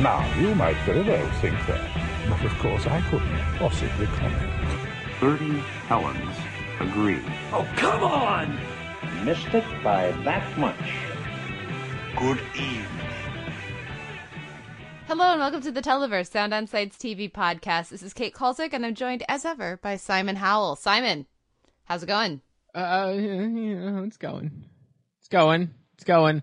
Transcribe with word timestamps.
Now, 0.00 0.30
you 0.38 0.54
might 0.54 0.76
very 0.84 1.00
well 1.00 1.30
think 1.40 1.54
that, 1.66 2.28
but 2.28 2.44
of 2.44 2.52
course 2.58 2.86
I 2.86 3.00
couldn't 3.08 3.34
possibly 3.56 4.04
comment. 4.04 4.52
Thirty 5.20 5.58
Helens 5.88 6.36
agree. 6.80 7.22
Oh, 7.50 7.66
come 7.76 8.04
on! 8.04 8.60
Missed 9.24 9.54
it 9.54 9.64
by 9.82 10.10
that 10.24 10.58
much. 10.58 10.76
Good 12.14 12.38
evening. 12.54 12.86
Hello 15.06 15.30
and 15.30 15.40
welcome 15.40 15.62
to 15.62 15.72
the 15.72 15.80
Televerse 15.80 16.30
Sound 16.30 16.52
on 16.52 16.66
Sights 16.66 16.98
TV 16.98 17.32
podcast. 17.32 17.88
This 17.88 18.02
is 18.02 18.12
Kate 18.12 18.34
Kulzick 18.34 18.74
and 18.74 18.84
I'm 18.84 18.94
joined 18.94 19.24
as 19.30 19.46
ever 19.46 19.78
by 19.78 19.96
Simon 19.96 20.36
Howell. 20.36 20.76
Simon, 20.76 21.24
how's 21.86 22.02
it 22.02 22.06
going? 22.06 22.42
Uh, 22.74 23.14
yeah, 23.16 24.02
it's 24.04 24.18
going. 24.18 24.66
It's 25.20 25.28
going. 25.28 25.70
It's 25.94 26.04
going. 26.04 26.42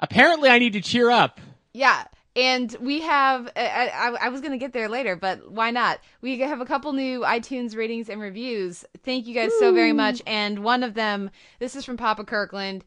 Apparently, 0.00 0.48
I 0.48 0.58
need 0.58 0.72
to 0.72 0.80
cheer 0.80 1.10
up. 1.10 1.38
Yeah, 1.74 2.04
and 2.36 2.74
we 2.80 3.00
have. 3.02 3.50
I, 3.56 3.90
I, 3.94 4.26
I 4.26 4.28
was 4.30 4.40
going 4.40 4.52
to 4.52 4.58
get 4.58 4.72
there 4.72 4.88
later, 4.88 5.16
but 5.16 5.50
why 5.50 5.70
not? 5.70 6.00
We 6.20 6.38
have 6.40 6.60
a 6.60 6.66
couple 6.66 6.92
new 6.92 7.20
iTunes 7.20 7.76
ratings 7.76 8.08
and 8.08 8.20
reviews. 8.20 8.84
Thank 9.04 9.26
you 9.26 9.34
guys 9.34 9.52
so 9.58 9.72
very 9.72 9.92
much. 9.92 10.22
And 10.26 10.60
one 10.64 10.82
of 10.82 10.94
them, 10.94 11.30
this 11.58 11.76
is 11.76 11.84
from 11.84 11.96
Papa 11.96 12.24
Kirkland. 12.24 12.84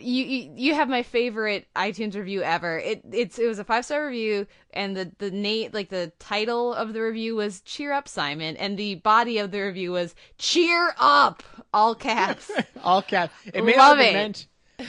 You, 0.00 0.24
you 0.24 0.52
you 0.56 0.74
have 0.74 0.88
my 0.88 1.02
favorite 1.02 1.66
iTunes 1.76 2.14
review 2.14 2.42
ever. 2.42 2.78
It 2.78 3.02
it's 3.12 3.38
it 3.38 3.46
was 3.46 3.58
a 3.58 3.64
five 3.64 3.84
star 3.84 4.06
review, 4.06 4.46
and 4.72 4.96
the 4.96 5.12
the 5.18 5.30
Nate 5.30 5.74
like 5.74 5.90
the 5.90 6.10
title 6.18 6.72
of 6.72 6.94
the 6.94 7.02
review 7.02 7.36
was 7.36 7.60
"Cheer 7.60 7.92
Up, 7.92 8.08
Simon," 8.08 8.56
and 8.56 8.78
the 8.78 8.94
body 8.94 9.36
of 9.38 9.50
the 9.50 9.60
review 9.60 9.92
was 9.92 10.14
"Cheer 10.38 10.94
Up," 10.98 11.42
all 11.74 11.94
caps. 11.94 12.50
All 12.82 13.02
caps. 13.02 13.34
It 13.52 13.62
may 13.64 13.76
Love 13.76 13.98
not 13.98 13.98
have 13.98 14.06
it. 14.06 14.12
meant. 14.14 14.46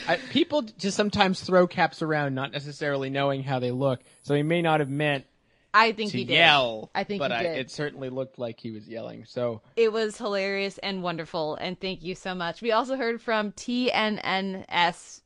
I, 0.08 0.17
people 0.31 0.64
just 0.64 0.97
sometimes 0.97 1.41
throw 1.41 1.67
caps 1.67 2.02
around, 2.02 2.36
not 2.36 2.52
necessarily 2.52 3.09
knowing 3.09 3.44
how 3.44 3.59
they 3.59 3.72
look. 3.72 4.02
So 4.23 4.33
he 4.33 4.44
may 4.44 4.61
not 4.61 4.80
have 4.80 4.89
meant 4.89 5.25
I 5.73 5.92
think 5.92 6.11
to 6.11 6.17
he 6.19 6.23
did. 6.23 6.36
yell. 6.36 6.89
I 6.95 7.03
think 7.03 7.19
but 7.19 7.31
he 7.31 7.38
I, 7.38 7.42
it 7.42 7.69
certainly 7.69 8.09
looked 8.09 8.39
like 8.39 8.59
he 8.59 8.72
was 8.72 8.88
yelling. 8.88 9.25
So 9.25 9.61
It 9.75 9.92
was 9.92 10.17
hilarious 10.17 10.77
and 10.80 11.03
wonderful, 11.03 11.55
and 11.55 11.80
thank 11.80 12.02
you 12.03 12.16
so 12.16 12.33
much. 12.33 12.61
We 12.61 12.72
also 12.72 12.95
heard 12.95 13.22
from 13.22 13.52
TNNS 13.52 15.22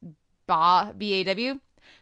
Ba 0.47 0.93
B 0.97 1.13
A 1.13 1.23
W. 1.25 1.59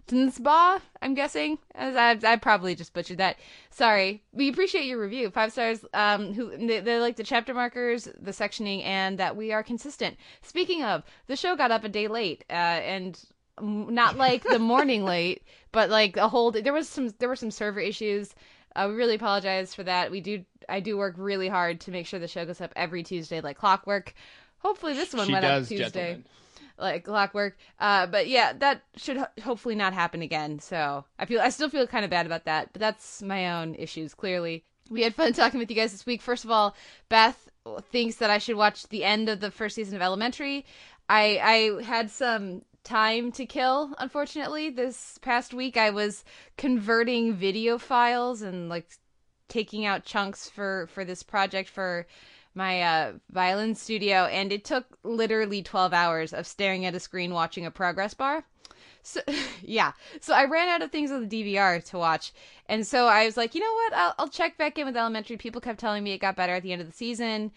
Ba, 0.07 0.81
I'm 1.01 1.13
guessing. 1.13 1.59
As 1.75 1.95
I, 1.95 2.17
I 2.23 2.35
probably 2.37 2.75
just 2.75 2.93
butchered 2.93 3.17
that. 3.17 3.37
Sorry. 3.69 4.23
We 4.31 4.49
appreciate 4.49 4.85
your 4.85 5.01
review. 5.01 5.29
Five 5.29 5.51
stars. 5.51 5.83
Um, 5.93 6.33
who 6.33 6.55
they, 6.55 6.79
they 6.79 6.99
like 6.99 7.17
the 7.17 7.23
chapter 7.23 7.53
markers, 7.53 8.07
the 8.19 8.31
sectioning, 8.31 8.83
and 8.83 9.17
that 9.19 9.35
we 9.35 9.51
are 9.51 9.63
consistent. 9.63 10.17
Speaking 10.41 10.83
of, 10.83 11.03
the 11.27 11.35
show 11.35 11.55
got 11.55 11.71
up 11.71 11.83
a 11.83 11.89
day 11.89 12.07
late, 12.07 12.45
uh, 12.49 12.53
and 12.53 13.19
not 13.61 14.17
like 14.17 14.43
the 14.43 14.59
morning 14.59 15.03
late, 15.05 15.43
but 15.71 15.89
like 15.89 16.17
a 16.17 16.29
whole. 16.29 16.51
There 16.51 16.73
was 16.73 16.87
some. 16.87 17.09
There 17.19 17.29
were 17.29 17.35
some 17.35 17.51
server 17.51 17.79
issues. 17.79 18.33
Uh, 18.75 18.87
we 18.89 18.95
really 18.95 19.15
apologize 19.15 19.73
for 19.73 19.83
that. 19.83 20.11
We 20.11 20.21
do. 20.21 20.45
I 20.69 20.79
do 20.79 20.97
work 20.97 21.15
really 21.17 21.49
hard 21.49 21.81
to 21.81 21.91
make 21.91 22.05
sure 22.05 22.19
the 22.19 22.27
show 22.27 22.45
goes 22.45 22.61
up 22.61 22.71
every 22.75 23.03
Tuesday, 23.03 23.41
like 23.41 23.57
clockwork. 23.57 24.13
Hopefully, 24.59 24.93
this 24.93 25.13
one 25.13 25.27
she 25.27 25.33
went 25.33 25.43
does, 25.43 25.65
up 25.65 25.69
Tuesday 25.69 25.89
gentlemen. 25.89 26.25
Like 26.77 27.03
clockwork. 27.03 27.57
Uh, 27.79 28.07
but 28.07 28.27
yeah, 28.27 28.53
that 28.53 28.83
should 28.95 29.17
ho- 29.17 29.41
hopefully 29.43 29.75
not 29.75 29.93
happen 29.93 30.21
again. 30.21 30.59
So 30.59 31.05
I 31.19 31.25
feel 31.25 31.41
I 31.41 31.49
still 31.49 31.69
feel 31.69 31.87
kind 31.87 32.05
of 32.05 32.11
bad 32.11 32.25
about 32.25 32.45
that, 32.45 32.73
but 32.73 32.79
that's 32.79 33.21
my 33.21 33.59
own 33.59 33.75
issues. 33.75 34.13
Clearly, 34.13 34.63
we 34.89 35.01
had 35.01 35.15
fun 35.15 35.33
talking 35.33 35.59
with 35.59 35.69
you 35.69 35.75
guys 35.75 35.91
this 35.91 36.05
week. 36.05 36.21
First 36.21 36.45
of 36.45 36.51
all, 36.51 36.75
Beth 37.09 37.49
thinks 37.91 38.15
that 38.17 38.29
I 38.29 38.37
should 38.37 38.55
watch 38.55 38.87
the 38.87 39.03
end 39.03 39.29
of 39.29 39.39
the 39.39 39.51
first 39.51 39.75
season 39.75 39.95
of 39.95 40.01
Elementary. 40.01 40.65
I 41.09 41.39
I 41.79 41.83
had 41.83 42.09
some 42.11 42.61
time 42.83 43.33
to 43.33 43.45
kill 43.45 43.93
unfortunately 43.97 44.69
this 44.69 45.17
past 45.21 45.53
week 45.53 45.75
i 45.75 45.89
was 45.89 46.23
converting 46.55 47.33
video 47.33 47.77
files 47.77 48.41
and 48.41 48.69
like 48.69 48.87
taking 49.49 49.85
out 49.85 50.05
chunks 50.05 50.49
for 50.49 50.87
for 50.93 51.03
this 51.03 51.21
project 51.21 51.67
for 51.67 52.07
my 52.57 52.81
uh, 52.81 53.13
violin 53.29 53.75
studio, 53.75 54.25
and 54.25 54.51
it 54.51 54.65
took 54.65 54.85
literally 55.03 55.61
12 55.61 55.93
hours 55.93 56.33
of 56.33 56.47
staring 56.47 56.85
at 56.85 56.95
a 56.95 56.99
screen 56.99 57.33
watching 57.33 57.65
a 57.65 57.71
progress 57.71 58.15
bar. 58.15 58.43
So, 59.03 59.21
yeah. 59.61 59.93
So 60.19 60.33
I 60.33 60.45
ran 60.45 60.67
out 60.67 60.81
of 60.81 60.91
things 60.91 61.11
on 61.11 61.25
the 61.25 61.55
DVR 61.55 61.83
to 61.91 61.97
watch. 61.97 62.33
And 62.67 62.85
so 62.85 63.07
I 63.07 63.25
was 63.25 63.37
like, 63.37 63.55
you 63.55 63.61
know 63.61 63.73
what? 63.73 63.93
I'll, 63.93 64.15
I'll 64.19 64.27
check 64.27 64.57
back 64.57 64.77
in 64.77 64.85
with 64.85 64.97
Elementary. 64.97 65.37
People 65.37 65.61
kept 65.61 65.79
telling 65.79 66.03
me 66.03 66.11
it 66.11 66.17
got 66.17 66.35
better 66.35 66.53
at 66.53 66.63
the 66.63 66.73
end 66.73 66.81
of 66.81 66.87
the 66.87 66.93
season. 66.93 67.51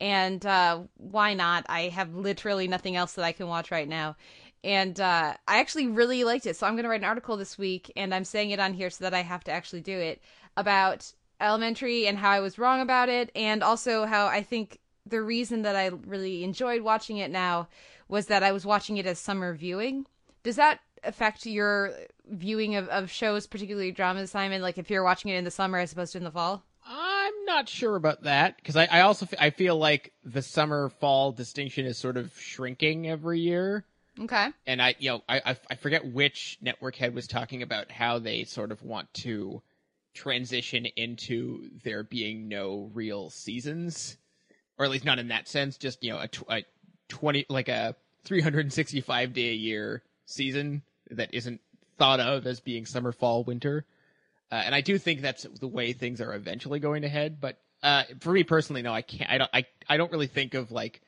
And 0.00 0.44
uh, 0.44 0.80
why 0.96 1.34
not? 1.34 1.66
I 1.68 1.82
have 1.82 2.14
literally 2.14 2.66
nothing 2.66 2.96
else 2.96 3.12
that 3.12 3.24
I 3.24 3.32
can 3.32 3.46
watch 3.46 3.70
right 3.70 3.88
now. 3.88 4.16
And 4.64 4.98
uh, 4.98 5.34
I 5.46 5.60
actually 5.60 5.86
really 5.86 6.24
liked 6.24 6.46
it. 6.46 6.56
So 6.56 6.66
I'm 6.66 6.74
going 6.74 6.84
to 6.84 6.88
write 6.88 7.02
an 7.02 7.06
article 7.06 7.36
this 7.36 7.56
week, 7.56 7.92
and 7.94 8.12
I'm 8.12 8.24
saying 8.24 8.50
it 8.50 8.58
on 8.58 8.74
here 8.74 8.90
so 8.90 9.04
that 9.04 9.14
I 9.14 9.22
have 9.22 9.44
to 9.44 9.52
actually 9.52 9.82
do 9.82 9.96
it 9.96 10.20
about 10.56 11.12
elementary 11.40 12.06
and 12.06 12.18
how 12.18 12.30
I 12.30 12.40
was 12.40 12.58
wrong 12.58 12.80
about 12.80 13.08
it, 13.08 13.30
and 13.34 13.62
also 13.62 14.06
how 14.06 14.26
I 14.26 14.42
think 14.42 14.78
the 15.04 15.22
reason 15.22 15.62
that 15.62 15.76
I 15.76 15.86
really 15.86 16.42
enjoyed 16.44 16.82
watching 16.82 17.18
it 17.18 17.30
now 17.30 17.68
was 18.08 18.26
that 18.26 18.42
I 18.42 18.52
was 18.52 18.66
watching 18.66 18.96
it 18.96 19.06
as 19.06 19.18
summer 19.18 19.54
viewing. 19.54 20.06
Does 20.42 20.56
that 20.56 20.80
affect 21.04 21.46
your 21.46 21.92
viewing 22.28 22.76
of, 22.76 22.88
of 22.88 23.10
shows, 23.10 23.46
particularly 23.46 23.92
dramas, 23.92 24.30
Simon? 24.30 24.62
Like 24.62 24.78
if 24.78 24.90
you're 24.90 25.04
watching 25.04 25.30
it 25.30 25.36
in 25.36 25.44
the 25.44 25.50
summer 25.50 25.78
as 25.78 25.92
opposed 25.92 26.12
to 26.12 26.18
in 26.18 26.24
the 26.24 26.30
fall? 26.30 26.64
I'm 26.88 27.44
not 27.46 27.68
sure 27.68 27.96
about 27.96 28.22
that 28.22 28.56
because 28.56 28.76
I, 28.76 28.86
I 28.90 29.00
also 29.00 29.26
f- 29.26 29.38
I 29.40 29.50
feel 29.50 29.76
like 29.76 30.12
the 30.24 30.42
summer 30.42 30.88
fall 30.88 31.32
distinction 31.32 31.84
is 31.84 31.98
sort 31.98 32.16
of 32.16 32.32
shrinking 32.38 33.08
every 33.08 33.40
year. 33.40 33.84
Okay. 34.18 34.48
and 34.66 34.80
I, 34.80 34.94
you 34.98 35.10
know, 35.10 35.22
I, 35.28 35.42
I, 35.44 35.56
I 35.70 35.74
forget 35.74 36.10
which 36.10 36.56
network 36.62 36.96
head 36.96 37.14
was 37.14 37.26
talking 37.26 37.62
about 37.62 37.90
how 37.90 38.18
they 38.18 38.44
sort 38.44 38.72
of 38.72 38.82
want 38.82 39.12
to 39.14 39.60
transition 40.16 40.86
into 40.96 41.70
there 41.84 42.02
being 42.02 42.48
no 42.48 42.90
real 42.94 43.30
seasons, 43.30 44.16
or 44.78 44.84
at 44.84 44.90
least 44.90 45.04
not 45.04 45.18
in 45.18 45.28
that 45.28 45.46
sense. 45.46 45.76
Just 45.76 46.02
you 46.02 46.12
know, 46.12 46.18
a, 46.18 46.28
tw- 46.28 46.50
a 46.50 46.64
twenty 47.08 47.46
like 47.48 47.68
a 47.68 47.94
three 48.24 48.40
hundred 48.40 48.64
and 48.64 48.72
sixty 48.72 49.00
five 49.00 49.32
day 49.32 49.50
a 49.50 49.54
year 49.54 50.02
season 50.24 50.82
that 51.10 51.32
isn't 51.32 51.60
thought 51.98 52.20
of 52.20 52.46
as 52.46 52.60
being 52.60 52.84
summer, 52.84 53.12
fall, 53.12 53.44
winter. 53.44 53.84
Uh, 54.50 54.62
and 54.64 54.74
I 54.74 54.80
do 54.80 54.98
think 54.98 55.20
that's 55.20 55.44
the 55.44 55.68
way 55.68 55.92
things 55.92 56.20
are 56.20 56.34
eventually 56.34 56.78
going 56.78 57.02
to 57.02 57.08
head. 57.08 57.40
But 57.40 57.58
uh, 57.82 58.04
for 58.20 58.32
me 58.32 58.44
personally, 58.44 58.82
no, 58.82 58.92
I 58.92 59.02
can't. 59.02 59.30
I 59.30 59.38
don't. 59.38 59.50
I 59.52 59.66
I 59.88 59.96
don't 59.96 60.12
really 60.12 60.26
think 60.26 60.54
of 60.54 60.70
like 60.72 61.00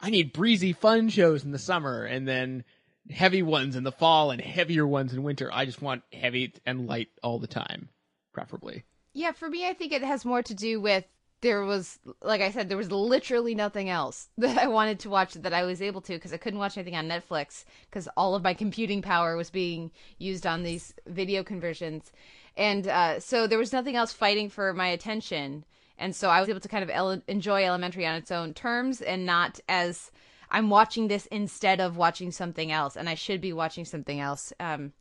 I 0.00 0.10
need 0.10 0.32
breezy, 0.32 0.72
fun 0.72 1.08
shows 1.08 1.44
in 1.44 1.52
the 1.52 1.58
summer 1.58 2.04
and 2.04 2.26
then 2.26 2.64
heavy 3.10 3.42
ones 3.42 3.76
in 3.76 3.84
the 3.84 3.92
fall 3.92 4.30
and 4.30 4.40
heavier 4.40 4.86
ones 4.86 5.12
in 5.12 5.22
winter. 5.22 5.50
I 5.52 5.64
just 5.64 5.82
want 5.82 6.02
heavy 6.12 6.52
and 6.64 6.86
light 6.86 7.08
all 7.22 7.38
the 7.38 7.46
time, 7.46 7.88
preferably. 8.32 8.84
Yeah, 9.12 9.32
for 9.32 9.48
me, 9.48 9.68
I 9.68 9.74
think 9.74 9.92
it 9.92 10.02
has 10.02 10.24
more 10.24 10.42
to 10.42 10.54
do 10.54 10.80
with 10.80 11.04
there 11.42 11.64
was, 11.64 11.98
like 12.22 12.40
I 12.40 12.52
said, 12.52 12.68
there 12.68 12.78
was 12.78 12.90
literally 12.90 13.54
nothing 13.54 13.90
else 13.90 14.28
that 14.38 14.56
I 14.56 14.68
wanted 14.68 15.00
to 15.00 15.10
watch 15.10 15.34
that 15.34 15.52
I 15.52 15.64
was 15.64 15.82
able 15.82 16.00
to 16.02 16.14
because 16.14 16.32
I 16.32 16.38
couldn't 16.38 16.60
watch 16.60 16.78
anything 16.78 16.96
on 16.96 17.08
Netflix 17.08 17.64
because 17.90 18.08
all 18.16 18.34
of 18.34 18.44
my 18.44 18.54
computing 18.54 19.02
power 19.02 19.36
was 19.36 19.50
being 19.50 19.90
used 20.18 20.46
on 20.46 20.62
these 20.62 20.94
video 21.06 21.42
conversions. 21.42 22.12
And 22.56 22.86
uh, 22.86 23.20
so 23.20 23.46
there 23.46 23.58
was 23.58 23.72
nothing 23.72 23.96
else 23.96 24.12
fighting 24.12 24.48
for 24.48 24.72
my 24.72 24.88
attention. 24.88 25.64
And 25.98 26.14
so 26.14 26.30
I 26.30 26.40
was 26.40 26.48
able 26.48 26.60
to 26.60 26.68
kind 26.68 26.84
of 26.84 26.90
ele- 26.90 27.22
enjoy 27.26 27.64
Elementary 27.64 28.06
on 28.06 28.14
its 28.14 28.30
own 28.30 28.54
terms 28.54 29.00
and 29.00 29.26
not 29.26 29.60
as 29.68 30.10
I'm 30.50 30.70
watching 30.70 31.08
this 31.08 31.26
instead 31.26 31.80
of 31.80 31.96
watching 31.96 32.30
something 32.30 32.70
else. 32.70 32.96
And 32.96 33.08
I 33.08 33.14
should 33.14 33.40
be 33.40 33.52
watching 33.52 33.84
something 33.84 34.20
else. 34.20 34.52
Um, 34.60 34.92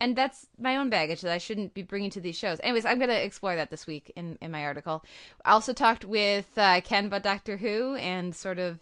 and 0.00 0.16
that's 0.16 0.46
my 0.58 0.76
own 0.76 0.90
baggage 0.90 1.20
that 1.22 1.32
I 1.32 1.38
shouldn't 1.38 1.74
be 1.74 1.82
bringing 1.82 2.10
to 2.10 2.20
these 2.20 2.36
shows. 2.36 2.58
Anyways, 2.62 2.84
I'm 2.84 2.98
going 2.98 3.10
to 3.10 3.24
explore 3.24 3.56
that 3.56 3.70
this 3.70 3.86
week 3.86 4.12
in, 4.16 4.38
in 4.40 4.50
my 4.50 4.64
article. 4.64 5.04
I 5.44 5.52
also 5.52 5.72
talked 5.72 6.04
with 6.04 6.46
uh, 6.56 6.80
Ken 6.82 7.06
about 7.06 7.22
Doctor 7.22 7.56
Who 7.56 7.94
and 7.96 8.34
sort 8.34 8.58
of 8.58 8.78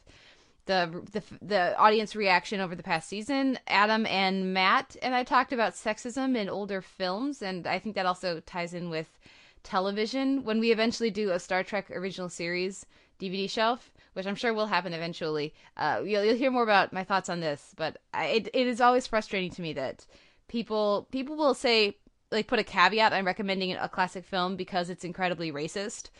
the, 0.66 1.02
the 1.10 1.22
the 1.44 1.76
audience 1.78 2.14
reaction 2.14 2.60
over 2.60 2.74
the 2.74 2.82
past 2.82 3.08
season. 3.08 3.58
Adam 3.66 4.06
and 4.06 4.54
Matt 4.54 4.96
and 5.02 5.14
I 5.14 5.24
talked 5.24 5.52
about 5.52 5.74
sexism 5.74 6.36
in 6.36 6.48
older 6.48 6.80
films, 6.80 7.42
and 7.42 7.66
I 7.66 7.78
think 7.78 7.94
that 7.96 8.06
also 8.06 8.40
ties 8.40 8.74
in 8.74 8.88
with 8.90 9.18
television. 9.62 10.44
When 10.44 10.60
we 10.60 10.72
eventually 10.72 11.10
do 11.10 11.30
a 11.30 11.38
Star 11.38 11.62
Trek 11.64 11.90
original 11.90 12.28
series 12.28 12.86
DVD 13.20 13.48
shelf, 13.48 13.92
which 14.14 14.26
I'm 14.26 14.34
sure 14.34 14.54
will 14.54 14.66
happen 14.66 14.92
eventually, 14.92 15.54
uh, 15.76 16.02
you'll, 16.04 16.24
you'll 16.24 16.36
hear 16.36 16.50
more 16.50 16.62
about 16.62 16.92
my 16.92 17.04
thoughts 17.04 17.28
on 17.28 17.40
this. 17.40 17.74
But 17.76 17.98
I, 18.12 18.26
it, 18.26 18.48
it 18.52 18.66
is 18.66 18.80
always 18.80 19.06
frustrating 19.06 19.50
to 19.52 19.62
me 19.62 19.72
that 19.74 20.06
people 20.52 21.08
people 21.10 21.34
will 21.34 21.54
say 21.54 21.96
like 22.30 22.46
put 22.46 22.58
a 22.58 22.64
caveat 22.64 23.12
on 23.12 23.24
recommending 23.24 23.72
a 23.72 23.88
classic 23.88 24.24
film 24.24 24.54
because 24.54 24.90
it's 24.90 25.04
incredibly 25.04 25.50
racist, 25.50 26.10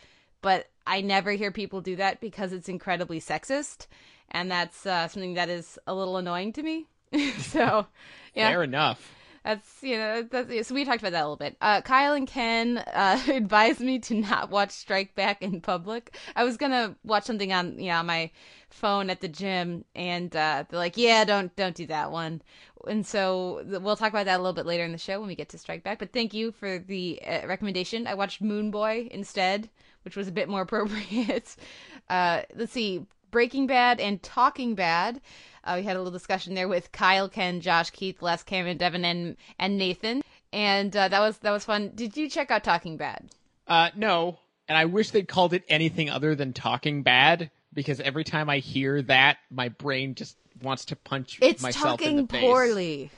but 0.41 0.69
I 0.87 1.03
never 1.03 1.33
hear 1.33 1.53
people 1.53 1.81
do 1.81 1.97
that 1.97 2.21
because 2.21 2.53
it's 2.53 2.69
incredibly 2.69 3.21
sexist, 3.21 3.87
and 4.31 4.51
that's 4.51 4.87
uh, 4.87 5.07
something 5.09 5.35
that 5.35 5.51
is 5.51 5.79
a 5.87 5.95
little 5.95 6.17
annoying 6.17 6.53
to 6.55 6.63
me. 6.63 6.87
so, 7.39 7.87
yeah, 8.35 8.51
Fair 8.51 8.63
enough. 8.63 9.13
That's 9.45 9.83
you 9.83 9.97
know 9.99 10.23
that's 10.23 10.69
so 10.69 10.75
we 10.75 10.85
talked 10.85 11.01
about 11.01 11.13
that 11.13 11.23
a 11.23 11.27
little 11.27 11.37
bit. 11.37 11.57
Uh, 11.61 11.81
Kyle 11.81 12.15
and 12.15 12.29
Ken 12.29 12.79
uh, 12.79 13.21
advised 13.29 13.81
me 13.81 13.99
to 14.01 14.15
not 14.15 14.51
watch 14.51 14.71
Strike 14.71 15.17
Back 15.17 15.43
in 15.43 15.61
public. 15.61 16.17
I 16.37 16.45
was 16.45 16.57
gonna 16.57 16.95
watch 17.03 17.25
something 17.25 17.53
on 17.53 17.79
you 17.79 17.89
know 17.89 17.97
on 17.97 18.07
my 18.07 18.31
phone 18.71 19.11
at 19.11 19.21
the 19.21 19.29
gym, 19.29 19.85
and 19.97 20.35
uh, 20.37 20.65
they're 20.69 20.79
like, 20.79 20.97
"Yeah, 20.97 21.25
don't 21.25 21.55
don't 21.57 21.75
do 21.75 21.87
that 21.87 22.13
one." 22.13 22.41
And 22.87 23.05
so 23.05 23.63
we'll 23.67 23.97
talk 23.97 24.11
about 24.11 24.27
that 24.27 24.37
a 24.37 24.43
little 24.43 24.53
bit 24.53 24.67
later 24.67 24.85
in 24.85 24.93
the 24.93 24.99
show 24.99 25.19
when 25.19 25.29
we 25.29 25.35
get 25.35 25.49
to 25.51 25.59
Strike 25.59 25.83
Back. 25.83 25.99
But 25.99 26.13
thank 26.13 26.33
you 26.35 26.53
for 26.53 26.79
the 26.79 27.21
uh, 27.27 27.47
recommendation. 27.47 28.07
I 28.07 28.15
watched 28.15 28.43
Moone 28.43 28.71
Boy 28.71 29.09
instead, 29.11 29.69
which 30.05 30.17
was 30.17 30.29
a 30.29 30.33
bit 30.33 30.49
more 30.49 30.63
appropriate. 30.63 31.57
Uh, 32.09 32.43
let's 32.55 32.73
see, 32.73 33.07
Breaking 33.33 33.67
Bad 33.67 33.99
and 33.99 34.23
Talking 34.23 34.75
Bad. 34.77 35.21
Uh, 35.65 35.75
we 35.79 35.83
had 35.85 35.97
a 35.97 35.99
little 36.01 36.13
discussion 36.13 36.55
there 36.55 36.69
with 36.69 36.91
Kyle, 36.93 37.29
Ken, 37.29 37.61
Josh, 37.61 37.91
Keith, 37.91 38.21
Les, 38.23 38.43
Cameron, 38.43 38.77
Devin, 38.77 39.05
and 39.05 39.37
and 39.59 39.79
Nathan, 39.79 40.23
and 40.53 40.95
uh, 40.97 41.09
that 41.09 41.21
was 41.21 41.39
that 41.39 41.51
was 41.53 41.65
fun. 41.65 41.93
Did 41.95 42.17
you 42.17 42.29
check 42.29 42.51
out 42.51 42.65
Talking 42.65 42.97
Bad? 42.97 43.29
Uh, 43.69 43.91
no, 43.95 44.39
and 44.69 44.77
I 44.77 44.87
wish 44.87 45.11
they'd 45.11 45.29
called 45.29 45.53
it 45.55 45.65
anything 45.69 46.11
other 46.11 46.35
than 46.35 46.53
Talking 46.53 47.03
Bad 47.03 47.51
because 47.73 48.01
every 48.01 48.25
time 48.25 48.51
I 48.51 48.59
hear 48.59 49.03
that, 49.03 49.39
my 49.51 49.69
brain 49.69 50.15
just 50.15 50.37
wants 50.63 50.87
to 50.87 50.97
punch 50.97 51.39
It's 51.41 51.63
myself 51.63 52.01
in 52.01 52.07
talking 52.07 52.17
the 52.27 52.33
face. 52.33 52.41
poorly. 52.43 53.11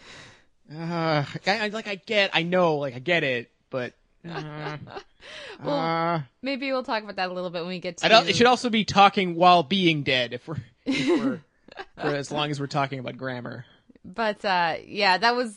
Uh, 0.72 1.24
I, 1.46 1.58
I 1.64 1.68
like 1.68 1.86
I 1.88 1.96
get, 1.96 2.30
I 2.32 2.42
know, 2.42 2.76
like 2.76 2.94
I 2.94 2.98
get 2.98 3.22
it, 3.24 3.50
but 3.70 3.92
uh, 4.28 4.76
Well, 5.62 5.76
uh, 5.78 6.22
Maybe 6.42 6.70
we'll 6.72 6.82
talk 6.82 7.02
about 7.02 7.16
that 7.16 7.30
a 7.30 7.32
little 7.32 7.50
bit 7.50 7.60
when 7.62 7.68
we 7.68 7.80
get 7.80 7.98
to. 7.98 8.28
It 8.28 8.36
should 8.36 8.46
also 8.46 8.70
be 8.70 8.84
talking 8.84 9.34
while 9.34 9.62
being 9.62 10.02
dead. 10.02 10.32
If 10.32 10.46
we're, 10.48 10.56
if 10.86 11.08
we're 11.20 11.40
for 12.00 12.08
as 12.14 12.30
long 12.30 12.50
as 12.50 12.60
we're 12.60 12.66
talking 12.66 12.98
about 12.98 13.16
grammar. 13.16 13.64
But 14.04 14.44
uh, 14.44 14.76
yeah, 14.86 15.18
that 15.18 15.34
was. 15.34 15.56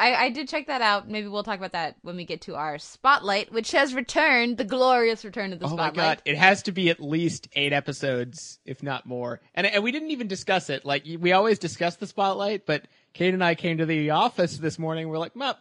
I, 0.00 0.14
I 0.14 0.30
did 0.30 0.48
check 0.48 0.68
that 0.68 0.80
out. 0.80 1.08
Maybe 1.08 1.26
we'll 1.26 1.42
talk 1.42 1.58
about 1.58 1.72
that 1.72 1.96
when 2.02 2.14
we 2.14 2.24
get 2.24 2.42
to 2.42 2.54
our 2.54 2.78
spotlight, 2.78 3.50
which 3.52 3.72
has 3.72 3.94
returned, 3.94 4.56
the 4.56 4.62
glorious 4.64 5.24
return 5.24 5.52
of 5.52 5.58
the 5.58 5.66
Oh 5.66 5.70
my 5.70 5.88
spotlight. 5.88 5.94
god, 5.94 6.22
it 6.24 6.36
has 6.38 6.62
to 6.64 6.72
be 6.72 6.88
at 6.88 7.00
least 7.00 7.48
eight 7.54 7.72
episodes, 7.72 8.60
if 8.64 8.80
not 8.80 9.06
more. 9.06 9.40
And 9.56 9.66
and 9.66 9.82
we 9.82 9.90
didn't 9.90 10.12
even 10.12 10.28
discuss 10.28 10.70
it. 10.70 10.84
Like 10.84 11.04
we 11.18 11.32
always 11.32 11.58
discuss 11.58 11.96
the 11.96 12.06
spotlight, 12.06 12.64
but 12.64 12.86
Kate 13.12 13.34
and 13.34 13.42
I 13.42 13.56
came 13.56 13.78
to 13.78 13.86
the 13.86 14.10
office 14.10 14.56
this 14.58 14.78
morning. 14.78 15.08
We're 15.08 15.18
like, 15.18 15.34
"Mup," 15.34 15.56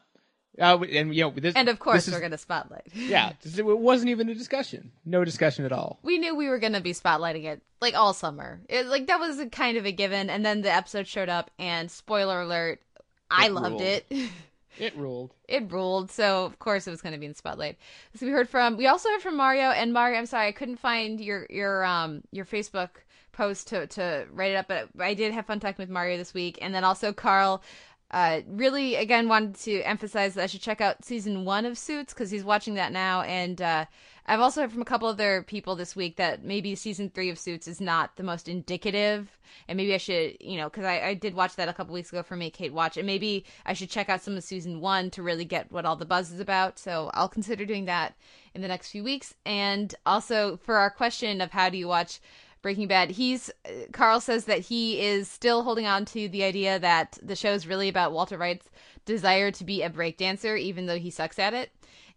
uh, 0.59 0.79
and 0.91 1.13
you 1.15 1.23
know, 1.23 1.29
this, 1.31 1.55
And 1.55 1.69
of 1.69 1.79
course, 1.79 2.07
is- 2.07 2.13
we're 2.13 2.19
gonna 2.21 2.37
spotlight. 2.37 2.87
yeah, 2.93 3.33
it 3.43 3.63
wasn't 3.65 4.09
even 4.09 4.29
a 4.29 4.35
discussion. 4.35 4.91
No 5.05 5.23
discussion 5.23 5.65
at 5.65 5.71
all. 5.71 5.99
we 6.03 6.17
knew 6.17 6.35
we 6.35 6.47
were 6.49 6.59
gonna 6.59 6.81
be 6.81 6.93
spotlighting 6.93 7.43
it 7.45 7.61
like 7.81 7.95
all 7.95 8.13
summer. 8.13 8.59
It, 8.69 8.87
like 8.87 9.07
that 9.07 9.19
was 9.19 9.39
a 9.39 9.47
kind 9.47 9.77
of 9.77 9.85
a 9.85 9.91
given, 9.91 10.29
and 10.29 10.45
then 10.45 10.61
the 10.61 10.71
episode 10.73 11.07
showed 11.07 11.29
up, 11.29 11.51
and 11.59 11.89
spoiler 11.91 12.41
alert, 12.41 12.81
I 13.29 13.47
It 13.47 13.51
loved 13.53 13.79
ruled. 13.79 13.81
it. 13.81 14.29
It 14.79 14.95
ruled. 14.95 15.33
it 15.47 15.71
ruled. 15.71 16.11
So 16.11 16.45
of 16.45 16.59
course 16.59 16.85
it 16.85 16.91
was 16.91 17.01
going 17.01 17.13
to 17.13 17.17
be 17.19 17.25
in 17.25 17.31
the 17.31 17.37
spotlight. 17.37 17.79
So 18.13 18.27
we 18.27 18.31
heard 18.31 18.47
from. 18.47 18.77
We 18.77 18.85
also 18.85 19.09
heard 19.09 19.23
from 19.23 19.35
Mario 19.35 19.71
and 19.71 19.91
Mario. 19.91 20.19
I'm 20.19 20.27
sorry 20.27 20.45
I 20.49 20.51
couldn't 20.51 20.77
find 20.77 21.19
your 21.19 21.47
your 21.49 21.83
um 21.83 22.21
your 22.31 22.45
Facebook 22.45 22.89
post 23.31 23.69
to 23.69 23.87
to 23.87 24.27
write 24.31 24.51
it 24.51 24.55
up, 24.55 24.67
but 24.67 24.89
I 24.99 25.15
did 25.15 25.33
have 25.33 25.47
fun 25.47 25.59
talking 25.59 25.77
with 25.81 25.89
Mario 25.89 26.17
this 26.17 26.31
week, 26.31 26.59
and 26.61 26.75
then 26.75 26.83
also 26.83 27.11
Carl. 27.11 27.63
Uh, 28.09 28.39
really, 28.47 28.95
again, 28.95 29.27
wanted 29.27 29.55
to 29.55 29.81
emphasize 29.81 30.33
that 30.33 30.43
I 30.43 30.47
should 30.47 30.61
check 30.61 30.79
out 30.79 31.03
season 31.03 31.43
one 31.43 31.65
of 31.65 31.77
Suits 31.77 32.13
because 32.13 32.31
he's 32.31 32.43
watching 32.43 32.75
that 32.75 32.93
now, 32.93 33.21
and 33.21 33.61
uh, 33.61 33.85
I've 34.25 34.39
also 34.39 34.61
heard 34.61 34.71
from 34.71 34.81
a 34.81 34.85
couple 34.85 35.09
other 35.09 35.43
people 35.43 35.75
this 35.75 35.93
week 35.93 36.15
that 36.15 36.41
maybe 36.41 36.73
season 36.75 37.09
three 37.09 37.29
of 37.29 37.37
Suits 37.37 37.67
is 37.67 37.81
not 37.81 38.15
the 38.15 38.23
most 38.23 38.47
indicative, 38.47 39.37
and 39.67 39.75
maybe 39.75 39.93
I 39.93 39.97
should, 39.97 40.37
you 40.39 40.55
know, 40.55 40.69
because 40.69 40.85
I, 40.85 41.01
I 41.01 41.13
did 41.15 41.33
watch 41.33 41.57
that 41.57 41.67
a 41.67 41.73
couple 41.73 41.93
weeks 41.93 42.09
ago 42.09 42.23
for 42.23 42.37
me, 42.37 42.49
Kate 42.49 42.71
watch, 42.71 42.95
and 42.95 43.05
maybe 43.05 43.43
I 43.65 43.73
should 43.73 43.89
check 43.89 44.07
out 44.07 44.21
some 44.21 44.37
of 44.37 44.43
season 44.43 44.79
one 44.79 45.09
to 45.11 45.21
really 45.21 45.45
get 45.45 45.69
what 45.69 45.85
all 45.85 45.97
the 45.97 46.05
buzz 46.05 46.31
is 46.31 46.39
about. 46.39 46.79
So 46.79 47.11
I'll 47.13 47.27
consider 47.27 47.65
doing 47.65 47.85
that 47.85 48.15
in 48.55 48.61
the 48.61 48.69
next 48.69 48.89
few 48.89 49.03
weeks. 49.03 49.35
And 49.45 49.93
also 50.05 50.57
for 50.57 50.77
our 50.77 50.89
question 50.89 51.41
of 51.41 51.51
how 51.51 51.69
do 51.69 51.77
you 51.77 51.89
watch 51.89 52.21
Breaking 52.67 52.87
Bad, 52.89 53.11
he's 53.11 53.49
uh, 53.65 53.71
Carl 53.93 54.19
says 54.19 54.43
that 54.45 54.59
he 54.59 54.99
is 54.99 55.29
still 55.29 55.63
holding 55.63 55.87
on 55.87 56.03
to 56.05 56.27
the 56.27 56.43
idea 56.43 56.77
that 56.79 57.17
the 57.23 57.35
show 57.35 57.53
is 57.53 57.65
really 57.65 57.87
about 57.87 58.11
Walter 58.11 58.37
White's 58.37 58.69
desire 59.05 59.51
to 59.51 59.63
be 59.63 59.81
a 59.81 59.89
breakdancer, 59.89 60.59
even 60.59 60.85
though 60.85 60.99
he 60.99 61.09
sucks 61.09 61.39
at 61.39 61.53
it 61.53 61.71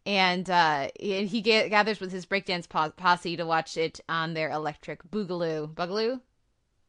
and 0.07 0.49
uh, 0.49 0.89
he 0.99 1.41
ga- 1.41 1.69
gathers 1.69 2.01
with 2.01 2.11
his 2.11 2.27
breakdance 2.27 2.69
po- 2.69 2.91
posse 2.91 3.37
to 3.37 3.45
watch 3.45 3.77
it 3.77 4.01
on 4.09 4.35
their 4.35 4.51
electric 4.51 5.09
boogaloo. 5.11 5.73
Boogaloo? 5.75 6.21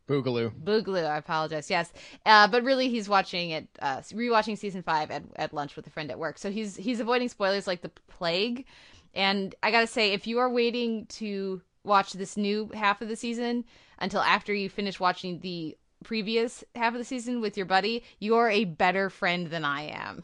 Boogaloo. 0.08 0.52
Boogaloo, 0.64 1.06
I 1.08 1.18
apologize. 1.18 1.70
Yes. 1.70 1.92
Uh, 2.26 2.48
but 2.48 2.64
really 2.64 2.90
he's 2.90 3.08
watching 3.08 3.52
it 3.52 3.68
uh 3.80 3.98
rewatching 3.98 4.58
season 4.58 4.82
5 4.82 5.12
at 5.12 5.24
at 5.36 5.54
lunch 5.54 5.76
with 5.76 5.86
a 5.88 5.90
friend 5.90 6.10
at 6.10 6.20
work. 6.20 6.38
So 6.38 6.52
he's 6.52 6.76
he's 6.76 7.00
avoiding 7.00 7.30
spoilers 7.30 7.68
like 7.68 7.82
the 7.82 7.92
plague. 8.08 8.66
And 9.14 9.54
I 9.62 9.72
got 9.72 9.82
to 9.82 9.88
say 9.88 10.14
if 10.14 10.26
you 10.26 10.40
are 10.40 10.50
waiting 10.50 11.06
to 11.08 11.62
watch 11.84 12.14
this 12.14 12.38
new 12.38 12.70
half 12.74 13.02
of 13.02 13.08
the 13.08 13.16
season 13.16 13.66
until 14.00 14.22
after 14.22 14.54
you 14.54 14.70
finish 14.70 15.00
watching 15.00 15.40
the 15.40 15.78
previous 16.04 16.64
half 16.76 16.94
of 16.94 17.00
the 17.00 17.06
season 17.06 17.42
with 17.42 17.58
your 17.58 17.66
buddy, 17.66 18.04
you're 18.20 18.50
a 18.50 18.66
better 18.66 19.10
friend 19.10 19.48
than 19.48 19.64
I 19.66 19.84
am. 19.84 20.24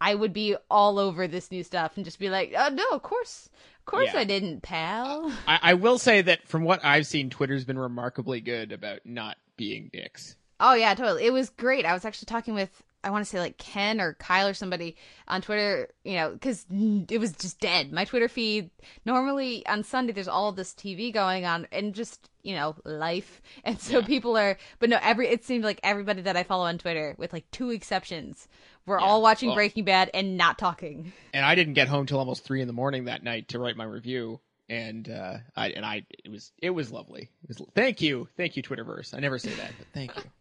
I 0.00 0.14
would 0.14 0.32
be 0.32 0.56
all 0.70 0.98
over 0.98 1.28
this 1.28 1.50
new 1.50 1.62
stuff 1.62 1.96
and 1.96 2.04
just 2.06 2.18
be 2.18 2.30
like, 2.30 2.54
"Oh 2.56 2.68
no, 2.70 2.84
of 2.92 3.02
course, 3.02 3.50
of 3.80 3.84
course 3.84 4.08
Yeah. 4.14 4.20
I 4.20 4.24
didn't, 4.24 4.62
pal." 4.62 5.30
I, 5.46 5.58
I 5.62 5.74
will 5.74 5.98
say 5.98 6.22
that 6.22 6.48
from 6.48 6.64
what 6.64 6.82
I've 6.82 7.06
seen, 7.06 7.28
Twitter's 7.28 7.64
been 7.66 7.78
remarkably 7.78 8.40
good 8.40 8.72
about 8.72 9.00
not 9.04 9.36
being 9.58 9.90
dicks. 9.92 10.36
Oh 10.58 10.72
yeah, 10.74 10.94
totally. 10.94 11.26
It 11.26 11.32
was 11.34 11.50
great. 11.50 11.84
I 11.84 11.92
was 11.92 12.06
actually 12.06 12.26
talking 12.26 12.54
with 12.54 12.82
I 13.02 13.10
want 13.10 13.24
to 13.24 13.30
say 13.30 13.40
like 13.40 13.56
Ken 13.56 14.00
or 14.00 14.14
Kyle 14.14 14.46
or 14.48 14.54
somebody 14.54 14.96
on 15.26 15.40
Twitter, 15.40 15.88
you 16.04 16.14
know, 16.14 16.32
because 16.32 16.66
it 16.70 17.18
was 17.18 17.32
just 17.32 17.58
dead. 17.60 17.92
My 17.92 18.04
Twitter 18.04 18.28
feed 18.28 18.70
normally 19.06 19.64
on 19.66 19.84
Sunday 19.84 20.12
there's 20.12 20.28
all 20.28 20.52
this 20.52 20.72
TV 20.74 21.12
going 21.12 21.44
on 21.46 21.66
and 21.72 21.94
just 21.94 22.28
you 22.42 22.54
know 22.54 22.74
life, 22.84 23.40
and 23.64 23.80
so 23.80 24.00
Yeah. 24.00 24.06
people 24.06 24.36
are. 24.36 24.56
But 24.78 24.90
no, 24.90 24.98
every 25.02 25.28
it 25.28 25.44
seemed 25.44 25.64
like 25.64 25.80
everybody 25.82 26.22
that 26.22 26.36
I 26.36 26.42
follow 26.42 26.64
on 26.64 26.78
Twitter, 26.78 27.14
with 27.18 27.32
like 27.32 27.50
two 27.50 27.70
exceptions, 27.70 28.48
were 28.86 28.98
Yeah, 29.00 29.06
all 29.06 29.22
watching 29.22 29.48
well- 29.48 29.56
Breaking 29.56 29.84
Bad 29.84 30.10
and 30.12 30.36
not 30.36 30.58
talking. 30.58 31.12
and 31.32 31.44
I 31.44 31.54
didn't 31.54 31.74
get 31.74 31.88
home 31.88 32.06
till 32.06 32.18
almost 32.18 32.44
three 32.44 32.60
in 32.60 32.66
the 32.66 32.72
morning 32.74 33.04
that 33.06 33.22
night 33.22 33.48
to 33.48 33.58
write 33.58 33.76
my 33.76 33.84
review. 33.84 34.40
And 34.70 35.10
uh, 35.10 35.38
I 35.56 35.70
and 35.70 35.84
I 35.84 36.06
it 36.24 36.30
was 36.30 36.52
it 36.62 36.70
was 36.70 36.92
lovely. 36.92 37.22
It 37.42 37.48
was, 37.48 37.60
thank 37.74 38.00
you, 38.00 38.28
thank 38.36 38.56
you, 38.56 38.62
Twitterverse. 38.62 39.12
I 39.12 39.18
never 39.18 39.36
say 39.36 39.50
that, 39.54 39.72
but 39.76 39.88
thank 39.92 40.16
you. 40.16 40.22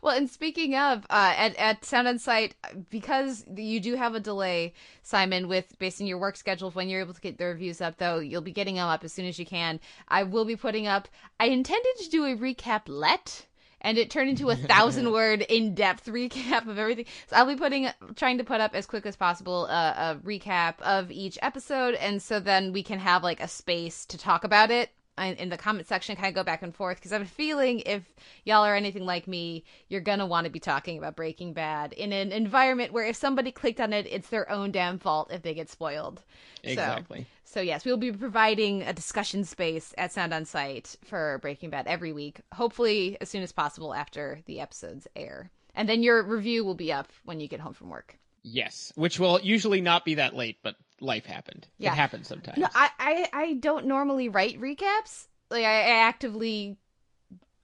Well, 0.00 0.16
and 0.16 0.30
speaking 0.30 0.76
of, 0.76 1.04
uh, 1.10 1.34
at 1.36 1.56
at 1.56 1.84
Sound 1.84 2.20
Site, 2.20 2.54
because 2.88 3.44
you 3.56 3.80
do 3.80 3.96
have 3.96 4.14
a 4.14 4.20
delay, 4.20 4.74
Simon, 5.02 5.48
with 5.48 5.76
based 5.80 6.00
on 6.00 6.06
your 6.06 6.18
work 6.18 6.36
schedule, 6.36 6.70
when 6.70 6.88
you're 6.88 7.00
able 7.00 7.14
to 7.14 7.20
get 7.20 7.38
the 7.38 7.46
reviews 7.46 7.80
up, 7.80 7.96
though 7.98 8.20
you'll 8.20 8.42
be 8.42 8.52
getting 8.52 8.76
them 8.76 8.86
up 8.86 9.02
as 9.02 9.12
soon 9.12 9.26
as 9.26 9.40
you 9.40 9.46
can. 9.46 9.80
I 10.06 10.22
will 10.22 10.44
be 10.44 10.54
putting 10.54 10.86
up. 10.86 11.08
I 11.40 11.46
intended 11.46 11.96
to 11.98 12.10
do 12.10 12.24
a 12.24 12.36
recap 12.36 12.82
let. 12.86 13.46
And 13.80 13.98
it 13.98 14.10
turned 14.10 14.30
into 14.30 14.50
a 14.50 14.56
thousand 14.72 15.12
word 15.12 15.42
in 15.42 15.74
depth 15.74 16.06
recap 16.06 16.68
of 16.68 16.78
everything. 16.78 17.06
So 17.28 17.36
I'll 17.36 17.46
be 17.46 17.56
putting, 17.56 17.88
trying 18.16 18.38
to 18.38 18.44
put 18.44 18.60
up 18.60 18.74
as 18.74 18.86
quick 18.86 19.06
as 19.06 19.16
possible 19.16 19.66
a, 19.66 20.18
a 20.22 20.26
recap 20.26 20.80
of 20.80 21.10
each 21.10 21.38
episode, 21.42 21.94
and 21.94 22.20
so 22.20 22.40
then 22.40 22.72
we 22.72 22.82
can 22.82 22.98
have 22.98 23.22
like 23.22 23.40
a 23.40 23.48
space 23.48 24.06
to 24.06 24.18
talk 24.18 24.44
about 24.44 24.70
it 24.70 24.90
in 25.18 25.48
the 25.48 25.56
comment 25.56 25.88
section, 25.88 26.14
kind 26.14 26.28
of 26.28 26.34
go 26.34 26.44
back 26.44 26.62
and 26.62 26.74
forth 26.74 26.98
because 26.98 27.12
I'm 27.12 27.24
feeling 27.24 27.80
if 27.80 28.02
y'all 28.44 28.64
are 28.64 28.76
anything 28.76 29.06
like 29.06 29.26
me, 29.26 29.64
you're 29.88 30.02
gonna 30.02 30.26
want 30.26 30.44
to 30.44 30.50
be 30.50 30.60
talking 30.60 30.98
about 30.98 31.16
Breaking 31.16 31.54
Bad 31.54 31.92
in 31.94 32.12
an 32.12 32.32
environment 32.32 32.92
where 32.92 33.06
if 33.06 33.16
somebody 33.16 33.50
clicked 33.50 33.80
on 33.80 33.92
it, 33.92 34.06
it's 34.06 34.28
their 34.28 34.50
own 34.50 34.72
damn 34.72 34.98
fault 34.98 35.30
if 35.32 35.42
they 35.42 35.54
get 35.54 35.70
spoiled. 35.70 36.22
Exactly. 36.62 37.20
So, 37.20 37.26
yes, 37.60 37.84
we'll 37.84 37.96
be 37.96 38.12
providing 38.12 38.82
a 38.82 38.92
discussion 38.92 39.44
space 39.44 39.94
at 39.96 40.12
Sound 40.12 40.34
on 40.34 40.44
Site 40.44 40.96
for 41.04 41.38
Breaking 41.38 41.70
Bad 41.70 41.86
every 41.86 42.12
week, 42.12 42.40
hopefully 42.52 43.16
as 43.20 43.28
soon 43.28 43.42
as 43.42 43.52
possible 43.52 43.94
after 43.94 44.40
the 44.46 44.60
episodes 44.60 45.06
air. 45.14 45.50
And 45.74 45.88
then 45.88 46.02
your 46.02 46.22
review 46.22 46.64
will 46.64 46.74
be 46.74 46.92
up 46.92 47.12
when 47.24 47.38
you 47.38 47.48
get 47.48 47.60
home 47.60 47.74
from 47.74 47.90
work. 47.90 48.18
Yes, 48.42 48.92
which 48.96 49.18
will 49.20 49.40
usually 49.40 49.80
not 49.80 50.04
be 50.04 50.14
that 50.14 50.34
late, 50.34 50.58
but 50.62 50.76
life 51.00 51.26
happened. 51.26 51.66
Yeah. 51.78 51.92
It 51.92 51.96
happens 51.96 52.28
sometimes. 52.28 52.58
No, 52.58 52.68
I, 52.74 52.90
I, 52.98 53.28
I 53.32 53.52
don't 53.54 53.86
normally 53.86 54.28
write 54.28 54.60
recaps. 54.60 55.26
Like 55.50 55.64
I, 55.64 55.82
I 55.82 55.98
actively 56.06 56.76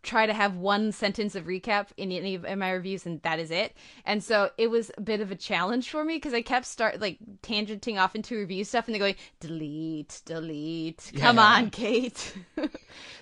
try 0.03 0.27
to 0.27 0.33
have 0.33 0.57
one 0.57 0.91
sentence 0.91 1.35
of 1.35 1.45
recap 1.45 1.87
in 1.97 2.11
any 2.11 2.35
of 2.35 2.45
in 2.45 2.59
my 2.59 2.71
reviews 2.73 3.07
and 3.07 3.23
that 3.23 3.39
is 3.39 3.51
it 3.53 3.73
and 4.05 4.23
so 4.25 4.51
it 4.59 4.69
was 4.69 4.91
a 4.97 5.01
bit 5.01 5.21
of 5.21 5.31
a 5.31 5.37
challenge 5.37 5.89
for 5.91 6.05
me 6.05 6.17
because 6.17 6.35
i 6.35 6.43
kept 6.43 6.67
start 6.67 7.01
like 7.01 7.19
tangenting 7.43 8.01
off 8.01 8.17
into 8.17 8.37
review 8.37 8.65
stuff 8.65 8.87
and 8.87 8.95
then 8.95 9.01
going 9.01 9.15
delete 9.39 10.21
delete 10.25 11.13
come 11.17 11.37
Yeah. 11.37 11.43
on 11.45 11.71
kate 11.71 12.35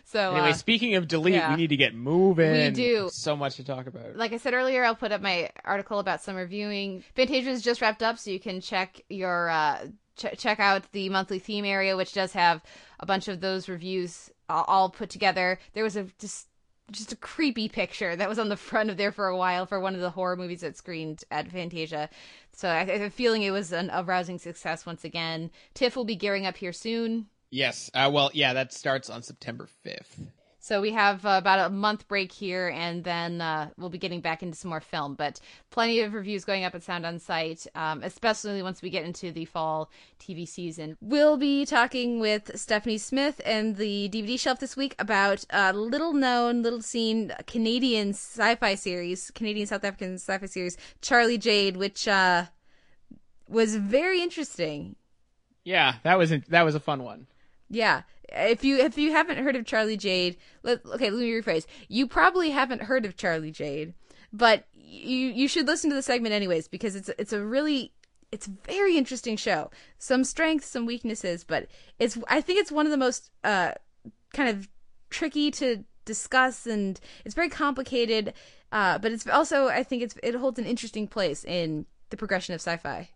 so 0.05 0.33
Anyway, 0.33 0.51
uh, 0.51 0.55
speaking 0.55 0.95
of 0.95 1.07
delete, 1.07 1.35
yeah. 1.35 1.51
we 1.51 1.57
need 1.57 1.69
to 1.69 1.77
get 1.77 1.95
moving. 1.95 2.53
We 2.53 2.71
do. 2.71 3.09
So 3.13 3.37
much 3.37 3.57
to 3.57 3.65
talk 3.65 3.87
about. 3.87 4.17
like 4.17 4.33
I 4.33 4.39
said 4.39 4.55
earlier, 4.55 4.85
I'll 4.85 4.97
put 4.97 5.13
up 5.13 5.21
my 5.23 5.51
article 5.65 5.99
about 6.01 6.21
summer 6.23 6.47
viewing. 6.47 7.05
Fantasia 7.15 7.51
is 7.51 7.63
just 7.63 7.81
wrapped 7.81 8.03
up, 8.03 8.19
so 8.19 8.31
you 8.31 8.41
can 8.41 8.61
check 8.61 9.01
your 9.09 9.49
uh, 9.51 9.87
ch- 10.17 10.37
check 10.37 10.59
out 10.59 10.91
the 10.93 11.09
monthly 11.11 11.39
theme 11.39 11.65
area, 11.65 11.97
which 11.97 12.13
does 12.13 12.33
have 12.33 12.61
a 12.99 13.07
bunch 13.07 13.29
of 13.29 13.41
those 13.41 13.69
reviews 13.69 14.31
all, 14.49 14.65
all 14.67 14.91
put 14.91 15.11
together. 15.11 15.59
There 15.75 15.85
was 15.85 15.97
a 15.97 16.07
just 16.19 16.49
just 16.91 17.13
a 17.13 17.17
creepy 17.17 17.69
picture 17.69 18.17
that 18.17 18.29
was 18.29 18.39
on 18.39 18.49
the 18.49 18.57
front 18.57 18.91
of 18.91 18.97
there 18.97 19.13
for 19.13 19.29
a 19.29 19.37
while 19.37 19.67
for 19.67 19.81
one 19.81 19.95
of 19.95 20.01
the 20.01 20.11
horror 20.11 20.37
movies 20.37 20.61
that 20.61 20.77
screened 20.77 21.25
at 21.31 21.51
Fantasia. 21.51 22.09
So 22.53 22.69
I, 22.69 22.85
have 22.85 23.01
a 23.01 23.11
feeling 23.11 23.43
it 23.43 23.51
was 23.51 23.73
an, 23.73 23.91
a 23.93 24.03
rousing 24.03 24.39
success 24.39 24.85
once 24.85 25.05
again. 25.05 25.51
TIFF 25.75 25.97
will 25.97 26.05
be 26.05 26.17
gearing 26.17 26.47
up 26.47 26.57
here 26.57 26.73
soon. 26.73 27.27
Yes. 27.51 27.91
Uh, 27.95 28.11
well, 28.13 28.31
yeah, 28.33 28.53
that 28.53 28.73
starts 28.73 29.11
on 29.11 29.23
September 29.23 29.69
5th. 29.85 30.29
So 30.63 30.83
we 30.83 30.93
have 30.93 31.25
uh, 31.25 31.37
about 31.39 31.71
a 31.71 31.73
month 31.73 32.07
break 32.07 32.31
here, 32.31 32.69
and 32.69 33.03
then 33.03 33.41
uh, 33.41 33.71
we'll 33.79 33.89
be 33.89 33.97
getting 33.97 34.21
back 34.21 34.43
into 34.43 34.59
some 34.59 34.69
more 34.69 34.83
film. 34.83 35.15
But 35.15 35.41
plenty 35.71 36.01
of 36.01 36.13
reviews 36.13 36.45
going 36.45 36.65
up 36.65 36.75
at 36.75 36.83
Sound 36.83 37.07
on 37.07 37.19
Sight, 37.19 37.67
um, 37.75 38.03
especially 38.03 38.63
once 38.63 38.83
we 38.83 38.91
get 38.91 39.07
into 39.07 39.33
the 39.33 39.47
fall 39.47 39.91
TV 40.21 40.47
season. 40.47 40.99
We'll 41.01 41.39
be 41.39 41.65
talking 41.65 42.21
with 42.21 42.61
Stephanie 42.61 42.99
Smith 42.99 43.41
and 43.47 43.77
the 43.77 44.11
DVD 44.13 44.39
shelf 44.39 44.61
this 44.61 44.77
week 44.77 44.95
about 44.99 45.47
a 45.49 45.73
little 45.73 46.13
known, 46.13 46.63
little 46.63 46.83
seen 46.83 47.33
Canadian 47.47 48.11
sci-fi 48.11 48.75
series, 48.75 49.31
Canadian 49.31 49.67
South 49.67 49.83
African 49.83 50.17
sci-fi 50.17 50.45
series, 50.45 50.77
Charlie 51.01 51.39
Jade, 51.39 51.79
which 51.79 52.07
uh, 52.07 52.45
was 53.49 53.77
very 53.77 54.21
interesting. 54.21 54.95
Yeah, 55.65 55.95
that 56.03 56.19
was 56.19 56.35
that 56.49 56.63
was 56.63 56.75
a 56.75 56.81
fun 56.81 57.03
one. 57.03 57.29
Yeah. 57.71 58.03
If 58.33 58.65
you 58.65 58.79
if 58.79 58.97
you 58.97 59.13
haven't 59.13 59.39
heard 59.39 59.57
of 59.57 59.67
Charlie 59.67 59.97
Jade, 59.97 60.37
let, 60.63 60.85
okay, 60.87 61.11
let 61.11 61.21
me 61.21 61.31
rephrase. 61.31 61.67
You 61.89 62.07
probably 62.07 62.51
haven't 62.51 62.83
heard 62.83 63.05
of 63.05 63.17
Charlie 63.17 63.51
Jade, 63.51 63.95
but 64.33 64.67
you 64.75 65.17
you 65.17 65.49
should 65.49 65.67
listen 65.67 65.91
to 65.91 65.97
the 65.97 66.03
segment 66.03 66.35
anyways 66.35 66.69
because 66.69 66.95
it's 66.95 67.09
it's 67.19 67.33
a 67.33 67.45
really 67.45 67.93
it's 68.33 68.47
a 68.47 68.51
very 68.65 68.97
interesting 68.97 69.37
show. 69.37 69.71
Some 69.99 70.25
strengths, 70.25 70.67
some 70.67 70.87
weaknesses, 70.87 71.45
but 71.45 71.67
it's 71.99 72.19
I 72.29 72.41
think 72.41 72.61
it's 72.61 72.73
one 72.73 72.87
of 72.87 72.93
the 72.93 72.99
most 72.99 73.31
uh 73.45 73.73
kind 74.33 74.49
of 74.49 74.69
tricky 75.11 75.51
to 75.51 75.85
discuss 76.05 76.67
and 76.67 76.99
it's 77.25 77.35
very 77.35 77.49
complicated 77.49 78.33
uh 78.73 78.99
but 78.99 79.13
it's 79.13 79.27
also 79.27 79.69
I 79.69 79.83
think 79.83 80.03
it's 80.03 80.15
it 80.23 80.35
holds 80.35 80.59
an 80.59 80.67
interesting 80.67 81.09
place 81.09 81.45
in 81.45 81.87
the 82.11 82.17
progression 82.17 82.55
of 82.55 82.61
sci-fi. 82.61 83.09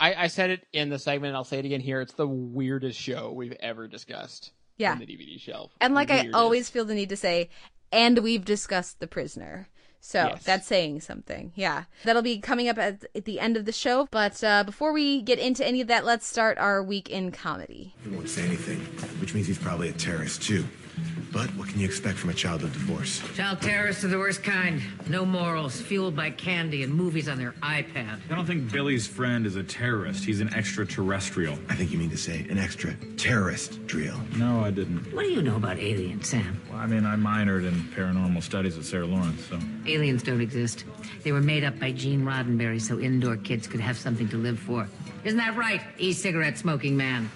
I, 0.00 0.14
I 0.24 0.26
said 0.26 0.50
it 0.50 0.66
in 0.72 0.88
the 0.88 0.98
segment, 0.98 1.36
I'll 1.36 1.44
say 1.44 1.58
it 1.58 1.64
again 1.64 1.80
here. 1.80 2.00
It's 2.00 2.14
the 2.14 2.26
weirdest 2.26 2.98
show 2.98 3.32
we've 3.32 3.56
ever 3.60 3.86
discussed. 3.86 4.52
Yeah. 4.78 4.92
On 4.92 4.98
the 4.98 5.06
DVD 5.06 5.38
shelf. 5.40 5.70
And 5.80 5.94
like 5.94 6.08
Weirdest. 6.08 6.34
I 6.34 6.38
always 6.38 6.68
feel 6.70 6.84
the 6.84 6.94
need 6.94 7.08
to 7.10 7.16
say, 7.16 7.50
and 7.92 8.18
we've 8.18 8.44
discussed 8.44 9.00
the 9.00 9.06
prisoner. 9.06 9.68
So 10.04 10.18
Yes. 10.30 10.42
that's 10.42 10.66
saying 10.66 11.00
something. 11.02 11.52
Yeah. 11.54 11.84
That'll 12.04 12.22
be 12.22 12.38
coming 12.38 12.68
up 12.68 12.76
at, 12.76 13.04
at 13.14 13.24
the 13.24 13.38
end 13.38 13.56
of 13.56 13.66
the 13.66 13.72
show. 13.72 14.08
But 14.10 14.42
uh, 14.42 14.64
before 14.64 14.92
we 14.92 15.22
get 15.22 15.38
into 15.38 15.64
any 15.64 15.80
of 15.80 15.86
that, 15.86 16.04
let's 16.04 16.26
start 16.26 16.58
our 16.58 16.82
week 16.82 17.08
in 17.08 17.30
comedy. 17.30 17.94
He 18.02 18.10
won't 18.10 18.28
say 18.28 18.42
anything, 18.44 18.80
which 19.20 19.32
means 19.32 19.46
he's 19.46 19.58
probably 19.58 19.90
a 19.90 19.92
terrorist 19.92 20.42
too. 20.42 20.64
But 21.32 21.48
what 21.56 21.68
can 21.68 21.80
you 21.80 21.86
expect 21.86 22.18
from 22.18 22.28
a 22.28 22.34
child 22.34 22.62
of 22.62 22.72
divorce? 22.72 23.22
Child 23.34 23.62
terrorists 23.62 24.04
are 24.04 24.08
the 24.08 24.18
worst 24.18 24.44
kind. 24.44 24.82
No 25.08 25.24
morals, 25.24 25.80
fueled 25.80 26.14
by 26.14 26.30
candy 26.30 26.82
and 26.82 26.92
movies 26.92 27.26
on 27.26 27.38
their 27.38 27.52
iPad. 27.62 28.20
I 28.30 28.34
don't 28.34 28.44
think 28.44 28.70
Billy's 28.70 29.06
friend 29.06 29.46
is 29.46 29.56
a 29.56 29.62
terrorist. 29.62 30.24
He's 30.24 30.40
an 30.42 30.52
extraterrestrial. 30.52 31.58
I 31.70 31.74
think 31.74 31.90
you 31.90 31.98
mean 31.98 32.10
to 32.10 32.18
say 32.18 32.46
an 32.50 32.58
extra 32.58 32.94
terrorist 33.16 33.86
drill. 33.86 34.20
No, 34.36 34.60
I 34.60 34.70
didn't. 34.70 35.12
What 35.14 35.22
do 35.22 35.30
you 35.30 35.40
know 35.40 35.56
about 35.56 35.78
aliens, 35.78 36.28
Sam? 36.28 36.60
Well, 36.68 36.78
I 36.78 36.86
mean, 36.86 37.06
I 37.06 37.16
minored 37.16 37.66
in 37.66 37.74
paranormal 37.96 38.42
studies 38.42 38.76
at 38.76 38.84
Sarah 38.84 39.06
Lawrence, 39.06 39.46
so. 39.46 39.58
Aliens 39.86 40.22
don't 40.22 40.42
exist. 40.42 40.84
They 41.22 41.32
were 41.32 41.40
made 41.40 41.64
up 41.64 41.78
by 41.78 41.92
Gene 41.92 42.24
Roddenberry 42.24 42.80
so 42.80 43.00
indoor 43.00 43.36
kids 43.38 43.66
could 43.66 43.80
have 43.80 43.96
something 43.96 44.28
to 44.28 44.36
live 44.36 44.58
for. 44.58 44.86
Isn't 45.24 45.38
that 45.38 45.56
right, 45.56 45.80
e-cigarette 45.98 46.58
smoking 46.58 46.96
man? 46.96 47.30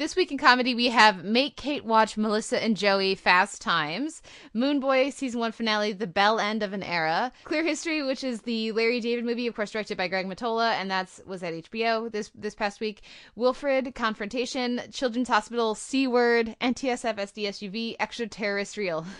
This 0.00 0.16
week 0.16 0.32
in 0.32 0.38
comedy, 0.38 0.74
we 0.74 0.88
have 0.88 1.24
Make 1.24 1.58
Kate 1.58 1.84
Watch 1.84 2.16
Melissa 2.16 2.64
and 2.64 2.74
Joey 2.74 3.14
Fast 3.14 3.60
Times, 3.60 4.22
Moone 4.54 4.80
Boy 4.80 5.10
season 5.10 5.40
one 5.40 5.52
finale, 5.52 5.92
The 5.92 6.06
Bell 6.06 6.40
End 6.40 6.62
of 6.62 6.72
an 6.72 6.82
Era, 6.82 7.30
Clear 7.44 7.62
History, 7.62 8.02
which 8.02 8.24
is 8.24 8.40
the 8.40 8.72
Larry 8.72 9.00
David 9.00 9.26
movie, 9.26 9.46
of 9.46 9.54
course, 9.54 9.72
directed 9.72 9.98
by 9.98 10.08
Greg 10.08 10.24
Mottola, 10.24 10.72
and 10.72 10.90
that's 10.90 11.20
was 11.26 11.42
at 11.42 11.52
HBO 11.52 12.10
this 12.10 12.30
this 12.34 12.54
past 12.54 12.80
week. 12.80 13.02
Wilfred, 13.36 13.94
Confrontation, 13.94 14.80
Children's 14.90 15.28
Hospital, 15.28 15.74
C 15.74 16.06
Word, 16.06 16.56
NTSF 16.62 17.16
SDSUV, 17.16 17.96
Extraterrestrial. 18.00 19.04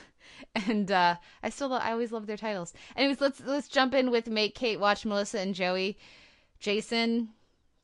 And 0.54 0.90
uh, 0.90 1.16
I 1.42 1.50
still 1.50 1.74
I 1.74 1.92
always 1.92 2.10
love 2.12 2.26
their 2.26 2.38
titles. 2.38 2.72
Anyways, 2.96 3.20
let's 3.20 3.42
let's 3.44 3.68
jump 3.68 3.92
in 3.92 4.10
with 4.10 4.28
Make 4.28 4.54
Kate 4.54 4.80
Watch 4.80 5.04
Melissa 5.04 5.40
and 5.40 5.54
Joey. 5.54 5.98
Jason, 6.58 7.28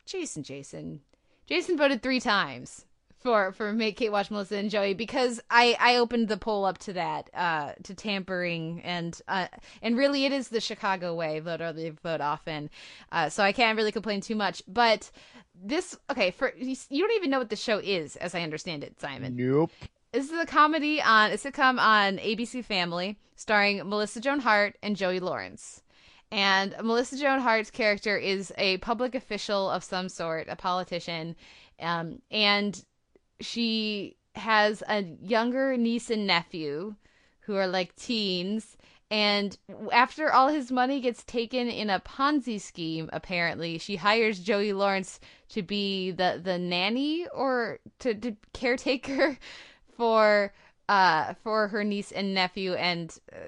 Jason, 0.06 0.42
Jason. 0.42 1.00
Jason 1.46 1.76
voted 1.76 2.02
three 2.02 2.18
times 2.18 2.85
for 3.26 3.50
for 3.50 3.72
make 3.72 3.96
Kate 3.96 4.12
watch 4.12 4.30
Melissa 4.30 4.56
and 4.56 4.70
Joey 4.70 4.94
because 4.94 5.40
I 5.50 5.76
I 5.80 5.96
opened 5.96 6.28
the 6.28 6.36
poll 6.36 6.64
up 6.64 6.78
to 6.78 6.92
that 6.92 7.28
uh 7.34 7.72
to 7.82 7.92
tampering 7.92 8.80
and 8.84 9.20
uh 9.26 9.48
and 9.82 9.96
really 9.96 10.26
it 10.26 10.32
is 10.32 10.48
the 10.48 10.60
Chicago 10.60 11.12
way 11.12 11.40
vote 11.40 11.60
early 11.60 11.90
vote 12.04 12.20
often 12.20 12.70
uh 13.10 13.28
so 13.28 13.42
I 13.42 13.50
can't 13.50 13.76
really 13.76 13.90
complain 13.90 14.20
too 14.20 14.36
much 14.36 14.62
but 14.68 15.10
this 15.60 15.98
okay 16.08 16.30
for 16.30 16.52
you 16.56 16.76
don't 17.02 17.16
even 17.16 17.30
know 17.30 17.38
what 17.38 17.50
the 17.50 17.56
show 17.56 17.78
is 17.78 18.14
as 18.14 18.32
I 18.36 18.42
understand 18.42 18.84
it 18.84 19.00
Simon 19.00 19.34
Nope. 19.34 19.72
this 20.12 20.30
is 20.30 20.38
a 20.38 20.46
comedy 20.46 21.02
on 21.02 21.32
a 21.32 21.34
sitcom 21.34 21.80
on 21.80 22.18
ABC 22.18 22.64
Family 22.64 23.18
starring 23.34 23.78
Melissa 23.88 24.20
Joan 24.20 24.38
Hart 24.38 24.76
and 24.84 24.94
Joey 24.96 25.18
Lawrence. 25.18 25.82
And 26.32 26.74
Melissa 26.82 27.16
Joan 27.18 27.40
Hart's 27.40 27.70
character 27.70 28.16
is 28.16 28.52
a 28.58 28.78
public 28.78 29.14
official 29.14 29.70
of 29.70 29.84
some 29.84 30.08
sort, 30.08 30.48
a 30.48 30.56
politician, 30.56 31.36
um, 31.80 32.20
and 32.30 32.84
she 33.40 34.16
has 34.34 34.82
a 34.88 35.02
younger 35.22 35.76
niece 35.76 36.10
and 36.10 36.26
nephew 36.26 36.94
who 37.40 37.54
are 37.54 37.66
like 37.66 37.94
teens. 37.96 38.76
And 39.10 39.56
after 39.92 40.32
all 40.32 40.48
his 40.48 40.72
money 40.72 41.00
gets 41.00 41.22
taken 41.22 41.68
in 41.68 41.90
a 41.90 42.00
Ponzi 42.00 42.60
scheme, 42.60 43.08
apparently, 43.12 43.78
she 43.78 43.96
hires 43.96 44.40
Joey 44.40 44.72
Lawrence 44.72 45.20
to 45.50 45.62
be 45.62 46.10
the, 46.10 46.40
the 46.42 46.58
nanny 46.58 47.26
or 47.28 47.78
to, 48.00 48.14
to 48.14 48.36
caretaker 48.52 49.38
for 49.96 50.52
uh 50.88 51.34
for 51.42 51.66
her 51.68 51.82
niece 51.82 52.12
and 52.12 52.32
nephew 52.32 52.74
and 52.74 53.18
uh, 53.32 53.38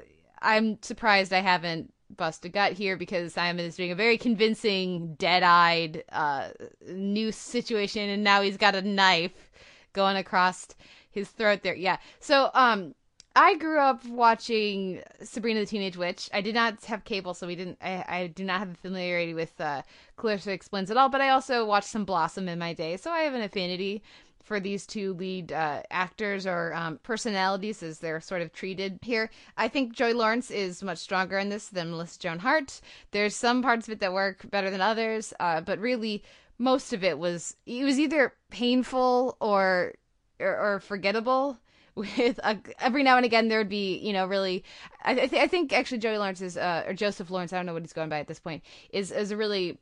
I'm 0.43 0.83
surprised 0.83 1.33
I 1.33 1.41
haven't 1.41 1.93
bust 2.17 2.45
a 2.45 2.49
gut 2.49 2.73
here 2.73 2.97
because 2.97 3.35
Simon 3.35 3.65
is 3.65 3.77
doing 3.77 3.93
a 3.93 3.95
very 3.95 4.19
convincing 4.19 5.15
dead-eyed 5.15 6.03
uh 6.11 6.49
noose 6.89 7.37
situation 7.37 8.09
and 8.09 8.25
now 8.25 8.43
he's 8.43 8.57
got 8.57 8.75
a 8.75 8.83
knife 8.83 9.48
going 9.93 10.17
across 10.17 10.69
his 11.11 11.29
throat 11.29 11.61
there. 11.63 11.75
Yeah. 11.75 11.99
So 12.21 12.51
um 12.55 12.95
I 13.37 13.55
grew 13.55 13.79
up 13.79 14.05
watching 14.07 15.01
Sabrina 15.23 15.61
the 15.61 15.67
Teenage 15.67 15.97
Witch. 15.97 16.29
I 16.33 16.41
did 16.41 16.57
not 16.57 16.85
have 16.87 17.05
cable, 17.05 17.35
so 17.35 17.47
we 17.47 17.55
didn't. 17.55 17.79
I, 17.81 18.05
I 18.09 18.27
do 18.27 18.43
not 18.43 18.59
have 18.59 18.73
a 18.73 18.75
familiarity 18.75 19.33
with 19.33 19.61
uh, 19.61 19.83
Clarissa 20.17 20.51
Explains 20.51 20.91
It 20.91 20.97
All. 20.97 21.09
But 21.09 21.21
I 21.21 21.29
also 21.29 21.65
watched 21.65 21.89
some 21.89 22.05
Blossom 22.05 22.49
in 22.49 22.59
my 22.59 22.73
day, 22.73 22.97
so 22.97 23.13
I 23.13 23.21
have 23.21 23.35
an 23.35 23.43
affinity 23.43 24.03
for 24.43 24.59
these 24.59 24.87
two 24.87 25.13
lead 25.13 25.53
uh, 25.53 25.83
actors 25.91 26.47
or 26.47 26.75
um, 26.75 26.99
personalities 27.03 27.83
as 27.83 27.99
they're 27.99 28.21
sort 28.21 28.43
of 28.43 28.53
treated 28.53 28.99
here. 29.03 29.31
I 29.57 29.69
think 29.69 29.93
Joey 29.93 30.15
Lawrence 30.15 30.51
is 30.51 30.83
much 30.83 30.99
stronger 30.99 31.39
in 31.39 31.51
this 31.51 31.69
than 31.69 31.91
Melissa 31.91 32.19
Joan 32.19 32.39
Hart. 32.39 32.81
There's 33.11 33.37
some 33.37 33.63
parts 33.63 33.87
of 33.87 33.93
it 33.93 34.01
that 34.01 34.13
work 34.13 34.51
better 34.51 34.71
than 34.71 34.81
others, 34.81 35.35
uh, 35.39 35.61
but 35.61 35.79
really 35.79 36.25
most 36.59 36.93
of 36.93 37.05
it 37.05 37.19
was 37.19 37.57
it 37.67 37.85
was 37.85 37.99
either 37.99 38.35
painful 38.51 39.37
or 39.41 39.95
or, 40.41 40.75
or 40.75 40.81
forgettable. 40.81 41.59
With 41.99 42.39
a, 42.45 42.57
every 42.79 43.03
now 43.03 43.17
and 43.17 43.27
again 43.27 43.49
there 43.49 43.59
would 43.59 43.69
be 43.69 43.99
you 43.99 44.13
know 44.13 44.25
really 44.25 44.63
I, 45.03 45.15
th- 45.15 45.33
I 45.33 45.49
think 45.49 45.73
actually 45.73 45.99
Joey 45.99 46.17
Lawrence 46.19 46.41
is 46.41 46.57
uh, 46.57 46.85
or 46.87 46.95
Joseph 46.95 47.29
Lawrence 47.29 47.53
I 47.53 47.57
don't 47.57 47.67
know 47.67 47.73
what 47.73 47.83
he's 47.83 47.93
going 47.93 48.09
by 48.09 48.21
at 48.21 48.29
this 48.29 48.39
point 48.39 48.63
is 48.91 49.11
is 49.11 49.33
a 49.33 49.37
really 49.37 49.79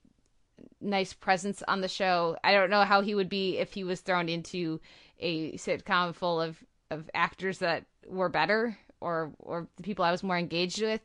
nice 0.81 1.13
presence 1.13 1.63
on 1.69 1.83
the 1.83 1.89
show. 1.89 2.37
I 2.43 2.53
don't 2.53 2.71
know 2.71 2.85
how 2.85 3.03
he 3.03 3.15
would 3.15 3.29
be 3.29 3.59
if 3.59 3.75
he 3.75 3.85
was 3.85 4.01
thrown 4.01 4.31
into 4.31 4.81
a 5.19 5.53
sitcom 5.59 6.15
full 6.15 6.41
of 6.41 6.57
of 6.91 7.11
actors 7.15 7.59
that 7.59 7.85
were 8.07 8.31
better 8.31 8.79
or 9.01 9.33
or 9.39 9.69
the 9.77 9.83
people 9.83 10.05
I 10.05 10.11
was 10.11 10.23
more 10.23 10.39
engaged 10.39 10.81
with. 10.81 11.03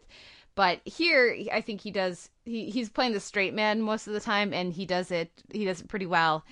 But 0.55 0.81
here, 0.85 1.35
I 1.51 1.61
think 1.61 1.81
he 1.81 1.91
does. 1.91 2.29
He 2.43 2.69
he's 2.69 2.89
playing 2.89 3.13
the 3.13 3.19
straight 3.19 3.53
man 3.53 3.81
most 3.81 4.07
of 4.07 4.13
the 4.13 4.19
time, 4.19 4.53
and 4.53 4.73
he 4.73 4.85
does 4.85 5.11
it. 5.11 5.31
He 5.51 5.65
does 5.65 5.81
it 5.81 5.87
pretty 5.87 6.05
well. 6.05 6.43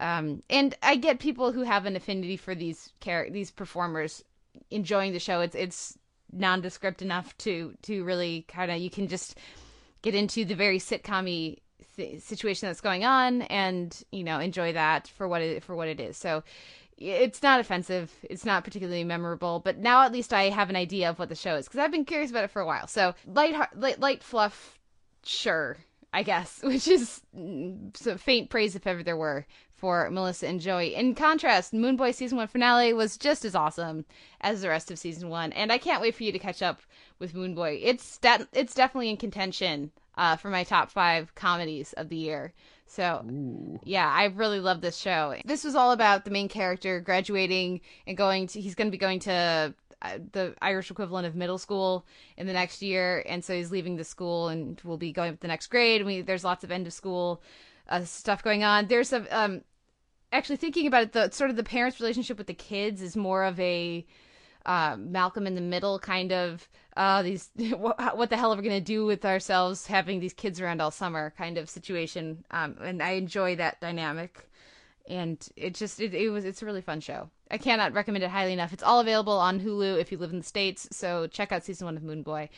Um, 0.00 0.42
and 0.50 0.74
I 0.82 0.96
get 0.96 1.20
people 1.20 1.52
who 1.52 1.62
have 1.62 1.86
an 1.86 1.94
affinity 1.96 2.36
for 2.36 2.54
these 2.54 2.92
char- 3.00 3.30
these 3.30 3.50
performers 3.50 4.24
enjoying 4.70 5.12
the 5.12 5.20
show. 5.20 5.40
It's 5.40 5.54
it's 5.54 5.98
nondescript 6.32 7.00
enough 7.00 7.36
to 7.38 7.74
to 7.82 8.04
really 8.04 8.44
kind 8.48 8.70
of 8.70 8.78
you 8.78 8.90
can 8.90 9.06
just 9.06 9.38
get 10.02 10.14
into 10.14 10.44
the 10.44 10.54
very 10.54 10.78
sitcom 10.78 11.56
th- 11.96 12.20
situation 12.22 12.68
that's 12.68 12.80
going 12.80 13.04
on 13.04 13.42
and 13.42 14.02
you 14.10 14.24
know 14.24 14.40
enjoy 14.40 14.72
that 14.72 15.08
for 15.08 15.28
what 15.28 15.42
it 15.42 15.62
for 15.62 15.76
what 15.76 15.88
it 15.88 16.00
is. 16.00 16.16
So 16.16 16.42
it's 16.98 17.42
not 17.42 17.60
offensive. 17.60 18.12
It's 18.22 18.44
not 18.44 18.64
particularly 18.64 19.04
memorable, 19.04 19.60
but 19.60 19.78
now 19.78 20.02
at 20.02 20.12
least 20.12 20.32
I 20.32 20.44
have 20.50 20.70
an 20.70 20.76
idea 20.76 21.10
of 21.10 21.18
what 21.18 21.28
the 21.28 21.34
show 21.34 21.56
is 21.56 21.66
because 21.66 21.80
I've 21.80 21.92
been 21.92 22.04
curious 22.04 22.30
about 22.30 22.44
it 22.44 22.50
for 22.50 22.62
a 22.62 22.66
while. 22.66 22.86
So 22.86 23.14
light 23.26 23.54
light, 23.74 24.00
light 24.00 24.22
fluff, 24.22 24.78
sure, 25.24 25.76
I 26.12 26.22
guess, 26.22 26.60
which 26.64 26.88
is 26.88 27.20
mm, 27.36 27.96
some 27.96 28.18
faint 28.18 28.50
praise 28.50 28.76
if 28.76 28.86
ever 28.86 29.02
there 29.02 29.16
were 29.16 29.46
for 29.70 30.08
Melissa 30.10 30.46
and 30.46 30.60
Joey. 30.60 30.94
In 30.94 31.14
contrast, 31.14 31.74
Moone 31.74 31.96
Boy 31.96 32.12
season 32.12 32.38
one 32.38 32.46
finale 32.46 32.92
was 32.92 33.18
just 33.18 33.44
as 33.44 33.54
awesome 33.54 34.04
as 34.40 34.62
the 34.62 34.68
rest 34.68 34.90
of 34.90 34.98
season 34.98 35.28
one, 35.28 35.52
and 35.52 35.72
I 35.72 35.78
can't 35.78 36.00
wait 36.00 36.14
for 36.14 36.22
you 36.22 36.32
to 36.32 36.38
catch 36.38 36.62
up 36.62 36.80
with 37.18 37.34
Moone 37.34 37.54
Boy. 37.54 37.80
It's 37.82 38.18
de- 38.18 38.48
it's 38.52 38.74
definitely 38.74 39.10
in 39.10 39.16
contention 39.16 39.90
uh, 40.16 40.36
for 40.36 40.48
my 40.48 40.64
top 40.64 40.90
five 40.90 41.34
comedies 41.34 41.92
of 41.94 42.08
the 42.08 42.16
year. 42.16 42.52
So, 42.94 43.24
Ooh. 43.28 43.80
yeah, 43.82 44.08
I 44.08 44.26
really 44.26 44.60
love 44.60 44.80
this 44.80 44.96
show. 44.96 45.34
This 45.44 45.64
was 45.64 45.74
all 45.74 45.90
about 45.90 46.24
the 46.24 46.30
main 46.30 46.48
character 46.48 47.00
graduating 47.00 47.80
and 48.06 48.16
going 48.16 48.46
to, 48.48 48.60
he's 48.60 48.76
going 48.76 48.86
to 48.86 48.92
be 48.92 48.98
going 48.98 49.18
to 49.20 49.74
uh, 50.00 50.18
the 50.30 50.54
Irish 50.62 50.92
equivalent 50.92 51.26
of 51.26 51.34
middle 51.34 51.58
school 51.58 52.06
in 52.36 52.46
the 52.46 52.52
next 52.52 52.82
year. 52.82 53.24
And 53.26 53.44
so 53.44 53.52
he's 53.52 53.72
leaving 53.72 53.96
the 53.96 54.04
school 54.04 54.48
and 54.48 54.80
will 54.84 54.96
be 54.96 55.12
going 55.12 55.32
up 55.32 55.40
the 55.40 55.48
next 55.48 55.66
grade. 55.68 56.02
And 56.02 56.06
we, 56.06 56.20
there's 56.20 56.44
lots 56.44 56.62
of 56.62 56.70
end 56.70 56.86
of 56.86 56.92
school 56.92 57.42
uh, 57.88 58.04
stuff 58.04 58.44
going 58.44 58.62
on. 58.62 58.86
There's 58.86 59.12
a, 59.12 59.26
um, 59.36 59.62
actually 60.30 60.56
thinking 60.56 60.86
about 60.86 61.02
it, 61.02 61.12
the 61.12 61.30
sort 61.32 61.50
of 61.50 61.56
the 61.56 61.64
parents' 61.64 61.98
relationship 61.98 62.38
with 62.38 62.46
the 62.46 62.54
kids 62.54 63.02
is 63.02 63.16
more 63.16 63.42
of 63.42 63.58
a, 63.58 64.06
uh, 64.66 64.96
Malcolm 64.98 65.46
in 65.46 65.54
the 65.56 65.60
Middle 65.60 65.98
kind 65.98 66.32
of 66.32 66.68
uh, 66.96 67.22
these 67.22 67.50
what, 67.76 68.16
what, 68.16 68.30
the 68.30 68.36
hell 68.36 68.52
are 68.52 68.56
we 68.56 68.62
gonna 68.62 68.80
do 68.80 69.04
with 69.04 69.24
ourselves 69.24 69.86
having 69.86 70.20
these 70.20 70.32
kids 70.32 70.60
around 70.60 70.80
all 70.80 70.90
summer 70.90 71.32
kind 71.36 71.58
of 71.58 71.68
situation. 71.68 72.44
Um, 72.50 72.76
and 72.82 73.02
I 73.02 73.12
enjoy 73.12 73.56
that 73.56 73.80
dynamic, 73.80 74.48
and 75.08 75.46
it 75.56 75.74
just 75.74 76.00
it, 76.00 76.14
it 76.14 76.30
was 76.30 76.44
it's 76.44 76.62
a 76.62 76.66
really 76.66 76.82
fun 76.82 77.00
show. 77.00 77.30
I 77.50 77.58
cannot 77.58 77.92
recommend 77.92 78.24
it 78.24 78.30
highly 78.30 78.52
enough. 78.52 78.72
It's 78.72 78.82
all 78.82 79.00
available 79.00 79.34
on 79.34 79.60
Hulu 79.60 80.00
if 80.00 80.10
you 80.10 80.18
live 80.18 80.30
in 80.30 80.38
the 80.38 80.44
states. 80.44 80.88
So 80.92 81.26
check 81.26 81.52
out 81.52 81.64
season 81.64 81.86
one 81.86 81.96
of 81.96 82.02
Moone 82.02 82.22
Boy. 82.22 82.48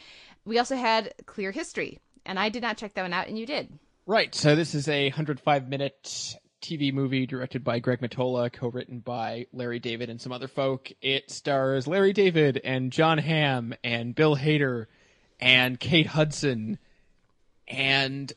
We 0.44 0.58
also 0.58 0.76
had 0.76 1.12
Clear 1.26 1.50
History, 1.50 1.98
and 2.24 2.38
I 2.38 2.48
did 2.48 2.62
not 2.62 2.76
check 2.76 2.94
that 2.94 3.02
one 3.02 3.12
out, 3.12 3.28
and 3.28 3.38
you 3.38 3.46
did. 3.46 3.78
Right. 4.06 4.34
So 4.34 4.54
this 4.54 4.74
is 4.74 4.88
a 4.88 5.08
105 5.08 5.68
minute 5.68 6.36
TV 6.66 6.92
movie 6.92 7.26
directed 7.26 7.62
by 7.62 7.78
Greg 7.78 8.00
Mottola, 8.00 8.52
co-written 8.52 8.98
by 8.98 9.46
Larry 9.52 9.78
David 9.78 10.10
and 10.10 10.20
some 10.20 10.32
other 10.32 10.48
folk. 10.48 10.90
It 11.00 11.30
stars 11.30 11.86
Larry 11.86 12.12
David 12.12 12.60
and 12.64 12.90
Jon 12.90 13.18
Hamm 13.18 13.74
and 13.84 14.14
Bill 14.14 14.36
Hader 14.36 14.86
and 15.38 15.78
Kate 15.78 16.08
Hudson 16.08 16.78
and 17.68 18.32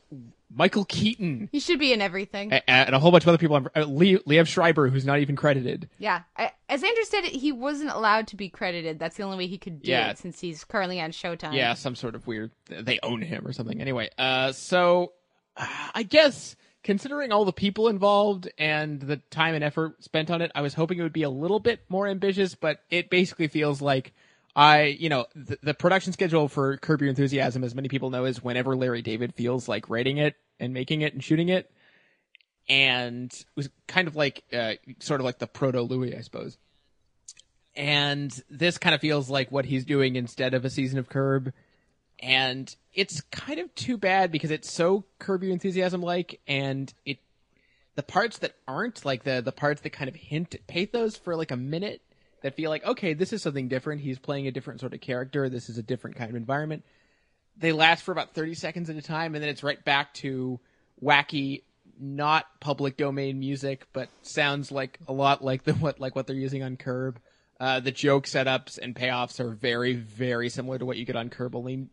Michael 0.48 0.84
Keaton. 0.84 1.48
He 1.50 1.58
should 1.58 1.80
be 1.80 1.92
in 1.92 2.00
everything. 2.00 2.52
And, 2.52 2.62
and 2.66 2.94
a 2.94 3.00
whole 3.00 3.10
bunch 3.10 3.24
of 3.24 3.28
other 3.28 3.38
people. 3.38 3.56
Uh, 3.56 3.84
Liev 3.84 4.46
Schreiber, 4.46 4.88
who's 4.88 5.04
not 5.04 5.18
even 5.18 5.34
credited. 5.34 5.88
Yeah. 5.98 6.22
I, 6.36 6.52
as 6.68 6.84
Andrew 6.84 7.04
said, 7.04 7.24
he 7.24 7.50
wasn't 7.50 7.90
allowed 7.90 8.28
to 8.28 8.36
be 8.36 8.48
credited. 8.48 8.98
That's 8.98 9.16
the 9.16 9.24
only 9.24 9.38
way 9.38 9.46
he 9.48 9.58
could 9.58 9.82
do 9.82 9.90
yeah. 9.90 10.10
it 10.10 10.18
since 10.18 10.38
he's 10.38 10.62
currently 10.62 11.00
on 11.00 11.10
Showtime. 11.10 11.54
Yeah, 11.54 11.74
some 11.74 11.96
sort 11.96 12.14
of 12.14 12.26
weird. 12.26 12.52
They 12.66 13.00
own 13.02 13.22
him 13.22 13.46
or 13.46 13.52
something. 13.52 13.80
Anyway, 13.80 14.10
uh, 14.18 14.52
so 14.52 15.12
uh, 15.56 15.66
I 15.94 16.04
guess 16.04 16.54
considering 16.82 17.32
all 17.32 17.44
the 17.44 17.52
people 17.52 17.88
involved 17.88 18.48
and 18.58 19.00
the 19.00 19.16
time 19.16 19.54
and 19.54 19.62
effort 19.64 20.02
spent 20.02 20.30
on 20.30 20.42
it, 20.42 20.50
I 20.54 20.62
was 20.62 20.74
hoping 20.74 20.98
it 20.98 21.02
would 21.02 21.12
be 21.12 21.22
a 21.22 21.30
little 21.30 21.60
bit 21.60 21.80
more 21.88 22.06
ambitious, 22.06 22.54
but 22.54 22.80
it 22.90 23.10
basically 23.10 23.48
feels 23.48 23.82
like 23.82 24.12
I, 24.56 24.84
you 24.84 25.08
know, 25.08 25.26
the, 25.34 25.58
the, 25.62 25.74
production 25.74 26.12
schedule 26.12 26.48
for 26.48 26.76
Curb 26.78 27.02
Your 27.02 27.10
Enthusiasm, 27.10 27.62
as 27.62 27.74
many 27.74 27.88
people 27.88 28.10
know, 28.10 28.24
is 28.24 28.42
whenever 28.42 28.74
Larry 28.74 29.00
David 29.00 29.34
feels 29.34 29.68
like 29.68 29.88
writing 29.88 30.18
it 30.18 30.34
and 30.58 30.74
making 30.74 31.02
it 31.02 31.12
and 31.12 31.22
shooting 31.22 31.48
it. 31.48 31.70
And 32.68 33.32
it 33.32 33.46
was 33.54 33.70
kind 33.86 34.08
of 34.08 34.16
like, 34.16 34.42
uh, 34.52 34.74
sort 34.98 35.20
of 35.20 35.24
like 35.24 35.38
the 35.38 35.46
proto 35.46 35.82
Louis, 35.82 36.16
I 36.16 36.20
suppose. 36.20 36.58
And 37.76 38.36
this 38.50 38.76
kind 38.76 38.94
of 38.94 39.00
feels 39.00 39.30
like 39.30 39.52
what 39.52 39.64
he's 39.64 39.84
doing 39.84 40.16
instead 40.16 40.54
of 40.54 40.64
a 40.64 40.70
season 40.70 40.98
of 40.98 41.08
Curb 41.08 41.52
and 42.20 42.74
it's 42.94 43.20
kind 43.32 43.58
of 43.58 43.74
too 43.74 43.96
bad 43.96 44.30
because 44.30 44.50
it's 44.50 44.72
so 44.72 45.04
Curb 45.18 45.42
Your 45.42 45.52
Enthusiasm 45.52 46.02
like, 46.02 46.40
and 46.46 46.92
it 47.04 47.18
the 47.96 48.02
parts 48.02 48.38
that 48.38 48.54
aren't 48.68 49.04
like 49.04 49.24
the 49.24 49.40
the 49.40 49.52
parts 49.52 49.80
that 49.82 49.90
kind 49.90 50.08
of 50.08 50.14
hint 50.14 50.54
at 50.54 50.66
pathos 50.66 51.16
for 51.16 51.36
like 51.36 51.50
a 51.50 51.56
minute 51.56 52.02
that 52.42 52.54
feel 52.54 52.70
like 52.70 52.84
okay, 52.84 53.14
this 53.14 53.32
is 53.32 53.42
something 53.42 53.68
different. 53.68 54.00
He's 54.00 54.18
playing 54.18 54.46
a 54.46 54.52
different 54.52 54.80
sort 54.80 54.94
of 54.94 55.00
character. 55.00 55.48
This 55.48 55.68
is 55.68 55.78
a 55.78 55.82
different 55.82 56.16
kind 56.16 56.30
of 56.30 56.36
environment. 56.36 56.84
They 57.56 57.72
last 57.72 58.02
for 58.02 58.12
about 58.12 58.34
thirty 58.34 58.54
seconds 58.54 58.90
at 58.90 58.96
a 58.96 59.02
time, 59.02 59.34
and 59.34 59.42
then 59.42 59.50
it's 59.50 59.62
right 59.62 59.82
back 59.84 60.14
to 60.14 60.60
wacky, 61.02 61.62
not 61.98 62.46
public 62.60 62.96
domain 62.96 63.38
music, 63.38 63.86
but 63.92 64.08
sounds 64.22 64.70
like 64.70 64.98
a 65.08 65.12
lot 65.12 65.42
like 65.44 65.64
the 65.64 65.74
what 65.74 66.00
like 66.00 66.14
what 66.14 66.26
they're 66.26 66.36
using 66.36 66.62
on 66.62 66.76
Curb. 66.76 67.18
Uh, 67.58 67.78
the 67.78 67.90
joke 67.90 68.24
setups 68.24 68.78
and 68.78 68.94
payoffs 68.96 69.38
are 69.38 69.50
very, 69.50 69.92
very 69.92 70.48
similar 70.48 70.78
to 70.78 70.86
what 70.86 70.96
you 70.96 71.04
get 71.04 71.14
on 71.14 71.28
Curb, 71.28 71.54
only 71.54 71.88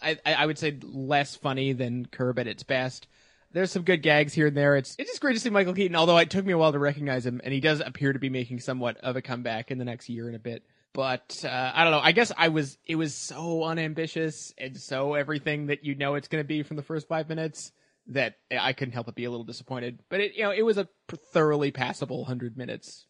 I, 0.00 0.18
I 0.26 0.46
would 0.46 0.58
say 0.58 0.78
less 0.82 1.36
funny 1.36 1.72
than 1.72 2.06
Curb 2.06 2.38
at 2.38 2.46
its 2.46 2.62
best. 2.62 3.06
There's 3.52 3.72
some 3.72 3.82
good 3.82 4.02
gags 4.02 4.34
here 4.34 4.48
and 4.48 4.56
there. 4.56 4.76
It's 4.76 4.94
it's 4.98 5.10
just 5.10 5.20
great 5.20 5.34
to 5.34 5.40
see 5.40 5.50
Michael 5.50 5.72
Keaton, 5.72 5.96
although 5.96 6.18
it 6.18 6.30
took 6.30 6.44
me 6.44 6.52
a 6.52 6.58
while 6.58 6.72
to 6.72 6.78
recognize 6.78 7.24
him, 7.24 7.40
and 7.42 7.52
he 7.52 7.60
does 7.60 7.80
appear 7.80 8.12
to 8.12 8.18
be 8.18 8.28
making 8.28 8.60
somewhat 8.60 8.98
of 8.98 9.16
a 9.16 9.22
comeback 9.22 9.70
in 9.70 9.78
the 9.78 9.84
next 9.84 10.08
year 10.08 10.26
and 10.26 10.36
a 10.36 10.38
bit. 10.38 10.64
But 10.92 11.44
uh, 11.44 11.72
I 11.74 11.84
don't 11.84 11.92
know. 11.92 12.00
I 12.00 12.12
guess 12.12 12.32
I 12.36 12.48
was 12.48 12.76
it 12.84 12.96
was 12.96 13.14
so 13.14 13.64
unambitious 13.64 14.52
and 14.58 14.76
so 14.76 15.14
everything 15.14 15.66
that 15.66 15.84
you 15.84 15.94
know 15.94 16.14
it's 16.14 16.28
going 16.28 16.42
to 16.42 16.48
be 16.48 16.62
from 16.62 16.76
the 16.76 16.82
first 16.82 17.08
five 17.08 17.28
minutes 17.28 17.72
that 18.08 18.36
I 18.50 18.72
couldn't 18.72 18.94
help 18.94 19.06
but 19.06 19.14
be 19.14 19.24
a 19.24 19.30
little 19.30 19.44
disappointed. 19.44 20.00
But 20.08 20.20
it 20.20 20.34
you 20.34 20.42
know 20.42 20.50
it 20.50 20.62
was 20.62 20.78
a 20.78 20.88
thoroughly 21.32 21.70
passable 21.70 22.24
hundred 22.24 22.56
minutes, 22.56 23.06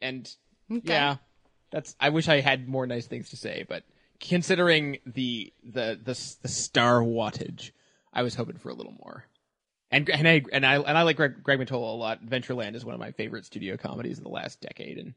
and 0.00 0.30
okay. 0.70 0.82
yeah, 0.84 1.16
that's. 1.70 1.94
I 2.00 2.10
wish 2.10 2.28
I 2.28 2.40
had 2.40 2.68
more 2.68 2.86
nice 2.86 3.06
things 3.06 3.30
to 3.30 3.36
say, 3.36 3.64
but 3.68 3.84
considering 4.20 4.98
the 5.06 5.52
the 5.62 5.98
the 6.02 6.36
the 6.42 6.48
star 6.48 7.00
wattage, 7.00 7.70
I 8.12 8.22
was 8.22 8.34
hoping 8.34 8.58
for 8.58 8.70
a 8.70 8.74
little 8.74 8.94
more. 8.98 9.24
And 9.90 10.08
and 10.10 10.28
I 10.28 10.42
and 10.52 10.66
I 10.66 10.76
and 10.76 10.98
I 10.98 11.02
like 11.02 11.16
Greg, 11.16 11.42
Greg 11.42 11.70
a 11.70 11.76
lot. 11.76 12.24
Adventureland 12.24 12.74
is 12.74 12.84
one 12.84 12.94
of 12.94 13.00
my 13.00 13.12
favorite 13.12 13.46
studio 13.46 13.76
comedies 13.76 14.18
of 14.18 14.24
the 14.24 14.30
last 14.30 14.60
decade, 14.60 14.98
and 14.98 15.14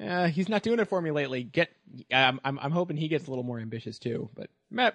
uh, 0.00 0.28
he's 0.28 0.48
not 0.48 0.62
doing 0.62 0.78
it 0.78 0.88
for 0.88 1.02
me 1.02 1.10
lately. 1.10 1.42
Get, 1.42 1.70
I'm 2.10 2.40
I'm 2.42 2.58
I'm 2.58 2.70
hoping 2.70 2.96
he 2.96 3.08
gets 3.08 3.26
a 3.26 3.30
little 3.30 3.44
more 3.44 3.58
ambitious 3.58 3.98
too. 3.98 4.30
But 4.34 4.48
meh, 4.70 4.92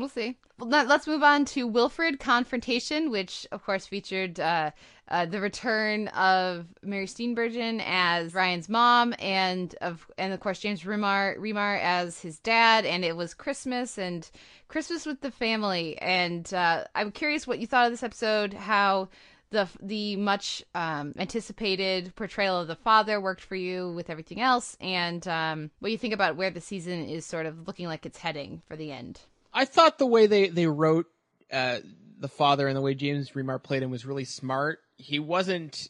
We'll 0.00 0.08
see. 0.08 0.38
Well, 0.58 0.86
let's 0.86 1.06
move 1.06 1.22
on 1.22 1.44
to 1.46 1.66
Wilfred 1.66 2.20
Confrontation, 2.20 3.10
which 3.10 3.46
of 3.52 3.62
course 3.62 3.86
featured 3.86 4.40
uh, 4.40 4.70
uh, 5.08 5.26
the 5.26 5.42
return 5.42 6.08
of 6.08 6.68
Mary 6.82 7.04
Steenburgen 7.04 7.82
as 7.86 8.32
Ryan's 8.32 8.70
mom, 8.70 9.14
and 9.18 9.74
of 9.82 10.10
and 10.16 10.32
of 10.32 10.40
course 10.40 10.58
James 10.58 10.84
Remar 10.84 11.36
Remar 11.36 11.78
as 11.82 12.18
his 12.18 12.38
dad. 12.38 12.86
And 12.86 13.04
it 13.04 13.14
was 13.14 13.34
Christmas 13.34 13.98
and 13.98 14.28
Christmas 14.68 15.04
with 15.04 15.20
the 15.20 15.30
family. 15.30 15.98
And 15.98 16.50
uh, 16.54 16.84
I'm 16.94 17.12
curious 17.12 17.46
what 17.46 17.58
you 17.58 17.66
thought 17.66 17.84
of 17.84 17.92
this 17.92 18.02
episode. 18.02 18.54
How 18.54 19.10
the 19.50 19.68
the 19.82 20.16
much 20.16 20.64
um, 20.74 21.12
anticipated 21.18 22.16
portrayal 22.16 22.58
of 22.58 22.68
the 22.68 22.76
father 22.76 23.20
worked 23.20 23.42
for 23.42 23.56
you 23.56 23.92
with 23.92 24.08
everything 24.08 24.40
else, 24.40 24.78
and 24.80 25.28
um, 25.28 25.70
what 25.80 25.92
you 25.92 25.98
think 25.98 26.14
about 26.14 26.36
where 26.36 26.50
the 26.50 26.62
season 26.62 27.04
is 27.06 27.26
sort 27.26 27.44
of 27.44 27.66
looking 27.66 27.86
like 27.86 28.06
it's 28.06 28.18
heading 28.18 28.62
for 28.66 28.76
the 28.76 28.92
end. 28.92 29.20
I 29.52 29.64
thought 29.64 29.98
the 29.98 30.06
way 30.06 30.26
they 30.26 30.48
they 30.48 30.66
wrote 30.66 31.06
uh, 31.52 31.78
the 32.18 32.28
father 32.28 32.68
and 32.68 32.76
the 32.76 32.80
way 32.80 32.94
James 32.94 33.30
Remar 33.30 33.62
played 33.62 33.82
him 33.82 33.90
was 33.90 34.06
really 34.06 34.24
smart. 34.24 34.80
He 34.96 35.18
wasn't, 35.18 35.88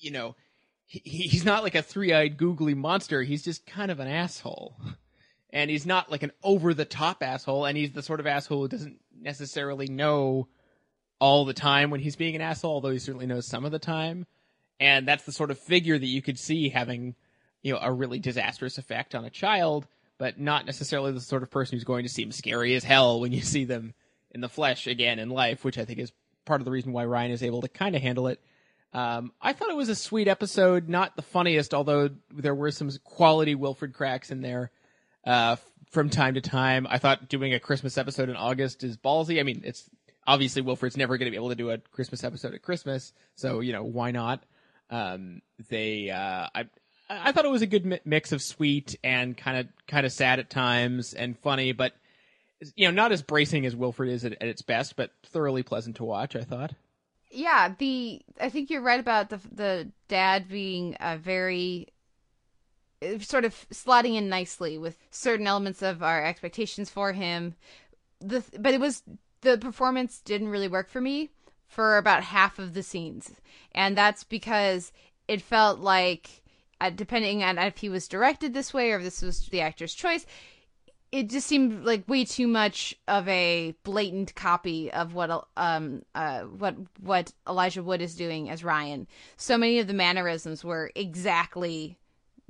you 0.00 0.10
know, 0.10 0.34
he, 0.86 1.00
he's 1.00 1.44
not 1.44 1.62
like 1.62 1.74
a 1.74 1.82
three 1.82 2.12
eyed 2.12 2.36
googly 2.36 2.74
monster. 2.74 3.22
He's 3.22 3.44
just 3.44 3.66
kind 3.66 3.90
of 3.90 4.00
an 4.00 4.08
asshole, 4.08 4.76
and 5.50 5.70
he's 5.70 5.86
not 5.86 6.10
like 6.10 6.22
an 6.22 6.32
over 6.42 6.74
the 6.74 6.84
top 6.84 7.22
asshole. 7.22 7.66
And 7.66 7.76
he's 7.76 7.92
the 7.92 8.02
sort 8.02 8.20
of 8.20 8.26
asshole 8.26 8.62
who 8.62 8.68
doesn't 8.68 9.00
necessarily 9.20 9.86
know 9.86 10.48
all 11.20 11.44
the 11.44 11.54
time 11.54 11.90
when 11.90 12.00
he's 12.00 12.16
being 12.16 12.34
an 12.34 12.40
asshole, 12.40 12.72
although 12.72 12.90
he 12.90 12.98
certainly 12.98 13.26
knows 13.26 13.46
some 13.46 13.64
of 13.64 13.72
the 13.72 13.78
time. 13.78 14.26
And 14.80 15.06
that's 15.06 15.24
the 15.24 15.32
sort 15.32 15.50
of 15.50 15.58
figure 15.58 15.98
that 15.98 16.06
you 16.06 16.22
could 16.22 16.38
see 16.38 16.70
having, 16.70 17.14
you 17.62 17.74
know, 17.74 17.78
a 17.82 17.92
really 17.92 18.18
disastrous 18.18 18.78
effect 18.78 19.14
on 19.14 19.26
a 19.26 19.30
child 19.30 19.86
but 20.20 20.38
not 20.38 20.66
necessarily 20.66 21.12
the 21.12 21.20
sort 21.20 21.42
of 21.42 21.50
person 21.50 21.74
who's 21.74 21.84
going 21.84 22.02
to 22.02 22.08
seem 22.10 22.30
scary 22.30 22.74
as 22.74 22.84
hell 22.84 23.20
when 23.20 23.32
you 23.32 23.40
see 23.40 23.64
them 23.64 23.94
in 24.30 24.42
the 24.42 24.50
flesh 24.50 24.86
again 24.86 25.18
in 25.18 25.30
life, 25.30 25.64
which 25.64 25.78
I 25.78 25.86
think 25.86 25.98
is 25.98 26.12
part 26.44 26.60
of 26.60 26.66
the 26.66 26.70
reason 26.70 26.92
why 26.92 27.06
Ryan 27.06 27.30
is 27.30 27.42
able 27.42 27.62
to 27.62 27.68
kind 27.68 27.96
of 27.96 28.02
handle 28.02 28.28
it. 28.28 28.38
Um, 28.92 29.32
I 29.40 29.54
thought 29.54 29.70
it 29.70 29.76
was 29.76 29.88
a 29.88 29.94
sweet 29.94 30.28
episode, 30.28 30.90
not 30.90 31.16
the 31.16 31.22
funniest, 31.22 31.72
although 31.72 32.10
there 32.34 32.54
were 32.54 32.70
some 32.70 32.90
quality 33.02 33.54
Wilfred 33.54 33.94
cracks 33.94 34.30
in 34.30 34.42
there 34.42 34.70
uh, 35.26 35.56
from 35.90 36.10
time 36.10 36.34
to 36.34 36.42
time. 36.42 36.86
I 36.90 36.98
thought 36.98 37.30
doing 37.30 37.54
a 37.54 37.60
Christmas 37.60 37.96
episode 37.96 38.28
in 38.28 38.36
August 38.36 38.84
is 38.84 38.98
ballsy. 38.98 39.40
I 39.40 39.42
mean, 39.42 39.62
it's 39.64 39.88
obviously 40.26 40.60
Wilfred's 40.60 40.98
never 40.98 41.16
going 41.16 41.28
to 41.28 41.30
be 41.30 41.38
able 41.38 41.48
to 41.48 41.54
do 41.54 41.70
a 41.70 41.78
Christmas 41.78 42.24
episode 42.24 42.52
at 42.52 42.60
Christmas, 42.60 43.14
so 43.36 43.60
you 43.60 43.72
know 43.72 43.84
why 43.84 44.10
not? 44.10 44.44
Um, 44.90 45.40
they, 45.70 46.10
uh, 46.10 46.48
I, 46.54 46.64
I 47.10 47.32
thought 47.32 47.44
it 47.44 47.50
was 47.50 47.62
a 47.62 47.66
good 47.66 47.84
mi- 47.84 48.00
mix 48.04 48.30
of 48.30 48.40
sweet 48.40 48.96
and 49.02 49.36
kind 49.36 49.58
of 49.58 49.66
kind 49.88 50.06
of 50.06 50.12
sad 50.12 50.38
at 50.38 50.48
times 50.48 51.12
and 51.12 51.36
funny, 51.38 51.72
but 51.72 51.92
you 52.76 52.86
know, 52.86 52.92
not 52.92 53.10
as 53.10 53.22
bracing 53.22 53.66
as 53.66 53.74
Wilfred 53.74 54.10
is 54.10 54.24
at, 54.24 54.32
at 54.32 54.48
its 54.48 54.62
best, 54.62 54.94
but 54.96 55.10
thoroughly 55.24 55.62
pleasant 55.62 55.96
to 55.96 56.04
watch. 56.04 56.36
I 56.36 56.42
thought. 56.42 56.72
Yeah, 57.30 57.74
the 57.78 58.22
I 58.40 58.48
think 58.48 58.70
you're 58.70 58.82
right 58.82 59.00
about 59.00 59.30
the 59.30 59.40
the 59.52 59.90
dad 60.08 60.48
being 60.48 60.96
a 61.00 61.16
very 61.18 61.88
uh, 63.02 63.18
sort 63.18 63.44
of 63.44 63.54
slotting 63.70 64.16
in 64.16 64.28
nicely 64.28 64.78
with 64.78 64.96
certain 65.10 65.46
elements 65.46 65.82
of 65.82 66.02
our 66.02 66.24
expectations 66.24 66.90
for 66.90 67.12
him. 67.12 67.54
The 68.20 68.44
but 68.58 68.74
it 68.74 68.80
was 68.80 69.02
the 69.40 69.58
performance 69.58 70.20
didn't 70.20 70.48
really 70.48 70.68
work 70.68 70.90
for 70.90 71.00
me 71.00 71.30
for 71.66 71.96
about 71.96 72.22
half 72.24 72.58
of 72.58 72.74
the 72.74 72.82
scenes, 72.82 73.32
and 73.72 73.96
that's 73.96 74.22
because 74.22 74.92
it 75.28 75.40
felt 75.40 75.78
like, 75.78 76.39
uh, 76.80 76.90
depending 76.90 77.42
on 77.42 77.58
if 77.58 77.78
he 77.78 77.88
was 77.88 78.08
directed 78.08 78.54
this 78.54 78.72
way 78.72 78.92
or 78.92 78.96
if 78.96 79.02
this 79.02 79.22
was 79.22 79.46
the 79.46 79.60
actor's 79.60 79.94
choice, 79.94 80.26
it 81.12 81.28
just 81.28 81.46
seemed 81.46 81.84
like 81.84 82.08
way 82.08 82.24
too 82.24 82.46
much 82.46 82.94
of 83.08 83.26
a 83.28 83.74
blatant 83.82 84.34
copy 84.36 84.92
of 84.92 85.12
what 85.12 85.48
um 85.56 86.02
uh 86.14 86.42
what 86.42 86.76
what 87.00 87.32
Elijah 87.48 87.82
Wood 87.82 88.00
is 88.00 88.14
doing 88.14 88.48
as 88.48 88.62
Ryan. 88.62 89.08
So 89.36 89.58
many 89.58 89.80
of 89.80 89.88
the 89.88 89.94
mannerisms 89.94 90.64
were 90.64 90.92
exactly 90.94 91.98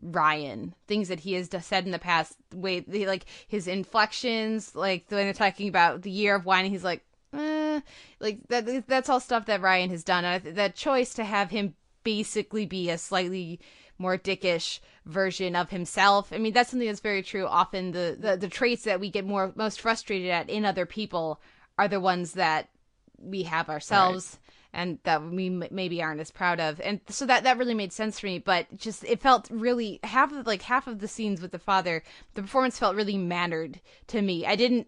Ryan, 0.02 0.74
things 0.86 1.08
that 1.08 1.20
he 1.20 1.34
has 1.34 1.50
said 1.60 1.84
in 1.84 1.90
the 1.90 1.98
past. 1.98 2.36
Way 2.54 2.84
like 2.86 3.24
his 3.48 3.66
inflections, 3.66 4.74
like 4.74 5.06
when 5.08 5.24
they're 5.24 5.32
talking 5.32 5.68
about 5.68 6.02
the 6.02 6.10
year 6.10 6.34
of 6.34 6.44
wine, 6.44 6.66
he's 6.66 6.84
like, 6.84 7.04
eh, 7.32 7.80
like 8.18 8.40
that. 8.48 8.86
That's 8.86 9.08
all 9.08 9.20
stuff 9.20 9.46
that 9.46 9.62
Ryan 9.62 9.90
has 9.90 10.04
done. 10.04 10.24
And 10.24 10.56
that 10.56 10.74
choice 10.74 11.14
to 11.14 11.24
have 11.24 11.50
him 11.50 11.74
basically 12.02 12.66
be 12.66 12.90
a 12.90 12.98
slightly 12.98 13.60
more 14.00 14.16
dickish 14.16 14.80
version 15.04 15.54
of 15.54 15.70
himself. 15.70 16.32
I 16.32 16.38
mean, 16.38 16.52
that's 16.52 16.70
something 16.70 16.88
that's 16.88 17.00
very 17.00 17.22
true. 17.22 17.46
Often 17.46 17.92
the, 17.92 18.16
the, 18.18 18.36
the 18.36 18.48
traits 18.48 18.84
that 18.84 18.98
we 18.98 19.10
get 19.10 19.26
more 19.26 19.52
most 19.54 19.80
frustrated 19.80 20.30
at 20.30 20.48
in 20.48 20.64
other 20.64 20.86
people 20.86 21.40
are 21.78 21.86
the 21.86 22.00
ones 22.00 22.32
that 22.32 22.70
we 23.18 23.42
have 23.42 23.68
ourselves 23.68 24.38
right. 24.72 24.80
and 24.80 24.98
that 25.02 25.22
we 25.22 25.48
m- 25.48 25.64
maybe 25.70 26.02
aren't 26.02 26.20
as 26.20 26.30
proud 26.30 26.60
of. 26.60 26.80
And 26.80 27.00
so 27.10 27.26
that 27.26 27.44
that 27.44 27.58
really 27.58 27.74
made 27.74 27.92
sense 27.92 28.18
for 28.18 28.26
me, 28.26 28.38
but 28.38 28.74
just 28.74 29.04
it 29.04 29.20
felt 29.20 29.48
really 29.50 30.00
half 30.02 30.32
of 30.32 30.46
like 30.46 30.62
half 30.62 30.86
of 30.86 31.00
the 31.00 31.08
scenes 31.08 31.42
with 31.42 31.52
the 31.52 31.58
father, 31.58 32.02
the 32.34 32.42
performance 32.42 32.78
felt 32.78 32.96
really 32.96 33.18
mannered 33.18 33.80
to 34.08 34.22
me. 34.22 34.46
I 34.46 34.56
didn't 34.56 34.86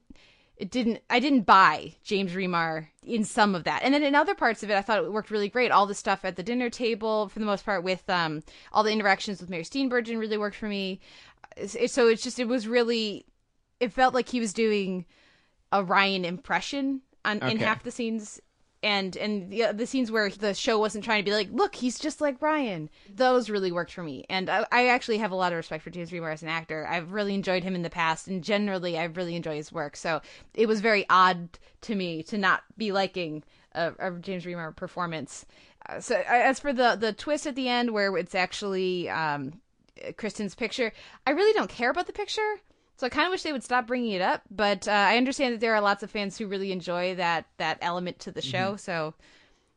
it 0.62 0.70
didn't 0.70 1.00
I 1.10 1.18
didn't 1.18 1.40
buy 1.40 1.96
James 2.04 2.34
Remar 2.34 2.86
in 3.04 3.24
some 3.24 3.56
of 3.56 3.64
that. 3.64 3.82
And 3.82 3.92
then 3.92 4.04
in 4.04 4.14
other 4.14 4.36
parts 4.36 4.62
of 4.62 4.70
it 4.70 4.76
I 4.76 4.80
thought 4.80 5.02
it 5.02 5.12
worked 5.12 5.32
really 5.32 5.48
great. 5.48 5.72
All 5.72 5.86
the 5.86 5.94
stuff 5.94 6.24
at 6.24 6.36
the 6.36 6.44
dinner 6.44 6.70
table 6.70 7.28
for 7.28 7.40
the 7.40 7.44
most 7.44 7.64
part 7.64 7.82
with 7.82 8.08
um 8.08 8.44
all 8.72 8.84
the 8.84 8.92
interactions 8.92 9.40
with 9.40 9.50
Mary 9.50 9.64
Steenburgen 9.64 10.20
really 10.20 10.38
worked 10.38 10.54
for 10.54 10.68
me. 10.68 11.00
So 11.66 12.06
it's 12.06 12.22
just 12.22 12.38
it 12.38 12.46
was 12.46 12.68
really 12.68 13.26
it 13.80 13.92
felt 13.92 14.14
like 14.14 14.28
he 14.28 14.38
was 14.38 14.52
doing 14.52 15.04
a 15.72 15.82
Ryan 15.82 16.24
impression 16.24 17.00
on 17.24 17.38
okay. 17.38 17.50
in 17.50 17.56
half 17.56 17.82
the 17.82 17.90
scenes 17.90 18.40
and 18.82 19.16
and 19.16 19.50
the, 19.50 19.72
the 19.72 19.86
scenes 19.86 20.10
where 20.10 20.28
the 20.30 20.54
show 20.54 20.78
wasn't 20.78 21.04
trying 21.04 21.24
to 21.24 21.30
be 21.30 21.34
like, 21.34 21.48
look, 21.52 21.74
he's 21.74 21.98
just 21.98 22.20
like 22.20 22.40
Brian. 22.40 22.90
Those 23.14 23.50
really 23.50 23.72
worked 23.72 23.92
for 23.92 24.02
me, 24.02 24.24
and 24.28 24.50
I, 24.50 24.66
I 24.72 24.88
actually 24.88 25.18
have 25.18 25.30
a 25.30 25.36
lot 25.36 25.52
of 25.52 25.56
respect 25.56 25.84
for 25.84 25.90
James 25.90 26.10
Remar 26.10 26.32
as 26.32 26.42
an 26.42 26.48
actor. 26.48 26.86
I've 26.88 27.12
really 27.12 27.34
enjoyed 27.34 27.62
him 27.62 27.74
in 27.74 27.82
the 27.82 27.90
past, 27.90 28.28
and 28.28 28.42
generally, 28.42 28.98
I 28.98 29.04
really 29.04 29.36
enjoy 29.36 29.56
his 29.56 29.72
work. 29.72 29.96
So 29.96 30.20
it 30.54 30.66
was 30.66 30.80
very 30.80 31.06
odd 31.08 31.58
to 31.82 31.94
me 31.94 32.22
to 32.24 32.38
not 32.38 32.62
be 32.76 32.92
liking 32.92 33.44
a, 33.72 33.92
a 33.98 34.10
James 34.12 34.44
Remar 34.44 34.74
performance. 34.74 35.46
Uh, 35.88 36.00
so 36.00 36.22
as 36.26 36.60
for 36.60 36.72
the 36.72 36.96
the 36.96 37.12
twist 37.12 37.46
at 37.46 37.54
the 37.54 37.68
end, 37.68 37.92
where 37.92 38.16
it's 38.16 38.34
actually 38.34 39.08
um, 39.08 39.60
Kristen's 40.16 40.54
picture, 40.54 40.92
I 41.26 41.30
really 41.30 41.52
don't 41.52 41.70
care 41.70 41.90
about 41.90 42.06
the 42.06 42.12
picture. 42.12 42.60
So 43.02 43.06
I 43.06 43.08
kind 43.08 43.26
of 43.26 43.32
wish 43.32 43.42
they 43.42 43.50
would 43.50 43.64
stop 43.64 43.88
bringing 43.88 44.12
it 44.12 44.22
up, 44.22 44.42
but 44.48 44.86
uh, 44.86 44.92
I 44.92 45.16
understand 45.16 45.54
that 45.54 45.60
there 45.60 45.74
are 45.74 45.80
lots 45.80 46.04
of 46.04 46.10
fans 46.12 46.38
who 46.38 46.46
really 46.46 46.70
enjoy 46.70 47.16
that 47.16 47.46
that 47.56 47.78
element 47.80 48.20
to 48.20 48.30
the 48.30 48.40
show. 48.40 48.74
Mm-hmm. 48.74 48.76
So 48.76 49.14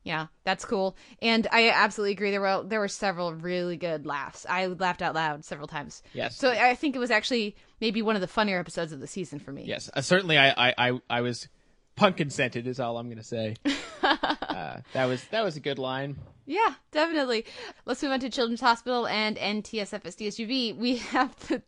yeah, 0.03 0.27
that's 0.43 0.63
cool. 0.63 0.95
And 1.23 1.47
I 1.51 1.71
absolutely 1.71 2.11
agree. 2.11 2.29
There 2.29 2.39
were 2.39 2.61
there 2.63 2.79
were 2.79 2.87
several 2.87 3.33
really 3.33 3.77
good 3.77 4.05
laughs. 4.05 4.45
I 4.47 4.67
laughed 4.67 5.01
out 5.01 5.15
loud 5.15 5.43
several 5.43 5.67
times. 5.67 6.03
Yes. 6.13 6.37
So 6.37 6.51
I 6.51 6.75
think 6.75 6.95
it 6.95 6.99
was 6.99 7.09
actually 7.09 7.55
maybe 7.81 8.03
one 8.03 8.13
of 8.13 8.21
the 8.21 8.27
funnier 8.27 8.59
episodes 8.59 8.91
of 8.91 8.99
the 8.99 9.07
season 9.07 9.39
for 9.39 9.51
me. 9.51 9.63
Yes, 9.65 9.89
uh, 9.95 10.01
certainly. 10.01 10.37
I, 10.37 10.49
I 10.51 10.73
I 10.77 10.99
I 11.09 11.21
was 11.21 11.47
punk 11.95 12.17
consented 12.17 12.67
is 12.67 12.79
all 12.79 12.97
I'm 12.97 13.07
going 13.07 13.17
to 13.17 13.23
say. 13.23 13.55
uh, 14.03 14.77
that 14.93 15.05
was 15.05 15.23
that 15.25 15.43
was 15.43 15.57
a 15.57 15.59
good 15.59 15.79
line. 15.79 16.17
Yeah, 16.45 16.75
definitely. 16.91 17.45
Let's 17.85 18.03
move 18.03 18.11
on 18.11 18.19
to 18.19 18.29
Children's 18.29 18.61
Hospital 18.61 19.07
and 19.07 19.35
NTSFSDSUV. 19.37 20.77
We 20.77 20.97
have 20.97 21.35
the 21.47 21.61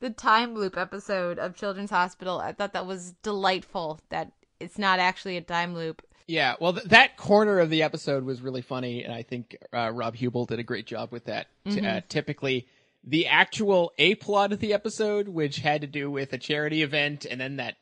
the 0.00 0.10
time 0.10 0.54
loop 0.54 0.76
episode 0.76 1.38
of 1.38 1.54
Children's 1.54 1.90
Hospital. 1.90 2.40
I 2.40 2.52
thought 2.52 2.72
that 2.72 2.86
was 2.86 3.12
delightful. 3.22 4.00
That 4.10 4.32
it's 4.60 4.78
not 4.78 4.98
actually 4.98 5.36
a 5.36 5.42
time 5.42 5.74
loop. 5.74 6.02
Yeah, 6.26 6.54
well, 6.58 6.72
th- 6.72 6.86
that 6.86 7.18
corner 7.18 7.58
of 7.58 7.68
the 7.68 7.82
episode 7.82 8.24
was 8.24 8.40
really 8.40 8.62
funny, 8.62 9.04
and 9.04 9.12
I 9.12 9.22
think 9.22 9.56
uh, 9.74 9.90
Rob 9.92 10.16
Huebel 10.16 10.46
did 10.46 10.58
a 10.58 10.62
great 10.62 10.86
job 10.86 11.12
with 11.12 11.26
that. 11.26 11.48
Mm-hmm. 11.66 11.84
Uh, 11.84 12.00
typically, 12.08 12.66
the 13.04 13.26
actual 13.26 13.92
a 13.98 14.14
plot 14.14 14.52
of 14.52 14.58
the 14.58 14.72
episode, 14.72 15.28
which 15.28 15.58
had 15.58 15.82
to 15.82 15.86
do 15.86 16.10
with 16.10 16.32
a 16.32 16.38
charity 16.38 16.82
event, 16.82 17.26
and 17.26 17.38
then 17.38 17.56
that 17.56 17.76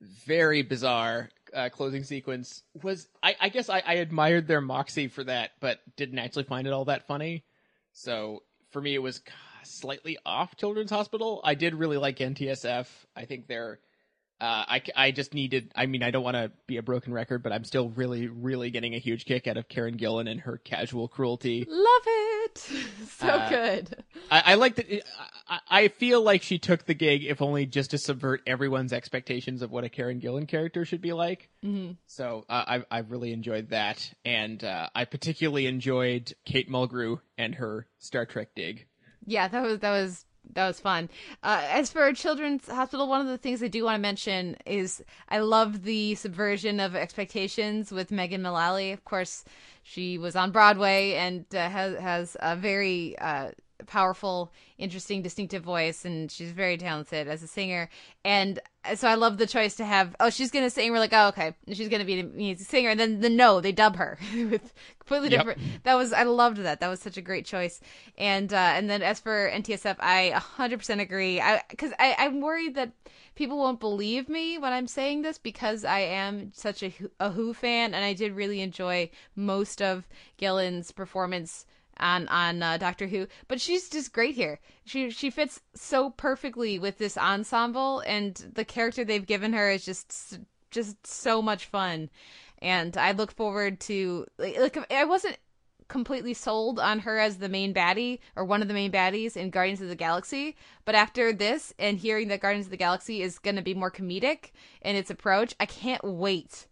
very 0.00 0.62
bizarre 0.62 1.28
uh, 1.54 1.68
closing 1.68 2.04
sequence 2.04 2.62
was 2.82 3.08
I, 3.22 3.36
I 3.40 3.48
guess 3.48 3.68
I, 3.68 3.82
I, 3.86 3.94
admired 3.94 4.46
their 4.46 4.60
moxie 4.60 5.08
for 5.08 5.24
that, 5.24 5.50
but 5.60 5.80
didn't 5.96 6.18
actually 6.18 6.44
find 6.44 6.66
it 6.66 6.72
all 6.72 6.86
that 6.86 7.06
funny. 7.06 7.44
So 7.92 8.42
for 8.70 8.80
me, 8.80 8.94
it 8.94 9.02
was 9.02 9.20
slightly 9.62 10.18
off 10.24 10.56
Children's 10.56 10.90
Hospital. 10.90 11.40
I 11.44 11.54
did 11.54 11.74
really 11.74 11.98
like 11.98 12.18
NTSF. 12.18 12.86
I 13.16 13.24
think 13.24 13.46
they're. 13.46 13.80
Uh, 14.42 14.64
I, 14.66 14.82
I 14.96 15.10
just 15.12 15.34
needed. 15.34 15.70
I 15.76 15.86
mean, 15.86 16.02
I 16.02 16.10
don't 16.10 16.24
want 16.24 16.34
to 16.34 16.50
be 16.66 16.76
a 16.76 16.82
broken 16.82 17.12
record, 17.12 17.44
but 17.44 17.52
I'm 17.52 17.62
still 17.62 17.90
really, 17.90 18.26
really 18.26 18.70
getting 18.70 18.92
a 18.92 18.98
huge 18.98 19.24
kick 19.24 19.46
out 19.46 19.56
of 19.56 19.68
Karen 19.68 19.96
Gillan 19.96 20.28
and 20.28 20.40
her 20.40 20.58
casual 20.58 21.06
cruelty. 21.06 21.64
Love 21.68 22.02
it. 22.06 22.58
so 23.18 23.28
uh, 23.28 23.48
good. 23.48 24.04
I, 24.32 24.42
I 24.46 24.54
like 24.54 24.74
that. 24.74 24.86
I, 25.48 25.60
I, 25.70 25.88
feel 25.88 26.22
like 26.22 26.42
she 26.42 26.58
took 26.58 26.86
the 26.86 26.94
gig, 26.94 27.22
if 27.22 27.40
only 27.40 27.66
just 27.66 27.92
to 27.92 27.98
subvert 27.98 28.42
everyone's 28.44 28.92
expectations 28.92 29.62
of 29.62 29.70
what 29.70 29.84
a 29.84 29.88
Karen 29.88 30.20
Gillan 30.20 30.48
character 30.48 30.84
should 30.84 31.02
be 31.02 31.12
like. 31.12 31.48
Mm-hmm. 31.64 31.92
So 32.08 32.44
uh, 32.48 32.64
I 32.66 32.84
I 32.90 32.98
really 33.02 33.32
enjoyed 33.32 33.70
that, 33.70 34.12
and 34.24 34.64
uh, 34.64 34.88
I 34.92 35.04
particularly 35.04 35.66
enjoyed 35.66 36.34
Kate 36.44 36.68
Mulgrew 36.68 37.20
and 37.38 37.54
her 37.54 37.86
Star 38.00 38.26
Trek 38.26 38.48
dig. 38.56 38.86
Yeah, 39.24 39.46
that 39.46 39.62
was 39.62 39.78
that 39.78 39.92
was 39.92 40.24
that 40.54 40.66
was 40.66 40.80
fun. 40.80 41.08
Uh, 41.42 41.62
as 41.68 41.90
for 41.90 42.12
Children's 42.12 42.68
Hospital, 42.68 43.08
one 43.08 43.20
of 43.20 43.26
the 43.26 43.38
things 43.38 43.62
I 43.62 43.68
do 43.68 43.84
want 43.84 43.96
to 43.96 44.02
mention 44.02 44.56
is 44.66 45.02
I 45.28 45.38
love 45.38 45.82
the 45.82 46.14
subversion 46.14 46.80
of 46.80 46.94
expectations 46.94 47.90
with 47.90 48.10
Megan 48.10 48.42
Mullally. 48.42 48.92
Of 48.92 49.04
course, 49.04 49.44
she 49.82 50.18
was 50.18 50.36
on 50.36 50.50
Broadway 50.50 51.14
and 51.14 51.44
uh, 51.54 51.68
has 51.68 51.98
has 51.98 52.36
a 52.40 52.56
very 52.56 53.18
uh, 53.18 53.52
powerful, 53.86 54.52
interesting, 54.78 55.22
distinctive 55.22 55.62
voice, 55.62 56.04
and 56.04 56.30
she's 56.30 56.50
very 56.50 56.76
talented 56.76 57.28
as 57.28 57.42
a 57.42 57.46
singer. 57.46 57.88
And 58.24 58.58
so 58.94 59.08
I 59.08 59.14
love 59.14 59.38
the 59.38 59.46
choice 59.46 59.76
to 59.76 59.84
have. 59.84 60.16
Oh, 60.18 60.30
she's 60.30 60.50
gonna 60.50 60.70
sing. 60.70 60.90
We're 60.90 60.98
like, 60.98 61.12
oh, 61.12 61.28
okay, 61.28 61.54
she's 61.72 61.88
gonna 61.88 62.04
be 62.04 62.52
a 62.52 62.56
singer. 62.56 62.90
And 62.90 62.98
then 62.98 63.20
the 63.20 63.30
no, 63.30 63.60
they 63.60 63.72
dub 63.72 63.96
her 63.96 64.18
with 64.34 64.74
completely 64.98 65.30
yep. 65.30 65.40
different. 65.40 65.84
That 65.84 65.94
was 65.94 66.12
I 66.12 66.24
loved 66.24 66.58
that. 66.58 66.80
That 66.80 66.88
was 66.88 67.00
such 67.00 67.16
a 67.16 67.22
great 67.22 67.46
choice. 67.46 67.80
And 68.18 68.52
uh, 68.52 68.72
and 68.74 68.90
then 68.90 69.02
as 69.02 69.20
for 69.20 69.50
NTSF, 69.50 69.96
I 70.00 70.32
100% 70.34 71.00
agree. 71.00 71.40
I 71.40 71.62
because 71.68 71.92
I 71.98 72.16
I'm 72.18 72.40
worried 72.40 72.74
that 72.74 72.92
people 73.34 73.58
won't 73.58 73.80
believe 73.80 74.28
me 74.28 74.58
when 74.58 74.72
I'm 74.72 74.86
saying 74.86 75.22
this 75.22 75.38
because 75.38 75.84
I 75.84 76.00
am 76.00 76.52
such 76.54 76.82
a, 76.82 76.92
a 77.18 77.30
Who 77.30 77.54
fan, 77.54 77.94
and 77.94 78.04
I 78.04 78.12
did 78.12 78.32
really 78.32 78.60
enjoy 78.60 79.10
most 79.34 79.80
of 79.80 80.06
Gillan's 80.36 80.92
performance 80.92 81.66
on 81.98 82.28
on 82.28 82.62
uh, 82.62 82.76
Doctor 82.76 83.06
Who, 83.06 83.26
but 83.48 83.60
she's 83.60 83.88
just 83.88 84.12
great 84.12 84.34
here. 84.34 84.58
She 84.84 85.10
she 85.10 85.30
fits 85.30 85.60
so 85.74 86.10
perfectly 86.10 86.78
with 86.78 86.98
this 86.98 87.16
ensemble, 87.16 88.00
and 88.00 88.34
the 88.54 88.64
character 88.64 89.04
they've 89.04 89.26
given 89.26 89.52
her 89.52 89.70
is 89.70 89.84
just 89.84 90.40
just 90.70 91.06
so 91.06 91.42
much 91.42 91.66
fun. 91.66 92.10
And 92.60 92.96
I 92.96 93.12
look 93.12 93.32
forward 93.32 93.80
to 93.80 94.26
like, 94.38 94.78
I 94.90 95.04
wasn't 95.04 95.36
completely 95.88 96.32
sold 96.32 96.80
on 96.80 97.00
her 97.00 97.18
as 97.18 97.36
the 97.36 97.48
main 97.48 97.74
baddie 97.74 98.18
or 98.34 98.44
one 98.44 98.62
of 98.62 98.68
the 98.68 98.74
main 98.74 98.90
baddies 98.90 99.36
in 99.36 99.50
Guardians 99.50 99.82
of 99.82 99.88
the 99.88 99.94
Galaxy. 99.94 100.56
But 100.86 100.94
after 100.94 101.32
this 101.32 101.74
and 101.78 101.98
hearing 101.98 102.28
that 102.28 102.40
Guardians 102.40 102.66
of 102.66 102.70
the 102.70 102.78
Galaxy 102.78 103.20
is 103.20 103.38
going 103.38 103.56
to 103.56 103.62
be 103.62 103.74
more 103.74 103.90
comedic 103.90 104.52
in 104.80 104.96
its 104.96 105.10
approach, 105.10 105.54
I 105.60 105.66
can't 105.66 106.02
wait 106.02 106.66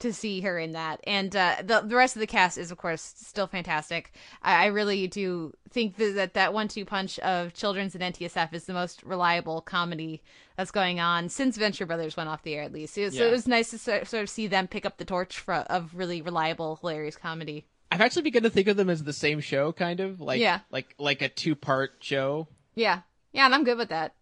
to 0.00 0.12
see 0.12 0.40
her 0.40 0.58
in 0.58 0.72
that. 0.72 1.00
And 1.04 1.34
uh, 1.34 1.56
the 1.62 1.82
the 1.86 1.96
rest 1.96 2.16
of 2.16 2.20
the 2.20 2.26
cast 2.26 2.58
is, 2.58 2.70
of 2.70 2.78
course, 2.78 3.14
still 3.16 3.46
fantastic. 3.46 4.12
I, 4.42 4.64
I 4.64 4.66
really 4.66 5.06
do 5.06 5.52
think 5.70 5.96
that, 5.96 6.14
that 6.16 6.34
that 6.34 6.52
one 6.52 6.68
two 6.68 6.84
punch 6.84 7.18
of 7.20 7.54
Children's 7.54 7.94
and 7.94 8.14
NTSF 8.14 8.52
is 8.52 8.64
the 8.64 8.72
most 8.72 9.02
reliable 9.02 9.60
comedy 9.60 10.22
that's 10.56 10.70
going 10.70 11.00
on 11.00 11.28
since 11.28 11.56
Venture 11.56 11.86
Brothers 11.86 12.16
went 12.16 12.28
off 12.28 12.42
the 12.42 12.54
air, 12.54 12.62
at 12.62 12.72
least. 12.72 12.94
So, 12.94 13.02
yeah. 13.02 13.10
so 13.10 13.26
it 13.26 13.30
was 13.30 13.46
nice 13.46 13.70
to 13.70 13.78
sort, 13.78 14.06
sort 14.06 14.22
of 14.22 14.28
see 14.28 14.46
them 14.46 14.66
pick 14.66 14.84
up 14.84 14.98
the 14.98 15.04
torch 15.04 15.38
for, 15.38 15.54
of 15.54 15.94
really 15.94 16.20
reliable, 16.20 16.76
hilarious 16.76 17.16
comedy. 17.16 17.66
I've 17.92 18.00
actually 18.00 18.22
begun 18.22 18.42
to 18.42 18.50
think 18.50 18.68
of 18.68 18.76
them 18.76 18.90
as 18.90 19.02
the 19.04 19.12
same 19.12 19.40
show, 19.40 19.72
kind 19.72 20.00
of 20.00 20.20
like 20.20 20.40
Yeah. 20.40 20.60
like 20.70 20.94
like 20.98 21.22
a 21.22 21.28
two 21.28 21.54
part 21.54 21.92
show. 22.00 22.48
Yeah. 22.74 23.00
Yeah, 23.32 23.44
and 23.46 23.54
I'm 23.54 23.62
good 23.64 23.78
with 23.78 23.90
that. 23.90 24.14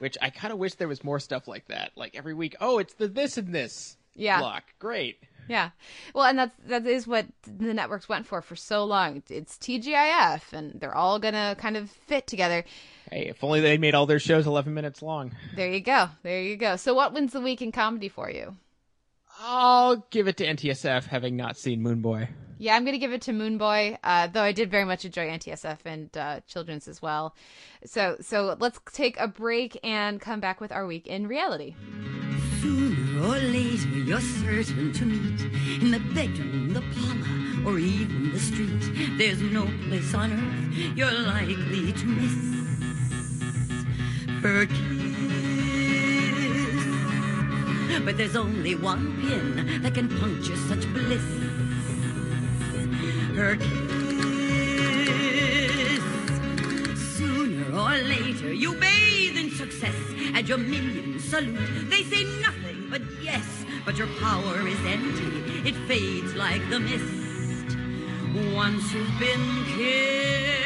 Which 0.00 0.18
I 0.20 0.30
kind 0.30 0.52
of 0.52 0.58
wish 0.58 0.74
there 0.74 0.88
was 0.88 1.04
more 1.04 1.20
stuff 1.20 1.46
like 1.46 1.68
that. 1.68 1.92
Like 1.94 2.16
every 2.16 2.34
week, 2.34 2.56
oh, 2.60 2.78
it's 2.78 2.94
the 2.94 3.06
this 3.08 3.38
and 3.38 3.54
this 3.54 3.96
Yeah. 4.16 4.40
block. 4.40 4.64
Great. 4.78 5.18
Yeah. 5.48 5.70
Well, 6.14 6.24
and 6.24 6.38
that's 6.38 6.54
that 6.66 6.86
is 6.86 7.06
what 7.06 7.26
the 7.46 7.72
networks 7.72 8.08
went 8.08 8.26
for 8.26 8.42
for 8.42 8.56
so 8.56 8.84
long. 8.84 9.22
It's 9.28 9.56
TGIF 9.56 10.52
and 10.52 10.80
they're 10.80 10.94
all 10.94 11.18
going 11.18 11.34
to 11.34 11.56
kind 11.58 11.76
of 11.76 11.90
fit 11.90 12.26
together. 12.26 12.64
Hey, 13.10 13.28
if 13.28 13.44
only 13.44 13.60
they 13.60 13.78
made 13.78 13.94
all 13.94 14.06
their 14.06 14.18
shows 14.18 14.46
11 14.46 14.74
minutes 14.74 15.02
long. 15.02 15.32
There 15.54 15.70
you 15.70 15.80
go. 15.80 16.08
There 16.22 16.42
you 16.42 16.56
go. 16.56 16.76
So 16.76 16.94
what 16.94 17.12
wins 17.12 17.32
the 17.32 17.40
week 17.40 17.62
in 17.62 17.70
comedy 17.70 18.08
for 18.08 18.28
you? 18.28 18.56
I'll 19.38 19.96
give 20.10 20.28
it 20.28 20.38
to 20.38 20.46
NTSF, 20.46 21.04
having 21.04 21.36
not 21.36 21.56
seen 21.56 21.82
Moone 21.82 22.00
Boy. 22.00 22.28
Yeah, 22.58 22.74
I'm 22.74 22.84
going 22.84 22.94
to 22.94 22.98
give 22.98 23.12
it 23.12 23.20
to 23.22 23.32
Moone 23.32 23.58
Boy, 23.58 23.98
uh, 24.02 24.28
though 24.28 24.42
I 24.42 24.52
did 24.52 24.70
very 24.70 24.86
much 24.86 25.04
enjoy 25.04 25.28
NTSF 25.28 25.78
and 25.84 26.16
uh, 26.16 26.40
Children's 26.46 26.88
as 26.88 27.02
well. 27.02 27.36
So, 27.84 28.16
so 28.22 28.56
let's 28.58 28.80
take 28.92 29.20
a 29.20 29.28
break 29.28 29.78
and 29.84 30.20
come 30.20 30.40
back 30.40 30.58
with 30.60 30.72
our 30.72 30.86
week 30.86 31.06
in 31.06 31.26
reality. 31.26 31.74
Or 33.16 33.38
later, 33.38 33.88
you're 33.88 34.20
certain 34.20 34.92
to 34.92 35.04
meet 35.06 35.40
in 35.80 35.90
the 35.90 36.00
bedroom, 36.14 36.72
the 36.74 36.82
parlor, 36.94 37.66
or 37.66 37.78
even 37.78 38.32
the 38.32 38.38
street. 38.38 39.16
There's 39.16 39.40
no 39.40 39.66
place 39.88 40.14
on 40.14 40.32
earth 40.32 40.66
you're 40.94 41.10
likely 41.10 41.92
to 41.92 42.06
miss 42.06 42.56
her 44.42 44.66
kiss. 44.66 44.76
But 48.04 48.16
there's 48.18 48.36
only 48.36 48.74
one 48.74 49.20
pin 49.22 49.82
that 49.82 49.94
can 49.94 50.08
puncture 50.08 50.56
such 50.56 50.86
bliss. 50.92 51.24
Her 53.34 53.56
kiss. 53.56 53.66
Sooner 57.16 57.72
or 57.72 57.96
later, 58.14 58.52
you 58.52 58.74
bathe 58.74 59.36
in 59.36 59.50
success 59.50 59.96
and 60.34 60.48
your 60.48 60.58
minions 60.58 61.24
salute. 61.24 61.90
They 61.90 62.02
say 62.04 62.24
nothing 62.40 62.65
but 62.90 63.02
yes, 63.22 63.64
but 63.84 63.96
your 63.96 64.08
power 64.20 64.66
is 64.66 64.78
empty. 64.86 65.68
It 65.68 65.74
fades 65.88 66.34
like 66.34 66.68
the 66.70 66.80
mist. 66.80 67.76
Once 68.54 68.92
you've 68.92 69.18
been 69.18 69.64
kissed, 69.76 70.65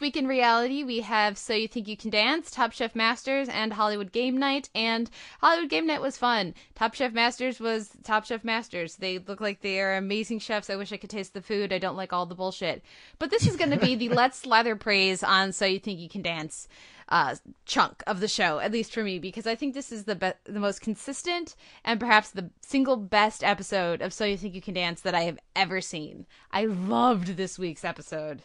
This 0.00 0.06
week 0.06 0.16
in 0.16 0.26
reality, 0.26 0.82
we 0.82 1.00
have 1.00 1.36
So 1.36 1.52
You 1.52 1.68
Think 1.68 1.86
You 1.86 1.94
Can 1.94 2.08
Dance, 2.08 2.50
Top 2.50 2.72
Chef 2.72 2.94
Masters, 2.94 3.50
and 3.50 3.74
Hollywood 3.74 4.12
Game 4.12 4.38
Night. 4.38 4.70
And 4.74 5.10
Hollywood 5.42 5.68
Game 5.68 5.86
Night 5.86 6.00
was 6.00 6.16
fun. 6.16 6.54
Top 6.74 6.94
Chef 6.94 7.12
Masters 7.12 7.60
was 7.60 7.90
Top 8.02 8.24
Chef 8.24 8.42
Masters. 8.42 8.96
They 8.96 9.18
look 9.18 9.42
like 9.42 9.60
they 9.60 9.78
are 9.78 9.98
amazing 9.98 10.38
chefs. 10.38 10.70
I 10.70 10.76
wish 10.76 10.90
I 10.90 10.96
could 10.96 11.10
taste 11.10 11.34
the 11.34 11.42
food. 11.42 11.70
I 11.70 11.78
don't 11.78 11.98
like 11.98 12.14
all 12.14 12.24
the 12.24 12.34
bullshit. 12.34 12.82
But 13.18 13.28
this 13.28 13.46
is 13.46 13.56
going 13.56 13.72
to 13.72 13.76
be 13.76 13.94
the 13.94 14.08
Let's 14.20 14.46
Lather 14.46 14.74
Praise 14.74 15.22
on 15.22 15.52
So 15.52 15.66
You 15.66 15.78
Think 15.78 16.00
You 16.00 16.08
Can 16.08 16.22
Dance 16.22 16.66
uh, 17.10 17.36
chunk 17.66 18.02
of 18.06 18.20
the 18.20 18.28
show, 18.28 18.58
at 18.58 18.72
least 18.72 18.94
for 18.94 19.04
me, 19.04 19.18
because 19.18 19.46
I 19.46 19.54
think 19.54 19.74
this 19.74 19.92
is 19.92 20.04
the 20.04 20.14
be- 20.14 20.32
the 20.44 20.60
most 20.60 20.80
consistent 20.80 21.56
and 21.84 22.00
perhaps 22.00 22.30
the 22.30 22.48
single 22.62 22.96
best 22.96 23.44
episode 23.44 24.00
of 24.00 24.14
So 24.14 24.24
You 24.24 24.38
Think 24.38 24.54
You 24.54 24.62
Can 24.62 24.72
Dance 24.72 25.02
that 25.02 25.14
I 25.14 25.24
have 25.24 25.38
ever 25.54 25.82
seen. 25.82 26.24
I 26.50 26.64
loved 26.64 27.36
this 27.36 27.58
week's 27.58 27.84
episode. 27.84 28.40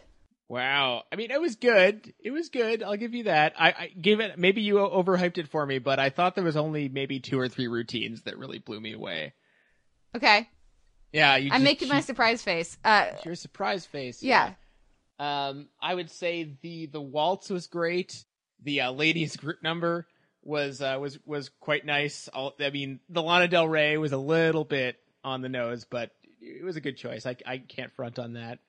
Wow. 0.48 1.04
I 1.12 1.16
mean, 1.16 1.32
it 1.32 1.42
was 1.42 1.56
good. 1.56 2.14
It 2.20 2.32
was 2.32 2.50
good. 2.50 2.84
I'll 2.84 2.98
give 2.98 3.14
you 3.16 3.24
that. 3.24 3.54
I, 3.58 3.70
I 3.70 3.88
gave 4.00 4.20
it, 4.20 4.38
maybe 4.38 4.62
you 4.62 4.76
overhyped 4.76 5.38
it 5.40 5.48
for 5.48 5.66
me, 5.66 5.80
but 5.80 6.00
I 6.00 6.10
thought 6.12 6.36
there 6.36 6.44
was 6.44 6.56
only 6.58 6.88
maybe 6.88 7.20
two 7.20 7.40
or 7.40 7.50
three 7.50 7.68
routines 7.68 8.22
that 8.24 8.38
really 8.38 8.60
blew 8.60 8.80
me 8.80 8.94
away. 8.94 9.34
Okay. 10.16 10.48
Yeah. 11.12 11.36
You 11.38 11.48
I'm 11.52 11.62
just- 11.62 11.64
making 11.64 11.88
my 11.90 12.02
surprise 12.02 12.42
face. 12.44 12.78
Uh, 12.84 13.08
Your 13.24 13.36
surprise 13.36 13.86
face. 13.86 14.22
yeah. 14.22 14.54
Um, 15.18 15.70
I 15.82 15.96
would 15.96 16.12
say 16.12 16.58
the 16.62 16.88
the 16.88 17.00
waltz 17.02 17.50
was 17.50 17.68
great. 17.68 18.26
The 18.64 18.82
uh, 18.82 18.92
ladies 18.92 19.38
group 19.38 19.64
number 19.64 20.08
was 20.44 20.82
uh, 20.82 20.98
was 21.00 21.18
was 21.26 21.50
quite 21.62 21.86
nice. 21.86 22.28
All, 22.28 22.54
I 22.60 22.70
mean, 22.70 23.00
the 23.08 23.24
Lana 23.24 23.48
Del 23.48 23.66
Rey 23.66 23.98
was 23.98 24.12
a 24.12 24.18
little 24.18 24.66
bit 24.66 24.98
on 25.24 25.42
the 25.42 25.48
nose, 25.48 25.86
but 25.90 26.12
it 26.42 26.66
was 26.66 26.76
a 26.76 26.82
good 26.82 26.98
choice. 26.98 27.26
I 27.26 27.38
I 27.46 27.60
can't 27.60 27.94
front 27.94 28.20
on 28.20 28.34
that. 28.34 28.60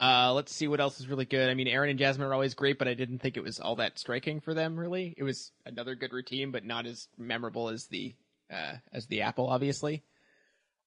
Uh, 0.00 0.32
let's 0.32 0.54
see 0.54 0.68
what 0.68 0.80
else 0.80 1.00
is 1.00 1.08
really 1.08 1.24
good. 1.24 1.50
I 1.50 1.54
mean, 1.54 1.66
Aaron 1.66 1.90
and 1.90 1.98
Jasmine 1.98 2.26
are 2.26 2.34
always 2.34 2.54
great, 2.54 2.78
but 2.78 2.86
I 2.86 2.94
didn't 2.94 3.18
think 3.18 3.36
it 3.36 3.42
was 3.42 3.58
all 3.58 3.76
that 3.76 3.98
striking 3.98 4.40
for 4.40 4.54
them. 4.54 4.78
Really, 4.78 5.14
it 5.16 5.24
was 5.24 5.50
another 5.66 5.96
good 5.96 6.12
routine, 6.12 6.52
but 6.52 6.64
not 6.64 6.86
as 6.86 7.08
memorable 7.18 7.68
as 7.68 7.86
the 7.86 8.14
uh, 8.50 8.74
as 8.92 9.06
the 9.06 9.22
apple, 9.22 9.48
obviously. 9.48 10.04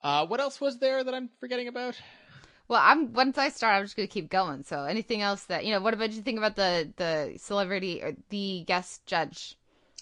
Uh, 0.01 0.25
what 0.25 0.39
else 0.39 0.61
was 0.61 0.79
there 0.79 1.03
that 1.03 1.13
I'm 1.13 1.29
forgetting 1.39 1.67
about? 1.67 1.99
Well, 2.67 2.79
I'm 2.81 3.11
once 3.11 3.37
I 3.37 3.49
start, 3.49 3.75
I'm 3.75 3.83
just 3.83 3.97
gonna 3.97 4.07
keep 4.07 4.29
going. 4.29 4.63
So, 4.63 4.85
anything 4.85 5.21
else 5.21 5.43
that 5.45 5.65
you 5.65 5.73
know? 5.73 5.81
What 5.81 5.93
about 5.93 6.11
you 6.11 6.21
think 6.21 6.37
about 6.37 6.55
the 6.55 6.91
the 6.95 7.33
celebrity 7.37 8.01
or 8.01 8.13
the 8.29 8.63
guest 8.65 9.05
judge? 9.05 9.57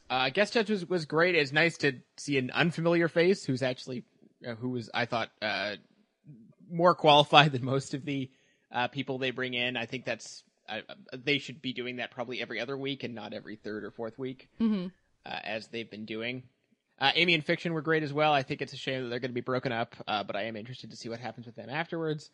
Uh, 0.07 0.29
guest 0.29 0.53
judge 0.53 0.69
was, 0.69 0.87
was 0.87 1.05
great. 1.05 1.35
It's 1.35 1.51
nice 1.51 1.77
to 1.77 1.93
see 2.17 2.37
an 2.37 2.51
unfamiliar 2.51 3.07
face 3.07 3.43
who's 3.43 3.63
actually 3.63 4.03
uh, 4.47 4.53
who 4.53 4.69
was 4.69 4.89
I 4.93 5.05
thought 5.05 5.29
uh, 5.41 5.77
more 6.71 6.93
qualified 6.93 7.53
than 7.53 7.65
most 7.65 7.95
of 7.95 8.05
the 8.05 8.29
uh, 8.71 8.87
people 8.87 9.17
they 9.17 9.31
bring 9.31 9.53
in. 9.53 9.77
I 9.77 9.85
think 9.85 10.05
that's 10.05 10.43
uh, 10.67 10.81
they 11.13 11.39
should 11.39 11.61
be 11.61 11.73
doing 11.73 11.97
that 11.97 12.11
probably 12.11 12.41
every 12.41 12.59
other 12.59 12.77
week 12.77 13.03
and 13.03 13.15
not 13.15 13.33
every 13.33 13.55
third 13.55 13.83
or 13.83 13.91
fourth 13.91 14.17
week 14.19 14.49
Mm-hmm. 14.61 14.87
uh, 15.25 15.39
as 15.43 15.67
they've 15.67 15.89
been 15.89 16.05
doing. 16.05 16.43
Uh, 16.99 17.11
Amy 17.15 17.33
and 17.33 17.45
Fik-shun 17.45 17.73
were 17.73 17.81
great 17.81 18.03
as 18.03 18.11
well. 18.13 18.33
I 18.33 18.43
think 18.43 18.61
it's 18.61 18.73
a 18.73 18.77
shame 18.77 19.03
that 19.03 19.09
they're 19.09 19.19
going 19.19 19.31
to 19.31 19.33
be 19.35 19.39
broken 19.41 19.71
up, 19.71 19.95
uh, 20.07 20.23
but 20.23 20.35
I 20.35 20.43
am 20.43 20.55
interested 20.57 20.91
to 20.91 20.97
see 20.97 21.07
what 21.09 21.19
happens 21.19 21.45
with 21.45 21.55
them 21.55 21.69
afterwards. 21.69 22.29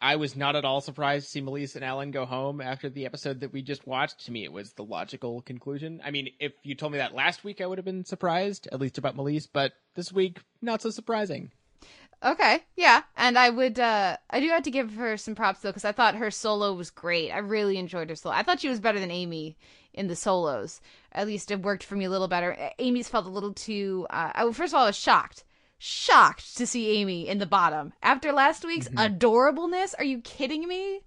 I 0.00 0.16
was 0.16 0.34
not 0.34 0.56
at 0.56 0.64
all 0.64 0.80
surprised 0.80 1.26
to 1.26 1.30
see 1.30 1.40
Melissa 1.42 1.78
and 1.78 1.84
Alan 1.84 2.10
go 2.10 2.24
home 2.24 2.60
after 2.60 2.88
the 2.88 3.04
episode 3.06 3.40
that 3.40 3.52
we 3.52 3.62
just 3.62 3.86
watched. 3.86 4.24
To 4.24 4.32
me, 4.32 4.42
it 4.42 4.52
was 4.52 4.72
the 4.72 4.82
logical 4.82 5.42
conclusion. 5.42 6.00
I 6.02 6.10
mean, 6.10 6.30
if 6.40 6.52
you 6.64 6.74
told 6.74 6.92
me 6.92 6.98
that 6.98 7.14
last 7.14 7.44
week, 7.44 7.60
I 7.60 7.66
would 7.66 7.78
have 7.78 7.84
been 7.84 8.04
surprised, 8.04 8.68
at 8.72 8.80
least 8.80 8.98
about 8.98 9.14
Melissa, 9.16 9.48
but 9.52 9.72
this 9.94 10.10
week, 10.10 10.40
not 10.60 10.82
so 10.82 10.90
surprising. 10.90 11.52
Okay, 12.24 12.60
yeah, 12.76 13.02
and 13.16 13.36
I 13.36 13.50
would, 13.50 13.80
uh 13.80 14.16
I 14.30 14.38
do 14.40 14.48
have 14.48 14.62
to 14.62 14.70
give 14.70 14.94
her 14.94 15.16
some 15.16 15.34
props 15.34 15.60
though, 15.60 15.70
because 15.70 15.84
I 15.84 15.90
thought 15.92 16.14
her 16.14 16.30
solo 16.30 16.72
was 16.72 16.90
great. 16.90 17.32
I 17.32 17.38
really 17.38 17.78
enjoyed 17.78 18.08
her 18.10 18.16
solo. 18.16 18.34
I 18.34 18.42
thought 18.44 18.60
she 18.60 18.68
was 18.68 18.78
better 18.80 19.00
than 19.00 19.10
Amy 19.10 19.56
in 19.92 20.06
the 20.06 20.14
solos. 20.16 20.80
At 21.10 21.26
least 21.26 21.50
it 21.50 21.62
worked 21.62 21.82
for 21.82 21.96
me 21.96 22.04
a 22.04 22.10
little 22.10 22.28
better. 22.28 22.56
Amy's 22.78 23.08
felt 23.08 23.26
a 23.26 23.30
little 23.30 23.52
too. 23.52 24.06
Uh, 24.08 24.30
I, 24.34 24.52
first 24.52 24.72
of 24.72 24.78
all, 24.78 24.84
I 24.84 24.86
was 24.86 24.96
shocked, 24.96 25.44
shocked 25.78 26.56
to 26.56 26.66
see 26.66 26.96
Amy 26.96 27.26
in 27.28 27.38
the 27.38 27.46
bottom 27.46 27.92
after 28.02 28.32
last 28.32 28.64
week's 28.64 28.88
adorableness. 28.90 29.94
Are 29.98 30.04
you 30.04 30.20
kidding 30.20 30.68
me? 30.68 31.00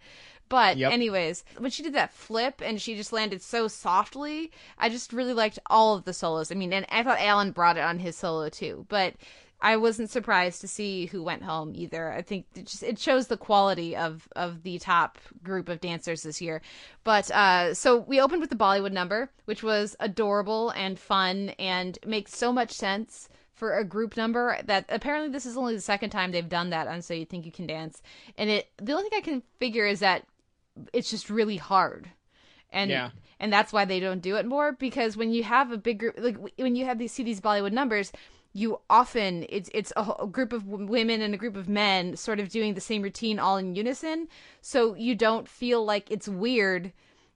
But 0.50 0.78
Yep. 0.78 0.92
anyways, 0.92 1.44
when 1.58 1.72
she 1.72 1.82
did 1.82 1.94
that 1.94 2.14
flip 2.14 2.62
and 2.64 2.80
she 2.80 2.94
just 2.96 3.12
landed 3.14 3.42
so 3.42 3.68
softly, 3.68 4.52
I 4.78 4.90
just 4.90 5.12
really 5.14 5.34
liked 5.34 5.58
all 5.68 5.96
of 5.96 6.04
the 6.04 6.14
solos. 6.14 6.52
I 6.52 6.56
mean, 6.56 6.72
and 6.74 6.86
I 6.90 7.02
thought 7.04 7.20
Alan 7.20 7.52
brought 7.52 7.78
it 7.78 7.84
on 7.84 8.00
his 8.00 8.16
solo 8.16 8.50
too. 8.50 8.86
But 8.90 9.16
I 9.62 9.78
wasn't 9.78 10.10
surprised 10.10 10.62
to 10.62 10.68
see 10.68 11.08
who 11.08 11.24
went 11.24 11.44
home 11.44 11.74
either. 11.76 12.12
I 12.12 12.22
think 12.22 12.46
it 12.56 12.68
just 12.68 12.84
it 12.84 13.00
shows 13.00 13.28
the 13.28 13.38
quality 13.38 13.96
of 13.96 14.28
of 14.36 14.64
the 14.64 14.78
top 14.80 15.18
group 15.44 15.70
of 15.70 15.82
dancers 15.82 16.24
this 16.24 16.42
year. 16.42 16.62
But 17.04 17.32
uh 17.32 17.74
so 17.74 17.98
we 17.98 18.20
opened 18.22 18.42
with 18.42 18.50
the 18.50 18.56
Bollywood 18.56 18.92
number, 18.92 19.32
which 19.46 19.64
was 19.64 19.96
adorable 20.00 20.70
and 20.72 21.00
fun 21.00 21.50
and 21.58 21.98
makes 22.06 22.36
so 22.36 22.52
much 22.52 22.72
sense 22.72 23.30
for 23.54 23.78
a 23.78 23.86
group 23.86 24.18
number 24.18 24.60
that 24.66 24.86
apparently 24.90 25.30
this 25.32 25.46
is 25.46 25.56
only 25.56 25.74
the 25.74 25.82
second 25.82 26.10
time 26.10 26.32
they've 26.32 26.50
done 26.50 26.72
that 26.72 26.88
on 26.88 27.02
So 27.02 27.14
You 27.14 27.26
Think 27.26 27.46
You 27.46 27.52
Can 27.54 27.68
Dance. 27.68 28.04
And 28.38 28.50
it 28.50 28.68
the 28.78 28.92
only 28.92 29.10
thing 29.10 29.18
I 29.20 29.22
can 29.22 29.42
figure 29.60 29.88
is 29.88 30.00
that 30.02 30.26
it's 30.94 31.10
just 31.10 31.30
really 31.30 31.58
hard. 31.58 32.10
And 32.72 32.92
Yeah. 32.92 33.12
and 33.40 33.52
that's 33.54 33.72
why 33.72 33.86
they 33.86 34.02
don't 34.02 34.22
do 34.22 34.36
it 34.36 34.46
more 34.46 34.74
because 34.74 35.16
when 35.16 35.32
you 35.32 35.44
have 35.44 35.72
a 35.72 35.78
big 35.78 36.00
group 36.00 36.16
like 36.18 36.38
when 36.58 36.76
you 36.76 36.84
have 36.86 37.00
these 37.00 37.14
see 37.14 37.24
these 37.24 37.40
Bollywood 37.40 37.72
numbers 37.72 38.12
you 38.56 38.80
often 38.90 39.46
it's 39.50 39.70
it's 39.74 39.92
a, 39.98 40.16
a 40.22 40.28
group 40.28 40.54
of 40.54 40.66
women 40.66 41.22
and 41.22 41.34
a 41.34 41.38
group 41.38 41.58
of 41.58 41.68
men 41.68 42.16
sort 42.16 42.40
of 42.40 42.48
doing 42.48 42.74
the 42.74 42.82
same 42.82 43.02
routine 43.02 43.38
all 43.38 43.58
in 43.58 43.76
unison, 43.76 44.30
so 44.62 44.96
you 44.96 45.14
don't 45.14 45.48
feel 45.50 45.84
like 45.84 46.10
it's 46.10 46.30
weird 46.30 46.94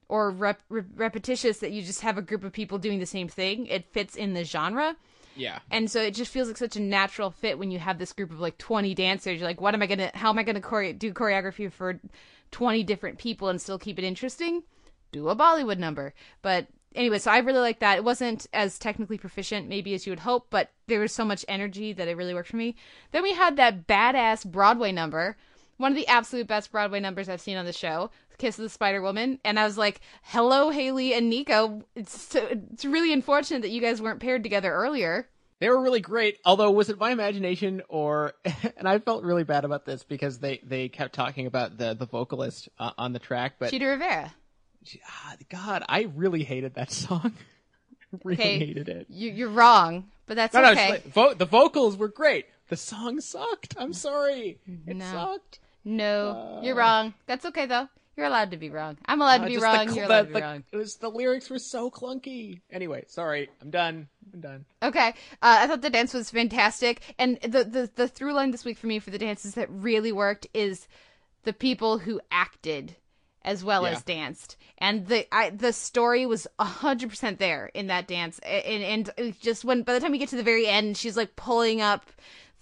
or 0.08 0.30
rep- 0.30 0.62
re- 0.70 0.82
repetitious 0.96 1.58
that 1.58 1.72
you 1.72 1.82
just 1.82 2.00
have 2.00 2.16
a 2.16 2.22
group 2.22 2.42
of 2.42 2.52
people 2.52 2.78
doing 2.78 2.98
the 2.98 3.06
same 3.06 3.28
thing. 3.28 3.66
It 3.66 3.84
fits 3.92 4.16
in 4.16 4.32
the 4.32 4.44
genre. 4.44 4.96
Yeah. 5.36 5.58
And 5.70 5.90
so 5.90 6.00
it 6.00 6.14
just 6.14 6.32
feels 6.32 6.48
like 6.48 6.56
such 6.56 6.76
a 6.76 6.80
natural 6.80 7.30
fit 7.30 7.58
when 7.58 7.70
you 7.70 7.78
have 7.78 7.98
this 7.98 8.14
group 8.14 8.32
of 8.32 8.40
like 8.40 8.56
20 8.56 8.94
dancers. 8.94 9.38
You're 9.38 9.48
like, 9.48 9.60
what 9.60 9.74
am 9.74 9.82
I 9.82 9.86
going 9.86 9.98
to, 9.98 10.10
how 10.14 10.30
am 10.30 10.38
I 10.38 10.42
going 10.42 10.60
to 10.60 10.68
chore- 10.68 10.94
do 10.94 11.12
choreography 11.12 11.70
for 11.70 12.00
20 12.50 12.82
different 12.82 13.18
people 13.18 13.48
and 13.48 13.60
still 13.60 13.78
keep 13.78 13.98
it 13.98 14.04
interesting? 14.04 14.62
Do 15.12 15.28
a 15.28 15.36
Bollywood 15.36 15.78
number. 15.78 16.14
But 16.42 16.66
anyway, 16.94 17.18
so 17.18 17.30
I 17.30 17.38
really 17.38 17.60
like 17.60 17.80
that. 17.80 17.98
It 17.98 18.04
wasn't 18.04 18.46
as 18.52 18.78
technically 18.78 19.18
proficient 19.18 19.68
maybe 19.68 19.94
as 19.94 20.06
you 20.06 20.12
would 20.12 20.20
hope, 20.20 20.46
but 20.50 20.70
there 20.86 21.00
was 21.00 21.12
so 21.12 21.24
much 21.24 21.44
energy 21.48 21.92
that 21.92 22.08
it 22.08 22.16
really 22.16 22.34
worked 22.34 22.50
for 22.50 22.56
me. 22.56 22.76
Then 23.12 23.22
we 23.22 23.32
had 23.32 23.56
that 23.56 23.86
badass 23.86 24.44
Broadway 24.44 24.92
number. 24.92 25.36
One 25.76 25.92
of 25.92 25.96
the 25.96 26.08
absolute 26.08 26.46
best 26.46 26.72
Broadway 26.72 27.00
numbers 27.00 27.28
I've 27.28 27.40
seen 27.40 27.56
on 27.56 27.64
the 27.64 27.72
show, 27.72 28.10
Kiss 28.38 28.58
of 28.58 28.62
the 28.64 28.68
Spider 28.68 29.00
Woman, 29.00 29.38
and 29.44 29.58
I 29.58 29.64
was 29.64 29.78
like, 29.78 30.00
"Hello, 30.22 30.70
Haley 30.70 31.14
and 31.14 31.30
Nico. 31.30 31.82
It's 31.94 32.20
so, 32.20 32.46
it's 32.50 32.84
really 32.84 33.12
unfortunate 33.12 33.62
that 33.62 33.70
you 33.70 33.80
guys 33.80 34.00
weren't 34.00 34.20
paired 34.20 34.42
together 34.42 34.72
earlier." 34.72 35.28
They 35.58 35.68
were 35.68 35.80
really 35.80 36.00
great. 36.00 36.38
Although, 36.44 36.70
was 36.70 36.88
it 36.88 36.98
my 36.98 37.10
imagination 37.10 37.82
or? 37.88 38.32
And 38.76 38.88
I 38.88 38.98
felt 38.98 39.24
really 39.24 39.44
bad 39.44 39.66
about 39.66 39.84
this 39.84 40.04
because 40.04 40.38
they 40.38 40.60
they 40.64 40.88
kept 40.88 41.14
talking 41.14 41.46
about 41.46 41.76
the 41.76 41.92
the 41.94 42.06
vocalist 42.06 42.70
uh, 42.78 42.92
on 42.96 43.12
the 43.12 43.18
track, 43.18 43.56
but 43.58 43.70
Chita 43.70 43.86
Rivera. 43.86 44.32
Ah, 45.06 45.36
God, 45.50 45.84
I 45.88 46.02
really 46.14 46.42
hated 46.44 46.74
that 46.74 46.90
song. 46.90 47.32
really 48.24 48.40
Okay, 48.42 48.58
hated 48.58 48.88
it. 48.88 49.06
You, 49.08 49.30
you're 49.30 49.48
wrong, 49.50 50.08
but 50.26 50.36
that's 50.36 50.54
no, 50.54 50.62
no, 50.62 50.72
okay. 50.72 50.82
it's 50.82 50.90
like, 51.06 51.12
vo- 51.14 51.34
the 51.34 51.44
vocals 51.46 51.96
were 51.96 52.08
great. 52.08 52.46
The 52.68 52.76
song 52.76 53.20
sucked. 53.20 53.74
I'm 53.78 53.92
sorry. 53.92 54.58
It 54.86 54.96
No. 54.96 55.04
sucked. 55.12 55.58
No, 55.84 56.60
you're 56.62 56.74
wrong. 56.76 57.14
That's 57.26 57.44
okay 57.46 57.66
though. 57.66 57.88
You're 58.16 58.26
allowed 58.26 58.50
to 58.50 58.58
be 58.58 58.68
wrong. 58.68 58.98
I'm 59.06 59.22
allowed 59.22 59.40
Uh, 59.40 59.44
to 59.44 59.50
be 59.50 59.56
wrong. 59.56 59.86
the, 59.86 59.94
you're 59.94 60.06
the- 60.06 60.12
allowed 60.12 60.20
to 60.22 60.26
be 60.28 60.32
the- 60.34 60.40
wrong. 60.40 60.64
It 60.72 60.76
was 60.76 60.96
the 60.96 61.08
lyrics 61.10 61.48
were 61.48 61.58
so 61.58 61.90
clunky. 61.90 62.60
Anyway, 62.70 63.04
sorry. 63.08 63.48
I'm 63.62 63.70
done. 63.70 64.08
I'm 64.34 64.40
done. 64.40 64.64
Okay. 64.82 65.08
Uh, 65.08 65.12
I 65.40 65.66
thought 65.66 65.80
the 65.82 65.90
dance 65.90 66.12
was 66.12 66.30
fantastic, 66.30 67.00
and 67.18 67.40
the, 67.40 67.64
the 67.64 67.90
the 67.94 68.08
through 68.08 68.34
line 68.34 68.50
this 68.50 68.64
week 68.64 68.76
for 68.78 68.86
me 68.88 68.98
for 68.98 69.10
the 69.10 69.18
dances 69.18 69.54
that 69.54 69.68
really 69.70 70.12
worked 70.12 70.46
is 70.52 70.86
the 71.44 71.52
people 71.54 71.98
who 71.98 72.20
acted 72.30 72.94
as 73.42 73.64
well 73.64 73.84
Yeah. 73.84 73.90
as 73.90 74.02
danced, 74.02 74.56
and 74.78 75.06
the 75.06 75.26
I, 75.34 75.50
the 75.50 75.72
story 75.72 76.26
was 76.26 76.46
hundred 76.58 77.10
percent 77.10 77.38
there 77.38 77.70
in 77.74 77.86
that 77.88 78.06
dance, 78.06 78.38
and 78.40 79.10
and 79.18 79.34
just 79.40 79.64
when 79.64 79.82
by 79.82 79.94
the 79.94 80.00
time 80.00 80.12
we 80.12 80.18
get 80.18 80.28
to 80.30 80.36
the 80.36 80.42
very 80.42 80.66
end, 80.66 80.96
she's 80.96 81.16
like 81.16 81.36
pulling 81.36 81.80
up 81.80 82.06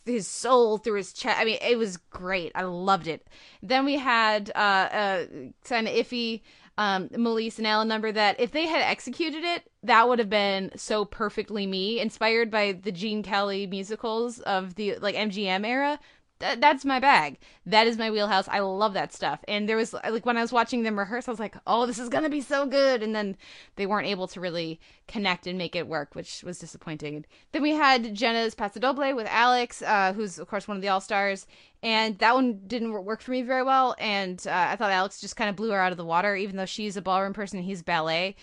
his 0.05 0.27
soul 0.27 0.79
through 0.79 0.97
his 0.97 1.13
chest. 1.13 1.39
I 1.39 1.45
mean, 1.45 1.59
it 1.61 1.77
was 1.77 1.97
great. 1.97 2.53
I 2.55 2.63
loved 2.63 3.09
it. 3.09 3.27
Then 3.63 3.85
we 3.85 3.97
had 3.99 4.51
uh, 4.55 4.59
uh 4.59 5.27
kind 5.65 5.87
of 5.89 5.95
iffy 5.95 6.43
um 6.79 7.09
Malece 7.09 7.59
and 7.59 7.67
Alan 7.67 7.89
number 7.89 8.13
that 8.13 8.39
if 8.41 8.53
they 8.53 8.67
had 8.67 8.81
executed 8.83 9.43
it, 9.45 9.65
that 9.83 10.09
would 10.09 10.19
have 10.21 10.31
been 10.31 10.71
so 10.77 11.05
perfectly 11.05 11.67
me, 11.67 12.01
inspired 12.01 12.51
by 12.51 12.73
the 12.73 12.93
Gene 12.93 13.23
Kelly 13.23 13.67
musicals 13.67 14.39
of 14.41 14.77
the 14.77 14.97
like 14.97 15.17
MGM 15.17 15.67
era. 15.67 15.99
Th- 16.41 16.61
that's 16.61 16.85
my 16.85 17.01
bag. 17.01 17.39
That 17.67 17.87
is 17.87 17.99
my 17.99 18.11
wheelhouse. 18.11 18.49
I 18.49 18.61
love 18.61 18.95
that 18.95 19.13
stuff. 19.13 19.41
And 19.49 19.69
there 19.69 19.77
was 19.77 19.93
like 19.93 20.25
when 20.25 20.37
I 20.37 20.43
was 20.43 20.53
watching 20.53 20.83
them 20.83 20.99
rehearse, 20.99 21.27
I 21.27 21.33
was 21.33 21.41
like, 21.41 21.57
"Oh, 21.67 21.87
this 21.87 21.99
is 21.99 22.09
gonna 22.09 22.29
be 22.29 22.41
so 22.41 22.67
good." 22.67 23.03
And 23.03 23.15
then 23.15 23.37
they 23.77 23.87
weren't 23.87 24.07
able 24.07 24.29
to 24.29 24.41
really 24.41 24.81
connect 25.09 25.47
and 25.47 25.59
make 25.59 25.75
it 25.75 25.89
work, 25.89 26.15
which 26.15 26.43
was 26.45 26.59
disappointing. 26.59 27.25
Then 27.53 27.63
we 27.63 27.73
had 27.73 28.15
Jenna's 28.15 28.55
Pasadoble 28.55 29.17
with 29.17 29.27
Alex, 29.29 29.83
uh, 29.83 30.13
who's 30.13 30.39
of 30.39 30.49
course 30.49 30.69
one 30.69 30.77
of 30.77 30.83
the 30.83 30.89
all 30.89 31.01
stars, 31.01 31.47
and 31.83 32.19
that 32.19 32.35
one 32.35 32.61
didn't 32.67 32.93
work 32.93 33.21
for 33.21 33.33
me 33.33 33.43
very 33.43 33.63
well. 33.63 33.97
And 33.99 34.45
uh, 34.47 34.69
I 34.71 34.77
thought 34.77 34.93
Alex 34.93 35.21
just 35.21 35.37
kind 35.37 35.51
of 35.51 35.57
blew 35.57 35.71
her 35.71 35.81
out 35.81 35.93
of 35.93 35.99
the 35.99 36.05
water, 36.05 36.37
even 36.37 36.57
though 36.57 36.67
she's 36.67 36.97
a 36.97 37.03
ballroom 37.03 37.35
person, 37.35 37.59
and 37.59 37.67
he's 37.67 37.83
ballet. 37.83 38.37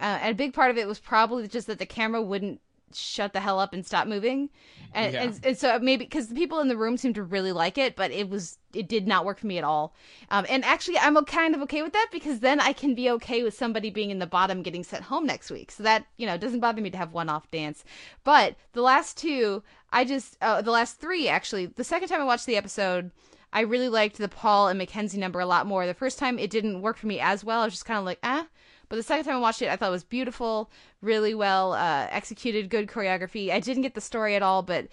Uh, 0.00 0.18
and 0.22 0.32
a 0.32 0.34
big 0.34 0.52
part 0.54 0.70
of 0.70 0.78
it 0.78 0.86
was 0.86 1.00
probably 1.00 1.48
just 1.48 1.66
that 1.66 1.78
the 1.78 1.86
camera 1.86 2.22
wouldn't 2.22 2.60
shut 2.94 3.32
the 3.32 3.40
hell 3.40 3.58
up 3.58 3.72
and 3.72 3.84
stop 3.86 4.06
moving 4.06 4.48
and, 4.94 5.12
Yeah. 5.12 5.22
and, 5.22 5.40
and 5.44 5.58
so 5.58 5.78
maybe 5.78 6.04
because 6.04 6.28
the 6.28 6.34
people 6.34 6.60
in 6.60 6.68
the 6.68 6.76
room 6.76 6.96
seemed 6.96 7.14
to 7.16 7.22
really 7.22 7.52
like 7.52 7.78
it 7.78 7.96
but 7.96 8.10
it 8.10 8.28
was 8.28 8.58
it 8.74 8.88
did 8.88 9.06
not 9.06 9.24
work 9.24 9.38
for 9.38 9.46
me 9.46 9.58
at 9.58 9.64
all 9.64 9.94
um, 10.30 10.46
and 10.48 10.64
actually 10.64 10.98
i'm 10.98 11.16
kind 11.24 11.54
of 11.54 11.62
okay 11.62 11.82
with 11.82 11.92
that 11.92 12.08
because 12.12 12.40
then 12.40 12.60
i 12.60 12.72
can 12.72 12.94
be 12.94 13.10
okay 13.10 13.42
with 13.42 13.54
somebody 13.54 13.90
being 13.90 14.10
in 14.10 14.18
the 14.18 14.26
bottom 14.26 14.62
getting 14.62 14.84
sent 14.84 15.04
home 15.04 15.26
next 15.26 15.50
week 15.50 15.70
so 15.70 15.82
that 15.82 16.06
you 16.16 16.26
know 16.26 16.36
doesn't 16.36 16.60
bother 16.60 16.80
me 16.80 16.90
to 16.90 16.98
have 16.98 17.12
one 17.12 17.28
off 17.28 17.50
dance 17.50 17.84
but 18.24 18.56
the 18.72 18.82
last 18.82 19.16
two 19.16 19.62
i 19.92 20.04
just 20.04 20.36
uh, 20.42 20.60
the 20.62 20.70
last 20.70 21.00
three 21.00 21.28
actually 21.28 21.66
the 21.66 21.84
second 21.84 22.08
time 22.08 22.20
i 22.20 22.24
watched 22.24 22.46
the 22.46 22.56
episode 22.56 23.10
I 23.50 23.60
really 23.60 23.88
liked 23.88 24.18
the 24.18 24.28
Paul 24.28 24.68
and 24.68 24.76
Mackenzie 24.76 25.18
number 25.18 25.40
a 25.40 25.46
lot 25.46 25.66
more. 25.66 25.86
The 25.86 25.94
first 25.94 26.18
time 26.18 26.38
it 26.38 26.50
didn't 26.50 26.82
work 26.82 26.98
for 26.98 27.06
me 27.06 27.18
as 27.18 27.42
well. 27.42 27.62
I 27.62 27.64
was 27.64 27.72
just 27.72 27.86
kind 27.86 27.98
of 27.98 28.04
like, 28.04 28.18
ah. 28.22 28.46
But 28.88 28.96
the 28.96 29.02
second 29.02 29.24
time 29.24 29.36
I 29.36 29.40
watched 29.40 29.62
it, 29.62 29.68
I 29.68 29.76
thought 29.76 29.88
it 29.88 29.92
was 29.92 30.04
beautiful, 30.04 30.70
really 31.00 31.34
well 31.34 31.72
uh, 31.72 32.06
executed, 32.10 32.70
good 32.70 32.88
choreography. 32.88 33.50
I 33.50 33.60
didn't 33.60 33.82
get 33.82 33.94
the 33.94 34.00
story 34.00 34.34
at 34.34 34.42
all, 34.42 34.62
but 34.62 34.88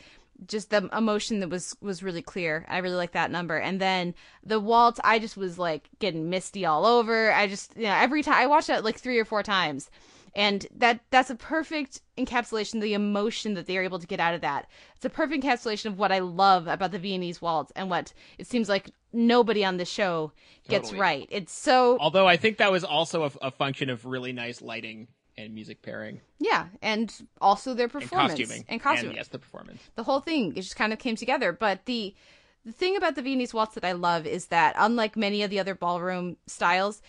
just 0.47 0.69
the 0.69 0.89
emotion 0.95 1.39
that 1.39 1.49
was 1.49 1.77
was 1.81 2.03
really 2.03 2.21
clear. 2.21 2.65
I 2.67 2.79
really 2.79 2.95
like 2.95 3.13
that 3.13 3.31
number. 3.31 3.58
And 3.58 3.79
then 3.79 4.13
the 4.43 4.60
waltz, 4.60 4.99
I 5.03 5.19
just 5.19 5.38
was 5.38 5.58
like 5.58 5.89
getting 5.99 6.29
misty 6.29 6.65
all 6.65 6.86
over. 6.86 7.31
I 7.31 7.47
just, 7.47 7.75
you 7.77 7.84
know, 7.84 7.95
every 7.95 8.21
time 8.21 8.36
I 8.36 8.47
watched 8.47 8.67
that 8.67 8.84
like 8.84 8.99
three 8.99 9.17
or 9.17 9.25
four 9.25 9.43
times 9.43 9.89
and 10.36 10.67
that 10.75 10.99
that's 11.10 11.29
a 11.29 11.36
perfect 11.36 12.01
encapsulation 12.17 12.75
of 12.75 12.81
the 12.81 12.93
emotion 12.93 13.53
that 13.53 13.65
they 13.65 13.77
are 13.77 13.84
able 13.84 13.99
to 13.99 14.08
get 14.08 14.19
out 14.19 14.34
of 14.34 14.41
that 14.41 14.67
it's 14.95 15.05
a 15.05 15.10
perfect 15.10 15.43
encapsulation 15.43 15.86
of 15.86 15.97
what 15.97 16.12
i 16.12 16.19
love 16.19 16.67
about 16.67 16.91
the 16.91 16.99
viennese 16.99 17.41
waltz 17.41 17.71
and 17.75 17.89
what 17.89 18.13
it 18.38 18.45
seems 18.45 18.67
like 18.69 18.91
nobody 19.15 19.63
on 19.65 19.78
the 19.78 19.86
show 19.86 20.32
gets 20.67 20.89
Totally. 20.89 20.99
right. 21.01 21.28
It's 21.32 21.54
so 21.54 21.97
Although 21.99 22.28
I 22.28 22.38
think 22.38 22.58
that 22.58 22.71
was 22.71 22.84
also 22.84 23.23
a, 23.23 23.32
a 23.41 23.51
function 23.51 23.89
of 23.89 24.06
really 24.06 24.34
nice 24.34 24.62
lighting 24.62 25.08
and 25.38 25.54
music 25.54 25.82
pairing. 25.82 26.21
Yeah 26.39 26.67
and 26.82 27.13
also 27.41 27.73
their 27.73 27.88
performance. 27.88 28.32
and 28.34 28.39
costuming. 28.39 28.65
And 28.69 28.82
costuming. 28.82 29.15
yes, 29.15 29.28
the 29.30 29.39
performance. 29.39 29.82
the 29.95 30.04
whole 30.04 30.19
thing 30.19 30.51
it 30.56 30.62
just 30.62 30.75
kind 30.75 30.93
of 30.93 30.99
came 30.99 31.15
together. 31.15 31.51
But 31.51 31.86
the 31.86 32.13
the 32.65 32.71
thing 32.71 32.95
about 32.97 33.15
the 33.15 33.21
viennese 33.21 33.54
waltz 33.54 33.75
that 33.75 33.86
i 33.86 33.91
love 33.91 34.25
is 34.25 34.47
that 34.47 34.73
unlike 34.80 35.15
many 35.15 35.43
of 35.43 35.51
the 35.51 35.60
other 35.60 35.75
ballroom 35.75 36.36
styles 36.47 36.99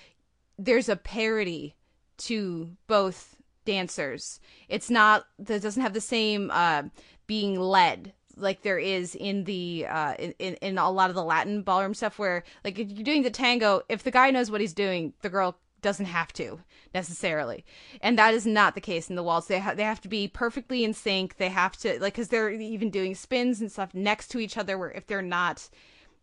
there's 0.58 0.88
a 0.90 0.96
parody 0.96 1.74
to 2.18 2.70
both 2.86 3.36
dancers. 3.64 4.38
It's 4.68 4.88
not 4.90 5.26
that 5.38 5.62
doesn't 5.62 5.82
have 5.82 5.94
the 5.94 6.00
same 6.00 6.50
uh 6.52 6.84
being 7.26 7.58
led 7.58 8.12
like 8.36 8.62
there 8.62 8.78
is 8.78 9.14
in 9.14 9.44
the 9.44 9.86
uh 9.88 10.14
in, 10.14 10.54
in 10.54 10.78
a 10.78 10.90
lot 10.90 11.10
of 11.10 11.16
the 11.16 11.24
latin 11.24 11.62
ballroom 11.62 11.94
stuff 11.94 12.18
where 12.18 12.44
like 12.64 12.78
if 12.78 12.90
you're 12.90 13.04
doing 13.04 13.22
the 13.22 13.30
tango 13.30 13.82
if 13.88 14.02
the 14.02 14.10
guy 14.10 14.30
knows 14.30 14.50
what 14.50 14.60
he's 14.60 14.74
doing 14.74 15.14
the 15.22 15.30
girl 15.30 15.58
doesn't 15.86 16.06
have 16.06 16.32
to 16.32 16.58
necessarily. 16.92 17.64
And 18.00 18.18
that 18.18 18.34
is 18.34 18.46
not 18.46 18.74
the 18.74 18.80
case 18.80 19.08
in 19.08 19.16
the 19.16 19.22
waltz. 19.22 19.46
They, 19.46 19.60
ha- 19.60 19.74
they 19.74 19.84
have 19.84 20.00
to 20.00 20.08
be 20.08 20.26
perfectly 20.26 20.82
in 20.82 20.94
sync. 20.94 21.36
They 21.36 21.48
have 21.48 21.76
to 21.78 22.00
like 22.00 22.14
because 22.14 22.28
they're 22.28 22.50
even 22.50 22.90
doing 22.90 23.14
spins 23.14 23.60
and 23.60 23.70
stuff 23.70 23.94
next 23.94 24.28
to 24.28 24.38
each 24.38 24.56
other 24.56 24.78
where 24.78 24.90
if 24.90 25.06
they're 25.06 25.22
not 25.22 25.68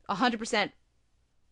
100% 0.09 0.71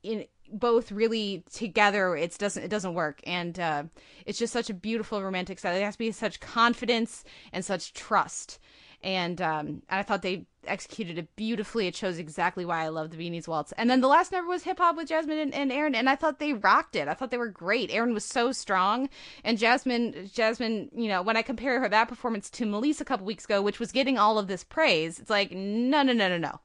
in 0.03 0.25
both 0.53 0.91
really 0.91 1.45
together 1.53 2.17
it 2.17 2.37
doesn't 2.37 2.63
it 2.63 2.69
doesn't 2.69 2.95
work. 2.95 3.21
And 3.25 3.57
uh 3.59 3.83
it's 4.25 4.39
just 4.39 4.51
such 4.51 4.69
a 4.69 4.73
beautiful 4.73 5.23
romantic 5.23 5.59
style. 5.59 5.73
There 5.73 5.85
has 5.85 5.95
to 5.95 5.99
be 5.99 6.11
such 6.11 6.41
confidence 6.41 7.23
and 7.53 7.63
such 7.63 7.93
trust. 7.93 8.59
And 9.03 9.41
um 9.41 9.83
i 9.89 10.03
thought 10.03 10.21
they 10.21 10.47
executed 10.65 11.17
it 11.17 11.35
beautifully. 11.35 11.87
It 11.87 11.95
shows 11.95 12.17
exactly 12.17 12.65
why 12.65 12.83
i 12.83 12.87
love 12.87 13.11
the 13.11 13.17
Viennese 13.17 13.47
waltz. 13.47 13.71
And 13.73 13.89
then 13.89 14.01
the 14.01 14.07
last 14.07 14.31
number 14.31 14.49
was 14.49 14.63
hip 14.63 14.79
hop 14.79 14.95
with 14.95 15.09
jasmine 15.09 15.39
and, 15.39 15.53
and 15.53 15.71
aaron 15.71 15.95
and 15.95 16.09
i 16.09 16.15
thought 16.15 16.39
they 16.39 16.53
rocked 16.53 16.95
it. 16.95 17.07
I 17.07 17.13
thought 17.13 17.31
they 17.31 17.37
were 17.37 17.47
great. 17.47 17.91
Aaron 17.91 18.13
was 18.13 18.25
so 18.25 18.51
strong. 18.51 19.09
And 19.43 19.57
jasmine 19.57 20.29
jasmine 20.33 20.89
you 20.95 21.07
know 21.07 21.21
when 21.21 21.37
i 21.37 21.41
compare 21.41 21.79
her 21.79 21.89
that 21.89 22.07
performance 22.07 22.49
to 22.49 22.65
melissa 22.65 23.03
a 23.03 23.05
couple 23.05 23.25
weeks 23.25 23.45
ago 23.45 23.61
which 23.61 23.79
was 23.79 23.91
getting 23.91 24.17
all 24.17 24.37
of 24.37 24.47
this 24.47 24.63
praise 24.63 25.19
it's 25.19 25.29
like 25.29 25.51
no 25.51 26.03
no 26.03 26.13
no 26.13 26.27
no 26.27 26.37
no 26.37 26.59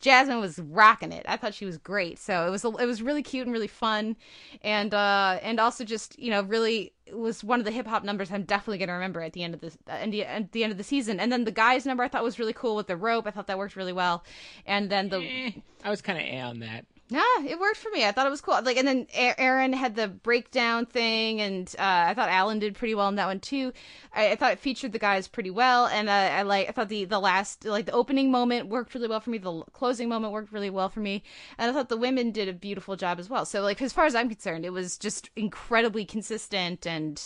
Jasmine 0.00 0.40
was 0.40 0.58
rocking 0.58 1.12
it. 1.12 1.24
I 1.28 1.36
thought 1.36 1.54
she 1.54 1.64
was 1.64 1.76
great. 1.76 2.18
So 2.18 2.46
it 2.46 2.50
was 2.50 2.64
it 2.64 2.86
was 2.86 3.02
really 3.02 3.22
cute 3.22 3.46
and 3.46 3.52
really 3.52 3.66
fun, 3.68 4.16
and 4.62 4.94
uh 4.94 5.38
and 5.42 5.58
also 5.58 5.84
just 5.84 6.18
you 6.18 6.30
know 6.30 6.42
really 6.42 6.92
was 7.12 7.42
one 7.42 7.58
of 7.58 7.64
the 7.64 7.72
hip 7.72 7.86
hop 7.86 8.04
numbers 8.04 8.30
I'm 8.30 8.42
definitely 8.42 8.78
gonna 8.78 8.92
remember 8.92 9.22
at 9.22 9.32
the 9.32 9.42
end 9.42 9.54
of 9.54 9.60
this 9.60 9.78
at 9.86 10.10
the, 10.10 10.24
at 10.24 10.52
the 10.52 10.62
end 10.62 10.72
of 10.72 10.78
the 10.78 10.84
season. 10.84 11.18
And 11.20 11.32
then 11.32 11.44
the 11.44 11.52
guys 11.52 11.86
number 11.86 12.02
I 12.02 12.08
thought 12.08 12.22
was 12.22 12.38
really 12.38 12.52
cool 12.52 12.76
with 12.76 12.86
the 12.86 12.96
rope. 12.96 13.26
I 13.26 13.30
thought 13.30 13.46
that 13.46 13.58
worked 13.58 13.76
really 13.76 13.92
well. 13.92 14.24
And 14.66 14.90
then 14.90 15.08
the 15.08 15.54
I 15.84 15.90
was 15.90 16.02
kind 16.02 16.18
of 16.18 16.24
a 16.24 16.40
on 16.40 16.60
that. 16.60 16.86
Yeah, 17.10 17.22
it 17.46 17.58
worked 17.58 17.78
for 17.78 17.90
me. 17.90 18.04
I 18.04 18.12
thought 18.12 18.26
it 18.26 18.30
was 18.30 18.42
cool. 18.42 18.60
Like, 18.62 18.76
and 18.76 18.86
then 18.86 19.06
Aaron 19.14 19.72
had 19.72 19.94
the 19.94 20.08
breakdown 20.08 20.84
thing, 20.84 21.40
and 21.40 21.66
uh, 21.78 22.04
I 22.08 22.14
thought 22.14 22.28
Alan 22.28 22.58
did 22.58 22.74
pretty 22.74 22.94
well 22.94 23.08
in 23.08 23.14
that 23.14 23.26
one 23.26 23.40
too. 23.40 23.72
I, 24.14 24.32
I 24.32 24.36
thought 24.36 24.52
it 24.52 24.58
featured 24.58 24.92
the 24.92 24.98
guys 24.98 25.26
pretty 25.26 25.50
well, 25.50 25.86
and 25.86 26.10
uh, 26.10 26.12
I 26.12 26.42
like. 26.42 26.68
I 26.68 26.72
thought 26.72 26.90
the 26.90 27.06
the 27.06 27.18
last 27.18 27.64
like 27.64 27.86
the 27.86 27.92
opening 27.92 28.30
moment 28.30 28.68
worked 28.68 28.94
really 28.94 29.08
well 29.08 29.20
for 29.20 29.30
me. 29.30 29.38
The 29.38 29.62
closing 29.72 30.08
moment 30.10 30.34
worked 30.34 30.52
really 30.52 30.70
well 30.70 30.90
for 30.90 31.00
me, 31.00 31.22
and 31.56 31.70
I 31.70 31.74
thought 31.74 31.88
the 31.88 31.96
women 31.96 32.30
did 32.30 32.48
a 32.48 32.52
beautiful 32.52 32.94
job 32.94 33.18
as 33.18 33.30
well. 33.30 33.46
So, 33.46 33.62
like 33.62 33.80
as 33.80 33.92
far 33.92 34.04
as 34.04 34.14
I'm 34.14 34.28
concerned, 34.28 34.66
it 34.66 34.72
was 34.72 34.98
just 34.98 35.30
incredibly 35.34 36.04
consistent, 36.04 36.86
and 36.86 37.20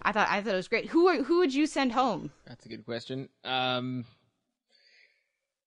I 0.00 0.12
thought 0.12 0.28
I 0.30 0.40
thought 0.40 0.54
it 0.54 0.56
was 0.56 0.68
great. 0.68 0.88
Who 0.88 1.06
are, 1.08 1.22
who 1.22 1.38
would 1.38 1.52
you 1.52 1.66
send 1.66 1.92
home? 1.92 2.30
That's 2.46 2.64
a 2.64 2.68
good 2.70 2.86
question. 2.86 3.28
Um, 3.44 4.06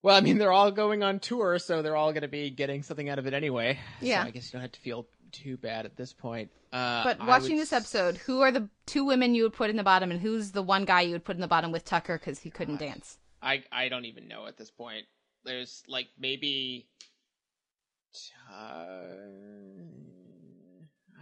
Well, 0.02 0.16
I 0.16 0.20
mean, 0.20 0.38
they're 0.38 0.52
all 0.52 0.70
going 0.70 1.02
on 1.02 1.20
tour, 1.20 1.58
so 1.58 1.82
they're 1.82 1.96
all 1.96 2.12
going 2.12 2.22
to 2.22 2.28
be 2.28 2.50
getting 2.50 2.82
something 2.82 3.08
out 3.08 3.18
of 3.18 3.26
it 3.26 3.34
anyway. 3.34 3.78
Yeah. 4.00 4.22
So 4.22 4.28
I 4.28 4.30
guess 4.30 4.46
you 4.46 4.52
don't 4.52 4.62
have 4.62 4.72
to 4.72 4.80
feel 4.80 5.06
too 5.32 5.56
bad 5.58 5.84
at 5.84 5.96
this 5.96 6.12
point. 6.12 6.50
Uh, 6.72 7.04
But 7.04 7.26
watching 7.26 7.56
would 7.56 7.62
this 7.62 7.72
episode, 7.72 8.16
who 8.16 8.40
are 8.40 8.50
the 8.50 8.68
two 8.86 9.04
women 9.04 9.34
you 9.34 9.42
would 9.42 9.52
put 9.52 9.70
in 9.70 9.76
the 9.76 9.82
bottom, 9.82 10.10
and 10.10 10.20
who's 10.20 10.52
the 10.52 10.62
one 10.62 10.84
guy 10.84 11.02
you 11.02 11.12
would 11.12 11.24
put 11.24 11.36
in 11.36 11.40
the 11.40 11.48
bottom 11.48 11.70
with 11.70 11.84
Tucker 11.84 12.18
because 12.18 12.38
he 12.38 12.50
couldn't 12.50 12.78
dance? 12.78 13.18
I 13.42 13.64
I 13.72 13.88
don't 13.88 14.04
even 14.06 14.28
know 14.28 14.46
at 14.46 14.56
this 14.56 14.70
point. 14.70 15.04
There's 15.44 15.82
like 15.86 16.08
maybe 16.18 16.86
uh, 18.52 19.02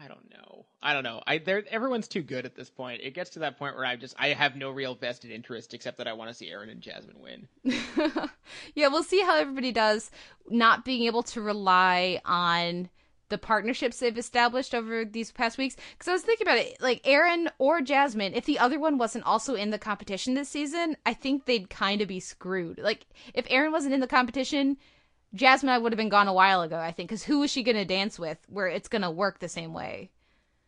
I 0.02 0.08
don't 0.08 0.30
know. 0.30 0.66
I 0.82 0.92
don't 0.92 1.02
know. 1.02 1.22
I 1.26 1.38
there 1.38 1.64
everyone's 1.70 2.08
too 2.08 2.22
good 2.22 2.44
at 2.44 2.54
this 2.54 2.70
point. 2.70 3.00
It 3.02 3.14
gets 3.14 3.30
to 3.30 3.40
that 3.40 3.58
point 3.58 3.74
where 3.74 3.84
I 3.84 3.96
just 3.96 4.14
I 4.18 4.28
have 4.28 4.56
no 4.56 4.70
real 4.70 4.94
vested 4.94 5.30
interest 5.30 5.74
except 5.74 5.98
that 5.98 6.06
I 6.06 6.12
want 6.12 6.30
to 6.30 6.34
see 6.34 6.50
Aaron 6.50 6.70
and 6.70 6.80
Jasmine 6.80 7.20
win. 7.20 7.48
yeah, 8.74 8.88
we'll 8.88 9.02
see 9.02 9.20
how 9.22 9.36
everybody 9.36 9.72
does. 9.72 10.10
Not 10.48 10.84
being 10.84 11.04
able 11.04 11.22
to 11.24 11.40
rely 11.40 12.20
on 12.24 12.90
the 13.28 13.38
partnerships 13.38 13.98
they've 13.98 14.16
established 14.16 14.74
over 14.74 15.04
these 15.04 15.32
past 15.32 15.58
weeks. 15.58 15.76
Because 15.92 16.08
I 16.08 16.12
was 16.12 16.22
thinking 16.22 16.46
about 16.46 16.58
it, 16.58 16.80
like 16.80 17.00
Aaron 17.04 17.50
or 17.58 17.80
Jasmine, 17.80 18.34
if 18.34 18.44
the 18.44 18.58
other 18.58 18.78
one 18.78 18.98
wasn't 18.98 19.24
also 19.24 19.54
in 19.54 19.70
the 19.70 19.78
competition 19.78 20.34
this 20.34 20.48
season, 20.48 20.96
I 21.04 21.14
think 21.14 21.44
they'd 21.44 21.68
kind 21.68 22.00
of 22.00 22.08
be 22.08 22.20
screwed. 22.20 22.78
Like 22.78 23.06
if 23.34 23.46
Aaron 23.50 23.72
wasn't 23.72 23.94
in 23.94 24.00
the 24.00 24.06
competition, 24.06 24.78
Jasmine 25.34 25.70
I 25.72 25.78
would 25.78 25.92
have 25.92 25.98
been 25.98 26.08
gone 26.08 26.28
a 26.28 26.32
while 26.32 26.62
ago. 26.62 26.78
I 26.78 26.90
think 26.92 27.08
because 27.08 27.22
who 27.24 27.42
is 27.42 27.50
she 27.50 27.62
going 27.62 27.76
to 27.76 27.84
dance 27.84 28.18
with 28.18 28.38
where 28.48 28.66
it's 28.66 28.88
going 28.88 29.02
to 29.02 29.10
work 29.10 29.38
the 29.38 29.48
same 29.48 29.72
way? 29.74 30.10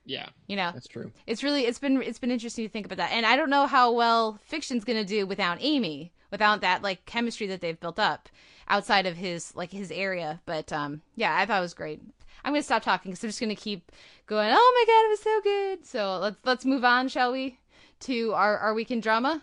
Yeah, 0.07 0.29
You 0.49 0.57
know, 0.57 0.71
that's 0.73 0.89
true. 0.89 1.13
it's 1.27 1.43
really 1.45 1.67
it's 1.67 1.79
been 1.79 2.03
it's 2.03 2.19
been 2.19 2.31
interesting 2.31 2.65
to 2.65 2.73
think 2.73 2.87
about 2.87 2.97
that 2.99 3.13
and 3.13 3.25
i 3.27 3.37
don't 3.37 3.51
know 3.51 3.67
how 3.67 3.93
well 3.93 4.41
Fik-shun's 4.47 4.83
gonna 4.83 5.05
do 5.05 5.25
without 5.27 5.59
amy 5.61 6.11
without 6.33 6.63
that 6.63 6.83
like 6.83 7.05
chemistry 7.05 7.47
that 7.49 7.61
they've 7.61 7.79
built 7.79 7.99
up 7.99 8.29
outside 8.67 9.07
of 9.07 9.17
his 9.17 9.55
like 9.55 9.71
his 9.71 9.93
area 9.93 10.41
but 10.47 10.73
um 10.73 11.03
yeah 11.17 11.37
i 11.37 11.45
thought 11.47 11.59
it 11.59 11.61
was 11.61 11.75
great 11.75 12.01
i'm 12.43 12.53
gonna 12.53 12.63
stop 12.63 12.83
talking 12.83 13.13
because 13.13 13.23
i'm 13.23 13.29
just 13.29 13.41
gonna 13.41 13.55
keep 13.55 13.93
going 14.27 14.49
oh 14.51 14.85
my 14.87 14.93
god 14.93 15.05
it 15.07 15.11
was 15.11 15.23
so 15.23 15.41
good 15.43 15.87
so 15.87 16.19
let's 16.19 16.37
let's 16.45 16.65
move 16.65 16.85
on 16.85 17.07
shall 17.07 17.31
we 17.31 17.59
to 18.01 18.33
our 18.33 18.57
our 18.59 18.75
weekend 18.75 19.03
drama 19.03 19.43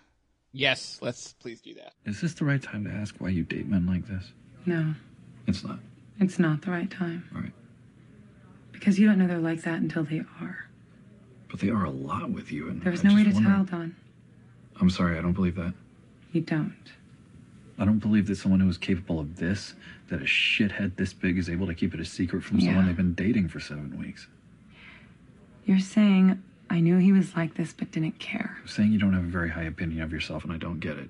Yes, 0.54 0.98
let's 1.02 1.34
please 1.34 1.62
do 1.62 1.76
that. 1.76 1.94
Is 2.06 2.20
this 2.20 2.34
the 2.34 2.46
right 2.46 2.62
time 2.62 2.84
to 2.86 2.90
ask 2.90 3.14
why 3.20 3.30
you 3.30 3.44
date 3.44 3.68
men 3.68 3.86
like 3.86 4.08
this? 4.08 4.32
No, 4.66 4.96
It's 5.48 5.64
not. 5.64 5.80
it's 6.20 6.38
not 6.40 6.62
the 6.62 6.72
right 6.72 6.90
time. 6.92 7.28
Right. 7.32 7.52
Because 8.72 9.00
you 9.00 9.08
don't 9.08 9.18
know 9.18 9.28
they're 9.28 9.40
like 9.40 9.64
that 9.64 9.82
until 9.82 10.04
they 10.04 10.22
are. 10.42 10.68
But 11.50 11.62
they 11.62 11.70
are 11.70 11.86
a 11.86 11.90
lot 11.90 12.30
with 12.30 12.52
you, 12.52 12.70
and 12.70 12.82
There's 12.82 13.04
no 13.04 13.16
way 13.16 13.24
to 13.24 13.32
just 13.32 13.42
tell, 13.42 13.64
Don. 13.64 13.96
I'm 14.80 14.90
sorry, 14.90 15.18
I 15.18 15.22
don't 15.22 15.34
believe 15.34 15.56
that. 15.56 15.74
You 16.34 16.42
don't. 16.42 16.76
I 17.80 17.86
don't 17.86 18.00
believe 18.00 18.28
that 18.28 18.36
someone 18.38 18.60
who 18.60 18.70
is 18.70 18.78
capable 18.78 19.20
of 19.20 19.38
this, 19.38 19.74
that 20.10 20.22
a 20.22 20.26
shithead 20.26 20.96
this 20.96 21.14
big 21.14 21.38
is 21.38 21.50
able 21.50 21.68
to 21.68 21.74
keep 21.74 21.94
it 21.94 22.00
a 22.00 22.06
secret 22.06 22.44
from 22.44 22.60
someone 22.60 22.86
they've 22.88 22.98
been 22.98 23.14
dating 23.14 23.48
for 23.50 23.60
seven 23.60 23.98
weeks. 23.98 24.28
You're 25.66 25.80
saying 25.80 26.42
I 26.70 26.80
knew 26.80 26.98
he 26.98 27.12
was 27.12 27.36
like 27.36 27.56
this 27.56 27.74
but 27.74 27.92
didn't 27.92 28.20
care. 28.20 28.58
I'm 28.62 28.68
saying 28.68 28.92
you 28.92 29.00
don't 29.00 29.14
have 29.14 29.24
a 29.24 29.28
very 29.28 29.50
high 29.50 29.64
opinion 29.64 30.02
of 30.02 30.12
yourself, 30.12 30.44
and 30.44 30.52
I 30.52 30.58
don't 30.58 30.80
get 30.80 30.98
it. 30.98 31.10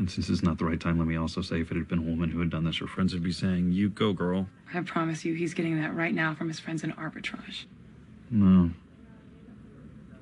And 0.00 0.10
since 0.10 0.30
it's 0.30 0.42
not 0.42 0.56
the 0.56 0.64
right 0.64 0.80
time, 0.80 0.98
let 0.98 1.06
me 1.06 1.16
also 1.16 1.42
say 1.42 1.60
if 1.60 1.70
it 1.70 1.76
had 1.76 1.86
been 1.86 1.98
a 1.98 2.02
woman 2.02 2.30
who 2.30 2.38
had 2.40 2.48
done 2.48 2.64
this, 2.64 2.78
her 2.78 2.86
friends 2.86 3.12
would 3.12 3.22
be 3.22 3.32
saying, 3.32 3.72
You 3.72 3.90
go, 3.90 4.14
girl. 4.14 4.48
I 4.72 4.80
promise 4.80 5.26
you, 5.26 5.34
he's 5.34 5.52
getting 5.52 5.78
that 5.82 5.94
right 5.94 6.14
now 6.14 6.34
from 6.34 6.48
his 6.48 6.58
friends 6.58 6.82
in 6.82 6.92
arbitrage. 6.92 7.66
No. 8.30 8.70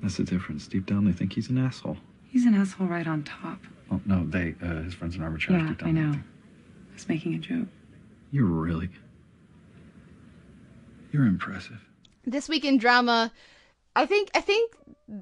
That's 0.01 0.17
the 0.17 0.25
difference. 0.25 0.67
Deep 0.67 0.85
down, 0.85 1.05
they 1.05 1.13
think 1.13 1.31
he's 1.31 1.49
an 1.49 1.57
asshole. 1.57 1.95
He's 2.27 2.45
an 2.45 2.55
asshole 2.55 2.87
right 2.87 3.07
on 3.07 3.23
top. 3.23 3.61
Oh, 3.89 4.01
no, 4.05 4.25
they, 4.25 4.53
uh, 4.61 4.81
his 4.83 4.93
friends 4.93 5.15
in 5.15 5.21
arbitrage. 5.21 5.51
Yeah, 5.51 5.67
deep 5.69 5.77
down, 5.79 5.87
I 5.89 5.91
know. 5.93 6.11
think- 6.11 6.23
I 6.91 6.93
was 6.93 7.07
making 7.07 7.33
a 7.35 7.37
joke. 7.37 7.67
You're 8.31 8.45
really. 8.45 8.89
You're 11.13 11.25
impressive. 11.25 11.79
this 12.25 12.47
week 12.49 12.65
in 12.65 12.77
drama 12.77 13.31
i 13.95 14.05
think 14.05 14.29
i 14.35 14.41
think 14.41 14.75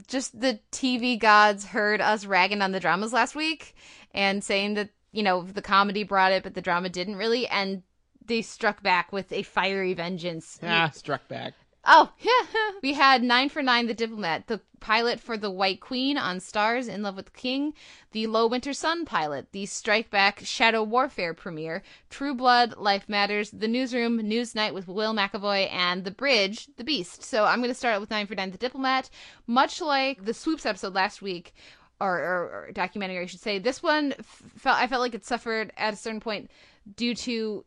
just 0.08 0.38
the 0.42 0.60
tv 0.74 1.18
gods 1.18 1.64
heard 1.64 2.02
us 2.02 2.26
ragging 2.26 2.62
on 2.62 2.72
the 2.74 2.80
dramas 2.82 3.14
last 3.14 3.34
week 3.36 3.74
and 4.14 4.44
saying 4.44 4.74
that 4.76 4.90
you 5.12 5.24
know 5.24 5.44
the 5.44 5.62
comedy 5.62 6.04
brought 6.04 6.32
it 6.32 6.44
but 6.44 6.54
the 6.54 6.62
drama 6.62 6.90
didn't 6.90 7.16
really 7.16 7.48
and 7.48 7.84
they 8.26 8.42
struck 8.42 8.84
back 8.84 9.12
with 9.14 9.32
a 9.32 9.42
fiery 9.44 9.94
vengeance 9.94 10.60
Ah, 10.62 10.90
struck 10.94 11.28
back. 11.28 11.54
Oh, 11.90 12.12
yeah. 12.20 12.72
we 12.84 12.94
had 12.94 13.24
Nine 13.24 13.48
for 13.48 13.64
Nine, 13.64 13.88
The 13.88 13.94
Diplomat, 13.94 14.48
the 14.48 14.60
pilot 14.82 15.22
for 15.22 15.38
The 15.38 15.50
White 15.50 15.80
Queen 15.80 16.18
on 16.18 16.40
Starz, 16.40 16.90
In 16.90 17.02
Love 17.02 17.16
with 17.16 17.28
the 17.28 17.32
King, 17.32 17.74
the 18.12 18.28
Low 18.28 18.46
Winter 18.46 18.74
Sun 18.74 19.06
pilot, 19.06 19.54
the 19.54 19.66
Strike 19.66 20.10
Back 20.10 20.42
Shadow 20.44 20.84
Warfare 20.84 21.34
premiere, 21.34 21.84
True 22.10 22.36
Blood, 22.36 22.76
Life 22.76 23.08
Matters, 23.08 23.52
The 23.52 23.70
Newsroom, 23.70 24.20
Newsnight 24.20 24.74
with 24.74 24.90
Will 24.90 25.14
McAvoy, 25.14 25.72
and 25.72 26.04
The 26.04 26.12
Bridge, 26.12 26.68
The 26.76 26.84
Beast. 26.84 27.24
So 27.24 27.46
I'm 27.46 27.60
going 27.60 27.70
to 27.72 27.74
start 27.74 28.02
with 28.02 28.10
Nine 28.12 28.28
for 28.28 28.36
Nine, 28.36 28.52
The 28.52 28.58
Diplomat. 28.58 29.10
Much 29.46 29.80
like 29.80 30.26
the 30.26 30.34
Swoopes 30.34 30.66
episode 30.66 30.94
last 30.94 31.22
week, 31.22 31.54
or, 32.00 32.18
or, 32.20 32.68
or 32.68 32.72
documentary, 32.74 33.20
I 33.20 33.26
should 33.26 33.42
say, 33.42 33.60
this 33.60 33.82
one 33.82 34.14
felt 34.58 34.78
I 34.78 34.88
felt 34.88 35.02
like 35.02 35.16
it 35.16 35.26
suffered 35.26 35.72
at 35.78 35.94
a 35.94 35.98
certain 35.98 36.20
point 36.20 36.52
due 36.96 37.16
to 37.16 37.66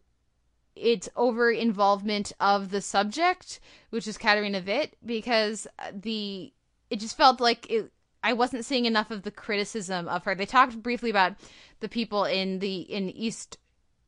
its 0.76 1.08
over 1.16 1.50
involvement 1.50 2.32
of 2.40 2.70
the 2.70 2.80
subject, 2.80 3.60
which 3.90 4.06
is 4.06 4.16
Katarina 4.16 4.62
Witt, 4.64 4.96
because 5.04 5.66
uh, 5.78 5.90
the 5.92 6.52
it 6.90 7.00
just 7.00 7.16
felt 7.16 7.40
like 7.40 7.70
it. 7.70 7.92
I 8.22 8.34
wasn't 8.34 8.66
seeing 8.66 8.84
enough 8.84 9.10
of 9.10 9.22
the 9.22 9.30
criticism 9.30 10.06
of 10.06 10.24
her. 10.24 10.34
They 10.34 10.44
talked 10.44 10.82
briefly 10.82 11.08
about 11.08 11.36
the 11.80 11.88
people 11.88 12.24
in 12.24 12.58
the 12.58 12.80
in 12.80 13.08
East 13.10 13.58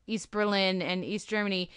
East 0.07 0.31
Berlin 0.31 0.81
and 0.81 1.03
East 1.03 1.27
Germany 1.27 1.69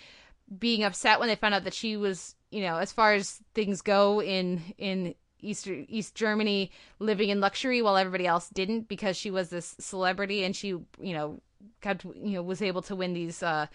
being 0.58 0.84
upset 0.84 1.18
when 1.18 1.28
they 1.28 1.34
found 1.34 1.54
out 1.54 1.64
that 1.64 1.74
she 1.74 1.96
was, 1.96 2.36
you 2.50 2.60
know, 2.60 2.76
as 2.76 2.92
far 2.92 3.14
as 3.14 3.40
things 3.54 3.82
go 3.82 4.22
in 4.22 4.62
in 4.78 5.14
East 5.40 5.66
East 5.66 6.14
Germany, 6.14 6.70
living 6.98 7.28
in 7.28 7.40
luxury 7.40 7.82
while 7.82 7.96
everybody 7.96 8.26
else 8.26 8.48
didn't 8.48 8.88
because 8.88 9.16
she 9.16 9.30
was 9.30 9.50
this 9.50 9.76
celebrity 9.78 10.44
and 10.44 10.54
she, 10.54 10.68
you 10.68 10.86
know, 11.00 11.40
got 11.80 12.04
you 12.04 12.34
know 12.34 12.42
was 12.42 12.62
able 12.62 12.82
to 12.82 12.96
win 12.96 13.12
these 13.12 13.42
uh 13.42 13.66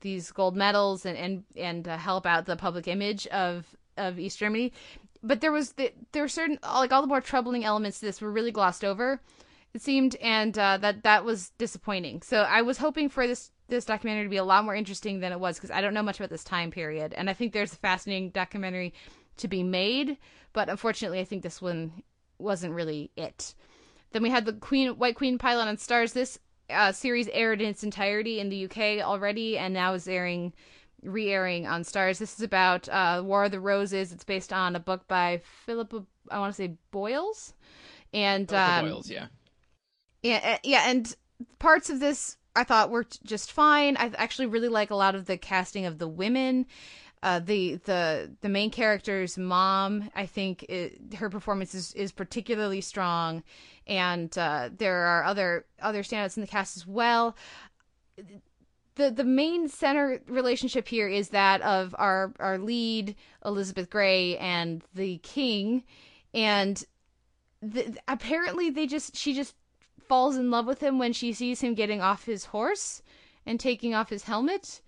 these 0.00 0.30
gold 0.30 0.56
medals 0.56 1.04
and 1.04 1.16
and 1.16 1.44
and 1.56 1.88
uh, 1.88 1.96
help 1.96 2.26
out 2.26 2.46
the 2.46 2.56
public 2.56 2.88
image 2.88 3.26
of 3.28 3.66
of 3.96 4.18
East 4.18 4.38
Germany. 4.38 4.72
But 5.22 5.40
there 5.40 5.52
was 5.52 5.72
the, 5.72 5.92
there 6.12 6.22
were 6.22 6.28
certain 6.28 6.58
like 6.62 6.92
all 6.92 7.02
the 7.02 7.08
more 7.08 7.20
troubling 7.20 7.64
elements 7.64 8.00
to 8.00 8.06
this 8.06 8.20
were 8.20 8.30
really 8.30 8.50
glossed 8.52 8.84
over, 8.84 9.20
it 9.74 9.82
seemed, 9.82 10.16
and 10.16 10.58
uh, 10.58 10.78
that 10.78 11.02
that 11.02 11.24
was 11.24 11.50
disappointing. 11.58 12.22
So 12.22 12.42
I 12.42 12.62
was 12.62 12.78
hoping 12.78 13.08
for 13.08 13.26
this 13.26 13.50
this 13.68 13.84
documentary 13.84 14.24
to 14.24 14.30
be 14.30 14.36
a 14.36 14.44
lot 14.44 14.64
more 14.64 14.74
interesting 14.74 15.20
than 15.20 15.32
it 15.32 15.38
was 15.38 15.56
because 15.56 15.70
I 15.70 15.80
don't 15.80 15.94
know 15.94 16.02
much 16.02 16.18
about 16.18 16.30
this 16.30 16.44
time 16.44 16.70
period, 16.70 17.12
and 17.12 17.28
I 17.28 17.34
think 17.34 17.52
there's 17.52 17.72
a 17.72 17.76
fascinating 17.76 18.30
documentary 18.30 18.94
to 19.40 19.48
be 19.48 19.62
made, 19.62 20.16
but 20.52 20.68
unfortunately, 20.68 21.20
I 21.20 21.24
think 21.24 21.42
this 21.42 21.60
one 21.60 22.02
wasn't 22.38 22.74
really 22.74 23.10
it. 23.16 23.54
Then 24.12 24.22
we 24.22 24.30
had 24.30 24.44
the 24.44 24.52
Queen 24.54 24.90
White 24.90 25.16
Queen 25.16 25.38
pilot 25.38 25.68
on 25.68 25.76
Starz. 25.76 26.12
This 26.12 26.38
uh, 26.68 26.92
series 26.92 27.28
aired 27.28 27.60
in 27.60 27.68
its 27.68 27.84
entirety 27.84 28.40
in 28.40 28.48
the 28.48 28.64
UK 28.64 29.04
already, 29.04 29.58
and 29.58 29.74
now 29.74 29.94
is 29.94 30.08
airing, 30.08 30.52
re-airing 31.02 31.66
on 31.66 31.82
Starz. 31.82 32.18
This 32.18 32.34
is 32.34 32.42
about 32.42 32.88
uh, 32.88 33.22
War 33.24 33.44
of 33.44 33.52
the 33.52 33.60
Roses. 33.60 34.12
It's 34.12 34.24
based 34.24 34.52
on 34.52 34.76
a 34.76 34.80
book 34.80 35.06
by 35.06 35.42
Philip, 35.66 36.06
I 36.30 36.38
want 36.38 36.54
to 36.54 36.56
say 36.56 36.76
Boyles, 36.90 37.54
and 38.12 38.52
um, 38.52 38.86
Boyles, 38.86 39.10
yeah. 39.10 39.26
yeah, 40.22 40.40
uh, 40.54 40.58
yeah, 40.64 40.90
and 40.90 41.14
parts 41.58 41.90
of 41.90 42.00
this 42.00 42.36
I 42.56 42.64
thought 42.64 42.90
worked 42.90 43.22
just 43.24 43.52
fine. 43.52 43.96
I 43.96 44.10
actually 44.16 44.46
really 44.46 44.68
like 44.68 44.90
a 44.90 44.96
lot 44.96 45.14
of 45.14 45.26
the 45.26 45.36
casting 45.36 45.86
of 45.86 45.98
the 45.98 46.08
women. 46.08 46.66
Uh, 47.22 47.38
the 47.38 47.74
the 47.84 48.30
the 48.40 48.48
main 48.48 48.70
character's 48.70 49.36
mom, 49.36 50.10
I 50.14 50.24
think 50.24 50.62
it, 50.64 51.14
her 51.16 51.28
performance 51.28 51.74
is, 51.74 51.92
is 51.92 52.12
particularly 52.12 52.80
strong, 52.80 53.42
and 53.86 54.36
uh, 54.38 54.70
there 54.74 55.04
are 55.04 55.24
other 55.24 55.66
other 55.82 56.02
standouts 56.02 56.38
in 56.38 56.40
the 56.40 56.46
cast 56.46 56.78
as 56.78 56.86
well. 56.86 57.36
The 58.94 59.10
the 59.10 59.24
main 59.24 59.68
center 59.68 60.22
relationship 60.28 60.88
here 60.88 61.08
is 61.08 61.28
that 61.28 61.60
of 61.60 61.94
our 61.98 62.32
our 62.38 62.56
lead 62.56 63.16
Elizabeth 63.44 63.90
Gray 63.90 64.38
and 64.38 64.82
the 64.94 65.18
king, 65.18 65.84
and 66.32 66.82
the, 67.60 67.98
apparently 68.08 68.70
they 68.70 68.86
just 68.86 69.14
she 69.14 69.34
just 69.34 69.54
falls 70.08 70.38
in 70.38 70.50
love 70.50 70.66
with 70.66 70.82
him 70.82 70.98
when 70.98 71.12
she 71.12 71.34
sees 71.34 71.60
him 71.60 71.74
getting 71.74 72.00
off 72.00 72.24
his 72.24 72.46
horse 72.46 73.02
and 73.44 73.60
taking 73.60 73.94
off 73.94 74.08
his 74.08 74.24
helmet 74.24 74.80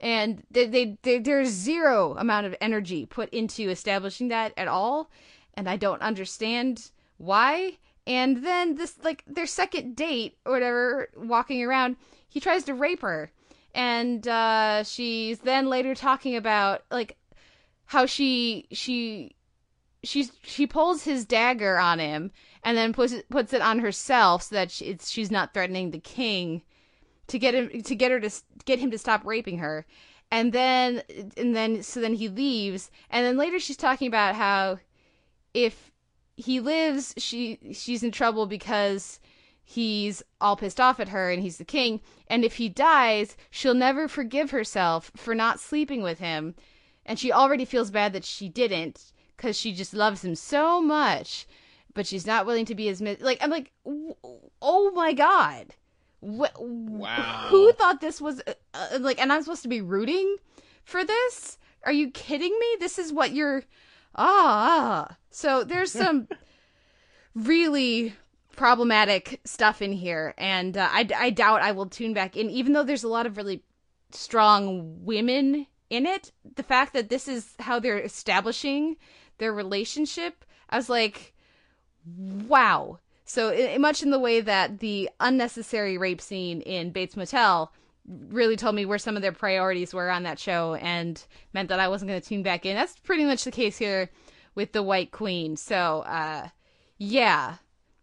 and 0.00 0.42
they, 0.50 0.66
they, 0.66 0.98
they 1.02 1.18
there's 1.18 1.48
zero 1.48 2.16
amount 2.16 2.46
of 2.46 2.56
energy 2.60 3.06
put 3.06 3.28
into 3.30 3.68
establishing 3.68 4.28
that 4.28 4.52
at 4.56 4.68
all. 4.68 5.10
And 5.54 5.68
i 5.68 5.76
don't 5.76 6.02
understand 6.02 6.90
why. 7.18 7.78
And 8.06 8.44
then 8.44 8.76
this 8.76 8.98
like 9.04 9.22
their 9.26 9.46
second 9.46 9.94
date 9.96 10.38
or 10.44 10.52
whatever 10.52 11.08
walking 11.16 11.62
around 11.62 11.96
he 12.28 12.40
tries 12.40 12.64
to 12.64 12.74
rape 12.74 13.02
her. 13.02 13.30
And 13.74 14.26
uh 14.26 14.84
she's 14.84 15.40
then 15.40 15.68
later 15.68 15.94
talking 15.94 16.36
about 16.36 16.82
like 16.90 17.16
how 17.86 18.06
she 18.06 18.66
she 18.72 19.36
she's 20.02 20.32
she 20.42 20.66
pulls 20.66 21.04
his 21.04 21.24
dagger 21.24 21.78
on 21.78 21.98
him 21.98 22.30
and 22.62 22.76
then 22.76 22.92
puts 22.92 23.12
it, 23.12 23.28
puts 23.28 23.52
it 23.52 23.60
on 23.60 23.78
herself 23.80 24.44
so 24.44 24.54
that 24.54 24.70
she, 24.70 24.96
she's 25.02 25.30
not 25.30 25.52
threatening 25.52 25.90
the 25.90 25.98
king 25.98 26.62
to 27.30 27.38
get 27.38 27.54
him 27.54 27.82
to 27.82 27.94
get 27.94 28.10
her 28.10 28.20
to 28.20 28.30
get 28.64 28.78
him 28.78 28.90
to 28.90 28.98
stop 28.98 29.24
raping 29.24 29.58
her. 29.58 29.86
And 30.30 30.52
then 30.52 31.02
and 31.36 31.54
then 31.56 31.82
so 31.82 32.00
then 32.00 32.14
he 32.14 32.28
leaves. 32.28 32.90
And 33.08 33.24
then 33.24 33.36
later 33.36 33.58
she's 33.58 33.76
talking 33.76 34.08
about 34.08 34.34
how 34.34 34.78
if 35.54 35.90
he 36.36 36.60
lives 36.60 37.14
she 37.16 37.58
she's 37.72 38.02
in 38.02 38.10
trouble 38.10 38.46
because 38.46 39.20
he's 39.62 40.22
all 40.40 40.56
pissed 40.56 40.80
off 40.80 40.98
at 40.98 41.08
her 41.08 41.30
and 41.30 41.42
he's 41.42 41.58
the 41.58 41.64
king. 41.64 42.00
And 42.26 42.44
if 42.44 42.56
he 42.56 42.68
dies 42.68 43.36
she'll 43.50 43.74
never 43.74 44.08
forgive 44.08 44.50
herself 44.50 45.10
for 45.16 45.34
not 45.34 45.60
sleeping 45.60 46.02
with 46.02 46.18
him. 46.18 46.54
And 47.06 47.18
she 47.18 47.32
already 47.32 47.64
feels 47.64 47.90
bad 47.90 48.12
that 48.12 48.24
she 48.24 48.48
didn't 48.48 49.12
because 49.36 49.56
she 49.56 49.72
just 49.72 49.94
loves 49.94 50.24
him 50.24 50.34
so 50.34 50.82
much 50.82 51.46
but 51.94 52.06
she's 52.06 52.26
not 52.26 52.46
willing 52.46 52.64
to 52.64 52.74
be 52.74 52.88
as 52.88 53.00
like 53.00 53.38
i'm 53.40 53.50
like 53.50 53.72
oh 54.62 54.92
my 54.94 55.12
god 55.12 55.74
Wh- 56.22 56.58
Wow. 56.60 57.46
who 57.48 57.72
thought 57.72 58.00
this 58.00 58.20
was 58.20 58.42
uh, 58.46 58.52
uh, 58.74 58.98
like 59.00 59.20
and 59.20 59.32
i'm 59.32 59.42
supposed 59.42 59.62
to 59.62 59.68
be 59.68 59.80
rooting 59.80 60.36
for 60.84 61.04
this 61.04 61.58
are 61.84 61.92
you 61.92 62.10
kidding 62.10 62.56
me 62.58 62.66
this 62.78 62.98
is 62.98 63.12
what 63.12 63.32
you're 63.32 63.62
ah, 64.14 65.08
ah. 65.10 65.16
so 65.30 65.64
there's 65.64 65.90
some 65.92 66.28
really 67.34 68.14
problematic 68.56 69.40
stuff 69.44 69.80
in 69.80 69.92
here 69.92 70.34
and 70.36 70.76
uh, 70.76 70.88
I, 70.90 71.08
I 71.16 71.30
doubt 71.30 71.62
i 71.62 71.72
will 71.72 71.86
tune 71.86 72.12
back 72.12 72.36
in 72.36 72.50
even 72.50 72.72
though 72.74 72.82
there's 72.84 73.04
a 73.04 73.08
lot 73.08 73.26
of 73.26 73.36
really 73.36 73.62
strong 74.12 75.04
women 75.04 75.66
in 75.88 76.04
it 76.04 76.32
the 76.56 76.62
fact 76.62 76.92
that 76.92 77.08
this 77.08 77.28
is 77.28 77.54
how 77.60 77.78
they're 77.78 77.98
establishing 78.00 78.96
their 79.38 79.52
relationship 79.52 80.44
i 80.68 80.76
was 80.76 80.90
like 80.90 81.32
wow 82.46 82.98
so 83.30 83.50
i 83.50 83.78
much 83.78 84.02
in 84.02 84.10
the 84.10 84.18
way 84.18 84.40
that 84.40 84.80
the 84.80 85.08
unnecessary 85.20 85.96
rape 85.96 86.20
scene 86.20 86.60
in 86.62 86.90
bates 86.90 87.16
motel 87.16 87.72
really 88.28 88.56
told 88.56 88.74
me 88.74 88.84
where 88.84 88.98
some 88.98 89.16
of 89.16 89.22
their 89.22 89.32
priorities 89.32 89.94
were 89.94 90.10
on 90.10 90.24
that 90.24 90.38
show 90.38 90.74
and 90.74 91.24
meant 91.52 91.68
that 91.68 91.80
i 91.80 91.88
wasn't 91.88 92.08
going 92.08 92.20
to 92.20 92.28
tune 92.28 92.42
back 92.42 92.66
in. 92.66 92.74
That's 92.74 92.98
pretty 92.98 93.24
much 93.24 93.44
the 93.44 93.50
case 93.50 93.78
here 93.78 94.10
with 94.54 94.72
the 94.72 94.82
white 94.82 95.12
queen. 95.12 95.56
So 95.56 96.00
uh 96.00 96.48
yeah 96.98 97.56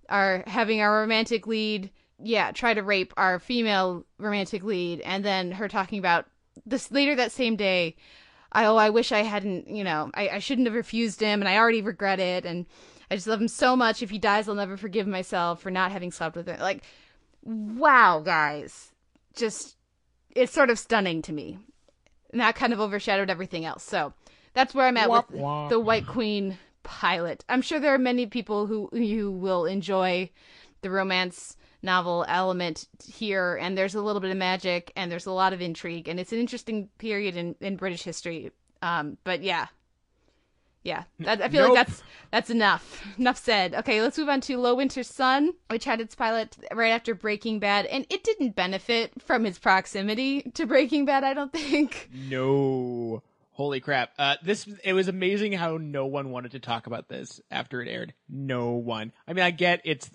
our 0.10 0.44
having 0.48 0.82
our 0.82 1.02
romantic 1.02 1.46
lead 1.46 1.92
yeah 2.20 2.52
try 2.52 2.74
to 2.74 2.82
rape 2.82 3.14
our 3.18 3.40
female 3.40 4.06
romantic 4.18 4.64
lead 4.64 5.02
and 5.02 5.24
then 5.24 5.52
her 5.52 5.68
talking 5.68 6.00
about 6.00 6.26
this 6.66 6.92
later 6.92 7.16
that 7.16 7.32
same 7.32 7.56
day 7.56 7.96
I, 8.52 8.66
oh 8.66 8.78
i 8.78 8.90
wish 8.90 9.12
i 9.12 9.22
hadn't 9.22 9.68
you 9.68 9.84
know 9.84 10.10
I, 10.16 10.30
I 10.30 10.40
shouldn't 10.40 10.66
have 10.66 10.74
refused 10.74 11.20
him 11.20 11.42
and 11.42 11.50
i 11.50 11.58
already 11.58 11.82
regret 11.82 12.20
it 12.20 12.46
and 12.46 12.66
i 13.10 13.16
just 13.16 13.28
love 13.28 13.42
him 13.42 13.48
so 13.48 13.76
much. 13.76 14.02
If 14.02 14.10
he 14.10 14.18
dies 14.20 14.48
i'll 14.48 14.56
never 14.56 14.78
forgive 14.78 15.08
myself 15.08 15.62
for 15.62 15.72
not 15.72 15.92
having 15.92 16.12
slept 16.12 16.36
with 16.36 16.48
him. 16.48 16.60
Like 16.60 16.84
wow 17.44 18.22
guys. 18.24 18.92
Just 19.36 19.76
it's 20.32 20.54
sort 20.54 20.70
of 20.70 20.80
stunning 20.80 21.22
to 21.24 21.34
me. 21.34 21.58
And 22.32 22.42
that 22.42 22.56
kind 22.56 22.74
of 22.74 22.80
overshadowed 22.80 23.30
everything 23.30 23.66
else. 23.66 23.84
So 23.84 24.14
that's 24.54 24.74
where 24.74 24.88
i'm 24.88 24.98
at 24.98 25.10
Womp 25.10 25.30
with 25.32 25.42
womp. 25.42 25.70
the 25.70 25.80
white 25.80 26.08
queen 26.08 26.58
pilot. 26.84 27.44
I'm 27.50 27.62
sure 27.62 27.80
there 27.80 27.94
are 27.94 28.00
many 28.00 28.26
people 28.26 28.66
who 28.66 28.90
who 28.92 29.32
will 29.32 29.66
enjoy 29.66 30.30
the 30.82 30.90
romance 30.90 31.58
novel 31.84 32.26
element 32.28 32.88
here 33.08 33.56
and 33.62 33.78
there's 33.78 33.94
a 33.96 34.02
little 34.02 34.20
bit 34.20 34.32
of 34.32 34.38
magic 34.38 34.92
and 34.96 35.12
there's 35.12 35.26
a 35.28 35.32
lot 35.32 35.54
of 35.54 35.62
intrigue 35.62 36.08
and 36.08 36.20
it's 36.20 36.32
an 36.32 36.40
interesting 36.40 36.90
period 36.98 37.36
in, 37.36 37.56
in 37.62 37.76
british 37.76 38.04
history. 38.04 38.52
Um 38.82 39.18
but 39.24 39.44
yeah 39.44 39.68
yeah 40.84 41.04
that, 41.20 41.42
i 41.42 41.50
feel 41.50 41.64
Nope. 41.68 41.76
like 41.76 41.88
that's 41.88 42.04
that's 42.32 42.50
enough 42.50 43.04
enough 43.18 43.38
said 43.38 43.74
okay 43.76 44.02
let's 44.02 44.18
move 44.18 44.30
on 44.30 44.42
to 44.42 44.58
low 44.58 44.76
winter 44.76 45.04
sun 45.04 45.54
which 45.70 45.86
had 45.86 46.00
its 46.00 46.16
pilot 46.16 46.56
right 46.74 46.90
after 46.90 47.14
breaking 47.16 47.60
bad 47.60 47.86
and 47.88 48.06
it 48.10 48.24
didn't 48.24 48.56
benefit 48.56 49.12
from 49.22 49.46
its 49.46 49.60
proximity 49.60 50.44
to 50.54 50.66
breaking 50.66 51.06
bad 51.06 51.24
i 51.24 51.34
don't 51.34 51.52
think 51.54 52.10
No. 52.14 53.24
Holy 53.52 53.80
crap. 53.80 54.12
Uh, 54.20 54.36
this, 54.44 54.68
it 54.84 54.94
was 54.94 55.08
amazing 55.08 55.52
how 55.52 55.78
no 55.78 56.06
one 56.06 56.30
wanted 56.30 56.52
to 56.52 56.60
talk 56.60 56.86
about 56.86 57.10
this 57.10 57.42
after 57.50 57.82
it 57.82 57.88
aired. 57.88 58.14
No 58.30 58.74
one. 58.74 59.12
I 59.28 59.34
mean, 59.34 59.44
I 59.44 59.50
get 59.50 59.82
it's, 59.84 60.12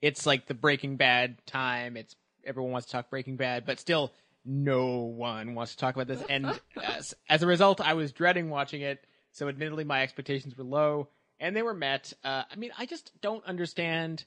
it's 0.00 0.24
like 0.24 0.46
the 0.46 0.54
Breaking 0.54 0.96
Bad 0.96 1.36
time. 1.44 1.98
It's, 1.98 2.16
everyone 2.42 2.72
wants 2.72 2.86
to 2.86 2.92
talk 2.92 3.10
Breaking 3.10 3.36
Bad, 3.36 3.66
but 3.66 3.78
still, 3.78 4.14
no 4.46 5.00
one 5.00 5.54
wants 5.54 5.72
to 5.72 5.76
talk 5.78 5.94
about 5.94 6.06
this. 6.06 6.22
And 6.30 6.58
as, 6.82 7.12
as 7.28 7.42
a 7.42 7.46
result, 7.46 7.82
I 7.82 7.92
was 7.92 8.12
dreading 8.12 8.48
watching 8.48 8.80
it. 8.80 9.04
So 9.36 9.48
admittedly, 9.48 9.84
my 9.84 10.02
expectations 10.02 10.56
were 10.56 10.64
low 10.64 11.08
and 11.38 11.54
they 11.54 11.60
were 11.60 11.74
met. 11.74 12.10
Uh, 12.24 12.44
I 12.50 12.56
mean, 12.56 12.70
I 12.78 12.86
just 12.86 13.12
don't 13.20 13.44
understand. 13.44 14.24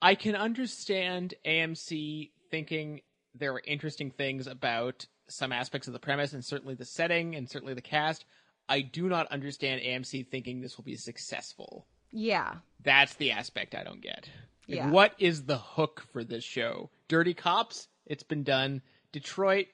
I 0.00 0.14
can 0.14 0.34
understand 0.34 1.34
AMC 1.44 2.30
thinking 2.50 3.02
there 3.34 3.52
are 3.52 3.62
interesting 3.66 4.10
things 4.10 4.46
about 4.46 5.04
some 5.28 5.52
aspects 5.52 5.88
of 5.88 5.92
the 5.92 5.98
premise 5.98 6.32
and 6.32 6.42
certainly 6.42 6.74
the 6.74 6.86
setting 6.86 7.34
and 7.34 7.50
certainly 7.50 7.74
the 7.74 7.82
cast. 7.82 8.24
I 8.66 8.80
do 8.80 9.10
not 9.10 9.30
understand 9.30 9.82
AMC 9.82 10.28
thinking 10.28 10.62
this 10.62 10.78
will 10.78 10.84
be 10.84 10.96
successful. 10.96 11.86
yeah 12.10 12.54
That's 12.82 13.16
the 13.16 13.32
aspect 13.32 13.74
I 13.74 13.84
don't 13.84 14.00
get. 14.00 14.30
Like, 14.66 14.78
Yeah. 14.78 14.90
What 14.90 15.12
is 15.18 15.44
the 15.44 15.58
hook 15.58 16.06
for 16.14 16.24
this 16.24 16.44
show? 16.44 16.88
Dirty 17.08 17.34
Cops? 17.34 17.88
It's 18.06 18.22
been 18.22 18.42
done. 18.42 18.80
Detroit? 19.12 19.66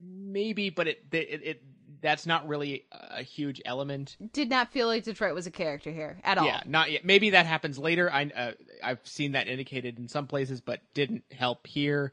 Maybe, 0.00 0.70
but 0.70 0.88
it 0.88 1.04
it, 1.12 1.40
it 1.44 1.62
that's 2.04 2.26
not 2.26 2.46
really 2.46 2.84
a 2.92 3.22
huge 3.22 3.62
element. 3.64 4.16
did 4.32 4.50
not 4.50 4.70
feel 4.70 4.86
like 4.86 5.04
detroit 5.04 5.34
was 5.34 5.46
a 5.46 5.50
character 5.50 5.90
here 5.90 6.18
at 6.22 6.36
all 6.36 6.44
Yeah, 6.44 6.60
not 6.66 6.92
yet. 6.92 7.04
Maybe 7.04 7.30
that 7.30 7.46
happens 7.46 7.78
later. 7.78 8.12
I 8.12 8.24
uh, 8.26 8.52
I've 8.82 9.00
seen 9.04 9.32
that 9.32 9.48
indicated 9.48 9.98
in 9.98 10.08
some 10.08 10.26
places, 10.26 10.60
but 10.60 10.80
didn't 10.92 11.24
help 11.32 11.66
here. 11.66 12.12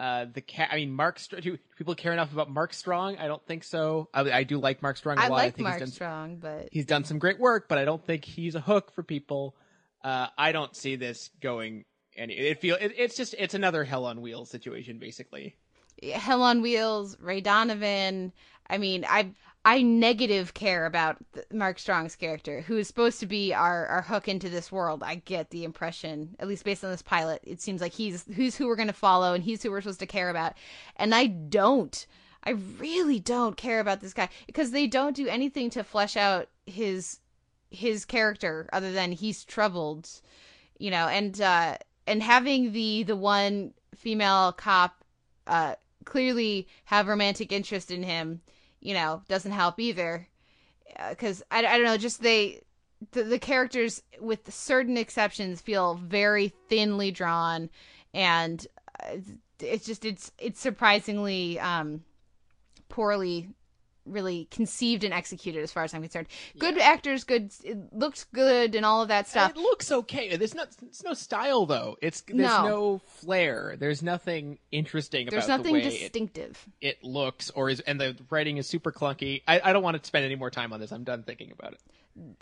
Uh, 0.00 0.26
the 0.32 0.40
cat. 0.40 0.70
I 0.72 0.76
mean, 0.76 0.90
Mark. 0.90 1.18
Str- 1.18 1.36
do 1.36 1.58
people 1.76 1.94
care 1.94 2.12
enough 2.12 2.32
about 2.32 2.50
Mark 2.50 2.74
Strong? 2.74 3.18
I 3.18 3.28
don't 3.28 3.44
think 3.46 3.62
so. 3.64 4.08
I, 4.12 4.32
I 4.32 4.42
do 4.42 4.58
like 4.58 4.82
Mark 4.82 4.96
Strong 4.96 5.18
a 5.18 5.20
i 5.20 5.28
lot. 5.28 5.36
like 5.36 5.54
think 5.54 5.68
mark 5.68 5.78
he's 5.78 5.88
done, 5.88 5.92
strong 5.92 6.36
but 6.36 6.68
he's 6.72 6.86
done 6.86 7.04
some 7.04 7.18
great 7.18 7.38
work, 7.38 7.68
but 7.68 7.78
I 7.78 7.84
don't 7.84 8.04
think 8.04 8.24
he's 8.24 8.54
a 8.56 8.60
hook 8.60 8.92
for 8.92 9.02
people. 9.02 9.54
Uh, 10.02 10.26
I 10.36 10.52
don't 10.52 10.74
see 10.74 10.96
this 10.96 11.30
going. 11.40 11.84
Any. 12.16 12.34
It 12.34 12.60
feel. 12.60 12.76
It, 12.80 12.94
it's 12.96 13.16
just. 13.16 13.34
It's 13.38 13.54
another 13.54 13.84
Hell 13.84 14.06
on 14.06 14.22
Wheels 14.22 14.50
situation, 14.50 14.98
basically. 14.98 15.54
Hell 16.02 16.42
on 16.42 16.62
Wheels, 16.62 17.16
Ray 17.20 17.40
Donovan. 17.40 18.32
I 18.70 18.78
mean, 18.78 19.04
I 19.08 19.32
I 19.64 19.82
negative 19.82 20.54
care 20.54 20.86
about 20.86 21.18
Mark 21.52 21.78
Strong's 21.78 22.16
character, 22.16 22.62
who 22.62 22.78
is 22.78 22.86
supposed 22.86 23.20
to 23.20 23.26
be 23.26 23.52
our 23.52 23.86
our 23.88 24.02
hook 24.02 24.28
into 24.28 24.48
this 24.48 24.72
world. 24.72 25.02
I 25.02 25.16
get 25.16 25.50
the 25.50 25.64
impression, 25.64 26.36
at 26.38 26.48
least 26.48 26.64
based 26.64 26.84
on 26.84 26.90
this 26.90 27.02
pilot, 27.02 27.42
it 27.44 27.60
seems 27.60 27.80
like 27.80 27.92
he's 27.92 28.24
who's 28.34 28.56
who 28.56 28.66
we're 28.66 28.76
going 28.76 28.86
to 28.88 28.94
follow 28.94 29.34
and 29.34 29.44
he's 29.44 29.62
who 29.62 29.70
we're 29.70 29.82
supposed 29.82 30.00
to 30.00 30.06
care 30.06 30.30
about. 30.30 30.54
And 30.96 31.14
I 31.14 31.26
don't. 31.26 32.06
I 32.42 32.50
really 32.50 33.20
don't 33.20 33.56
care 33.56 33.80
about 33.80 34.00
this 34.00 34.14
guy 34.14 34.30
because 34.46 34.70
they 34.70 34.86
don't 34.86 35.16
do 35.16 35.28
anything 35.28 35.68
to 35.70 35.84
flesh 35.84 36.16
out 36.16 36.48
his 36.64 37.18
his 37.70 38.04
character 38.04 38.68
other 38.72 38.92
than 38.92 39.12
he's 39.12 39.44
troubled, 39.44 40.08
you 40.78 40.90
know, 40.90 41.08
and 41.08 41.40
uh 41.40 41.76
and 42.06 42.22
having 42.22 42.72
the 42.72 43.02
the 43.02 43.16
one 43.16 43.74
female 43.94 44.52
cop 44.52 45.04
uh 45.46 45.74
clearly 46.04 46.66
have 46.86 47.08
romantic 47.08 47.52
interest 47.52 47.90
in 47.90 48.02
him, 48.02 48.40
you 48.80 48.94
know, 48.94 49.22
doesn't 49.28 49.52
help 49.52 49.78
either. 49.78 50.26
Because 51.08 51.42
I, 51.50 51.58
I 51.58 51.76
don't 51.78 51.84
know, 51.84 51.96
just 51.96 52.22
they 52.22 52.62
the, 53.12 53.22
the 53.22 53.38
characters, 53.38 54.02
with 54.20 54.52
certain 54.52 54.96
exceptions, 54.96 55.60
feel 55.60 55.94
very 55.94 56.48
thinly 56.68 57.10
drawn, 57.10 57.70
and 58.12 58.66
uh, 59.02 59.16
it's 59.60 59.86
just 59.86 60.04
it's 60.04 60.32
it's 60.38 60.60
surprisingly 60.60 61.58
um 61.60 62.02
poorly 62.88 63.48
really 64.06 64.46
conceived 64.50 65.04
and 65.04 65.12
executed 65.14 65.62
as 65.62 65.72
far 65.72 65.84
as 65.84 65.94
I'm 65.94 66.00
concerned. 66.02 66.28
Good 66.58 66.78
actors, 66.78 67.24
good 67.24 67.52
it 67.62 67.78
looks 67.92 68.24
good 68.34 68.74
and 68.74 68.84
all 68.84 69.02
of 69.02 69.08
that 69.08 69.28
stuff. 69.28 69.52
It 69.52 69.56
looks 69.56 69.92
okay. 69.92 70.36
There's 70.36 70.54
no, 70.54 70.64
there's 70.80 71.02
no 71.04 71.14
style 71.14 71.66
though. 71.66 71.96
It's 72.02 72.22
there's 72.22 72.38
No. 72.38 72.68
no, 72.68 72.98
flair. 73.06 73.76
There's 73.78 74.02
nothing 74.02 74.58
interesting 74.72 75.28
There's 75.30 75.44
about 75.44 75.58
nothing 75.58 75.74
the 75.74 75.80
way 75.80 75.86
it- 75.86 75.90
distinctive. 76.00 76.66
It, 76.80 77.04
looks, 77.04 77.50
or 77.50 77.68
is, 77.70 77.80
and 77.80 78.00
the 78.00 78.16
writing 78.30 78.56
is 78.56 78.66
super 78.66 78.90
clunky. 78.92 79.42
I, 79.46 79.60
I 79.62 79.72
don't 79.72 79.82
want 79.82 80.00
to 80.02 80.06
spend 80.06 80.24
any 80.24 80.36
more 80.36 80.50
time 80.50 80.72
on 80.72 80.80
this. 80.80 80.92
I'm 80.92 81.04
done 81.04 81.22
thinking 81.22 81.52
about 81.52 81.74
it. 81.74 81.80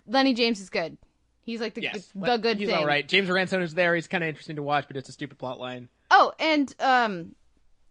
Lenny 0.07 0.33
James 0.33 0.59
is 0.61 0.69
good. 0.69 0.97
He's 1.41 1.61
like 1.61 1.73
the 1.73 1.81
Yes, 1.81 2.09
the, 2.15 2.25
the 2.25 2.37
good 2.37 2.57
he's 2.59 2.69
thing. 2.69 2.77
all 2.77 2.85
right. 2.85 3.07
James 3.07 3.29
Ransone 3.29 3.61
is 3.63 3.73
there. 3.73 3.95
He's 3.95 4.07
kind 4.07 4.23
of 4.23 4.27
interesting 4.27 4.55
to 4.57 4.63
watch, 4.63 4.85
but 4.87 4.97
it's 4.97 5.09
a 5.09 5.11
stupid 5.11 5.37
plot 5.39 5.59
line. 5.59 5.89
Oh, 6.11 6.31
and 6.39 6.73
um, 6.79 7.35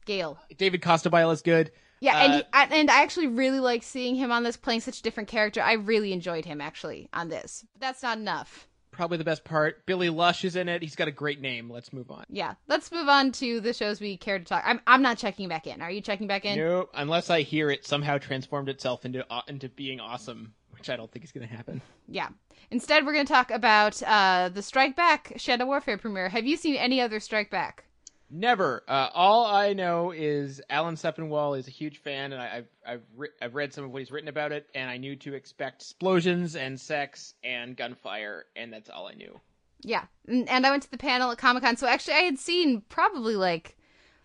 Gail. 0.06 0.38
David 0.56 0.80
Costabile 0.80 1.32
is 1.32 1.42
good. 1.42 1.70
Yeah, 2.00 2.22
and 2.22 2.32
Uh, 2.32 2.36
he, 2.36 2.42
I, 2.52 2.64
and 2.64 2.90
I 2.90 3.02
actually 3.02 3.26
really 3.26 3.60
like 3.60 3.82
seeing 3.82 4.14
him 4.14 4.30
on 4.32 4.42
this, 4.42 4.56
playing 4.56 4.80
such 4.80 5.00
a 5.00 5.02
different 5.02 5.28
character. 5.28 5.60
I 5.62 5.72
really 5.74 6.12
enjoyed 6.12 6.44
him 6.44 6.60
actually 6.60 7.08
on 7.12 7.28
this. 7.28 7.64
But 7.72 7.80
that's 7.80 8.02
not 8.02 8.18
enough. 8.18 8.66
probably 8.90 9.16
the 9.18 9.24
best 9.24 9.44
part. 9.44 9.86
Billy 9.86 10.08
Lush 10.10 10.44
is 10.44 10.56
in 10.56 10.68
it. 10.68 10.82
He's 10.82 10.96
got 10.96 11.06
a 11.08 11.12
great 11.12 11.40
name. 11.40 11.70
Let's 11.70 11.92
move 11.92 12.10
on. 12.10 12.24
Yeah, 12.28 12.54
let's 12.66 12.90
move 12.90 13.08
on 13.08 13.30
to 13.32 13.60
the 13.60 13.72
shows 13.72 14.00
we 14.00 14.16
care 14.16 14.38
to 14.38 14.44
talk. 14.44 14.62
I'm 14.66 14.80
I'm 14.86 15.02
not 15.02 15.18
checking 15.18 15.48
back 15.48 15.66
in. 15.68 15.80
Are 15.82 15.90
you 15.90 16.00
checking 16.00 16.26
back 16.26 16.44
in? 16.44 16.58
Nope. 16.58 16.90
Unless 16.94 17.30
I 17.30 17.42
hear 17.42 17.70
it 17.70 17.86
somehow 17.86 18.18
transformed 18.18 18.68
itself 18.68 19.04
into 19.04 19.24
uh, 19.30 19.42
into 19.46 19.68
being 19.68 20.00
awesome, 20.00 20.52
which 20.72 20.90
I 20.90 20.96
don't 20.96 21.10
think 21.12 21.24
is 21.24 21.30
going 21.32 21.46
to 21.46 21.54
happen. 21.54 21.80
Yeah. 22.08 22.28
Instead, 22.70 23.06
we're 23.06 23.12
going 23.12 23.26
to 23.26 23.32
talk 23.32 23.50
about 23.50 24.02
uh, 24.02 24.50
the 24.52 24.62
Strike 24.62 24.96
Back 24.96 25.32
Shadow 25.36 25.66
Warfare 25.66 25.96
premiere. 25.98 26.28
Have 26.28 26.44
you 26.46 26.56
seen 26.56 26.74
any 26.74 27.00
other 27.00 27.20
Strike 27.20 27.50
Back? 27.50 27.84
Never. 28.30 28.82
Uh, 28.86 29.08
all 29.14 29.46
I 29.46 29.72
know 29.72 30.10
is 30.10 30.60
Alan 30.68 30.96
Sepinwall 30.96 31.58
is 31.58 31.66
a 31.66 31.70
huge 31.70 31.98
fan, 31.98 32.32
and 32.32 32.42
I, 32.42 32.56
I've 32.58 32.68
I've, 32.86 33.02
re- 33.16 33.28
I've 33.40 33.54
read 33.54 33.72
some 33.72 33.84
of 33.84 33.90
what 33.90 34.00
he's 34.00 34.10
written 34.10 34.28
about 34.28 34.52
it, 34.52 34.66
and 34.74 34.90
I 34.90 34.98
knew 34.98 35.16
to 35.16 35.34
expect 35.34 35.82
explosions 35.82 36.54
and 36.54 36.78
sex 36.78 37.34
and 37.42 37.76
gunfire, 37.76 38.44
and 38.54 38.72
that's 38.72 38.90
all 38.90 39.08
I 39.08 39.14
knew. 39.14 39.40
Yeah, 39.80 40.04
and, 40.26 40.48
and 40.48 40.66
I 40.66 40.70
went 40.70 40.82
to 40.82 40.90
the 40.90 40.98
panel 40.98 41.30
at 41.30 41.38
Comic 41.38 41.62
Con, 41.62 41.76
so 41.76 41.86
actually 41.86 42.14
I 42.14 42.22
had 42.22 42.38
seen 42.38 42.82
probably 42.88 43.36
like 43.36 43.76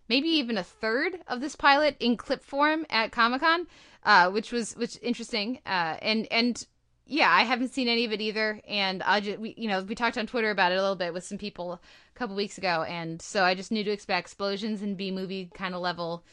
maybe 0.10 0.28
even 0.28 0.58
a 0.58 0.64
third 0.64 1.20
of 1.28 1.39
this 1.39 1.56
pilot 1.56 1.95
in 1.99 2.18
clip 2.18 2.43
form 2.43 2.86
at 2.89 3.12
Comic 3.12 3.41
Con, 3.41 3.68
uh, 4.04 4.30
which 4.30 4.51
was 4.51 4.74
which 4.76 4.99
interesting. 5.01 5.60
Uh, 5.66 5.97
and 6.01 6.28
and 6.30 6.68
yeah, 7.06 7.30
I 7.30 7.43
haven't 7.43 7.74
seen 7.74 7.88
any 7.88 8.06
of 8.06 8.14
it 8.14 8.22
either, 8.22 8.62
and 8.68 9.04
I 9.04 9.20
just 9.20 9.39
we, 9.39 9.54
you 9.58 9.68
know 9.68 9.82
we 9.84 9.95
talked 9.95 10.18
on 10.18 10.28
Twitter 10.28 10.51
about 10.51 10.72
it 10.72 10.78
a 10.78 10.82
little 10.82 10.95
bit 10.95 11.14
with 11.14 11.24
some 11.24 11.38
people 11.38 11.74
a 11.74 12.18
couple 12.18 12.36
weeks 12.36 12.58
ago, 12.58 12.84
and 12.84 13.22
so 13.22 13.43
I 13.43 13.56
just 13.56 13.72
knew 13.72 13.84
to 13.84 13.91
expect 13.91 14.26
explosions 14.26 14.82
and 14.82 14.95
B 14.95 15.12
movie 15.12 15.49
kind 15.54 15.76
of 15.76 15.82
level 15.82 16.24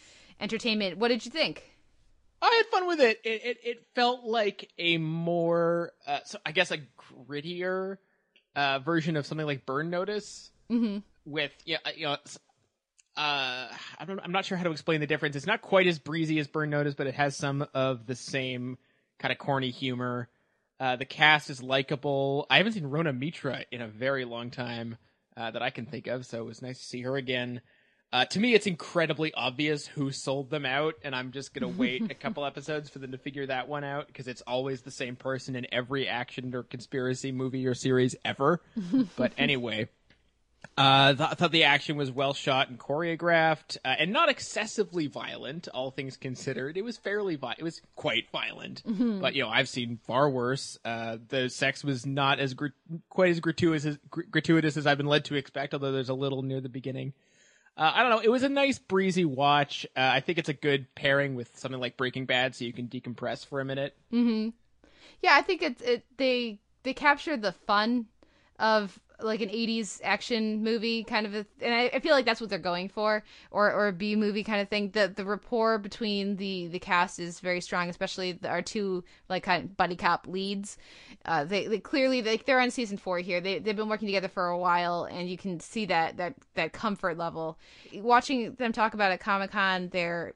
entertainment. 0.41 0.99
What 0.99 1.09
did 1.09 1.25
you 1.25 1.31
think? 1.31 1.65
I 2.43 2.55
had 2.57 2.67
fun 2.67 2.87
with 2.87 3.01
it. 3.01 3.21
It 3.25 3.45
it, 3.45 3.57
it 3.65 3.87
felt 3.95 4.25
like 4.25 4.71
a 4.79 4.97
more, 4.99 5.93
uh, 6.07 6.21
so 6.25 6.39
I 6.47 6.53
guess 6.53 6.71
a 6.71 6.79
grittier 7.29 7.99
uh, 8.55 8.79
version 8.79 9.17
of 9.17 9.27
something 9.27 9.47
like 9.47 9.67
Burn 9.67 9.91
Notice. 9.91 10.51
Mm-hmm. 10.71 10.99
With 11.27 11.53
yeah, 11.67 11.79
you 11.97 12.07
know, 12.07 12.13
uh, 12.13 12.17
I 13.17 14.05
don't, 14.07 14.21
I'm 14.21 14.33
not 14.33 14.45
sure 14.45 14.57
how 14.57 14.65
to 14.65 14.71
explain 14.71 15.01
the 15.01 15.07
difference. 15.07 15.37
It's 15.37 15.47
not 15.47 15.63
quite 15.63 15.87
as 15.87 15.99
breezy 15.99 16.39
as 16.39 16.47
Burn 16.47 16.71
Notice, 16.71 16.95
but 16.95 17.07
it 17.07 17.15
has 17.15 17.37
some 17.37 17.67
of 17.75 18.07
the 18.07 18.15
same 18.15 18.79
kind 19.19 19.33
of 19.33 19.39
corny 19.39 19.71
humor. 19.71 20.29
Uh, 20.81 20.97
the 20.97 21.05
cast 21.05 21.51
is 21.51 21.63
likable. 21.63 22.47
I 22.49 22.57
haven't 22.57 22.73
seen 22.73 22.87
Rona 22.87 23.13
Mitra 23.13 23.65
in 23.71 23.83
a 23.83 23.87
very 23.87 24.25
long 24.25 24.51
time 24.51 24.97
uh, 25.37 25.51
that 25.51 25.63
I 25.63 25.69
can 25.69 25.85
think 25.85 26.07
of, 26.07 26.25
so 26.25 26.41
it 26.41 26.47
was 26.47 26.63
nice 26.63 26.79
to 26.79 26.85
see 26.85 27.03
her 27.03 27.17
again. 27.17 27.61
Uh, 28.13 28.25
to 28.25 28.41
me, 28.41 28.55
it's 28.55 28.67
incredibly 28.67 29.33
obvious 29.35 29.87
who 29.87 30.11
sold 30.11 30.51
them 30.51 30.67
out, 30.67 30.95
and 31.05 31.15
I'm 31.15 31.31
just 31.31 31.55
gonna 31.55 31.69
wait 31.69 32.11
a 32.11 32.15
couple 32.23 32.45
episodes 32.45 32.89
for 32.89 32.99
them 32.99 33.13
to 33.13 33.19
figure 33.19 33.47
that 33.47 33.69
one 33.69 33.85
out 33.85 34.07
because 34.09 34.27
it's 34.27 34.41
always 34.43 34.81
the 34.81 34.91
same 34.91 35.17
person 35.17 35.55
in 35.55 35.67
every 35.71 36.09
action 36.09 36.53
or 36.55 36.63
conspiracy 36.63 37.31
movie 37.31 37.67
or 37.67 37.75
series 37.75 38.17
ever. 38.25 38.63
but 39.17 39.33
anyway, 39.39 39.89
uh, 40.77 41.13
th- 41.15 41.29
I 41.31 41.35
thought 41.35 41.53
the 41.53 41.65
action 41.65 41.97
was 41.97 42.11
well 42.11 42.33
shot 42.33 42.69
and 42.69 42.79
choreographed, 42.79 43.77
uh, 43.85 43.95
and 43.99 44.13
not 44.13 44.29
excessively 44.29 45.07
violent. 45.07 45.69
All 45.75 45.91
things 45.91 46.17
considered, 46.17 46.77
it 46.77 46.85
was 46.85 46.97
fairly 46.97 47.37
vi- 47.37 47.57
it 47.59 47.63
was 47.63 47.81
quite 47.97 48.31
violent. 48.31 48.83
Mhm. 48.87 49.21
But 49.21 49.35
you 49.35 49.43
know, 49.43 49.49
I've 49.49 49.69
seen 49.69 49.99
far 50.07 50.29
worse. 50.31 50.79
Uh, 50.85 51.19
the 51.29 51.49
sex 51.51 51.83
was 51.85 52.07
not 52.07 52.39
as 52.41 52.55
gr- 52.55 52.69
quite 53.09 53.31
as 53.31 53.41
gratuitous 53.41 53.85
as, 53.85 53.99
gr- 54.11 54.23
gratuitous 54.31 54.77
as 54.77 54.87
I've 54.87 54.97
been 54.99 55.07
led 55.07 55.25
to 55.27 55.35
expect, 55.35 55.75
although 55.75 55.93
there's 55.93 56.09
a 56.09 56.15
little 56.15 56.43
near 56.43 56.61
the 56.61 56.69
beginning. 56.69 57.13
Uh, 57.77 57.93
I 57.95 58.03
don't 58.03 58.11
know. 58.11 58.19
It 58.21 58.31
was 58.31 58.43
a 58.43 58.49
nice 58.49 58.79
breezy 58.79 59.25
watch. 59.25 59.87
Uh, 59.97 60.01
I 60.13 60.21
think 60.21 60.39
it's 60.39 60.49
a 60.49 60.55
good 60.55 60.95
pairing 60.95 61.35
with 61.35 61.57
something 61.59 61.81
like 61.81 61.97
Breaking 61.97 62.27
Bad, 62.27 62.55
so 62.55 62.65
you 62.65 62.73
can 62.73 62.89
decompress 62.89 63.47
for 63.47 63.61
a 63.61 63.65
minute. 63.65 63.97
Mm-hmm. 64.13 64.51
Yeah, 65.23 65.35
I 65.35 65.43
think 65.43 65.63
it's 65.63 65.81
it. 65.83 66.05
They 66.17 66.59
they 66.83 66.93
captured 66.95 67.43
the 67.43 67.53
fun 67.53 68.07
of 68.59 68.99
like 69.23 69.41
an 69.41 69.49
'80s 69.49 70.01
action 70.03 70.63
movie 70.63 71.05
kind 71.05 71.27
of, 71.27 71.35
a, 71.35 71.47
and 71.61 71.75
I, 71.75 71.91
I 71.95 72.01
feel 72.01 72.13
like 72.13 72.25
that's 72.25 72.41
what 72.41 72.51
they're 72.51 72.59
going 72.59 72.89
for, 72.89 73.23
or 73.51 73.73
or 73.73 73.89
a 73.89 73.93
B 73.93 74.17
movie 74.17 74.45
kind 74.45 74.61
of 74.61 74.69
thing. 74.69 74.91
The 74.91 75.13
the 75.15 75.25
rapport 75.25 75.79
between 75.79 76.37
the 76.37 76.69
the 76.69 76.79
cast 76.79 77.19
is 77.19 77.41
very 77.41 77.61
strong, 77.61 77.89
especially 77.89 78.33
the, 78.33 78.49
our 78.49 78.63
two 78.63 79.05
like 79.29 79.43
kind 79.43 79.65
of 79.65 79.77
buddy 79.77 79.97
cop 79.97 80.27
leads. 80.27 80.77
Uh, 81.25 81.45
they, 81.45 81.67
they 81.67 81.79
clearly 81.79 82.23
like 82.23 82.47
they're 82.47 82.61
on 82.61 82.71
season 82.71 82.97
four 82.97 83.19
here. 83.19 83.41
They 83.41 83.59
they've 83.59 83.77
been 83.77 83.89
working 83.89 84.09
together 84.09 84.29
for 84.29 84.49
a 84.49 84.59
while, 84.59 85.05
and 85.05 85.29
you 85.29 85.37
can 85.37 85.61
see 85.61 85.87
that 85.87 86.17
that 86.17 86.35
that 86.55 86.73
comfort 86.73 87.19
level. 87.19 87.59
Watching 87.95 88.55
them 88.55 88.73
talk 88.73 88.95
about 88.95 89.13
at 89.13 89.21
Comic 89.21 89.51
Con, 89.51 89.89
they're 89.91 90.35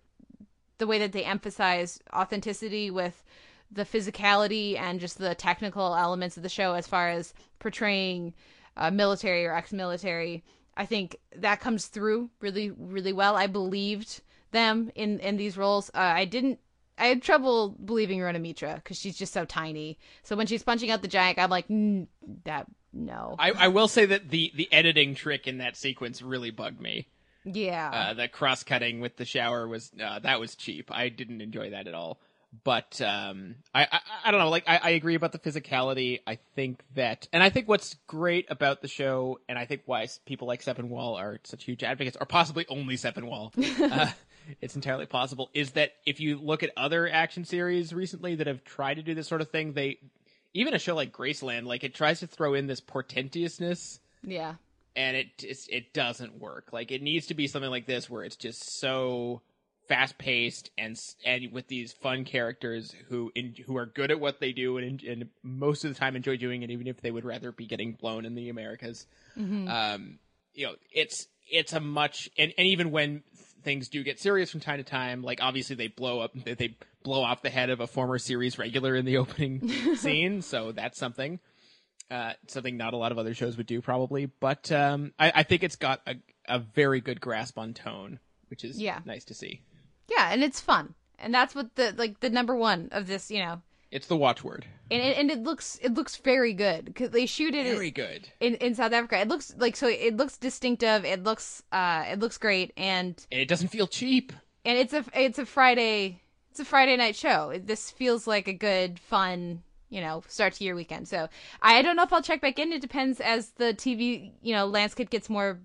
the 0.79 0.87
way 0.87 0.99
that 0.99 1.13
they 1.13 1.25
emphasize 1.25 2.01
authenticity 2.13 2.91
with 2.91 3.25
the 3.71 3.85
physicality 3.85 4.79
and 4.79 5.01
just 5.01 5.19
the 5.19 5.35
technical 5.35 5.95
elements 5.95 6.37
of 6.37 6.43
the 6.43 6.49
show 6.49 6.75
as 6.75 6.87
far 6.87 7.11
as 7.11 7.35
portraying 7.59 8.35
uh, 8.77 8.91
military 8.91 9.47
or 9.47 9.55
ex-military 9.55 10.45
i 10.77 10.85
think 10.87 11.17
that 11.37 11.61
comes 11.61 11.87
through 11.87 12.31
really 12.41 12.71
really 12.71 13.13
well 13.13 13.37
i 13.37 13.47
believed 13.47 14.21
them 14.53 14.91
in 14.95 15.19
in 15.21 15.37
these 15.37 15.57
roles 15.57 15.91
uh, 15.95 15.99
i 15.99 16.25
didn't 16.25 16.59
i 16.99 17.07
had 17.07 17.23
trouble 17.23 17.71
believing 17.85 18.21
Rona 18.21 18.39
Mitra 18.39 18.75
because 18.77 18.99
she's 18.99 19.17
just 19.17 19.33
so 19.33 19.45
tiny 19.45 19.99
so 20.23 20.37
when 20.37 20.47
she's 20.47 20.63
punching 20.63 20.91
out 20.91 21.03
the 21.03 21.09
giant 21.09 21.39
i'm 21.39 21.51
like 21.51 21.69
mm, 21.69 22.07
that 22.45 22.67
no 22.93 23.35
I, 23.39 23.51
I 23.51 23.69
will 23.69 23.89
say 23.89 24.07
that 24.07 24.31
the 24.31 24.53
the 24.55 24.73
editing 24.73 25.15
trick 25.15 25.47
in 25.49 25.59
that 25.59 25.77
sequence 25.77 26.23
really 26.23 26.51
bugged 26.53 26.81
me. 26.81 27.09
yeah 27.45 27.91
Uh, 27.93 28.15
the 28.15 28.29
cross 28.29 28.63
cutting 28.63 29.01
with 29.01 29.17
the 29.17 29.25
shower 29.25 29.67
was 29.67 29.91
uh, 30.01 30.21
that 30.21 30.39
was 30.39 30.55
cheap. 30.55 30.91
I 30.93 31.09
didn't 31.09 31.41
enjoy 31.41 31.71
that 31.71 31.89
at 31.89 31.95
all. 31.95 32.21
But 32.63 33.01
um, 33.01 33.57
I, 33.75 33.87
I 33.91 34.01
I 34.27 34.31
don't 34.31 34.41
know. 34.41 34.51
Like 34.51 34.65
I, 34.69 34.79
I 34.83 34.91
agree 34.91 35.15
about 35.15 35.33
the 35.33 35.39
physicality. 35.39 36.21
I 36.27 36.39
think 36.55 36.83
that, 36.95 37.27
and 37.33 37.43
I 37.43 37.51
think 37.51 37.69
what's 37.69 37.95
great 38.07 38.47
about 38.51 38.83
the 38.83 38.89
show, 38.89 39.41
and 39.49 39.59
I 39.59 39.67
think 39.67 39.83
why 39.87 40.07
people 40.27 40.47
like 40.47 40.63
Sepinwall 40.63 41.19
are 41.19 41.41
such 41.45 41.65
huge 41.65 41.83
advocates, 41.83 42.17
or 42.21 42.27
possibly 42.27 42.67
only 42.69 42.97
Sepinwall. 42.97 43.53
uh, 43.93 44.11
it's 44.61 44.77
entirely 44.77 45.07
possible. 45.07 45.51
Is 45.55 45.73
that 45.73 45.93
if 46.07 46.21
you 46.21 46.39
look 46.39 46.63
at 46.63 46.71
other 46.77 47.09
action 47.09 47.45
series 47.45 47.93
recently 47.93 48.37
that 48.37 48.47
have 48.47 48.63
tried 48.65 48.95
to 48.95 49.03
do 49.03 49.15
this 49.15 49.27
sort 49.27 49.41
of 49.41 49.51
thing, 49.51 49.73
they 49.73 49.99
even 50.53 50.75
a 50.75 50.79
show 50.79 50.95
like 50.95 51.13
Graceland, 51.13 51.65
like 51.65 51.83
it 51.83 51.95
tries 51.95 52.21
to 52.21 52.27
throw 52.27 52.55
in 52.55 52.67
this 52.67 52.81
portentousness 52.81 53.99
yeah 54.27 54.55
and 54.97 55.17
it 55.17 55.45
it 55.69 55.93
doesn't 55.93 56.39
work. 56.39 56.69
Like 56.73 56.91
it 56.91 57.03
needs 57.03 57.27
to 57.27 57.35
be 57.35 57.47
something 57.47 57.71
like 57.71 57.87
this 57.87 58.09
where 58.09 58.23
it's 58.25 58.37
just 58.37 58.79
so 58.79 59.43
fast 59.89 60.17
paced 60.19 60.71
and 60.79 60.97
and 61.25 61.53
with 61.53 61.69
these 61.69 61.93
fun 61.93 62.25
characters 62.25 62.95
who 63.09 63.31
in, 63.35 63.55
who 63.67 63.77
are 63.77 63.87
good 63.87 64.11
at 64.11 64.19
what 64.21 64.41
they 64.41 64.53
do 64.53 64.79
and, 64.79 65.03
and 65.03 65.29
most 65.43 65.85
of 65.85 65.93
the 65.93 65.99
time 65.99 66.17
enjoy 66.17 66.37
doing 66.37 66.63
it, 66.63 66.71
even 66.71 66.87
if 66.87 67.01
they 67.01 67.11
would 67.11 67.25
rather 67.25 67.53
be 67.53 67.67
getting 67.67 67.93
blown 67.93 68.25
in 68.25 68.35
the 68.35 68.49
Americas. 68.49 69.07
Mhm. 69.39 69.69
Um, 69.69 70.19
you 70.55 70.67
know, 70.67 70.75
it's 70.93 71.27
it's 71.51 71.73
a 71.73 71.81
much 71.81 72.31
and, 72.39 72.53
and 72.57 72.67
even 72.69 72.91
when 72.91 73.23
things 73.63 73.89
do 73.89 74.03
get 74.03 74.19
serious 74.21 74.51
from 74.51 74.61
time 74.61 74.79
to 74.79 74.85
time, 74.85 75.23
like 75.23 75.41
obviously 75.43 75.77
they 75.77 75.89
blow 75.89 76.21
up 76.21 76.33
they- 76.35 76.55
they 76.55 76.77
blow 77.03 77.23
off 77.23 77.43
the 77.43 77.51
head 77.51 77.69
of 77.69 77.81
a 77.81 77.87
former 77.87 78.19
series 78.19 78.59
regular 78.59 78.95
in 78.97 79.05
the 79.05 79.19
opening 79.19 79.69
scene, 79.97 80.41
so 80.41 80.73
that's 80.73 80.99
something 80.99 81.39
uh, 82.11 82.33
something 82.49 82.77
not 82.77 82.93
a 82.95 82.97
lot 82.97 83.13
of 83.13 83.19
other 83.19 83.35
shows 83.35 83.57
would 83.57 83.67
do 83.67 83.81
probably. 83.83 84.27
But 84.27 84.71
um, 84.73 85.13
I, 85.19 85.33
I 85.37 85.43
think 85.43 85.63
it's 85.63 85.77
got 85.77 86.01
a, 86.07 86.15
a 86.49 86.59
very 86.59 87.01
good 87.01 87.21
grasp 87.21 87.59
on 87.59 87.73
tone, 87.75 88.21
which 88.49 88.63
is 88.65 88.81
Yeah. 88.81 89.01
nice 89.05 89.25
to 89.27 89.35
see. 89.35 89.63
Yeah 90.17 90.31
and 90.33 90.43
it's 90.45 90.61
fun 90.61 90.95
and 91.19 91.33
that's 91.35 91.55
what 91.55 91.75
the 91.77 91.95
like 91.97 92.21
the 92.21 92.31
number 92.31 92.55
one 92.55 92.89
of 92.93 93.07
this 93.07 93.31
you 93.31 93.39
know 93.39 93.61
It's 93.91 94.07
the 94.09 94.17
watchword. 94.17 94.67
and 94.91 95.01
it, 95.03 95.17
and 95.19 95.31
it 95.31 95.43
looks 95.43 95.79
it 95.83 95.95
looks 95.95 96.17
very 96.17 96.53
good 96.53 96.85
because 96.87 97.11
they 97.11 97.27
shoot 97.27 97.55
it 97.55 97.65
Very 97.67 97.91
good. 97.91 98.29
in 98.41 98.55
in 98.57 98.75
South 98.75 98.93
Africa. 98.93 99.21
It 99.21 99.29
looks 99.29 99.55
like 99.57 99.77
so 99.77 99.87
it 99.89 100.17
looks 100.17 100.37
distinctive. 100.37 101.05
It 101.05 101.23
looks 101.23 101.63
uh 101.73 102.05
it 102.13 102.19
looks 102.19 102.39
great 102.39 102.73
and 102.77 103.15
And 103.31 103.41
it 103.41 103.49
doesn't 103.49 103.69
feel 103.69 103.87
cheap. 103.87 104.33
and 104.65 104.77
it's 104.79 104.93
a 104.93 105.05
it's 105.15 105.39
a 105.39 105.47
Friday 105.47 106.21
it's 106.51 106.61
a 106.61 106.65
Friday 106.65 106.97
night 106.97 107.17
show. 107.17 107.53
This 107.65 107.91
feels 107.91 108.27
like 108.27 108.49
a 108.49 108.53
good 108.69 108.99
fun 108.99 109.63
you 109.91 110.01
know 110.01 110.23
start 110.29 110.55
to 110.55 110.65
your 110.65 110.75
weekend. 110.77 111.07
So 111.09 111.29
I 111.63 111.81
don't 111.83 111.95
know 111.97 112.03
if 112.03 112.13
I'll 112.13 112.23
check 112.31 112.41
back 112.41 112.59
in. 112.59 112.73
It 112.73 112.81
depends 112.83 113.21
as 113.21 113.51
the 113.63 113.73
TV 113.75 114.33
you 114.43 114.55
know 114.57 114.67
landscape 114.67 115.11
gets 115.11 115.31
more 115.31 115.61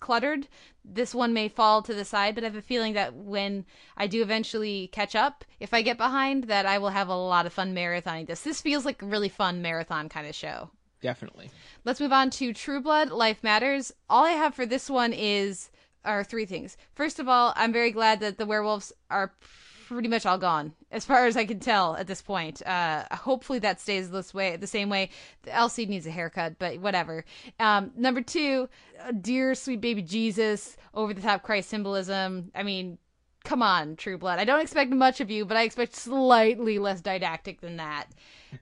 cluttered. 0.00 0.48
This 0.84 1.14
one 1.14 1.32
may 1.32 1.48
fall 1.48 1.82
to 1.82 1.94
the 1.94 2.04
side, 2.04 2.34
but 2.34 2.44
I 2.44 2.48
have 2.48 2.56
a 2.56 2.62
feeling 2.62 2.92
that 2.94 3.14
when 3.14 3.64
I 3.96 4.06
do 4.06 4.22
eventually 4.22 4.88
catch 4.92 5.14
up, 5.14 5.44
if 5.60 5.72
I 5.72 5.82
get 5.82 5.96
behind, 5.96 6.44
that 6.44 6.66
I 6.66 6.78
will 6.78 6.90
have 6.90 7.08
a 7.08 7.16
lot 7.16 7.46
of 7.46 7.52
fun 7.52 7.74
marathoning 7.74 8.26
this. 8.26 8.42
This 8.42 8.60
feels 8.60 8.84
like 8.84 9.02
a 9.02 9.06
really 9.06 9.28
fun 9.28 9.62
marathon 9.62 10.08
kind 10.08 10.26
of 10.26 10.34
show. 10.34 10.70
Definitely. 11.00 11.50
Let's 11.84 12.00
move 12.00 12.12
on 12.12 12.30
to 12.30 12.52
True 12.52 12.80
Blood 12.80 13.10
Life 13.10 13.42
Matters. 13.42 13.92
All 14.08 14.24
I 14.24 14.30
have 14.32 14.54
for 14.54 14.66
this 14.66 14.88
one 14.88 15.12
is 15.12 15.70
are 16.04 16.24
three 16.24 16.46
things. 16.46 16.76
First 16.94 17.18
of 17.18 17.28
all, 17.28 17.52
I'm 17.56 17.72
very 17.72 17.90
glad 17.90 18.20
that 18.20 18.38
the 18.38 18.46
werewolves 18.46 18.92
are 19.10 19.32
pretty 19.94 20.08
much 20.08 20.26
all 20.26 20.38
gone, 20.38 20.74
as 20.90 21.04
far 21.04 21.26
as 21.26 21.36
I 21.36 21.46
can 21.46 21.60
tell 21.60 21.96
at 21.96 22.06
this 22.06 22.20
point. 22.20 22.66
Uh, 22.66 23.04
hopefully 23.12 23.58
that 23.60 23.80
stays 23.80 24.10
this 24.10 24.34
way, 24.34 24.56
the 24.56 24.66
same 24.66 24.88
way. 24.88 25.10
Elsie 25.46 25.86
needs 25.86 26.06
a 26.06 26.10
haircut, 26.10 26.58
but 26.58 26.78
whatever. 26.80 27.24
Um, 27.58 27.92
number 27.96 28.20
two, 28.20 28.68
uh, 29.00 29.12
dear 29.12 29.54
sweet 29.54 29.80
baby 29.80 30.02
Jesus, 30.02 30.76
over 30.92 31.14
the 31.14 31.22
top 31.22 31.42
Christ 31.42 31.70
symbolism. 31.70 32.50
I 32.54 32.62
mean, 32.62 32.98
come 33.44 33.62
on, 33.62 33.96
True 33.96 34.18
Blood. 34.18 34.38
I 34.38 34.44
don't 34.44 34.60
expect 34.60 34.90
much 34.90 35.20
of 35.20 35.30
you, 35.30 35.44
but 35.44 35.56
I 35.56 35.62
expect 35.62 35.96
slightly 35.96 36.78
less 36.78 37.00
didactic 37.00 37.60
than 37.60 37.76
that. 37.76 38.06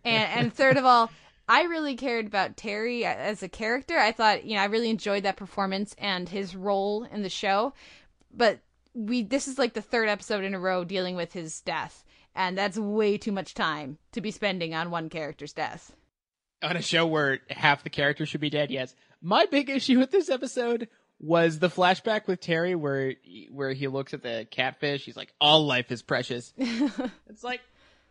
And 0.04 0.30
and 0.32 0.52
third 0.52 0.76
of 0.76 0.84
all, 0.84 1.10
I 1.48 1.62
really 1.62 1.96
cared 1.96 2.26
about 2.26 2.56
Terry 2.56 3.04
as 3.04 3.42
a 3.42 3.48
character. 3.48 3.98
I 3.98 4.12
thought, 4.12 4.44
you 4.44 4.56
know, 4.56 4.62
I 4.62 4.66
really 4.66 4.90
enjoyed 4.90 5.24
that 5.24 5.36
performance 5.36 5.94
and 5.98 6.28
his 6.28 6.56
role 6.56 7.04
in 7.04 7.22
the 7.22 7.28
show. 7.28 7.74
But 8.34 8.60
we 8.94 9.22
this 9.22 9.48
is 9.48 9.58
like 9.58 9.74
the 9.74 9.82
third 9.82 10.08
episode 10.08 10.44
in 10.44 10.54
a 10.54 10.60
row 10.60 10.84
dealing 10.84 11.16
with 11.16 11.32
his 11.32 11.60
death, 11.60 12.04
and 12.34 12.56
that's 12.56 12.78
way 12.78 13.18
too 13.18 13.32
much 13.32 13.54
time 13.54 13.98
to 14.12 14.20
be 14.20 14.30
spending 14.30 14.74
on 14.74 14.90
one 14.90 15.08
character's 15.08 15.52
death. 15.52 15.94
On 16.62 16.76
a 16.76 16.82
show 16.82 17.06
where 17.06 17.40
half 17.50 17.82
the 17.82 17.90
characters 17.90 18.28
should 18.28 18.40
be 18.40 18.50
dead, 18.50 18.70
yes. 18.70 18.94
My 19.20 19.46
big 19.46 19.70
issue 19.70 19.98
with 19.98 20.10
this 20.10 20.30
episode 20.30 20.88
was 21.20 21.60
the 21.60 21.68
flashback 21.68 22.26
with 22.26 22.40
Terry 22.40 22.74
where 22.74 23.14
where 23.50 23.72
he 23.72 23.88
looks 23.88 24.12
at 24.12 24.22
the 24.22 24.46
catfish. 24.50 25.04
He's 25.04 25.16
like, 25.16 25.32
"All 25.40 25.64
life 25.64 25.90
is 25.90 26.02
precious." 26.02 26.52
it's 26.58 27.44
like, 27.44 27.60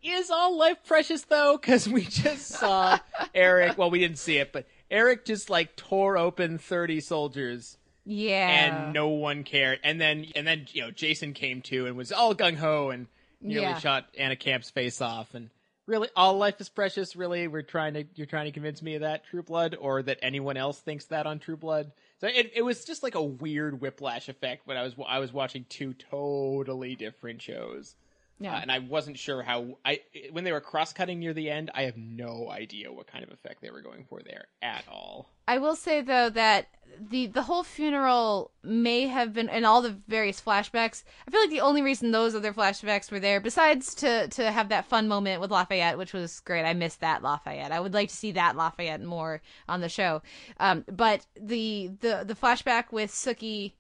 is 0.02 0.32
all 0.32 0.58
life 0.58 0.78
precious 0.86 1.24
though? 1.24 1.58
Because 1.58 1.88
we 1.88 2.04
just 2.04 2.48
saw 2.48 2.98
Eric. 3.36 3.78
Well, 3.78 3.92
we 3.92 4.00
didn't 4.00 4.20
see 4.20 4.38
it, 4.38 4.52
but 4.52 4.66
Eric 4.90 5.26
just 5.26 5.50
like 5.50 5.76
tore 5.76 6.18
open 6.18 6.58
thirty 6.58 7.02
soldiers. 7.02 7.78
Yeah. 8.06 8.48
And 8.48 8.94
no 8.94 9.10
one 9.10 9.44
cared. 9.44 9.80
And 9.84 10.00
then 10.02 10.26
and 10.36 10.46
then 10.48 10.66
you 10.72 10.82
know 10.82 10.92
Jason 10.92 11.34
came 11.34 11.62
to 11.64 11.86
and 11.86 11.96
was 11.96 12.12
all 12.12 12.34
gung 12.36 12.56
ho 12.58 12.90
and 12.90 13.08
nearly 13.42 13.68
Yeah. 13.68 13.80
shot 13.80 14.08
Anna 14.18 14.36
Camp's 14.36 14.70
face 14.70 15.02
off. 15.02 15.34
And 15.34 15.50
really, 15.86 16.10
all 16.16 16.38
life 16.38 16.60
is 16.60 16.70
precious. 16.70 17.16
Really, 17.16 17.48
we're 17.48 17.62
trying 17.62 17.94
to 17.94 18.06
you're 18.16 18.28
trying 18.28 18.46
to 18.46 18.52
convince 18.52 18.82
me 18.82 18.96
of 18.96 19.02
that 19.02 19.26
True 19.26 19.44
Blood, 19.44 19.76
or 19.80 20.02
that 20.04 20.20
anyone 20.22 20.58
else 20.58 20.80
thinks 20.80 21.06
that 21.06 21.26
on 21.28 21.40
True 21.40 21.58
Blood. 21.58 21.92
So 22.20 22.28
it 22.28 22.52
it 22.56 22.62
was 22.64 22.86
just 22.86 23.04
like 23.04 23.16
a 23.16 23.24
weird 23.24 23.82
whiplash 23.82 24.30
effect 24.30 24.66
when 24.68 24.78
I 24.78 24.84
was 24.84 24.96
I 25.08 25.20
was 25.20 25.32
watching 25.32 25.66
two 25.70 25.94
totally 25.94 26.96
different 26.96 27.42
shows. 27.42 27.96
Yeah. 28.42 28.56
Uh, 28.56 28.60
and 28.62 28.72
I 28.72 28.80
wasn't 28.80 29.20
sure 29.20 29.44
how 29.44 29.78
I 29.86 30.02
when 30.32 30.44
they 30.44 30.52
were 30.52 30.62
cross 30.62 30.94
cutting 30.94 31.20
near 31.20 31.34
the 31.34 31.50
end. 31.50 31.70
I 31.76 31.84
have 31.84 31.96
no 31.96 32.50
idea 32.50 32.92
what 32.92 33.06
kind 33.06 33.24
of 33.24 33.32
effect 33.32 33.62
they 33.62 33.70
were 33.70 33.82
going 33.82 34.06
for 34.10 34.20
there 34.26 34.46
at 34.64 34.84
all. 34.92 35.30
I 35.48 35.60
will 35.60 35.76
say 35.76 36.02
though 36.02 36.30
that 36.32 36.70
the 37.00 37.28
the 37.28 37.44
whole 37.44 37.64
funeral 37.64 38.52
may 38.64 39.06
have 39.08 39.34
been 39.34 39.48
and 39.48 39.64
all 39.64 39.84
the 39.84 39.96
various 40.08 40.42
flashbacks. 40.42 41.04
I 41.28 41.32
feel 41.32 41.42
like 41.42 41.52
the 41.52 41.62
only 41.62 41.84
reason 41.84 42.10
those 42.10 42.34
other 42.34 42.52
flashbacks 42.52 43.12
were 43.12 43.20
there, 43.20 43.40
besides 43.40 43.94
to 43.96 44.28
to 44.30 44.52
have 44.52 44.70
that 44.70 44.86
fun 44.86 45.08
moment 45.08 45.40
with 45.40 45.52
Lafayette, 45.52 46.00
which 46.00 46.14
was 46.14 46.40
great. 46.40 46.66
I 46.66 46.74
missed 46.74 47.02
that 47.02 47.22
Lafayette. 47.22 47.72
I 47.72 47.80
would 47.80 47.94
like 47.94 48.10
to 48.10 48.16
see 48.16 48.32
that 48.32 48.56
Lafayette 48.56 49.04
more 49.04 49.42
on 49.70 49.82
the 49.82 49.90
show. 49.90 50.24
Um, 50.60 50.84
but 50.92 51.28
the 51.40 51.92
the 52.00 52.24
the 52.26 52.36
flashback 52.36 52.92
with 52.92 53.12
Sookie 53.12 53.74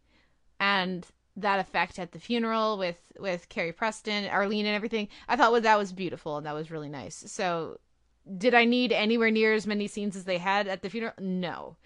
and 0.59 1.07
that 1.37 1.59
effect 1.59 1.99
at 1.99 2.11
the 2.11 2.19
funeral 2.19 2.77
with 2.77 2.97
with 3.19 3.49
Carrie 3.49 3.73
Preston, 3.73 4.25
Arlene, 4.25 4.65
and 4.65 4.75
everything. 4.75 5.07
I 5.27 5.35
thought 5.35 5.51
well, 5.51 5.61
that 5.61 5.77
was 5.77 5.93
beautiful 5.93 6.37
and 6.37 6.45
that 6.45 6.55
was 6.55 6.71
really 6.71 6.89
nice. 6.89 7.23
So, 7.27 7.79
did 8.37 8.53
I 8.53 8.65
need 8.65 8.91
anywhere 8.91 9.31
near 9.31 9.53
as 9.53 9.67
many 9.67 9.87
scenes 9.87 10.15
as 10.15 10.25
they 10.25 10.37
had 10.37 10.67
at 10.67 10.81
the 10.81 10.89
funeral? 10.89 11.13
No, 11.19 11.77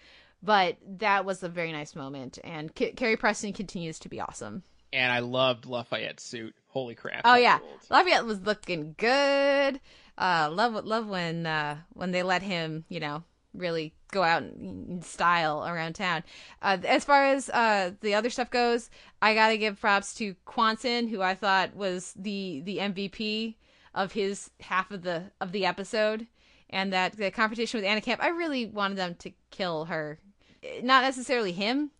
but 0.42 0.76
that 0.98 1.24
was 1.24 1.42
a 1.42 1.48
very 1.48 1.72
nice 1.72 1.94
moment, 1.94 2.38
and 2.44 2.74
K- 2.74 2.92
Carrie 2.92 3.16
Preston 3.16 3.52
continues 3.52 3.98
to 4.00 4.08
be 4.08 4.20
awesome. 4.20 4.62
And 4.92 5.12
I 5.12 5.18
loved 5.18 5.66
Lafayette's 5.66 6.22
suit. 6.22 6.54
Holy 6.68 6.94
crap! 6.94 7.22
Oh 7.24 7.36
yeah. 7.36 7.58
Lafayette 7.90 8.26
was 8.26 8.40
looking 8.40 8.94
good. 8.98 9.80
Uh, 10.18 10.48
love 10.50 10.84
love 10.84 11.06
when 11.06 11.46
uh, 11.46 11.78
when 11.92 12.10
they 12.10 12.22
let 12.22 12.42
him, 12.42 12.84
you 12.88 13.00
know, 13.00 13.22
really 13.58 13.94
go 14.12 14.22
out 14.22 14.42
in 14.42 15.00
style 15.02 15.66
around 15.66 15.94
town. 15.94 16.22
Uh, 16.62 16.78
as 16.86 17.04
far 17.04 17.26
as 17.26 17.50
uh, 17.50 17.92
the 18.00 18.14
other 18.14 18.30
stuff 18.30 18.50
goes, 18.50 18.90
I 19.20 19.34
gotta 19.34 19.56
give 19.56 19.80
props 19.80 20.14
to 20.14 20.34
Quanson, 20.46 21.08
who 21.08 21.22
I 21.22 21.34
thought 21.34 21.74
was 21.74 22.12
the 22.16 22.62
the 22.64 22.78
MVP 22.78 23.56
of 23.94 24.12
his 24.12 24.50
half 24.60 24.90
of 24.90 25.02
the 25.02 25.30
of 25.40 25.52
the 25.52 25.66
episode, 25.66 26.26
and 26.70 26.92
that 26.92 27.16
the 27.16 27.30
confrontation 27.30 27.78
with 27.78 27.86
Anna 27.86 28.00
Camp. 28.00 28.22
I 28.22 28.28
really 28.28 28.66
wanted 28.66 28.98
them 28.98 29.14
to 29.16 29.32
kill 29.50 29.86
her, 29.86 30.18
not 30.82 31.02
necessarily 31.02 31.52
him. 31.52 31.90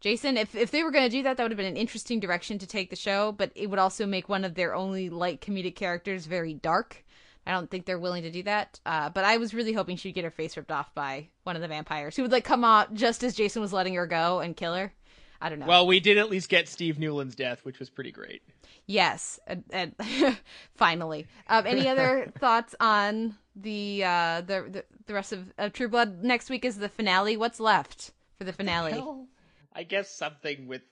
Jason, 0.00 0.36
if 0.36 0.54
if 0.54 0.70
they 0.70 0.82
were 0.82 0.90
going 0.90 1.04
to 1.08 1.16
do 1.16 1.22
that, 1.22 1.36
that 1.36 1.42
would 1.42 1.52
have 1.52 1.56
been 1.56 1.66
an 1.66 1.76
interesting 1.76 2.20
direction 2.20 2.58
to 2.58 2.66
take 2.66 2.90
the 2.90 2.96
show, 2.96 3.32
but 3.32 3.50
it 3.54 3.68
would 3.68 3.78
also 3.78 4.06
make 4.06 4.28
one 4.28 4.44
of 4.44 4.54
their 4.54 4.74
only 4.74 5.08
light 5.08 5.40
comedic 5.40 5.74
characters 5.74 6.26
very 6.26 6.54
dark. 6.54 7.04
I 7.46 7.52
don't 7.52 7.70
think 7.70 7.86
they're 7.86 7.98
willing 7.98 8.24
to 8.24 8.30
do 8.30 8.42
that. 8.44 8.80
Uh, 8.84 9.08
but 9.10 9.24
I 9.24 9.36
was 9.36 9.54
really 9.54 9.72
hoping 9.72 9.96
she'd 9.96 10.12
get 10.12 10.24
her 10.24 10.30
face 10.30 10.56
ripped 10.56 10.72
off 10.72 10.92
by 10.94 11.28
one 11.44 11.56
of 11.56 11.62
the 11.62 11.68
vampires 11.68 12.16
who 12.16 12.22
would 12.22 12.32
like 12.32 12.44
come 12.44 12.64
out 12.64 12.94
just 12.94 13.22
as 13.22 13.34
Jason 13.34 13.62
was 13.62 13.72
letting 13.72 13.94
her 13.94 14.06
go 14.06 14.40
and 14.40 14.56
kill 14.56 14.74
her. 14.74 14.92
I 15.40 15.48
don't 15.48 15.58
know. 15.58 15.66
Well, 15.66 15.86
we 15.86 16.00
did 16.00 16.18
at 16.18 16.30
least 16.30 16.48
get 16.48 16.68
Steve 16.68 16.98
Newlin's 16.98 17.34
death, 17.34 17.64
which 17.64 17.78
was 17.78 17.90
pretty 17.90 18.10
great. 18.10 18.42
yes, 18.86 19.38
and, 19.46 19.64
and 19.70 19.94
finally. 20.74 21.26
Um, 21.48 21.66
any 21.66 21.88
other 21.90 22.32
thoughts 22.38 22.74
on 22.80 23.36
the, 23.54 24.02
uh, 24.04 24.40
the 24.40 24.66
the 24.68 24.84
the 25.06 25.14
rest 25.14 25.32
of, 25.32 25.52
of 25.58 25.72
True 25.72 25.88
Blood? 25.88 26.24
Next 26.24 26.50
week 26.50 26.64
is 26.64 26.78
the 26.78 26.88
finale. 26.88 27.36
What's 27.36 27.60
left 27.60 28.12
for 28.38 28.44
the 28.44 28.52
finale? 28.52 28.92
hell? 28.92 29.26
I 29.74 29.82
guess 29.82 30.10
something 30.10 30.66
with 30.66 30.82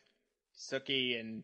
Sookie 0.56 1.18
and 1.18 1.42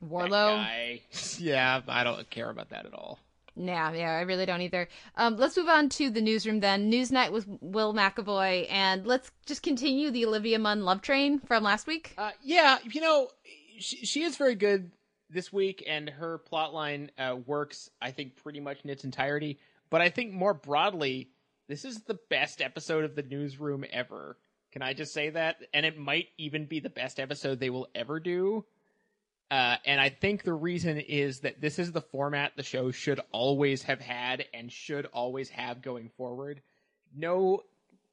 Warlow. 0.00 0.64
yeah, 1.38 1.82
I 1.86 2.04
don't 2.04 2.28
care 2.30 2.48
about 2.48 2.70
that 2.70 2.86
at 2.86 2.94
all. 2.94 3.18
Yeah, 3.62 3.92
yeah, 3.92 4.12
I 4.12 4.22
really 4.22 4.46
don't 4.46 4.62
either. 4.62 4.88
Um, 5.16 5.36
let's 5.36 5.56
move 5.56 5.68
on 5.68 5.90
to 5.90 6.08
the 6.08 6.22
newsroom 6.22 6.60
then. 6.60 6.90
Newsnight 6.90 7.30
with 7.30 7.46
Will 7.60 7.92
McAvoy, 7.92 8.66
and 8.70 9.06
let's 9.06 9.30
just 9.44 9.62
continue 9.62 10.10
the 10.10 10.24
Olivia 10.24 10.58
Munn 10.58 10.84
love 10.84 11.02
train 11.02 11.40
from 11.40 11.62
last 11.62 11.86
week. 11.86 12.14
Uh, 12.16 12.30
yeah, 12.42 12.78
you 12.90 13.02
know, 13.02 13.28
she, 13.78 14.06
she 14.06 14.22
is 14.22 14.38
very 14.38 14.54
good 14.54 14.90
this 15.28 15.52
week, 15.52 15.84
and 15.86 16.08
her 16.08 16.40
plotline 16.50 17.10
uh, 17.18 17.36
works, 17.44 17.90
I 18.00 18.12
think, 18.12 18.36
pretty 18.36 18.60
much 18.60 18.78
in 18.82 18.88
its 18.88 19.04
entirety. 19.04 19.58
But 19.90 20.00
I 20.00 20.08
think 20.08 20.32
more 20.32 20.54
broadly, 20.54 21.28
this 21.68 21.84
is 21.84 22.00
the 22.02 22.18
best 22.30 22.62
episode 22.62 23.04
of 23.04 23.14
the 23.14 23.22
newsroom 23.22 23.84
ever. 23.92 24.38
Can 24.72 24.80
I 24.80 24.94
just 24.94 25.12
say 25.12 25.30
that? 25.30 25.56
And 25.74 25.84
it 25.84 25.98
might 25.98 26.28
even 26.38 26.64
be 26.64 26.80
the 26.80 26.88
best 26.88 27.20
episode 27.20 27.60
they 27.60 27.70
will 27.70 27.88
ever 27.94 28.20
do. 28.20 28.64
Uh, 29.50 29.76
and 29.84 30.00
I 30.00 30.10
think 30.10 30.44
the 30.44 30.52
reason 30.52 30.98
is 30.98 31.40
that 31.40 31.60
this 31.60 31.78
is 31.80 31.90
the 31.90 32.00
format 32.00 32.52
the 32.56 32.62
show 32.62 32.92
should 32.92 33.20
always 33.32 33.82
have 33.82 34.00
had 34.00 34.44
and 34.54 34.70
should 34.70 35.06
always 35.06 35.50
have 35.50 35.82
going 35.82 36.08
forward. 36.16 36.62
No, 37.16 37.62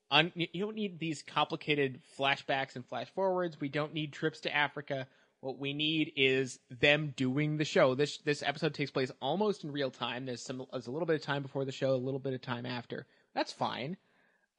un- 0.09 0.31
you 0.33 0.59
don't 0.59 0.75
need 0.75 0.97
these 0.97 1.21
complicated 1.21 2.01
flashbacks 2.17 2.75
and 2.75 2.83
flash 2.83 3.09
forwards. 3.13 3.61
We 3.61 3.69
don't 3.69 3.93
need 3.93 4.13
trips 4.13 4.39
to 4.41 4.55
Africa. 4.55 5.07
What 5.41 5.59
we 5.59 5.73
need 5.73 6.13
is 6.15 6.57
them 6.71 7.13
doing 7.15 7.57
the 7.57 7.65
show. 7.65 7.93
This 7.93 8.17
this 8.17 8.41
episode 8.41 8.73
takes 8.73 8.89
place 8.89 9.11
almost 9.21 9.63
in 9.63 9.71
real 9.71 9.91
time. 9.91 10.25
There's 10.25 10.43
some 10.43 10.65
there's 10.71 10.88
a 10.88 10.91
little 10.91 11.05
bit 11.05 11.17
of 11.17 11.21
time 11.21 11.43
before 11.43 11.65
the 11.65 11.71
show, 11.71 11.93
a 11.93 11.95
little 11.95 12.19
bit 12.19 12.33
of 12.33 12.41
time 12.41 12.65
after. 12.65 13.05
That's 13.35 13.53
fine. 13.53 13.97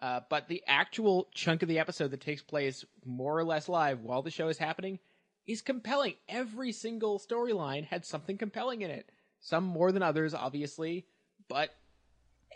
Uh, 0.01 0.21
but 0.31 0.47
the 0.47 0.63
actual 0.69 1.27
chunk 1.35 1.63
of 1.63 1.69
the 1.69 1.81
episode 1.81 2.13
that 2.13 2.21
takes 2.21 2.41
place 2.41 2.85
more 3.05 3.37
or 3.37 3.43
less 3.43 3.69
live 3.69 4.03
while 4.03 4.23
the 4.23 4.31
show 4.31 4.47
is 4.47 4.57
happening 4.57 5.01
is 5.49 5.63
compelling. 5.63 6.15
Every 6.29 6.71
single 6.71 7.19
storyline 7.19 7.85
had 7.85 8.05
something 8.05 8.39
compelling 8.39 8.83
in 8.83 8.91
it. 8.91 9.11
Some 9.41 9.65
more 9.65 9.91
than 9.91 10.03
others, 10.03 10.35
obviously, 10.35 11.07
but 11.49 11.75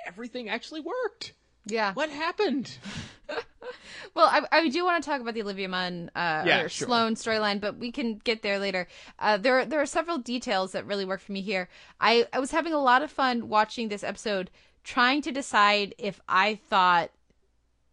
everything 0.07 0.49
actually 0.49 0.81
worked. 0.81 1.33
Yeah. 1.67 1.93
What 1.95 2.11
happened? 2.11 2.77
Well, 4.15 4.27
I, 4.27 4.43
I 4.53 4.69
do 4.69 4.85
want 4.85 5.03
to 5.03 5.09
talk 5.09 5.21
about 5.21 5.35
the 5.35 5.43
Olivia 5.43 5.69
Munn 5.69 6.11
uh, 6.15 6.43
Yeah, 6.47 6.63
or 6.63 6.69
sure. 6.69 6.87
Sloan 6.87 7.15
storyline, 7.15 7.61
but 7.61 7.79
we 7.79 7.91
can 7.91 8.19
get 8.19 8.43
there 8.43 8.59
later. 8.59 8.87
Uh, 9.19 9.39
there, 9.39 9.65
there 9.65 9.81
are 9.81 9.87
several 9.87 10.19
details 10.19 10.73
that 10.73 10.87
really 10.87 11.05
work 11.05 11.21
for 11.21 11.33
me 11.33 11.41
here. 11.41 11.69
I, 12.01 12.27
I 12.33 12.39
was 12.39 12.51
having 12.51 12.75
a 12.75 12.79
lot 12.79 13.03
of 13.03 13.11
fun 13.11 13.49
watching 13.49 13.89
this 13.89 14.05
episode, 14.05 14.51
trying 14.85 15.23
to 15.23 15.33
decide 15.33 15.95
if 15.97 16.21
I 16.29 16.57
thought 16.69 17.11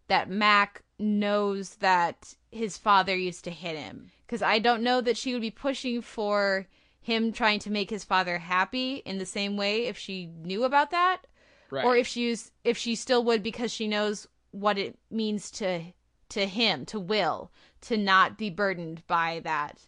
that 0.07 0.29
Mac 0.29 0.83
knows 0.97 1.75
that 1.75 2.33
his 2.51 2.77
father 2.77 3.15
used 3.15 3.45
to 3.45 3.51
hit 3.51 3.77
him, 3.77 4.11
because 4.29 4.43
I 4.43 4.59
don't 4.59 4.83
know 4.83 5.01
that 5.01 5.17
she 5.17 5.33
would 5.33 5.41
be 5.41 5.49
pushing 5.49 6.03
for 6.03 6.67
him 7.01 7.31
trying 7.31 7.57
to 7.61 7.71
make 7.71 7.89
his 7.89 8.03
father 8.03 8.37
happy 8.37 8.97
in 9.03 9.17
the 9.17 9.25
same 9.25 9.57
way 9.57 9.87
if 9.87 9.97
she 9.97 10.27
knew 10.27 10.65
about 10.65 10.91
that, 10.91 11.25
Right. 11.71 11.83
or 11.83 11.97
if 11.97 12.05
she's 12.05 12.51
if 12.63 12.77
she 12.77 12.93
still 12.95 13.23
would 13.23 13.41
because 13.41 13.71
she 13.71 13.87
knows 13.87 14.27
what 14.51 14.77
it 14.77 14.99
means 15.09 15.49
to 15.51 15.81
to 16.29 16.45
him 16.45 16.85
to 16.85 16.99
will 16.99 17.51
to 17.81 17.97
not 17.97 18.37
be 18.37 18.51
burdened 18.51 19.01
by 19.07 19.41
that 19.43 19.79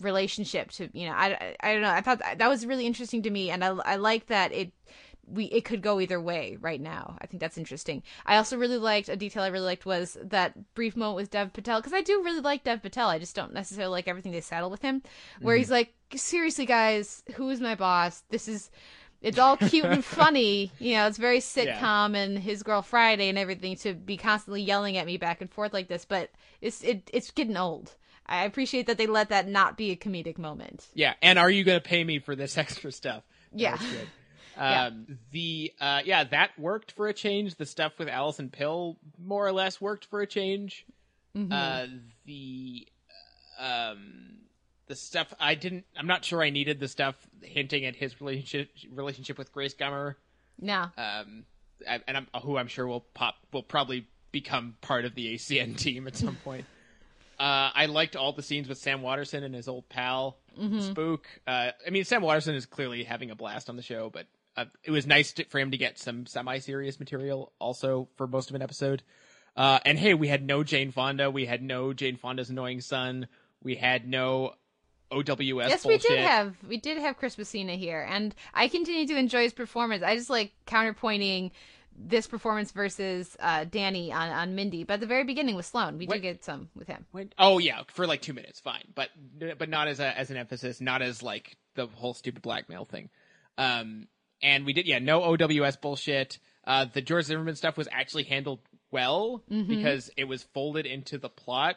relationship 0.00 0.70
to 0.70 0.88
you 0.92 1.08
know 1.08 1.14
I, 1.14 1.26
I, 1.30 1.56
I 1.60 1.72
don't 1.72 1.82
know 1.82 1.90
i 1.90 2.00
thought 2.00 2.20
that, 2.20 2.38
that 2.38 2.48
was 2.48 2.64
really 2.64 2.86
interesting 2.86 3.22
to 3.22 3.30
me 3.30 3.50
and 3.50 3.64
i 3.64 3.68
i 3.84 3.96
like 3.96 4.26
that 4.26 4.52
it 4.52 4.70
we 5.30 5.44
it 5.46 5.64
could 5.64 5.82
go 5.82 6.00
either 6.00 6.20
way 6.20 6.56
right 6.60 6.80
now. 6.80 7.16
I 7.20 7.26
think 7.26 7.40
that's 7.40 7.58
interesting. 7.58 8.02
I 8.26 8.36
also 8.36 8.56
really 8.56 8.78
liked 8.78 9.08
a 9.08 9.16
detail 9.16 9.42
i 9.42 9.48
really 9.48 9.64
liked 9.64 9.86
was 9.86 10.16
that 10.22 10.74
brief 10.74 10.96
moment 10.96 11.16
with 11.16 11.30
dev 11.30 11.52
patel 11.52 11.80
because 11.80 11.92
i 11.92 12.00
do 12.00 12.22
really 12.24 12.40
like 12.40 12.64
dev 12.64 12.82
patel. 12.82 13.08
I 13.08 13.18
just 13.18 13.36
don't 13.36 13.52
necessarily 13.52 13.92
like 13.92 14.08
everything 14.08 14.32
they 14.32 14.40
settle 14.40 14.70
with 14.70 14.82
him 14.82 15.02
where 15.40 15.54
Mm-hmm. 15.54 15.58
he's 15.60 15.70
like 15.70 15.94
seriously 16.16 16.66
guys 16.66 17.22
who 17.34 17.50
is 17.50 17.60
my 17.60 17.74
boss? 17.74 18.22
This 18.30 18.48
is 18.48 18.70
it's 19.20 19.38
all 19.38 19.56
cute 19.56 19.84
and 19.84 20.04
funny. 20.22 20.72
You 20.78 20.94
know 20.94 21.06
it's 21.06 21.18
very 21.18 21.40
sitcom 21.40 22.14
and 22.16 22.38
his 22.38 22.62
girl 22.62 22.82
friday 22.82 23.28
and 23.28 23.38
everything 23.38 23.76
to 23.78 23.94
be 23.94 24.16
constantly 24.16 24.62
yelling 24.62 24.96
at 24.96 25.06
me 25.06 25.16
back 25.16 25.40
and 25.40 25.50
forth 25.50 25.72
like 25.72 25.88
this 25.88 26.04
but 26.04 26.30
it's 26.60 26.82
it, 26.82 27.10
it's 27.12 27.30
getting 27.30 27.56
old. 27.56 27.94
I 28.30 28.44
appreciate 28.44 28.86
that 28.88 28.98
they 28.98 29.06
let 29.06 29.30
that 29.30 29.48
not 29.48 29.78
be 29.78 29.90
a 29.90 29.96
comedic 29.96 30.36
moment. 30.36 30.86
Yeah, 30.92 31.14
and 31.22 31.38
are 31.38 31.50
you 31.50 31.64
going 31.64 31.80
to 31.80 31.88
pay 31.88 32.04
me 32.04 32.18
for 32.18 32.36
this 32.36 32.58
extra 32.64 32.92
stuff? 32.92 33.22
Yeah. 33.54 33.78
Yeah. 34.58 34.86
Um, 34.86 35.18
The 35.32 35.72
uh, 35.80 36.00
yeah, 36.04 36.24
that 36.24 36.58
worked 36.58 36.92
for 36.92 37.06
a 37.08 37.14
change. 37.14 37.54
The 37.56 37.66
stuff 37.66 37.98
with 37.98 38.08
Allison 38.08 38.50
Pill 38.50 38.96
more 39.18 39.46
or 39.46 39.52
less 39.52 39.80
worked 39.80 40.04
for 40.06 40.20
a 40.20 40.26
change. 40.26 40.84
Mhm. 41.36 41.52
Uh, 41.52 41.86
the 42.26 42.86
um, 43.58 44.38
the 44.86 44.94
stuff 44.96 45.32
I 45.38 45.54
didn't. 45.54 45.84
I'm 45.96 46.06
not 46.06 46.24
sure 46.24 46.42
I 46.42 46.50
needed 46.50 46.80
the 46.80 46.88
stuff 46.88 47.14
hinting 47.42 47.84
at 47.84 47.96
his 47.96 48.20
relationship 48.20 48.70
relationship 48.90 49.38
with 49.38 49.52
Grace 49.52 49.74
Gummer. 49.74 50.14
no 50.60 50.90
Um, 50.96 51.44
I- 51.88 52.00
and 52.08 52.16
I'm, 52.16 52.26
who 52.42 52.56
I'm 52.56 52.68
sure 52.68 52.86
will 52.86 53.00
pop 53.14 53.36
will 53.52 53.62
probably 53.62 54.06
become 54.32 54.76
part 54.80 55.04
of 55.04 55.14
the 55.14 55.34
ACN 55.34 55.76
team 55.78 56.06
at 56.06 56.16
some 56.16 56.36
point. 56.36 56.66
Uh, 57.38 57.70
I 57.72 57.86
liked 57.86 58.16
all 58.16 58.32
the 58.32 58.42
scenes 58.42 58.68
with 58.68 58.78
Sam 58.78 59.00
Waterston 59.02 59.44
and 59.44 59.54
his 59.54 59.68
old 59.68 59.88
pal 59.88 60.38
Mhm. 60.58 60.82
Spook. 60.82 61.28
Uh, 61.46 61.70
I 61.86 61.90
mean, 61.90 62.04
Sam 62.04 62.20
Waterston 62.22 62.56
is 62.56 62.66
clearly 62.66 63.04
having 63.04 63.30
a 63.30 63.36
blast 63.36 63.70
on 63.70 63.76
the 63.76 63.82
show, 63.82 64.10
but 64.10 64.26
uh, 64.58 64.64
it 64.82 64.90
was 64.90 65.06
nice 65.06 65.32
to, 65.32 65.44
for 65.44 65.58
him 65.58 65.70
to 65.70 65.76
get 65.76 65.98
some 65.98 66.26
semi-serious 66.26 66.98
material 66.98 67.52
also 67.58 68.08
for 68.16 68.26
most 68.26 68.50
of 68.50 68.56
an 68.56 68.62
episode. 68.62 69.02
Uh, 69.56 69.78
and 69.84 69.98
hey, 69.98 70.14
we 70.14 70.28
had 70.28 70.44
no 70.44 70.62
Jane 70.62 70.90
Fonda. 70.90 71.30
We 71.30 71.46
had 71.46 71.62
no 71.62 71.92
Jane 71.92 72.16
Fonda's 72.16 72.50
annoying 72.50 72.80
son. 72.80 73.28
We 73.62 73.74
had 73.76 74.06
no 74.06 74.54
OWS. 75.10 75.68
yes, 75.68 75.82
bullshit. 75.82 76.02
we 76.10 76.16
did 76.16 76.18
have 76.20 76.56
we 76.68 76.76
did 76.76 76.98
have 76.98 77.16
Chris 77.16 77.38
Messina 77.38 77.74
here, 77.74 78.06
and 78.08 78.34
I 78.54 78.68
continue 78.68 79.06
to 79.06 79.16
enjoy 79.16 79.42
his 79.42 79.52
performance. 79.52 80.02
I 80.02 80.16
just 80.16 80.30
like 80.30 80.52
counterpointing 80.66 81.50
this 82.00 82.26
performance 82.26 82.70
versus 82.70 83.36
uh, 83.40 83.64
Danny 83.64 84.12
on, 84.12 84.28
on 84.28 84.54
Mindy. 84.54 84.84
But 84.84 84.94
at 84.94 85.00
the 85.00 85.06
very 85.06 85.24
beginning 85.24 85.56
with 85.56 85.66
Sloan, 85.66 85.98
we 85.98 86.06
What- 86.06 86.14
did 86.14 86.22
get 86.22 86.44
some 86.44 86.68
with 86.74 86.86
him. 86.86 87.06
When, 87.10 87.32
oh 87.38 87.58
yeah, 87.58 87.82
for 87.88 88.06
like 88.06 88.22
two 88.22 88.34
minutes, 88.34 88.60
fine, 88.60 88.84
but 88.94 89.08
but 89.58 89.68
not 89.68 89.88
as 89.88 89.98
a 90.00 90.16
as 90.16 90.30
an 90.30 90.36
emphasis, 90.36 90.80
not 90.80 91.02
as 91.02 91.22
like 91.22 91.56
the 91.74 91.86
whole 91.86 92.14
stupid 92.14 92.42
blackmail 92.42 92.84
thing. 92.84 93.08
Um, 93.56 94.06
and 94.42 94.64
we 94.66 94.72
did 94.72 94.86
yeah, 94.86 94.98
no 94.98 95.22
OWS 95.24 95.76
bullshit. 95.76 96.38
Uh, 96.64 96.84
the 96.92 97.00
George 97.02 97.24
Zimmerman 97.24 97.56
stuff 97.56 97.76
was 97.76 97.88
actually 97.90 98.24
handled 98.24 98.60
well 98.90 99.42
Mhm. 99.50 99.68
because 99.68 100.10
it 100.16 100.24
was 100.24 100.42
folded 100.42 100.86
into 100.86 101.18
the 101.18 101.28
plot. 101.28 101.76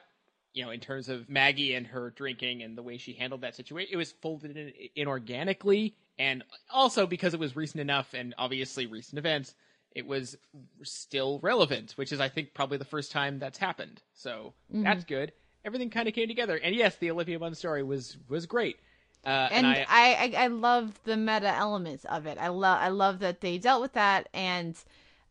You 0.53 0.65
know, 0.65 0.71
in 0.71 0.81
terms 0.81 1.07
of 1.07 1.29
Maggie 1.29 1.73
and 1.75 1.87
her 1.87 2.09
drinking 2.09 2.61
and 2.61 2.77
the 2.77 2.83
way 2.83 2.97
she 2.97 3.13
handled 3.13 3.41
that 3.41 3.55
situation, 3.55 3.93
it 3.93 3.97
was 3.97 4.11
folded 4.11 4.57
in, 4.57 4.73
in 4.95 5.07
organically, 5.07 5.95
and 6.19 6.43
also 6.69 7.07
because 7.07 7.33
it 7.33 7.39
was 7.39 7.55
recent 7.55 7.79
enough 7.79 8.13
and 8.13 8.35
obviously 8.37 8.85
recent 8.85 9.17
events, 9.17 9.55
it 9.95 10.05
was 10.05 10.37
still 10.83 11.39
relevant, 11.39 11.93
which 11.93 12.11
is 12.11 12.19
I 12.19 12.27
think 12.29 12.53
probably 12.53 12.77
the 12.77 12.85
first 12.85 13.11
time 13.13 13.39
that's 13.39 13.57
happened. 13.57 14.01
So 14.13 14.53
Mhm. 14.73 14.83
that's 14.83 15.05
good. 15.05 15.31
Everything 15.63 15.89
kind 15.89 16.07
of 16.09 16.13
came 16.15 16.27
together, 16.27 16.57
and 16.57 16.75
yes, 16.75 16.97
the 16.97 17.11
Olivia 17.11 17.39
Munn 17.39 17.55
story 17.55 17.83
was 17.83 18.17
was 18.27 18.45
great. 18.45 18.77
Uh, 19.25 19.49
and 19.51 19.65
and, 19.65 19.67
I, 19.67 19.85
I, 19.87 20.33
I 20.37 20.43
I 20.45 20.47
love 20.47 20.99
the 21.03 21.15
meta 21.15 21.53
elements 21.53 22.05
of 22.05 22.25
it. 22.25 22.37
I 22.39 22.47
love 22.47 22.79
I 22.81 22.87
love 22.89 23.19
that 23.19 23.41
they 23.41 23.57
dealt 23.57 23.81
with 23.81 23.93
that 23.93 24.29
and 24.33 24.75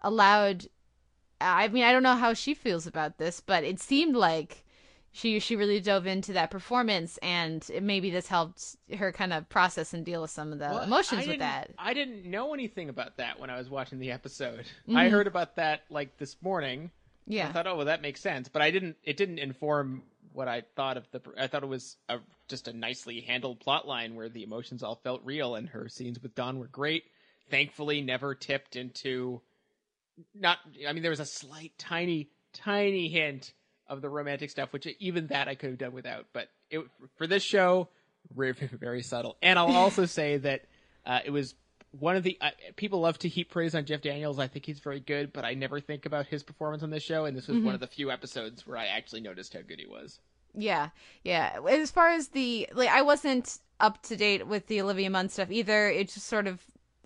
allowed. 0.02 0.66
I 1.40 1.68
mean, 1.68 1.84
I 1.84 1.92
don't 1.92 2.02
know 2.02 2.16
how 2.16 2.34
she 2.34 2.54
feels 2.54 2.86
about 2.86 3.18
this, 3.18 3.40
but 3.40 3.64
it 3.64 3.80
seemed 3.80 4.14
like 4.14 4.64
she 5.12 5.40
she 5.40 5.56
really 5.56 5.80
dove 5.80 6.06
into 6.06 6.32
that 6.34 6.50
performance, 6.50 7.18
and 7.22 7.68
it, 7.72 7.82
maybe 7.82 8.10
this 8.10 8.28
helped 8.28 8.76
her 8.96 9.10
kind 9.10 9.32
of 9.32 9.48
process 9.48 9.92
and 9.92 10.04
deal 10.04 10.22
with 10.22 10.30
some 10.30 10.52
of 10.52 10.58
the 10.60 10.66
Well, 10.66 10.82
emotions 10.82 11.26
with 11.26 11.40
that. 11.40 11.70
I 11.78 11.94
didn't 11.94 12.24
know 12.24 12.54
anything 12.54 12.88
about 12.90 13.16
that 13.16 13.40
when 13.40 13.50
I 13.50 13.58
was 13.58 13.68
watching 13.68 13.98
the 13.98 14.12
episode. 14.12 14.66
Mhm. 14.88 14.96
I 14.96 15.08
heard 15.08 15.26
about 15.26 15.56
that 15.56 15.82
like 15.90 16.16
this 16.18 16.36
morning. 16.42 16.90
Yeah. 17.26 17.48
I 17.48 17.52
thought, 17.52 17.66
oh, 17.66 17.76
well, 17.76 17.86
that 17.86 18.02
makes 18.02 18.20
sense, 18.20 18.48
but 18.48 18.62
I 18.62 18.70
didn't. 18.70 18.96
It 19.02 19.16
didn't 19.16 19.38
inform 19.38 20.02
what 20.32 20.48
I 20.48 20.62
thought 20.76 20.96
of 20.96 21.06
the. 21.10 21.20
I 21.38 21.46
thought 21.46 21.62
it 21.62 21.68
was 21.68 21.96
a, 22.08 22.18
just 22.48 22.68
a 22.68 22.72
nicely 22.72 23.20
handled 23.20 23.60
plot 23.60 23.86
line 23.86 24.14
where 24.14 24.28
the 24.28 24.42
emotions 24.42 24.82
all 24.82 24.96
felt 24.96 25.22
real, 25.24 25.54
and 25.54 25.68
her 25.68 25.88
scenes 25.88 26.20
with 26.20 26.34
Don 26.34 26.58
were 26.58 26.68
great. 26.68 27.04
Thankfully, 27.50 28.00
never 28.00 28.34
tipped 28.34 28.76
into. 28.76 29.40
Not. 30.34 30.58
I 30.86 30.92
mean, 30.92 31.02
there 31.02 31.10
was 31.10 31.20
a 31.20 31.26
slight, 31.26 31.72
tiny, 31.78 32.30
tiny 32.52 33.08
hint 33.08 33.52
of 33.88 34.02
the 34.02 34.08
romantic 34.08 34.50
stuff, 34.50 34.72
which 34.72 34.86
even 35.00 35.28
that 35.28 35.48
I 35.48 35.54
could 35.54 35.70
have 35.70 35.78
done 35.78 35.92
without. 35.92 36.26
But 36.32 36.48
it, 36.70 36.80
for 37.16 37.26
this 37.26 37.42
show, 37.42 37.88
very, 38.34 38.52
very 38.80 39.02
subtle. 39.02 39.36
And 39.42 39.58
I'll 39.58 39.74
also 39.74 40.06
say 40.06 40.36
that 40.38 40.62
uh, 41.04 41.20
it 41.24 41.30
was 41.30 41.54
one 41.98 42.16
of 42.16 42.22
the 42.22 42.38
uh, 42.40 42.50
people 42.76 43.00
love 43.00 43.18
to 43.18 43.28
heap 43.28 43.50
praise 43.50 43.74
on 43.74 43.84
Jeff 43.84 44.00
Daniels. 44.02 44.38
I 44.38 44.46
think 44.46 44.64
he's 44.66 44.78
very 44.78 45.00
good, 45.00 45.32
but 45.32 45.44
I 45.44 45.54
never 45.54 45.80
think 45.80 46.06
about 46.06 46.26
his 46.26 46.42
performance 46.42 46.82
on 46.82 46.90
this 46.90 47.02
show. 47.02 47.24
And 47.24 47.36
this 47.36 47.48
was 47.48 47.58
Mhm. 47.58 47.64
one 47.64 47.74
of 47.74 47.80
the 47.80 47.86
few 47.86 48.10
episodes 48.10 48.66
where 48.66 48.76
I 48.76 48.86
actually 48.86 49.22
noticed 49.22 49.54
how 49.54 49.62
good 49.62 49.80
he 49.80 49.86
was. 49.86 50.20
Yeah, 50.54 50.90
yeah. 51.24 51.58
As 51.68 51.90
far 51.90 52.08
as 52.10 52.28
the 52.28 52.68
like, 52.72 52.88
I 52.88 53.02
wasn't 53.02 53.58
up 53.78 54.02
to 54.04 54.16
date 54.16 54.46
with 54.46 54.66
the 54.66 54.80
Olivia 54.80 55.10
Munn 55.10 55.28
stuff 55.28 55.50
either. 55.50 55.88
It 55.88 56.08
just 56.10 56.26
sort 56.26 56.46
of 56.46 56.60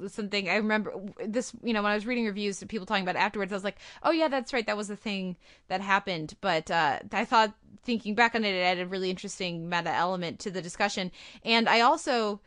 something 0.08 0.48
I 0.48 0.56
remember 0.56 0.92
this. 1.24 1.52
You 1.62 1.72
know, 1.72 1.82
when 1.82 1.92
I 1.92 1.94
was 1.94 2.06
reading 2.06 2.26
reviews 2.26 2.60
and 2.60 2.68
people 2.68 2.84
talking 2.86 3.04
about 3.04 3.16
afterwards, 3.16 3.52
I 3.52 3.56
was 3.56 3.64
like, 3.64 3.78
"Oh 4.02 4.10
yeah, 4.10 4.28
that's 4.28 4.52
right. 4.52 4.66
That 4.66 4.76
was 4.76 4.88
the 4.88 4.96
thing 4.96 5.36
that 5.68 5.80
happened." 5.80 6.34
But 6.40 6.70
uh, 6.70 6.98
I 7.12 7.24
thought, 7.24 7.54
thinking 7.84 8.14
back 8.14 8.34
on 8.34 8.44
it, 8.44 8.54
it 8.54 8.60
added 8.60 8.82
a 8.86 8.88
really 8.88 9.08
interesting 9.10 9.68
meta 9.68 9.90
element 9.90 10.40
to 10.40 10.50
the 10.50 10.60
discussion. 10.62 11.12
And 11.44 11.68
I 11.68 11.80
also, 11.80 12.40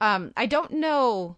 um, 0.00 0.32
I 0.36 0.46
don't 0.46 0.72
know 0.72 1.36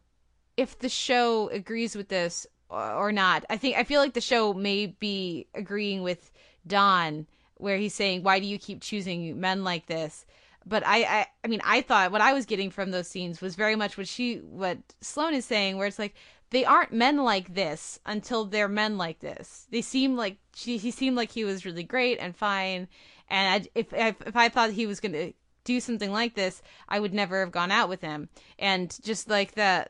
if 0.61 0.78
the 0.78 0.90
show 0.90 1.48
agrees 1.48 1.96
with 1.96 2.08
this 2.08 2.46
or 2.68 3.11
not. 3.12 3.44
I 3.48 3.56
think 3.56 3.76
I 3.78 3.84
feel 3.84 4.00
like 4.00 4.12
the 4.12 4.20
show 4.20 4.52
may 4.52 4.86
be 4.86 5.46
agreeing 5.54 6.02
with 6.02 6.30
Don 6.66 7.26
where 7.56 7.78
he's 7.78 7.94
saying, 7.94 8.22
"Why 8.22 8.38
do 8.40 8.46
you 8.46 8.58
keep 8.58 8.82
choosing 8.82 9.40
men 9.40 9.64
like 9.64 9.86
this?" 9.86 10.26
But 10.66 10.86
I, 10.86 11.02
I, 11.04 11.26
I 11.42 11.48
mean, 11.48 11.62
I 11.64 11.80
thought 11.80 12.12
what 12.12 12.20
I 12.20 12.34
was 12.34 12.44
getting 12.44 12.70
from 12.70 12.90
those 12.90 13.08
scenes 13.08 13.40
was 13.40 13.54
very 13.54 13.74
much 13.74 13.96
what 13.96 14.06
she, 14.06 14.36
what 14.36 14.76
Sloan 15.00 15.32
is 15.32 15.46
saying, 15.46 15.78
where 15.78 15.86
it's 15.86 15.98
like 15.98 16.14
they 16.50 16.66
aren't 16.66 16.92
men 16.92 17.24
like 17.24 17.54
this 17.54 17.98
until 18.04 18.44
they're 18.44 18.68
men 18.68 18.98
like 18.98 19.20
this. 19.20 19.66
They 19.70 19.80
seem 19.80 20.14
like 20.14 20.36
she, 20.54 20.76
he 20.76 20.90
seemed 20.90 21.16
like 21.16 21.30
he 21.32 21.44
was 21.44 21.64
really 21.64 21.84
great 21.84 22.18
and 22.18 22.36
fine, 22.36 22.86
and 23.30 23.64
I, 23.64 23.68
if, 23.74 23.94
if 23.94 24.16
if 24.26 24.36
I 24.36 24.50
thought 24.50 24.70
he 24.72 24.86
was 24.86 25.00
gonna 25.00 25.32
do 25.64 25.80
something 25.80 26.12
like 26.12 26.34
this, 26.34 26.62
I 26.88 27.00
would 27.00 27.14
never 27.14 27.40
have 27.40 27.52
gone 27.52 27.70
out 27.70 27.88
with 27.88 28.00
him. 28.00 28.28
And 28.58 28.96
just 29.02 29.28
like 29.28 29.52
the, 29.52 29.86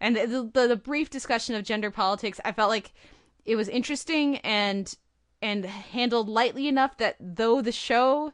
and 0.00 0.16
the 0.16 0.50
the, 0.52 0.68
the 0.68 0.76
brief 0.76 1.10
discussion 1.10 1.54
of 1.54 1.64
gender 1.64 1.90
politics, 1.90 2.40
I 2.44 2.52
felt 2.52 2.70
like 2.70 2.92
it 3.44 3.56
was 3.56 3.68
interesting 3.68 4.38
and 4.38 4.94
and 5.42 5.64
handled 5.66 6.28
lightly 6.28 6.66
enough 6.68 6.96
that 6.98 7.16
though 7.20 7.60
the 7.60 7.72
show 7.72 8.32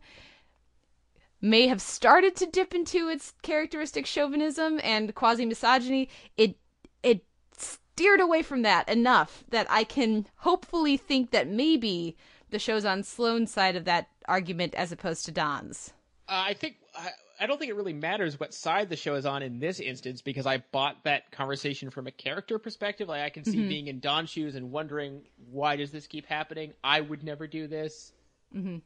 may 1.41 1.67
have 1.67 1.81
started 1.81 2.37
to 2.37 2.47
dip 2.47 2.75
into 2.75 3.09
its 3.09 3.35
characteristic 3.43 4.07
chauvinism 4.07 4.81
and 4.83 5.15
quasi 5.15 5.45
misogyny, 5.45 6.09
it 6.37 6.57
it 7.03 7.25
steered 7.57 8.21
away 8.21 8.43
from 8.43 8.63
that 8.63 8.89
enough 8.89 9.45
that 9.51 9.67
I 9.69 9.85
can 9.85 10.27
hopefully 10.37 10.97
think 10.97 11.31
that 11.33 11.49
maybe 11.49 12.17
the 12.51 12.59
show's 12.59 12.85
on 12.85 13.03
Sloan's 13.03 13.51
side 13.51 13.77
of 13.77 13.85
that 13.85 14.09
argument 14.29 14.75
as 14.75 14.93
opposed 14.93 15.25
to 15.25 15.33
Don's. 15.33 15.93
Uh, 16.29 16.45
I 16.47 16.55
think 16.55 16.77
I, 17.43 17.47
don't 17.47 17.59
think 17.59 17.71
it 17.71 17.75
really 17.77 17.93
matters 17.93 18.39
what 18.39 18.55
side 18.55 18.89
the 18.89 18.97
show 18.97 19.15
is 19.15 19.27
on 19.27 19.43
in 19.43 19.59
this 19.59 19.81
instance 19.81 20.23
because 20.23 20.47
I 20.47 20.59
bought 20.73 21.05
that 21.05 21.31
conversation 21.33 21.91
from 21.91 22.07
a 22.07 22.11
character 22.11 22.59
perspective. 22.59 23.09
Like 23.09 23.23
I 23.23 23.31
can 23.31 23.45
see 23.45 23.59
Mhm. 23.59 23.69
being 23.69 23.87
in 23.89 24.01
Don's 24.01 24.31
shoes 24.31 24.55
and 24.55 24.71
wondering 24.71 25.23
why 25.51 25.77
does 25.77 25.91
this 25.91 26.07
keep 26.07 26.27
happening? 26.27 26.73
I 26.85 27.01
would 27.01 27.23
never 27.25 27.47
do 27.47 27.67
this. 27.67 28.13
Mm-hmm. 28.55 28.79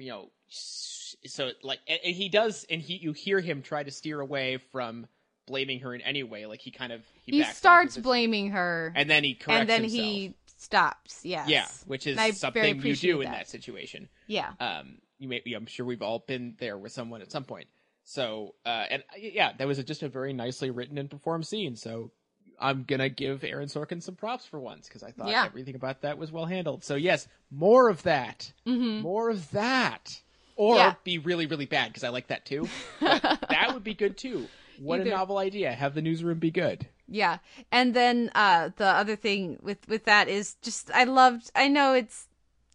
you 0.00 0.08
know 0.08 0.30
so 0.48 1.50
like 1.62 1.78
and, 1.86 2.00
and 2.04 2.16
he 2.16 2.28
does 2.28 2.66
and 2.70 2.80
he 2.80 2.94
you 2.96 3.12
hear 3.12 3.38
him 3.40 3.62
try 3.62 3.82
to 3.82 3.90
steer 3.90 4.20
away 4.20 4.56
from 4.56 5.06
blaming 5.46 5.80
her 5.80 5.94
in 5.94 6.00
any 6.00 6.22
way 6.22 6.46
like 6.46 6.60
he 6.60 6.70
kind 6.70 6.92
of 6.92 7.02
he, 7.24 7.32
He 7.38 7.44
starts 7.44 7.96
of 7.96 8.02
blaming 8.02 8.50
her, 8.50 8.92
and 8.96 9.08
then 9.10 9.22
he 9.22 9.34
corrects 9.34 9.60
and 9.60 9.68
then 9.68 9.82
himself. 9.82 10.02
he 10.04 10.34
stops. 10.58 11.20
Yes. 11.24 11.48
yeah 11.48 11.66
which 11.86 12.06
is 12.06 12.12
And 12.12 12.20
I 12.20 12.24
very 12.30 12.34
something 12.34 12.82
you 12.86 12.96
do 12.96 13.20
in 13.20 13.30
that. 13.30 13.38
that 13.40 13.48
situation 13.48 14.08
Yeah. 14.26 14.52
um 14.60 14.98
you 15.20 15.28
may 15.28 15.40
i'm 15.54 15.66
sure 15.66 15.86
we've 15.86 16.02
all 16.02 16.24
been 16.26 16.56
there 16.58 16.76
with 16.76 16.90
someone 16.92 17.22
at 17.22 17.30
some 17.30 17.44
point. 17.44 17.68
So 18.02 18.54
uh 18.66 18.86
and 18.90 19.02
uh, 19.12 19.18
yeah 19.20 19.52
that 19.56 19.68
was 19.68 19.78
a, 19.78 19.84
just 19.84 20.02
a 20.02 20.08
very 20.08 20.32
nicely 20.32 20.70
written 20.70 20.98
and 20.98 21.08
performed 21.08 21.46
scene. 21.46 21.76
So 21.76 22.10
i'm 22.58 22.82
gonna 22.84 23.08
give 23.08 23.44
aaron 23.44 23.68
sorkin 23.68 24.02
some 24.02 24.16
props 24.16 24.44
for 24.46 24.58
once 24.60 24.86
because 24.88 25.02
i 25.02 25.10
thought 25.12 25.28
Yeah. 25.28 25.44
everything 25.46 25.74
about 25.76 26.02
that 26.02 26.18
was 26.18 26.32
well 26.32 26.46
handled. 26.46 26.82
So 26.84 26.96
yes 26.96 27.28
more 27.50 27.88
of 27.88 28.02
that. 28.02 28.52
Mhm. 28.66 29.02
more 29.02 29.30
of 29.30 29.48
that. 29.52 30.20
Or 30.56 30.76
Yeah. 30.76 30.94
be 31.04 31.18
really 31.18 31.46
really 31.46 31.66
bad 31.66 31.88
because 31.88 32.04
i 32.04 32.08
like 32.08 32.26
that 32.28 32.44
too. 32.46 32.68
That 33.00 33.70
would 33.74 33.84
be 33.84 33.94
good 33.94 34.16
too. 34.16 34.46
What 34.78 35.00
Either- 35.00 35.10
a 35.10 35.14
novel 35.14 35.36
idea. 35.38 35.72
Have 35.72 35.94
the 35.94 36.02
newsroom 36.02 36.38
be 36.38 36.50
good. 36.50 36.88
Yeah. 37.06 37.38
And 37.70 37.92
then 37.94 38.30
uh 38.34 38.70
the 38.76 38.86
other 38.86 39.16
thing 39.16 39.58
with 39.62 39.86
with 39.88 40.04
that 40.06 40.28
is 40.28 40.56
just 40.62 40.90
I 40.92 41.04
loved 41.04 41.50
I 41.54 41.68
know 41.68 41.92
it's 41.94 42.28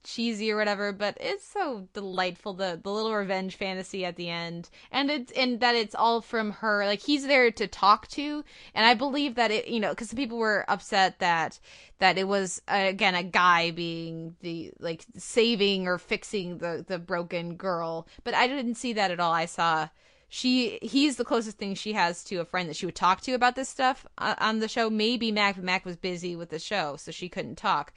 cheesy 0.06 0.52
or 0.52 0.58
whatever, 0.58 0.94
but 0.94 1.18
it's 1.20 1.46
so 1.46 1.88
delightful 1.94 2.54
the 2.54 2.80
the 2.82 2.92
little 2.92 3.14
revenge 3.14 3.56
fantasy 3.56 4.06
at 4.06 4.16
the 4.16 4.30
end. 4.30 4.70
And 4.92 5.12
it's 5.12 5.32
and 5.34 5.60
that 5.60 5.76
it's 5.76 5.96
all 5.96 6.22
from 6.22 6.52
her. 6.52 6.86
Like 6.86 7.02
he's 7.02 7.28
there 7.28 7.52
to 7.52 7.68
talk 7.68 8.08
to 8.10 8.44
and 8.74 8.86
I 8.86 8.94
believe 8.94 9.36
that 9.36 9.52
it 9.52 9.68
you 9.68 9.80
know 9.80 9.94
cuz 9.94 10.14
people 10.14 10.38
were 10.38 10.66
upset 10.68 11.20
that 11.20 11.60
that 12.00 12.18
it 12.18 12.28
was 12.28 12.62
uh, 12.68 12.86
again 12.88 13.16
a 13.16 13.24
guy 13.24 13.72
being 13.72 14.36
the 14.42 14.72
like 14.80 15.06
saving 15.18 15.88
or 15.88 15.98
fixing 15.98 16.60
the 16.60 16.86
the 16.88 17.00
broken 17.00 17.56
girl. 17.56 18.08
But 18.24 18.34
I 18.34 18.48
didn't 18.48 18.76
see 18.76 18.94
that 18.94 19.12
at 19.12 19.20
all. 19.20 19.34
I 19.34 19.46
saw 19.46 19.90
she 20.36 20.80
he's 20.82 21.16
the 21.16 21.24
closest 21.24 21.58
thing 21.58 21.74
she 21.74 21.94
has 21.94 22.22
to 22.26 22.42
a 22.42 22.46
friend 22.46 22.68
that 22.68 22.76
she 22.76 22.86
would 22.86 22.96
talk 22.96 23.22
to 23.22 23.32
about 23.32 23.56
this 23.56 23.70
stuff 23.70 24.06
uh, 24.18 24.36
on 24.40 24.60
the 24.60 24.68
show. 24.68 24.90
Maybe 24.90 25.32
mac 25.32 25.56
but 25.56 25.64
mac 25.64 25.86
was 25.86 25.96
busy 25.96 26.36
with 26.36 26.50
the 26.50 26.60
show 26.60 26.98
so 26.98 27.10
she 27.12 27.30
couldn't 27.30 27.56
talk. 27.56 27.94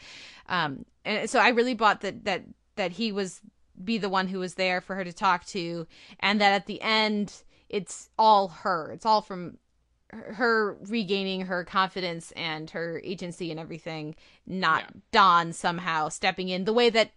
Um 0.48 0.84
and 1.04 1.28
so 1.28 1.40
i 1.40 1.48
really 1.48 1.74
bought 1.74 2.00
that 2.02 2.24
that 2.26 2.44
that 2.76 2.92
he 2.92 3.10
was 3.10 3.40
be 3.82 3.98
the 3.98 4.08
one 4.08 4.28
who 4.28 4.38
was 4.38 4.54
there 4.54 4.80
for 4.80 4.94
her 4.94 5.02
to 5.02 5.12
talk 5.12 5.46
to 5.46 5.88
and 6.20 6.40
that 6.40 6.52
at 6.52 6.66
the 6.66 6.80
end 6.80 7.42
it's 7.68 8.08
all 8.16 8.48
her. 8.48 8.92
It's 8.92 9.04
all 9.04 9.20
from 9.20 9.58
her 10.10 10.78
regaining 10.88 11.42
her 11.42 11.64
confidence 11.64 12.32
and 12.36 12.70
her 12.70 13.00
agency 13.04 13.50
and 13.50 13.58
everything, 13.58 14.14
not 14.46 14.84
Don 15.10 15.52
somehow 15.52 16.08
stepping 16.08 16.48
in 16.48 16.64
the 16.64 16.72
way 16.72 16.88
that 16.88 17.10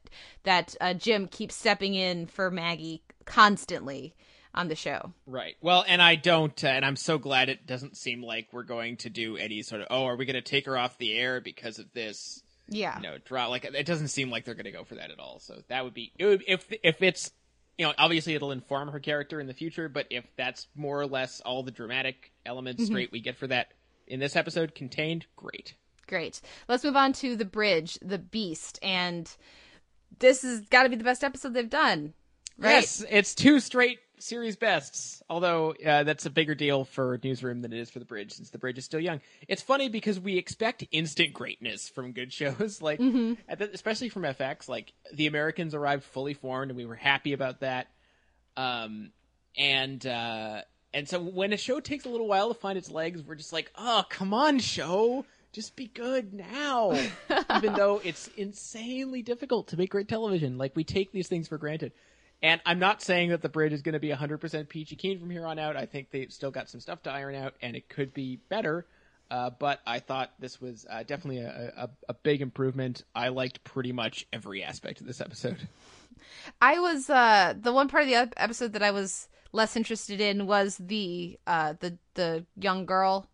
that 0.43 0.75
uh, 0.81 0.95
Jim 0.95 1.27
keeps 1.27 1.55
stepping 1.55 1.93
in 1.93 2.25
for 2.25 2.49
Maggie 2.49 3.03
constantly 3.25 4.15
on 4.53 4.67
the 4.67 4.75
show. 4.75 5.13
Right. 5.25 5.55
Well, 5.61 5.83
and 5.87 6.01
I 6.01 6.15
don't, 6.15 6.61
uh, 6.63 6.67
and 6.67 6.83
I'm 6.85 6.95
so 6.95 7.17
glad 7.17 7.49
it 7.49 7.65
doesn't 7.65 7.95
seem 7.97 8.21
like 8.23 8.49
we're 8.51 8.63
going 8.63 8.97
to 8.97 9.09
do 9.09 9.37
any 9.37 9.61
sort 9.63 9.81
of, 9.81 9.87
oh, 9.89 10.05
are 10.05 10.15
we 10.15 10.25
going 10.25 10.35
to 10.35 10.41
take 10.41 10.65
her 10.65 10.77
off 10.77 10.97
the 10.97 11.13
air 11.17 11.39
because 11.41 11.79
of 11.79 11.91
this? 11.93 12.43
Yeah. 12.67 12.97
You 12.97 13.03
know, 13.03 13.17
draw. 13.23 13.47
Like 13.47 13.65
it 13.65 13.85
doesn't 13.85 14.09
seem 14.09 14.29
like 14.29 14.45
they're 14.45 14.55
going 14.55 14.65
to 14.65 14.71
go 14.71 14.83
for 14.83 14.95
that 14.95 15.11
at 15.11 15.19
all. 15.19 15.39
So 15.39 15.61
that 15.67 15.83
would 15.83 15.93
be 15.93 16.11
it 16.17 16.25
would, 16.25 16.43
if 16.47 16.65
if 16.83 17.01
it's 17.01 17.31
you 17.77 17.85
know 17.85 17.93
obviously 17.97 18.33
it'll 18.33 18.51
inform 18.51 18.89
her 18.89 18.99
character 18.99 19.39
in 19.41 19.47
the 19.47 19.53
future, 19.53 19.89
but 19.89 20.07
if 20.09 20.25
that's 20.37 20.67
more 20.75 21.01
or 21.01 21.05
less 21.07 21.41
all 21.41 21.63
the 21.63 21.71
dramatic 21.71 22.31
elements 22.45 22.83
Mhm. 22.83 22.85
straight 22.87 23.11
we 23.11 23.19
get 23.19 23.35
for 23.37 23.47
that 23.47 23.73
in 24.07 24.19
this 24.21 24.35
episode 24.37 24.73
contained, 24.75 25.25
great. 25.35 25.73
Great. 26.07 26.39
Let's 26.69 26.83
move 26.83 26.95
on 26.97 27.13
to 27.13 27.35
the 27.35 27.45
bridge, 27.45 27.97
the 28.01 28.17
beast, 28.17 28.79
and 28.81 29.29
this 30.19 30.41
has 30.43 30.61
got 30.61 30.83
to 30.83 30.89
be 30.89 30.95
the 30.97 31.03
best 31.03 31.23
episode 31.23 31.53
they've 31.53 31.69
done. 31.69 32.13
Right? 32.57 32.71
Yes, 32.73 33.03
it's 33.09 33.33
two 33.35 33.59
straight 33.59 33.99
series 34.21 34.55
bests. 34.55 35.21
Although 35.29 35.73
uh, 35.85 36.03
that's 36.03 36.25
a 36.25 36.29
bigger 36.29 36.55
deal 36.55 36.85
for 36.85 37.19
Newsroom 37.23 37.61
than 37.61 37.73
it 37.73 37.79
is 37.79 37.89
for 37.89 37.99
the 37.99 38.05
Bridge, 38.05 38.31
since 38.33 38.49
the 38.49 38.57
Bridge 38.57 38.77
is 38.77 38.85
still 38.85 38.99
young. 38.99 39.21
It's 39.47 39.61
funny 39.61 39.89
because 39.89 40.19
we 40.19 40.37
expect 40.37 40.85
instant 40.91 41.33
greatness 41.33 41.89
from 41.89 42.11
good 42.11 42.31
shows, 42.39 42.81
like 42.81 42.99
Mhm. 42.99 43.37
at 43.47 43.59
the, 43.59 43.69
especially 43.73 44.09
from 44.09 44.23
FX. 44.23 44.67
Like 44.69 44.93
The 45.13 45.27
Americans 45.27 45.73
arrived 45.75 46.03
fully 46.03 46.33
formed, 46.33 46.71
and 46.71 46.77
we 46.77 46.85
were 46.85 46.95
happy 46.95 47.33
about 47.33 47.59
that. 47.61 47.87
Um, 48.57 49.11
and 49.57 50.05
uh, 50.05 50.61
and 50.93 51.07
so 51.07 51.19
when 51.21 51.53
a 51.53 51.57
show 51.57 51.79
takes 51.79 52.05
a 52.05 52.09
little 52.09 52.27
while 52.27 52.49
to 52.49 52.53
find 52.59 52.77
its 52.77 52.91
legs, 52.91 53.21
we're 53.21 53.35
just 53.35 53.53
like, 53.53 53.71
oh, 53.77 54.03
come 54.09 54.33
on, 54.33 54.59
show. 54.59 55.25
Just 55.53 55.75
be 55.75 55.87
good 55.87 56.33
now, 56.33 56.91
even 57.57 57.73
though 57.73 57.99
it's 58.05 58.29
insanely 58.37 59.21
difficult 59.21 59.67
to 59.69 59.77
make 59.77 59.89
great 59.89 60.07
television. 60.07 60.57
Like 60.57 60.75
we 60.77 60.85
take 60.85 61.11
these 61.11 61.27
things 61.27 61.49
for 61.49 61.57
granted. 61.57 61.91
And 62.43 62.59
I'm 62.65 62.79
not 62.79 63.01
saying 63.01 63.29
that 63.29 63.41
the 63.41 63.49
bridge 63.49 63.73
is 63.73 63.81
going 63.81 63.93
to 63.93 63.99
be 63.99 64.09
100% 64.09 64.67
peachy 64.67 64.95
keen 64.95 65.19
from 65.19 65.29
here 65.29 65.45
on 65.45 65.59
out. 65.59 65.77
I 65.77 65.85
think 65.85 66.09
they've 66.09 66.31
still 66.31 66.51
got 66.51 66.69
some 66.69 66.79
stuff 66.79 67.03
to 67.03 67.11
iron 67.11 67.35
out, 67.35 67.53
and 67.61 67.75
it 67.75 67.87
could 67.87 68.13
be 68.13 68.39
better. 68.49 68.85
Uh, 69.29 69.49
but 69.49 69.79
I 69.87 69.99
thought 69.99 70.31
this 70.39 70.59
was 70.59 70.85
uh, 70.89 71.03
definitely 71.03 71.39
a, 71.39 71.73
a, 71.77 71.89
a 72.09 72.13
big 72.13 72.41
improvement. 72.41 73.03
I 73.15 73.29
liked 73.29 73.63
pretty 73.63 73.93
much 73.93 74.27
every 74.33 74.63
aspect 74.63 74.99
of 74.99 75.07
this 75.07 75.21
episode. 75.21 75.57
I 76.61 76.79
was 76.79 77.09
uh 77.09 77.53
the 77.59 77.71
one 77.71 77.87
part 77.87 78.03
of 78.03 78.09
the 78.09 78.15
episode 78.37 78.73
that 78.73 78.83
I 78.83 78.91
was 78.91 79.27
less 79.53 79.75
interested 79.75 80.21
in 80.21 80.47
was 80.47 80.77
the 80.77 81.39
uh 81.47 81.73
the 81.79 81.97
the 82.15 82.45
young 82.57 82.85
girl 82.85 83.27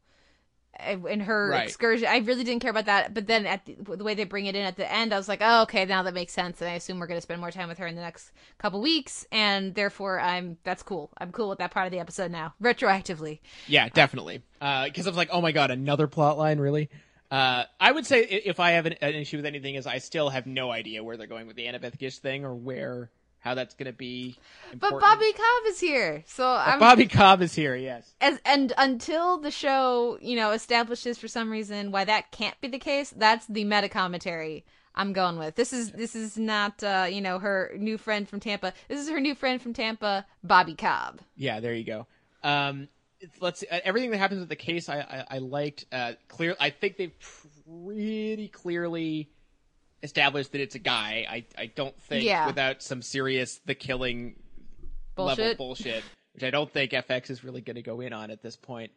and 0.80 1.21
her 1.23 1.49
Right. 1.49 1.63
excursion. 1.67 2.07
I 2.09 2.17
really 2.17 2.43
didn't 2.43 2.61
care 2.61 2.71
about 2.71 2.86
that, 2.86 3.13
but 3.13 3.28
then 3.28 3.45
at 3.45 3.65
the, 3.65 3.75
the 3.97 4.03
way 4.03 4.13
they 4.13 4.23
bring 4.23 4.45
it 4.45 4.55
in 4.55 4.63
at 4.63 4.75
the 4.78 4.91
end, 4.91 5.13
I 5.13 5.17
was 5.17 5.28
like, 5.28 5.39
oh, 5.41 5.63
okay, 5.63 5.86
now 5.86 6.03
that 6.03 6.13
makes 6.13 6.34
sense. 6.34 6.61
And 6.61 6.69
I 6.69 6.73
assume 6.73 6.99
we're 6.99 7.07
going 7.07 7.17
to 7.17 7.21
spend 7.21 7.39
more 7.41 7.51
time 7.51 7.67
with 7.67 7.78
her 7.80 7.88
in 7.88 7.95
the 7.95 8.01
next 8.01 8.32
couple 8.57 8.82
weeks, 8.82 9.25
and 9.32 9.73
therefore, 9.75 10.19
I'm 10.19 10.57
that's 10.63 10.84
cool. 10.84 11.11
I'm 11.17 11.32
cool 11.32 11.49
with 11.49 11.59
that 11.59 11.71
part 11.71 11.86
of 11.88 11.91
the 11.91 11.99
episode 11.99 12.32
now, 12.32 12.53
retroactively. 12.61 13.39
Yeah, 13.67 13.89
definitely. 13.89 14.41
Because 14.59 15.07
I 15.07 15.09
was 15.09 15.17
like, 15.17 15.30
oh 15.32 15.41
my 15.41 15.51
god, 15.51 15.71
another 15.71 16.07
plot 16.07 16.38
line, 16.38 16.59
really? 16.59 16.89
Uh, 17.30 17.63
I 17.80 17.91
would 17.91 18.05
say 18.05 18.23
if 18.23 18.59
I 18.59 18.71
have 18.71 18.86
an, 18.86 18.93
an 19.01 19.13
issue 19.15 19.38
with 19.38 19.45
anything, 19.45 19.75
is 19.75 19.86
I 19.86 19.97
still 19.97 20.30
have 20.30 20.45
no 20.45 20.71
idea 20.71 21.03
where 21.03 21.17
they're 21.17 21.28
going 21.28 21.47
with 21.47 21.55
the 21.57 21.65
Annabeth 21.65 21.97
Gish 21.97 22.19
thing 22.19 22.45
or 22.45 22.55
where 22.55 23.09
how 23.39 23.53
that's 23.53 23.75
going 23.75 23.88
to 23.91 23.97
be. 23.97 24.38
But. 24.79 24.99
Bobby 24.99 25.31
Cobb 25.33 25.63
is 25.67 25.79
here, 25.79 26.23
so 26.27 26.47
I'm 26.47 26.79
Bobby 26.79 27.07
Cobb 27.07 27.41
is 27.41 27.53
here. 27.53 27.75
Yes. 27.75 28.13
as 28.19 28.39
and 28.45 28.73
until 28.77 29.38
the 29.38 29.51
show, 29.51 30.17
you 30.21 30.35
know, 30.35 30.51
establishes 30.51 31.17
for 31.17 31.27
some 31.27 31.49
reason 31.49 31.91
why 31.91 32.05
that 32.05 32.31
can't 32.31 32.59
be 32.61 32.67
the 32.67 32.79
case, 32.79 33.13
that's 33.15 33.45
the 33.47 33.63
meta 33.63 33.89
commentary 33.89 34.65
I'm 34.95 35.13
going 35.13 35.38
with. 35.38 35.55
This 35.55 35.71
is 35.71 35.91
this 35.91 36.15
is 36.15 36.38
not 36.38 36.83
uh, 36.83 37.07
you 37.09 37.21
know, 37.21 37.39
her 37.39 37.71
new 37.77 37.97
friend 37.97 38.27
from 38.27 38.39
Tampa. 38.39 38.73
This 38.88 38.99
is 38.99 39.09
her 39.09 39.19
new 39.19 39.35
friend 39.35 39.61
from 39.61 39.73
Tampa, 39.73 40.25
Bobby 40.43 40.75
Cobb. 40.75 41.21
Yeah, 41.35 41.59
there 41.59 41.75
you 41.75 41.83
go. 41.83 42.07
Um, 42.43 42.88
let's 43.39 43.61
see, 43.61 43.67
uh, 43.67 43.79
everything 43.83 44.11
that 44.11 44.17
happens 44.17 44.39
with 44.39 44.49
the 44.49 44.55
case, 44.55 44.89
I 44.89 44.99
I, 44.99 45.35
I 45.35 45.38
liked. 45.38 45.85
Uh, 45.91 46.13
clear. 46.27 46.55
I 46.59 46.71
think 46.71 46.97
they've 46.97 47.13
pretty 47.19 48.47
clearly 48.47 49.29
established 50.04 50.52
that 50.52 50.62
it's 50.62 50.76
a 50.76 50.80
guy. 50.80 51.26
I 51.30 51.45
I 51.62 51.66
don't 51.68 52.00
think 52.04 52.24
Yeah. 52.26 52.45
without 52.48 52.82
some 52.82 53.02
serious 53.02 53.60
the 53.66 53.76
killing 53.76 54.36
level 55.18 55.36
Bullshit. 55.36 55.58
bullshit, 55.58 56.04
which 56.34 56.43
I 56.43 56.50
don't 56.52 56.72
think 56.72 56.91
FX 56.91 57.30
is 57.30 57.43
really 57.43 57.62
going 57.62 57.76
to 57.76 57.82
go 57.82 58.00
in 58.02 58.14
on 58.14 58.30
at 58.32 58.41
this 58.41 58.56
point. 58.56 58.91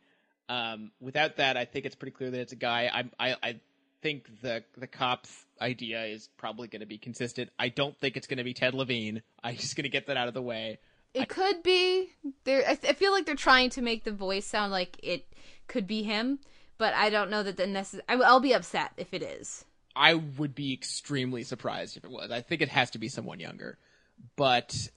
Um, 0.48 0.90
without 1.00 1.36
that, 1.36 1.56
I 1.56 1.64
think 1.64 1.86
it's 1.86 1.94
pretty 1.94 2.12
clear 2.12 2.30
that 2.30 2.40
it's 2.40 2.52
a 2.52 2.56
guy. 2.56 2.90
I'm, 2.92 3.10
I 3.18 3.36
I 3.42 3.60
think 4.02 4.26
the 4.42 4.64
the 4.76 4.86
cop's 4.86 5.46
idea 5.60 6.04
is 6.06 6.28
probably 6.36 6.68
going 6.68 6.80
to 6.80 6.86
be 6.86 6.98
consistent. 6.98 7.50
I 7.58 7.68
don't 7.68 7.96
think 7.98 8.16
it's 8.16 8.26
going 8.26 8.38
to 8.38 8.44
be 8.44 8.54
Ted 8.54 8.74
Levine. 8.74 9.22
I'm 9.44 9.56
just 9.56 9.76
going 9.76 9.84
to 9.84 9.88
get 9.90 10.06
that 10.08 10.16
out 10.16 10.28
of 10.28 10.34
the 10.34 10.42
way. 10.42 10.78
It 11.14 11.28
could 11.28 11.62
be. 11.62 12.08
There 12.44 12.62
I, 12.68 12.72
I 12.88 12.92
feel 12.92 13.12
like 13.12 13.26
they're 13.26 13.34
trying 13.34 13.70
to 13.70 13.82
make 13.82 14.04
the 14.04 14.12
voice 14.12 14.46
sound 14.46 14.70
like 14.72 14.96
it 15.02 15.26
could 15.66 15.86
be 15.86 16.02
him, 16.02 16.38
but 16.78 16.94
I 16.94 17.10
don't 17.10 17.30
know 17.30 17.42
that 17.42 17.56
the 17.56 17.64
necess- 17.64 18.00
I, 18.08 18.14
I'll 18.14 18.40
be 18.40 18.52
upset 18.52 18.92
if 18.96 19.12
it 19.14 19.22
is. 19.22 19.64
I 19.94 20.14
would 20.14 20.54
be 20.54 20.72
extremely 20.72 21.42
surprised 21.42 21.96
if 21.96 22.04
it 22.04 22.10
was. 22.10 22.30
I 22.30 22.40
think 22.40 22.62
it 22.62 22.68
has 22.68 22.90
to 22.92 22.98
be 22.98 23.08
someone 23.08 23.40
younger, 23.40 23.78
but 24.36 24.88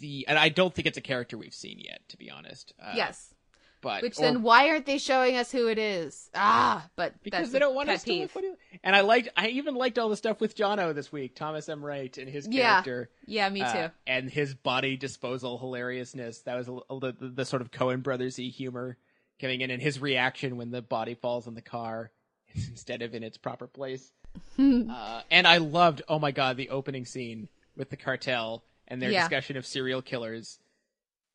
the 0.00 0.26
and 0.28 0.38
I 0.38 0.48
don't 0.48 0.74
think 0.74 0.86
it's 0.86 0.98
a 0.98 1.02
character 1.02 1.38
we've 1.38 1.54
seen 1.54 1.78
yet, 1.78 2.00
to 2.08 2.16
be 2.16 2.30
honest. 2.30 2.72
Uh, 2.82 2.92
yes. 2.96 3.32
but 3.80 4.02
Which 4.02 4.18
or- 4.18 4.22
then 4.22 4.42
why 4.42 4.68
aren't 4.70 4.86
they 4.86 4.98
showing 4.98 5.36
us 5.36 5.52
who 5.52 5.68
it 5.68 5.78
is? 5.78 6.30
Ah, 6.34 6.88
but 6.96 7.22
because 7.22 7.52
they 7.52 7.58
don't 7.58 7.74
want 7.74 7.88
us 7.88 8.02
to 8.04 8.12
look 8.12 8.34
what 8.34 8.44
And 8.82 8.96
I 8.96 9.02
liked, 9.02 9.28
I 9.36 9.48
even 9.48 9.74
liked 9.74 9.98
all 9.98 10.08
the 10.08 10.16
stuff 10.16 10.40
with 10.40 10.56
Jono 10.56 10.94
this 10.94 11.12
week, 11.12 11.34
Thomas 11.34 11.68
M. 11.68 11.84
Wright 11.84 12.16
and 12.18 12.28
his 12.28 12.48
character. 12.48 13.10
Yeah, 13.26 13.46
yeah 13.46 13.52
me 13.52 13.62
uh, 13.62 13.72
too. 13.88 13.94
and 14.06 14.30
his 14.30 14.54
body 14.54 14.96
disposal 14.96 15.58
hilariousness. 15.58 16.40
That 16.40 16.56
was 16.56 16.68
a, 16.68 16.78
a- 16.90 17.00
the, 17.00 17.12
the, 17.12 17.28
the 17.28 17.44
sort 17.44 17.62
of 17.62 17.70
Coen 17.70 18.02
brothersy 18.02 18.50
humor 18.50 18.96
coming 19.40 19.60
in, 19.60 19.70
and 19.70 19.80
his 19.82 20.00
reaction 20.00 20.56
when 20.56 20.70
the 20.70 20.82
body 20.82 21.14
falls 21.14 21.46
in 21.46 21.54
the 21.54 21.62
car 21.62 22.10
instead 22.70 23.02
of 23.02 23.14
in 23.14 23.22
its 23.22 23.36
proper 23.38 23.66
place. 23.66 24.12
uh, 24.58 25.22
and 25.30 25.46
I 25.46 25.58
loved, 25.58 26.02
oh 26.08 26.18
my 26.18 26.30
god, 26.30 26.56
the 26.56 26.70
opening 26.70 27.04
scene 27.04 27.48
with 27.76 27.90
the 27.90 27.96
cartel 27.96 28.64
and 28.88 29.00
their 29.00 29.10
Yeah. 29.10 29.20
discussion 29.22 29.56
of 29.56 29.66
serial 29.66 30.02
killers. 30.02 30.58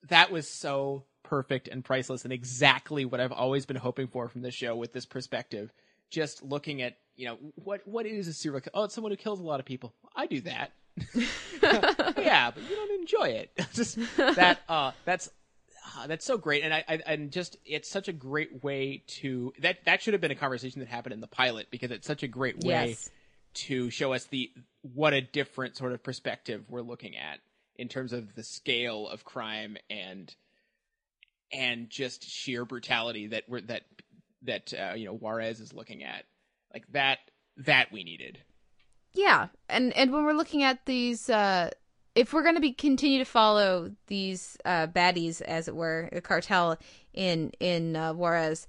That 0.10 0.32
was 0.32 0.48
so 0.50 1.06
perfect 1.24 1.68
and 1.68 1.84
priceless, 1.84 2.24
and 2.24 2.32
exactly 2.32 3.04
what 3.06 3.20
I've 3.20 3.32
always 3.32 3.66
been 3.66 3.76
hoping 3.76 4.08
for 4.08 4.30
from 4.30 4.42
this 4.42 4.54
show 4.56 4.76
with 4.76 4.94
this 4.94 5.06
perspective. 5.06 5.72
Just 6.10 6.42
looking 6.44 6.82
at, 6.82 6.98
you 7.16 7.26
know, 7.26 7.38
what 7.56 7.82
what 7.88 8.06
is 8.06 8.28
a 8.28 8.34
serial 8.34 8.62
killer? 8.62 8.72
Oh, 8.74 8.84
it's 8.86 8.94
someone 8.96 9.12
who 9.12 9.18
kills 9.18 9.40
a 9.40 9.44
lot 9.44 9.60
of 9.60 9.66
people. 9.66 9.94
I 10.16 10.26
do 10.28 10.40
that. 10.42 10.72
yeah, 11.62 12.52
but 12.52 12.64
you 12.70 12.76
don't 12.76 13.00
enjoy 13.00 13.26
it. 13.30 13.52
just 13.74 13.98
that 14.18 14.60
uh 14.70 14.92
that's 15.06 15.30
uh, 15.96 16.08
that's 16.08 16.26
so 16.26 16.38
great. 16.38 16.64
And 16.64 16.74
I, 16.74 16.84
I 16.88 17.00
and 17.06 17.32
just 17.32 17.58
it's 17.66 17.90
such 17.90 18.08
a 18.08 18.14
great 18.14 18.64
way 18.64 19.04
to 19.08 19.54
that 19.60 19.86
that 19.86 20.02
should 20.02 20.14
have 20.14 20.22
been 20.22 20.32
a 20.32 20.36
conversation 20.36 20.80
that 20.80 20.88
happened 20.90 21.14
in 21.14 21.22
the 21.22 21.28
pilot 21.28 21.68
because 21.72 21.92
it's 21.92 22.08
such 22.08 22.24
a 22.24 22.28
great 22.28 22.64
way 22.64 22.90
Yes. 22.90 23.10
to 23.56 23.90
show 23.90 24.14
us 24.14 24.26
the 24.26 24.52
what 24.82 25.14
a 25.14 25.22
different 25.22 25.78
sort 25.78 25.92
of 25.94 26.04
perspective 26.04 26.66
we're 26.70 26.82
looking 26.82 27.16
at 27.16 27.40
in 27.76 27.88
terms 27.88 28.14
of 28.14 28.36
the 28.36 28.44
scale 28.44 29.08
of 29.08 29.24
crime 29.24 29.78
and 29.90 30.36
and 31.52 31.90
just 31.90 32.28
sheer 32.30 32.66
brutality 32.66 33.28
that 33.28 33.44
we're 33.48 33.62
that 33.62 33.84
that 34.44 34.74
uh, 34.74 34.94
you 34.96 35.06
know 35.06 35.14
Juarez 35.14 35.60
is 35.60 35.74
looking 35.74 36.04
at. 36.04 36.26
Like 36.74 36.86
that 36.92 37.20
that 37.58 37.92
we 37.92 38.04
needed. 38.04 38.40
Yeah, 39.14 39.48
and 39.70 39.96
and 39.98 40.12
when 40.12 40.26
we're 40.26 40.34
looking 40.34 40.64
at 40.64 40.86
these, 40.86 41.30
uh, 41.30 41.72
if 42.18 42.34
we're 42.34 42.44
going 42.44 42.56
to 42.56 42.62
be 42.62 42.74
continue 42.74 43.20
to 43.20 43.26
follow 43.26 43.92
these 44.08 44.58
uh, 44.66 44.88
baddies, 44.88 45.42
as 45.42 45.68
it 45.68 45.76
were, 45.76 46.10
the 46.12 46.22
cartel 46.22 46.78
in 47.14 47.52
in 47.60 47.96
uh, 47.96 48.14
Juarez, 48.14 48.68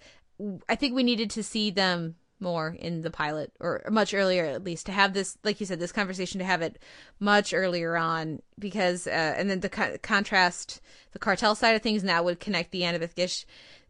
I 0.68 0.74
think 0.74 0.94
we 0.94 1.02
needed 1.02 1.30
to 1.30 1.42
see 1.42 1.70
them 1.70 2.16
more 2.40 2.76
in 2.78 3.02
the 3.02 3.10
pilot 3.10 3.52
or 3.58 3.82
much 3.90 4.14
earlier 4.14 4.44
at 4.44 4.62
least 4.62 4.86
to 4.86 4.92
have 4.92 5.12
this 5.12 5.36
like 5.42 5.58
you 5.58 5.66
said 5.66 5.80
this 5.80 5.90
conversation 5.90 6.38
to 6.38 6.44
have 6.44 6.62
it 6.62 6.78
much 7.18 7.52
earlier 7.52 7.96
on 7.96 8.40
because 8.60 9.08
uh, 9.08 9.34
and 9.36 9.50
then 9.50 9.58
the 9.58 9.68
co- 9.68 9.98
contrast 10.02 10.80
the 11.10 11.18
cartel 11.18 11.56
side 11.56 11.74
of 11.74 11.82
things 11.82 12.04
now 12.04 12.22
would 12.22 12.38
connect 12.38 12.70
the 12.70 12.82
Annabeth 12.82 13.16
Gish 13.16 13.44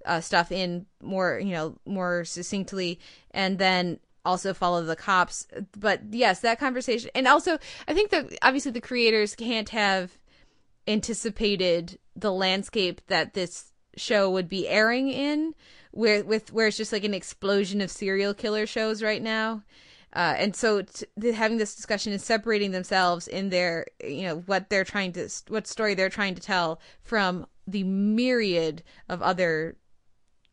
uh, 0.05 0.21
stuff 0.21 0.51
in 0.51 0.87
more 1.03 1.39
you 1.39 1.53
know 1.53 1.77
more 1.85 2.25
succinctly. 2.25 2.99
And 3.31 3.59
then 3.59 4.01
also 4.25 4.53
follow 4.53 4.83
the 4.85 4.97
cops. 4.97 5.47
But 5.77 6.01
yes 6.11 6.41
that 6.41 6.59
conversation 6.59 7.11
and 7.15 7.27
also 7.27 7.59
i 7.87 7.95
think 7.95 8.11
that 8.11 8.27
obviously 8.43 8.73
the 8.73 8.81
creators 8.81 9.35
can't 9.35 9.69
have 9.71 10.19
anticipated 10.87 11.99
the 12.17 12.33
landscape 12.33 13.01
that 13.09 13.35
this 13.35 13.73
show 13.97 14.31
would 14.31 14.49
be 14.49 14.69
airing 14.69 15.09
in 15.09 15.55
where 15.91 16.25
with 16.25 16.53
where 16.53 16.69
it's 16.69 16.77
just 16.77 16.93
like 16.93 17.05
an 17.05 17.15
explosion 17.15 17.81
of 17.81 17.91
serial 17.91 18.35
killer 18.35 18.67
shows 18.67 19.03
right 19.03 19.23
now. 19.23 19.63
Uh, 20.15 20.35
and 20.39 20.57
so 20.57 20.81
t- 20.81 21.33
having 21.33 21.59
this 21.59 21.75
discussion 21.75 22.13
and 22.13 22.23
separating 22.23 22.71
themselves 22.71 23.29
in 23.29 23.51
their 23.51 23.87
you 24.03 24.23
know 24.23 24.37
what 24.47 24.71
they're 24.71 24.85
trying 24.85 25.13
to 25.13 25.29
what 25.49 25.67
story 25.67 25.95
they're 25.95 26.09
trying 26.09 26.35
to 26.35 26.41
tell 26.41 26.81
from 27.03 27.47
the 27.67 27.85
myriad 27.85 28.83
of 29.09 29.21
other 29.21 29.77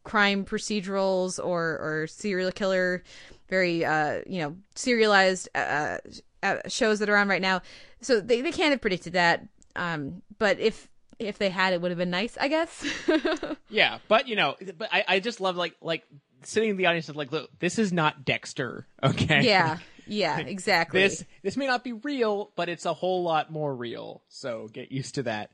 crime 0.03 0.43
procedurals 0.43 1.43
or 1.43 1.80
or 1.80 2.07
serial 2.07 2.51
killer, 2.51 3.03
very 3.49 3.85
uh 3.85 4.21
you 4.27 4.39
know 4.41 4.55
serialized 4.75 5.49
uh, 5.55 5.97
uh, 6.43 6.57
shows 6.67 6.99
that 6.99 7.09
are 7.09 7.17
on 7.17 7.27
right 7.27 7.41
now. 7.41 7.61
So 8.01 8.21
they 8.21 8.41
they 8.41 8.51
can't 8.51 8.71
have 8.71 8.81
predicted 8.81 9.13
that. 9.13 9.47
Um, 9.75 10.21
but 10.37 10.59
if 10.59 10.87
if 11.19 11.37
they 11.37 11.49
had, 11.49 11.73
it 11.73 11.81
would 11.81 11.91
have 11.91 11.97
been 11.97 12.09
nice, 12.09 12.37
I 12.39 12.47
guess. 12.47 12.85
Yeah, 13.69 13.97
but 14.07 14.27
you 14.27 14.35
know, 14.35 14.55
but 14.77 14.89
I, 14.91 15.03
I 15.07 15.19
just 15.19 15.41
love 15.41 15.57
like 15.57 15.75
like 15.81 16.03
sitting 16.43 16.69
in 16.69 16.77
the 16.77 16.85
audience 16.85 17.09
and 17.09 17.17
like, 17.17 17.31
look, 17.31 17.49
this 17.59 17.79
is 17.79 17.91
not 17.91 18.23
Dexter, 18.23 18.85
okay? 19.03 19.41
yeah, 19.41 19.79
yeah, 20.05 20.37
exactly. 20.45 21.01
This 21.01 21.25
this 21.41 21.57
may 21.57 21.67
not 21.67 21.83
be 21.83 21.93
real, 21.93 22.51
but 22.55 22.69
it's 22.69 22.85
a 22.85 22.93
whole 22.93 23.23
lot 23.23 23.51
more 23.51 23.75
real. 23.75 24.21
So 24.29 24.69
get 24.71 24.91
used 24.91 25.15
to 25.15 25.23
that. 25.23 25.51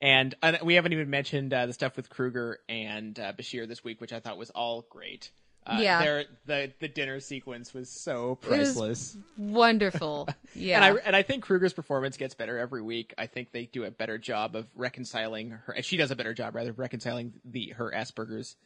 And, 0.00 0.36
and 0.42 0.60
we 0.62 0.74
haven't 0.74 0.92
even 0.92 1.10
mentioned 1.10 1.52
uh, 1.52 1.66
the 1.66 1.72
stuff 1.72 1.96
with 1.96 2.08
Kruger 2.08 2.60
and 2.68 3.18
uh, 3.18 3.32
Bichir 3.32 3.66
this 3.66 3.82
week, 3.82 4.00
which 4.00 4.12
I 4.12 4.20
thought 4.20 4.38
was 4.38 4.50
all 4.50 4.86
great. 4.88 5.32
Uh, 5.68 5.78
Yeah. 5.80 6.00
their- 6.02 6.24
the 6.46 6.72
the 6.80 6.88
dinner 6.88 7.20
sequence 7.20 7.74
was 7.74 7.88
so 7.90 8.38
It 8.42 8.48
was 8.48 8.58
priceless. 8.74 9.16
wonderful. 9.36 10.28
Yeah. 10.54 10.76
And 10.76 10.84
I 10.98 11.00
and 11.04 11.14
I 11.16 11.22
think 11.22 11.44
Kruger's 11.44 11.72
performance 11.74 12.16
gets 12.16 12.34
better 12.34 12.58
every 12.58 12.82
week. 12.82 13.12
I 13.18 13.26
think 13.26 13.52
they 13.52 13.66
do 13.66 13.84
a 13.84 13.90
better 13.90 14.18
job 14.18 14.56
of 14.56 14.66
reconciling 14.74 15.50
her. 15.50 15.76
She 15.82 15.96
does 15.96 16.10
a 16.10 16.16
better 16.16 16.32
job 16.34 16.54
rather 16.54 16.70
of 16.70 16.78
reconciling 16.78 17.34
the 17.44 17.68
her 17.76 17.92
Asperger's 17.94 18.56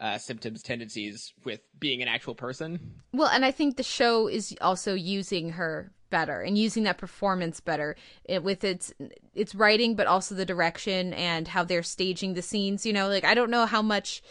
uh, 0.00 0.18
symptoms 0.18 0.62
tendencies 0.62 1.32
with 1.44 1.60
being 1.78 2.02
an 2.02 2.08
actual 2.08 2.34
person. 2.34 2.94
Well, 3.12 3.28
and 3.28 3.44
I 3.44 3.50
think 3.50 3.76
the 3.76 3.82
show 3.82 4.28
is 4.28 4.54
also 4.60 4.94
using 4.94 5.50
her 5.50 5.90
better 6.10 6.40
and 6.40 6.56
using 6.58 6.84
that 6.84 6.98
performance 6.98 7.60
better 7.60 7.96
it, 8.24 8.42
with 8.42 8.62
its 8.64 8.92
its 9.34 9.54
writing, 9.54 9.94
but 9.94 10.06
also 10.06 10.34
the 10.34 10.44
direction 10.44 11.12
and 11.14 11.48
how 11.48 11.64
they're 11.64 11.82
staging 11.82 12.34
the 12.34 12.42
scenes. 12.42 12.84
You 12.86 12.92
know, 12.92 13.08
like 13.08 13.24
I 13.24 13.34
don't 13.34 13.50
know 13.50 13.66
how 13.66 13.82
much, 13.82 14.22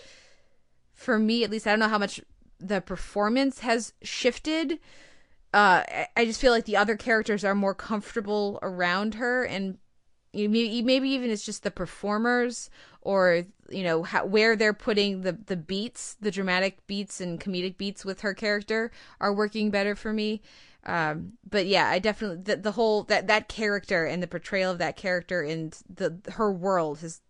for 0.95 1.19
me 1.19 1.43
at 1.43 1.51
least, 1.51 1.67
I 1.67 1.71
don't 1.71 1.79
know 1.79 1.89
how 1.89 1.99
much 1.99 2.21
the 2.59 2.81
performance 2.81 3.59
has 3.59 3.93
shifted. 4.01 4.79
Uh, 5.53 5.83
I- 6.15 6.25
just 6.25 6.41
feel 6.41 6.51
like 6.51 6.65
the 6.65 6.77
other 6.77 6.95
characters 6.97 7.43
are 7.43 7.55
more 7.55 7.75
comfortable 7.75 8.59
around 8.61 9.15
her, 9.15 9.43
and 9.43 9.77
maybe 10.33 11.09
even 11.09 11.29
it's 11.29 11.45
just 11.45 11.63
the 11.63 11.71
performers 11.71 12.69
or 13.01 13.45
you 13.69 13.83
know 13.83 14.03
how, 14.03 14.25
where 14.25 14.55
they're 14.55 14.73
putting 14.73 15.21
the 15.21 15.31
the 15.31 15.55
beats 15.55 16.17
the 16.19 16.31
dramatic 16.31 16.85
beats 16.87 17.21
and 17.21 17.39
comedic 17.39 17.77
beats 17.77 18.03
with 18.03 18.21
her 18.21 18.33
character 18.33 18.91
are 19.21 19.33
working 19.33 19.71
better 19.71 19.95
for 19.95 20.11
me 20.11 20.41
um 20.85 21.33
but 21.49 21.65
yeah 21.65 21.87
i 21.87 21.99
definitely 21.99 22.41
the, 22.43 22.57
the 22.57 22.73
whole 22.73 23.03
that 23.03 23.27
that 23.27 23.47
character 23.47 24.05
and 24.05 24.21
the 24.21 24.27
portrayal 24.27 24.71
of 24.71 24.77
that 24.77 24.97
character 24.97 25.41
and 25.41 25.77
the 25.89 26.19
her 26.33 26.51
world 26.51 26.99
has 26.99 27.21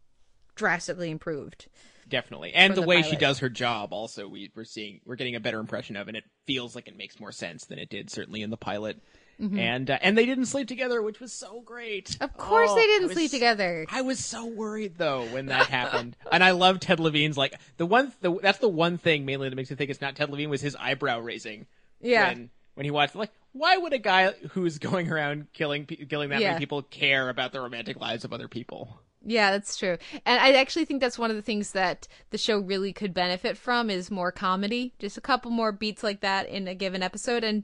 drastically 0.55 1.11
improved 1.11 1.67
Definitely, 2.07 2.53
and 2.53 2.75
the, 2.75 2.81
the 2.81 2.87
way 2.87 3.01
she 3.01 3.15
does 3.15 3.39
her 3.39 3.49
job, 3.49 3.91
also 3.91 4.27
we 4.27 4.51
we're 4.55 4.63
seeing 4.63 5.01
we're 5.05 5.15
getting 5.15 5.35
a 5.35 5.39
better 5.39 5.59
impression 5.59 5.95
of, 5.95 6.07
and 6.07 6.15
it 6.15 6.23
feels 6.45 6.75
like 6.75 6.87
it 6.87 6.95
makes 6.97 7.19
more 7.19 7.31
sense 7.31 7.65
than 7.65 7.79
it 7.79 7.89
did 7.89 8.09
certainly 8.11 8.41
in 8.43 8.49
the 8.51 8.57
pilot. 8.57 9.01
Mhm. 9.41 9.59
And 9.59 9.89
uh, 9.91 9.97
and 10.01 10.17
they 10.17 10.25
didn't 10.25 10.45
sleep 10.45 10.67
together, 10.67 11.01
which 11.01 11.19
was 11.19 11.33
so 11.33 11.59
great. 11.61 12.15
of 12.21 12.37
course 12.37 12.69
Oh, 12.71 12.75
they 12.75 12.85
didn't 12.85 13.07
was 13.09 13.17
sleep 13.17 13.31
together 13.31 13.85
I 13.91 14.01
was 14.01 14.23
so 14.23 14.45
worried 14.45 14.97
though 14.97 15.25
when 15.25 15.47
that 15.47 15.65
happened, 15.67 16.15
and 16.31 16.41
I 16.43 16.51
love 16.51 16.79
Ted 16.79 16.99
Levine's 17.01 17.37
like 17.37 17.53
the 17.77 17.85
one. 17.85 18.13
The, 18.21 18.37
that's 18.41 18.59
the 18.59 18.69
one 18.69 18.97
thing 18.97 19.25
mainly 19.25 19.49
that 19.49 19.55
makes 19.55 19.69
me 19.71 19.75
think 19.75 19.89
it's 19.89 19.99
not 19.99 20.15
Ted 20.15 20.29
Levine 20.29 20.49
was 20.49 20.61
his 20.61 20.75
eyebrow 20.77 21.19
raising. 21.19 21.65
Yeah. 22.01 22.29
When 22.29 22.49
when 22.75 22.85
he 22.85 22.91
watched 22.91 23.15
like, 23.15 23.31
why 23.51 23.75
would 23.77 23.91
a 23.93 23.97
guy 23.97 24.31
who's 24.51 24.77
going 24.77 25.11
around 25.11 25.47
killing 25.53 25.85
killing 25.85 26.29
that 26.29 26.39
Yeah. 26.39 26.49
many 26.51 26.59
people 26.59 26.81
care 26.83 27.27
about 27.29 27.51
the 27.51 27.59
romantic 27.59 27.99
lives 27.99 28.23
of 28.25 28.31
other 28.31 28.47
people? 28.47 28.99
Yeah, 29.27 29.49
that's 29.51 29.75
true. 29.75 29.97
And 30.25 30.39
I 30.39 30.53
actually 30.53 30.85
think 30.85 31.01
that's 31.01 31.17
one 31.17 31.31
of 31.31 31.35
the 31.35 31.41
things 31.41 31.71
that 31.71 32.07
the 32.29 32.37
show 32.37 32.59
really 32.59 32.93
could 32.93 33.13
benefit 33.13 33.57
from 33.57 33.89
is 33.89 34.11
more 34.11 34.31
comedy. 34.31 34.93
Just 34.99 35.17
a 35.17 35.21
couple 35.21 35.49
more 35.49 35.71
beats 35.71 36.03
like 36.03 36.21
that 36.21 36.47
in 36.47 36.67
a 36.67 36.75
given 36.75 37.01
episode 37.01 37.43
and 37.43 37.63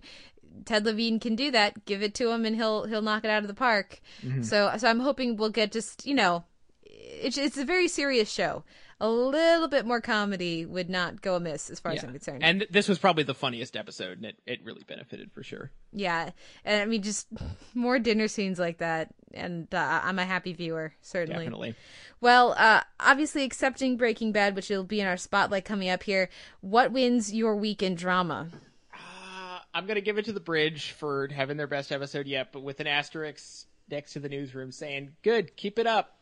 Ted 0.66 0.86
Levine 0.86 1.20
can 1.20 1.36
do 1.36 1.52
that. 1.52 1.86
Give 1.86 2.02
it 2.02 2.14
to 2.16 2.32
him 2.32 2.46
and 2.46 2.56
he'll 2.56 2.86
he'll 2.86 3.02
knock 3.04 3.24
it 3.24 3.30
out 3.30 3.44
of 3.44 3.48
the 3.48 3.54
park. 3.54 4.02
Mhm. 4.24 4.44
So 4.44 4.72
so 4.78 4.88
I'm 4.90 5.00
hoping 5.02 5.38
we'll 5.38 5.50
get 5.50 5.72
just, 5.72 6.06
you 6.06 6.16
know, 6.16 6.44
it's 6.84 7.38
it's 7.38 7.58
a 7.58 7.64
very 7.66 7.88
serious 7.88 8.32
show. 8.32 8.64
A 9.02 9.10
little 9.10 9.68
bit 9.68 9.86
more 9.86 10.00
comedy 10.00 10.66
would 10.66 10.90
not 10.90 11.22
go 11.22 11.36
amiss 11.36 11.70
as 11.72 11.80
far 11.80 11.92
as 11.94 12.04
I'm 12.04 12.12
concerned. 12.12 12.44
And 12.44 12.68
this 12.70 12.88
was 12.88 13.00
probably 13.00 13.24
the 13.24 13.34
funniest 13.34 13.76
episode, 13.76 14.18
and 14.18 14.26
it, 14.26 14.38
it 14.46 14.64
really 14.64 14.84
benefited 14.88 15.32
for 15.32 15.42
sure. 15.42 15.72
yeah, 15.92 16.30
and 16.64 16.82
I 16.82 16.86
mean 16.86 17.02
just 17.02 17.28
more 17.74 17.98
dinner 17.98 18.28
scenes 18.28 18.60
like 18.60 18.78
that 18.78 19.10
and 19.34 19.74
uh, 19.74 20.02
I'm 20.04 20.20
a 20.20 20.26
happy 20.26 20.54
viewer, 20.54 20.94
certainly. 21.02 21.46
Definitely. 21.46 21.76
Well, 22.20 22.54
uh, 22.58 22.82
obviously, 23.00 23.44
accepting 23.44 23.98
Breaking 23.98 24.32
Bad, 24.32 24.56
which 24.56 24.70
will 24.70 24.84
be 24.84 25.02
in 25.02 25.08
our 25.08 25.18
spotlight 25.18 25.66
coming 25.66 25.90
up 25.90 26.04
here. 26.04 26.30
What 26.62 26.92
wins 26.92 27.34
your 27.34 27.56
week 27.56 27.82
in 27.82 27.96
drama? 27.96 28.50
I'm 29.74 29.88
gonna 29.88 30.02
give 30.02 30.18
it 30.18 30.26
to 30.26 30.34
the 30.34 30.42
bridge 30.42 30.92
for 30.92 31.30
having 31.30 31.56
their 31.56 31.68
best 31.68 31.92
episode 31.92 32.28
yet, 32.28 32.52
but 32.52 32.62
with 32.62 32.82
an 32.82 32.88
asterisk 32.88 33.68
next 33.90 34.14
to 34.14 34.20
the 34.20 34.28
newsroom 34.28 34.72
saying, 34.72 35.16
"Good, 35.22 35.56
keep 35.56 35.80
it 35.80 35.88
up, 35.88 36.18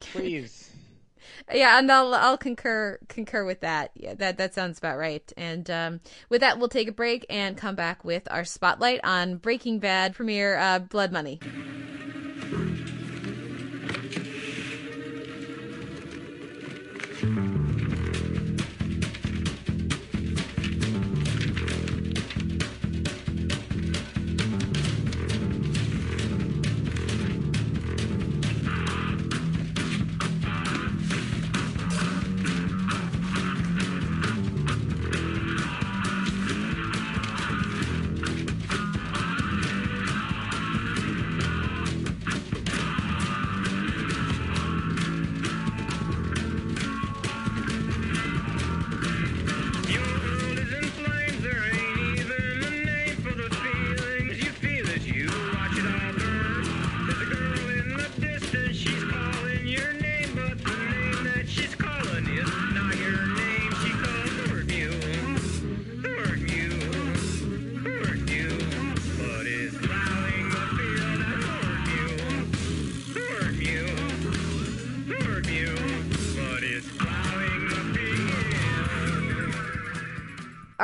please." 0.00 0.70
Yeah, 1.52 1.78
and 1.78 1.90
I'll 1.90 2.14
I'll 2.14 2.38
concur 2.38 2.98
concur 3.08 3.44
with 3.44 3.60
that. 3.60 3.90
Yeah, 3.94 4.14
that 4.14 4.38
that 4.38 4.54
sounds 4.54 4.78
about 4.78 4.98
right. 4.98 5.32
And 5.36 5.70
um, 5.70 6.00
with 6.28 6.40
that, 6.40 6.58
we'll 6.58 6.68
take 6.68 6.88
a 6.88 6.92
break 6.92 7.26
and 7.28 7.56
come 7.56 7.74
back 7.74 8.04
with 8.04 8.26
our 8.30 8.44
spotlight 8.44 9.00
on 9.04 9.36
Breaking 9.36 9.78
Bad 9.78 10.14
premiere, 10.14 10.56
uh, 10.56 10.78
Blood 10.78 11.12
Money. 11.12 11.40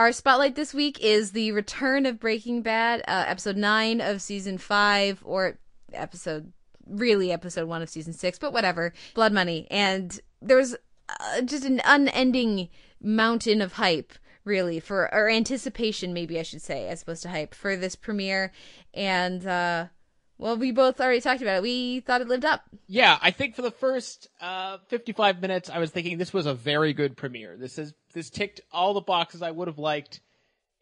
Our 0.09 0.13
spotlight 0.13 0.55
this 0.55 0.73
week 0.73 1.01
is 1.01 1.33
the 1.33 1.53
return 1.53 2.07
of 2.07 2.19
Breaking 2.19 2.63
Bad, 2.63 3.01
uh, 3.01 3.25
episode 3.27 3.59
nine 3.59 4.01
of 4.01 4.23
season 4.23 4.57
five, 4.57 5.23
or 5.23 5.59
episode 5.93 6.51
really 6.87 7.31
episode 7.31 7.69
one 7.69 7.83
of 7.83 7.91
season 7.91 8.15
six, 8.15 8.39
but 8.39 8.55
whatever. 8.55 8.95
Blood 9.13 9.35
Money, 9.35 9.67
and 9.71 10.19
there 10.41 10.57
was 10.57 10.75
uh, 11.11 11.43
just 11.43 11.67
an 11.67 11.83
unending 11.85 12.71
mountain 13.03 13.61
of 13.61 13.75
hype, 13.75 14.15
really 14.45 14.81
for 14.81 15.15
or 15.15 15.29
anticipation, 15.29 16.15
maybe 16.15 16.41
I 16.41 16.43
should 16.43 16.63
say, 16.63 16.89
as 16.89 17.03
opposed 17.03 17.23
to 17.25 17.29
hype 17.29 17.55
for 17.55 17.77
this 17.77 17.95
premiere, 17.95 18.51
and 18.95 19.47
uh, 19.47 19.89
well, 20.39 20.57
we 20.57 20.71
both 20.71 21.01
already 21.01 21.21
talked 21.21 21.43
about 21.43 21.57
it. 21.57 21.63
We 21.63 22.01
thought 22.01 22.21
it 22.21 22.29
lived 22.29 22.45
up. 22.45 22.63
Yeah, 22.87 23.19
I 23.21 23.33
think 23.33 23.57
for 23.57 23.63
the 23.63 23.73
first 23.73 24.29
uh, 24.41 24.79
55 24.87 25.43
minutes, 25.43 25.69
I 25.69 25.81
was 25.81 25.91
thinking 25.91 26.17
this 26.17 26.33
was 26.33 26.47
a 26.47 26.55
very 26.55 26.93
good 26.93 27.17
premiere. 27.17 27.57
This 27.59 27.77
is 27.77 27.93
this 28.19 28.31
ticked 28.31 28.61
all 28.73 28.95
the 28.95 29.01
boxes 29.01 29.43
I 29.43 29.53
would 29.53 29.69
have 29.69 29.79
liked, 29.79 30.21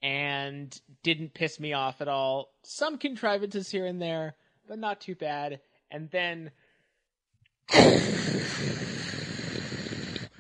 and 0.03 0.79
didn't 1.03 1.35
piss 1.35 1.61
me 1.61 1.75
off 1.75 2.01
at 2.01 2.09
all. 2.09 2.49
Some 2.65 2.97
contrivances 2.97 3.71
here 3.71 3.85
and 3.85 4.01
there, 4.01 4.37
but 4.67 4.79
not 4.79 5.01
too 5.03 5.15
bad. 5.15 5.61
And 5.91 6.11
then 6.11 6.51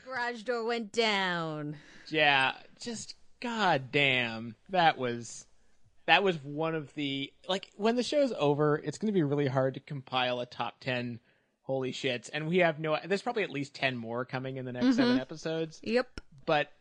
Garage 0.05 0.43
door 0.43 0.64
went 0.64 0.93
down. 0.93 1.77
yeah, 2.09 2.52
just 2.81 3.14
goddamn, 3.40 4.55
that 4.70 4.97
was 4.98 5.47
that 6.06 6.23
was 6.23 6.36
one 6.43 6.74
of 6.74 6.94
the 6.94 7.32
like 7.48 7.70
when 7.77 7.97
the 7.97 8.02
show's 8.02 8.32
over, 8.39 8.77
it's 8.82 8.97
going 8.98 9.09
to 9.09 9.12
be 9.12 9.23
really 9.23 9.48
hard 9.48 9.74
to 9.74 9.81
compile 9.81 10.40
a 10.40 10.47
top 10.47 10.81
ten. 10.81 11.20
Holy 11.62 11.90
shits! 11.90 12.31
And 12.32 12.47
we 12.47 12.59
have 12.59 12.78
no. 12.78 12.97
There's 13.05 13.23
probably 13.23 13.43
at 13.43 13.51
least 13.51 13.74
ten 13.74 13.97
more 13.97 14.24
coming 14.24 14.56
in 14.56 14.64
the 14.64 14.73
next 14.73 14.94
seven 14.97 15.16
Mhm. 15.16 15.20
episodes. 15.20 15.81
Yep. 15.82 16.20
But 16.47 16.73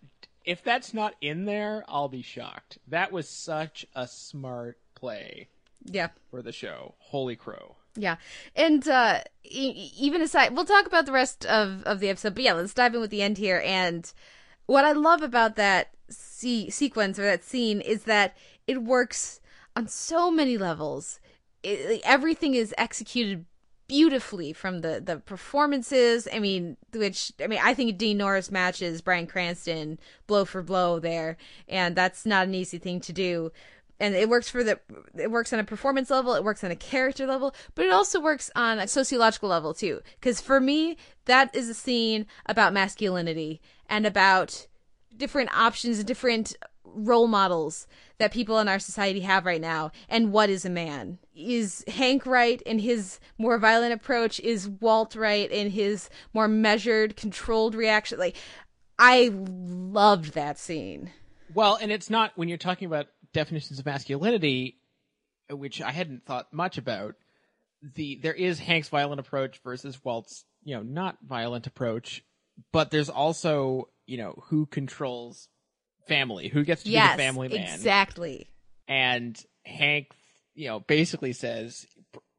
if 0.45 0.63
that's 0.63 0.93
not 0.93 1.15
in 1.21 1.45
there, 1.45 1.83
I'll 1.87 2.07
be 2.07 2.21
shocked. 2.21 2.77
That 2.87 3.11
was 3.11 3.27
such 3.27 3.85
a 3.95 4.07
smart 4.07 4.77
play 4.93 5.47
Yeah. 5.83 6.09
for 6.29 6.41
the 6.41 6.51
show. 6.51 6.93
Holy 6.99 7.35
crow. 7.35 7.75
Yeah, 7.97 8.17
and 8.55 8.85
uh, 8.87 9.21
e- 9.43 9.91
even 9.97 10.21
aside, 10.21 10.53
we'll 10.53 10.65
talk 10.65 10.85
about 10.85 11.05
the 11.05 11.11
rest 11.13 11.45
of 11.45 11.81
of 11.83 11.99
the 12.01 12.09
episode. 12.09 12.35
But 12.35 12.43
yeah, 12.43 12.53
let's 12.53 12.73
dive 12.73 12.93
in 12.93 12.99
with 13.01 13.09
the 13.09 13.21
end 13.21 13.37
here. 13.37 13.61
And 13.65 14.11
what 14.65 14.83
I 14.83 14.91
love 14.91 15.21
about 15.21 15.55
that 15.55 15.91
se- 16.09 16.71
sequence 16.71 17.17
or 17.17 17.23
that 17.23 17.43
scene 17.45 17.79
is 17.79 18.03
that 18.03 18.35
it 18.67 18.83
works 18.83 19.39
on 19.77 19.87
so 19.87 20.29
many 20.29 20.57
levels. 20.57 21.21
It, 21.63 22.01
everything 22.03 22.53
is 22.53 22.73
executed 22.77 23.45
beautifully 23.87 24.53
from 24.53 24.79
the 24.79 25.01
the 25.03 25.17
performances. 25.17 26.27
I 26.31 26.39
mean, 26.39 26.77
which 26.93 27.31
I 27.41 27.47
mean, 27.47 27.59
I 27.63 27.73
think 27.73 27.97
Dean 27.97 28.17
Norris 28.17 28.51
matches 28.51 29.01
Bryan 29.01 29.27
Cranston 29.27 29.99
blow 30.27 30.45
for 30.45 30.61
blow 30.61 30.99
there, 30.99 31.37
and 31.67 31.95
that's 31.95 32.25
not 32.25 32.47
an 32.47 32.55
easy 32.55 32.77
thing 32.77 32.99
to 33.01 33.13
do 33.13 33.51
and 33.99 34.15
it 34.15 34.29
works 34.29 34.49
for 34.49 34.63
the 34.63 34.79
it 35.17 35.31
works 35.31 35.53
on 35.53 35.59
a 35.59 35.63
performance 35.63 36.09
level 36.09 36.33
it 36.33 36.43
works 36.43 36.63
on 36.63 36.71
a 36.71 36.75
character 36.75 37.25
level 37.25 37.55
but 37.75 37.85
it 37.85 37.91
also 37.91 38.19
works 38.19 38.51
on 38.55 38.79
a 38.79 38.87
sociological 38.87 39.49
level 39.49 39.73
too 39.73 40.01
because 40.19 40.41
for 40.41 40.59
me 40.59 40.97
that 41.25 41.53
is 41.55 41.69
a 41.69 41.73
scene 41.73 42.25
about 42.45 42.73
masculinity 42.73 43.61
and 43.87 44.05
about 44.05 44.67
different 45.15 45.55
options 45.55 46.03
different 46.03 46.55
role 46.95 47.27
models 47.27 47.87
that 48.17 48.31
people 48.31 48.57
in 48.59 48.67
our 48.67 48.79
society 48.79 49.19
have 49.21 49.45
right 49.45 49.61
now 49.61 49.91
and 50.09 50.31
what 50.31 50.49
is 50.49 50.65
a 50.65 50.69
man 50.69 51.19
is 51.35 51.83
hank 51.87 52.25
right 52.25 52.61
in 52.61 52.79
his 52.79 53.19
more 53.37 53.57
violent 53.57 53.93
approach 53.93 54.39
is 54.39 54.67
walt 54.67 55.15
right 55.15 55.51
in 55.51 55.69
his 55.69 56.09
more 56.33 56.47
measured 56.47 57.15
controlled 57.15 57.75
reaction 57.75 58.17
like 58.17 58.37
i 58.97 59.29
loved 59.33 60.33
that 60.33 60.57
scene 60.57 61.11
Well, 61.53 61.77
and 61.81 61.91
it's 61.91 62.09
not 62.09 62.31
when 62.35 62.49
you're 62.49 62.57
talking 62.57 62.85
about 62.85 63.07
definitions 63.33 63.79
of 63.79 63.85
masculinity, 63.85 64.77
which 65.49 65.81
I 65.81 65.91
hadn't 65.91 66.25
thought 66.25 66.51
much 66.51 66.77
about. 66.77 67.15
The 67.93 68.19
there 68.21 68.33
is 68.33 68.59
Hank's 68.59 68.89
violent 68.89 69.19
approach 69.19 69.61
versus 69.63 70.03
Walt's, 70.03 70.43
you 70.63 70.75
know, 70.75 70.81
not 70.81 71.17
violent 71.25 71.67
approach, 71.67 72.23
but 72.71 72.89
there's 72.89 73.09
also, 73.09 73.89
you 74.07 74.17
know, 74.17 74.41
who 74.47 74.65
controls 74.65 75.47
family, 76.07 76.47
who 76.47 76.63
gets 76.63 76.83
to 76.83 76.89
yes 76.89 77.11
be 77.11 77.17
the 77.17 77.23
family 77.23 77.47
man. 77.49 77.61
exactly 77.61 78.47
And 78.87 79.41
Hank, 79.65 80.11
you 80.53 80.67
know, 80.67 80.79
basically 80.79 81.33
says, 81.33 81.87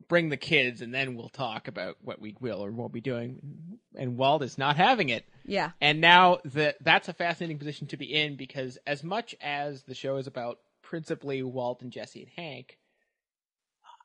"Bring 0.09 0.29
the 0.29 0.37
kids, 0.37 0.81
and 0.81 0.95
then 0.95 1.17
we'll 1.17 1.29
talk 1.29 1.69
about 1.69 1.97
what 2.01 2.21
we 2.21 2.37
will 2.41 2.65
or 2.65 2.71
won't 2.71 2.93
be 2.93 3.01
doing." 3.01 3.79
And 3.97 4.17
Walt 4.17 4.43
is 4.43 4.59
not 4.59 4.77
having 4.77 5.09
it. 5.09 5.25
yeah 5.45 5.73
And 5.81 6.01
now 6.01 6.39
that 6.45 6.77
that's 6.81 7.09
a 7.09 7.13
fascinating 7.13 7.59
position 7.59 7.87
to 7.89 7.97
be 7.97 8.15
in 8.15 8.37
because 8.37 8.79
as 8.87 9.03
much 9.03 9.35
as 9.41 9.83
the 9.85 9.95
show 9.95 10.17
is 10.17 10.27
about 10.27 10.59
principally 10.83 11.43
Walt 11.43 11.83
and 11.83 11.91
Jesse 11.91 12.23
and 12.23 12.31
Hank, 12.37 12.79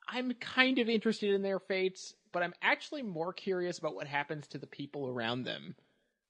I'm 0.07 0.33
kind 0.33 0.79
of 0.79 0.89
interested 0.89 1.33
in 1.33 1.41
their 1.41 1.59
fates, 1.59 2.15
but 2.31 2.43
I'm 2.43 2.53
actually 2.61 3.01
more 3.01 3.31
curious 3.31 3.77
about 3.77 3.95
what 3.95 4.07
happens 4.07 4.47
to 4.47 4.57
the 4.57 4.67
people 4.67 5.07
around 5.07 5.43
them. 5.43 5.75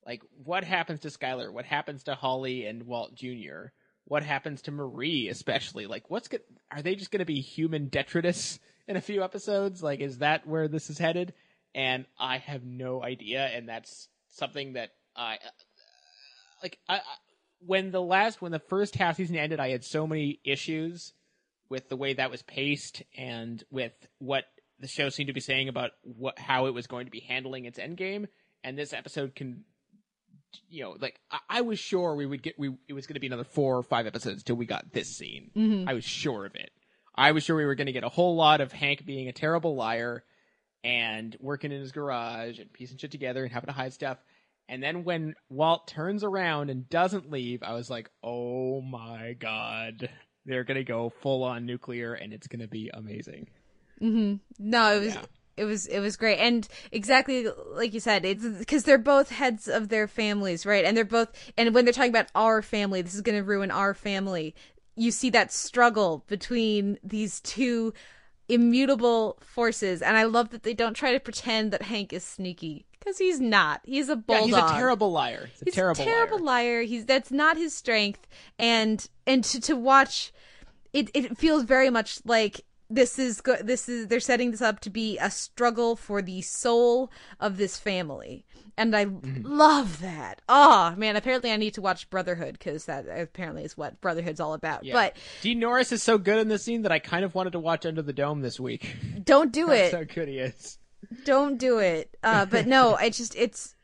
Like 0.06 0.22
what 0.44 0.64
happens 0.64 1.02
to 1.02 1.10
Skyler? 1.10 1.52
What 1.52 1.66
happens 1.66 2.04
to 2.04 2.16
Holly 2.16 2.66
and 2.66 2.84
Walt 2.84 3.16
Jr.? 3.16 3.68
What 4.06 4.24
happens 4.24 4.64
to 4.64 4.72
Marie 4.72 5.30
especially? 5.30 5.88
Like 5.88 6.10
what's 6.10 6.28
go- 6.28 6.40
are 6.72 6.82
they 6.82 6.96
just 6.96 7.12
going 7.12 7.20
to 7.20 7.26
be 7.26 7.42
human 7.42 7.88
detritus 7.88 8.60
in 8.88 8.96
a 8.96 9.02
few 9.02 9.24
episodes? 9.24 9.84
Like 9.84 10.00
is 10.00 10.20
that 10.20 10.48
where 10.48 10.68
this 10.68 10.90
is 10.90 10.98
headed? 10.98 11.34
And 11.74 12.06
I 12.20 12.40
have 12.40 12.64
no 12.64 13.04
idea 13.04 13.46
and 13.46 13.68
that's 13.68 14.10
something 14.30 14.74
that 14.74 14.92
I 15.16 15.36
uh, 15.36 15.50
like 16.64 16.78
I, 16.88 16.96
I 16.96 17.02
when 17.66 17.92
the 17.92 18.02
last 18.02 18.42
when 18.42 18.52
the 18.52 18.60
first 18.60 18.96
half 18.96 19.18
season 19.18 19.36
ended, 19.36 19.60
I 19.60 19.70
had 19.70 19.84
so 19.84 20.08
many 20.08 20.40
issues 20.44 21.14
with 21.70 21.90
the 21.90 21.96
way 21.96 22.14
that 22.14 22.32
was 22.32 22.42
paced 22.42 23.04
and 23.16 23.64
with 23.72 23.94
what 24.20 24.46
the 24.80 24.88
show 24.88 25.10
seemed 25.10 25.28
to 25.28 25.34
be 25.34 25.40
saying 25.40 25.70
about 25.70 25.92
what 26.04 26.38
how 26.40 26.66
it 26.66 26.74
was 26.74 26.88
going 26.88 27.06
to 27.06 27.12
be 27.12 27.20
handling 27.20 27.66
its 27.66 27.80
end 27.80 27.98
game. 27.98 28.28
And 28.64 28.78
this 28.78 28.94
episode 28.94 29.36
can, 29.36 29.64
you 30.70 30.84
know, 30.84 30.96
like 31.00 31.20
I, 31.32 31.40
I 31.50 31.62
was 31.62 31.80
sure 31.80 32.16
we 32.16 32.26
would 32.26 32.42
get 32.44 32.58
we 32.60 32.76
it 32.88 32.94
was 32.94 33.08
going 33.08 33.16
to 33.16 33.20
be 33.20 33.28
another 33.28 33.44
four 33.44 33.78
or 33.78 33.84
five 33.84 34.08
episodes 34.08 34.44
till 34.44 34.56
we 34.56 34.66
got 34.66 34.92
this 34.94 35.16
scene. 35.16 35.52
Mhm. 35.56 35.90
I 35.90 35.94
was 35.94 36.04
sure 36.06 36.46
of 36.46 36.56
it. 36.56 36.72
I 37.16 37.32
was 37.32 37.44
sure 37.44 37.56
we 37.56 37.66
were 37.66 37.76
going 37.76 37.88
to 37.88 37.92
get 37.94 38.04
a 38.04 38.10
whole 38.10 38.36
lot 38.36 38.62
of 38.62 38.72
Hank 38.72 39.06
being 39.06 39.28
a 39.28 39.34
terrible 39.34 39.76
liar 39.76 40.24
and 40.84 41.36
working 41.40 41.72
in 41.72 41.80
his 41.82 41.92
garage 41.92 42.60
and 42.60 42.72
piecing 42.72 42.98
shit 42.98 43.12
together 43.12 43.44
and 43.44 43.52
having 43.52 43.68
to 43.68 43.74
hide 43.74 43.94
stuff. 43.94 44.18
And 44.70 44.82
then 44.82 45.04
when 45.04 45.36
Walt 45.50 45.88
turns 45.88 46.24
around 46.24 46.70
and 46.70 46.90
doesn't 46.90 47.30
leave, 47.30 47.62
I 47.64 47.74
was 47.74 47.90
like, 47.90 48.10
oh 48.24 48.82
my 48.82 49.34
god. 49.34 50.10
They're 50.46 50.64
going 50.64 50.78
to 50.78 50.84
go 50.84 51.10
full 51.22 51.44
on 51.44 51.66
nuclear 51.68 52.14
and 52.14 52.34
it's 52.34 52.48
going 52.48 52.62
to 52.62 52.68
be 52.68 52.90
amazing. 52.92 53.48
Mm-hmm. 54.02 54.36
No, 54.58 54.96
it 54.96 55.00
was 55.02 55.14
Yeah. 55.16 55.22
It 55.58 55.66
was 55.66 55.86
it 55.88 56.00
was 56.00 56.16
great, 56.18 56.40
and 56.40 56.68
exactly 56.92 57.48
like 57.74 57.94
you 57.94 58.00
said, 58.00 58.26
it's 58.26 58.46
because 58.46 58.84
they're 58.84 58.98
both 58.98 59.30
heads 59.30 59.68
of 59.68 59.90
their 59.90 60.08
families, 60.08 60.66
right? 60.66 60.86
And 60.86 60.96
they're 60.96 61.06
both, 61.06 61.30
and 61.58 61.74
when 61.74 61.86
they're 61.86 61.94
talking 61.94 62.10
about 62.12 62.28
our 62.36 62.62
family, 62.62 63.02
this 63.02 63.14
is 63.16 63.22
going 63.22 63.38
to 63.38 63.44
ruin 63.44 63.72
our 63.72 63.94
family. 63.94 64.56
You 64.96 65.12
see 65.12 65.30
that 65.32 65.52
struggle 65.52 66.24
between 66.28 66.98
these 67.04 67.40
two 67.42 67.94
immutable 68.50 69.38
forces, 69.42 70.02
and 70.02 70.18
I 70.18 70.24
love 70.24 70.50
that 70.50 70.64
they 70.64 70.74
don't 70.74 70.94
try 70.94 71.14
to 71.14 71.20
pretend 71.20 71.72
that 71.72 71.84
Hank 71.84 72.12
is 72.14 72.24
sneaky 72.24 72.86
because 73.00 73.18
he's 73.18 73.40
not. 73.40 73.82
He's 73.84 74.10
a 74.10 74.22
Yeah, 74.28 74.42
he's 74.42 74.54
a 74.56 74.62
terrible 74.74 75.12
liar. 75.12 75.48
He's 75.52 75.62
a 75.62 75.66
He's 75.66 75.74
terrible, 75.74 76.02
a 76.02 76.06
terrible 76.06 76.44
liar. 76.44 76.80
liar. 76.80 76.82
He's 76.84 77.06
that's 77.06 77.32
not 77.32 77.58
his 77.58 77.74
strength, 77.76 78.28
and 78.60 79.08
and 79.26 79.44
to 79.46 79.62
to 79.62 79.76
watch, 79.76 80.34
it 80.94 81.10
it 81.14 81.38
feels 81.38 81.64
very 81.64 81.90
much 81.90 82.20
like 82.26 82.62
this 82.94 83.18
is 83.18 83.42
good 83.42 83.66
this 83.66 83.88
is 83.90 84.08
they're 84.08 84.20
setting 84.20 84.52
this 84.52 84.62
up 84.62 84.80
to 84.82 84.90
be 84.90 85.18
a 85.20 85.32
struggle 85.32 85.96
for 85.96 86.22
the 86.22 86.42
soul 86.42 87.12
of 87.40 87.58
this 87.58 87.78
family, 87.78 88.46
and 88.78 88.96
I 88.96 89.06
Mm-hmm. 89.06 89.46
love 89.46 90.02
that. 90.02 90.42
Oh 90.50 90.94
man, 90.98 91.16
apparently 91.16 91.52
I 91.52 91.58
need 91.58 91.74
to 91.76 91.82
watch 91.82 92.10
Brotherhood 92.10 92.54
because 92.60 92.86
that 92.86 93.06
apparently 93.08 93.64
is 93.64 93.78
what 93.78 94.00
Brotherhood's 94.02 94.40
all 94.40 94.54
about. 94.54 94.84
Yeah. 94.84 94.94
But 94.94 95.18
Dean 95.42 95.60
Norris 95.60 95.92
is 95.92 96.04
so 96.04 96.18
good 96.18 96.40
in 96.40 96.48
this 96.48 96.64
scene 96.64 96.82
that 96.84 96.92
I 96.92 97.00
kind 97.00 97.24
of 97.26 97.34
wanted 97.36 97.54
to 97.54 97.60
watch 97.60 97.86
Under 97.86 98.02
the 98.02 98.14
Dome 98.14 98.42
this 98.42 98.60
week. 98.60 98.96
don't 99.24 99.52
do 99.52 99.66
That's 99.68 99.94
it. 99.94 99.98
how 99.98 100.04
good 100.04 100.28
he 100.28 100.38
is. 100.40 100.78
don't 101.26 101.58
do 101.58 101.80
it. 101.80 102.16
Uh, 102.24 102.46
but 102.46 102.68
no, 102.68 102.96
I 103.00 103.10
just 103.10 103.36
it's. 103.36 103.76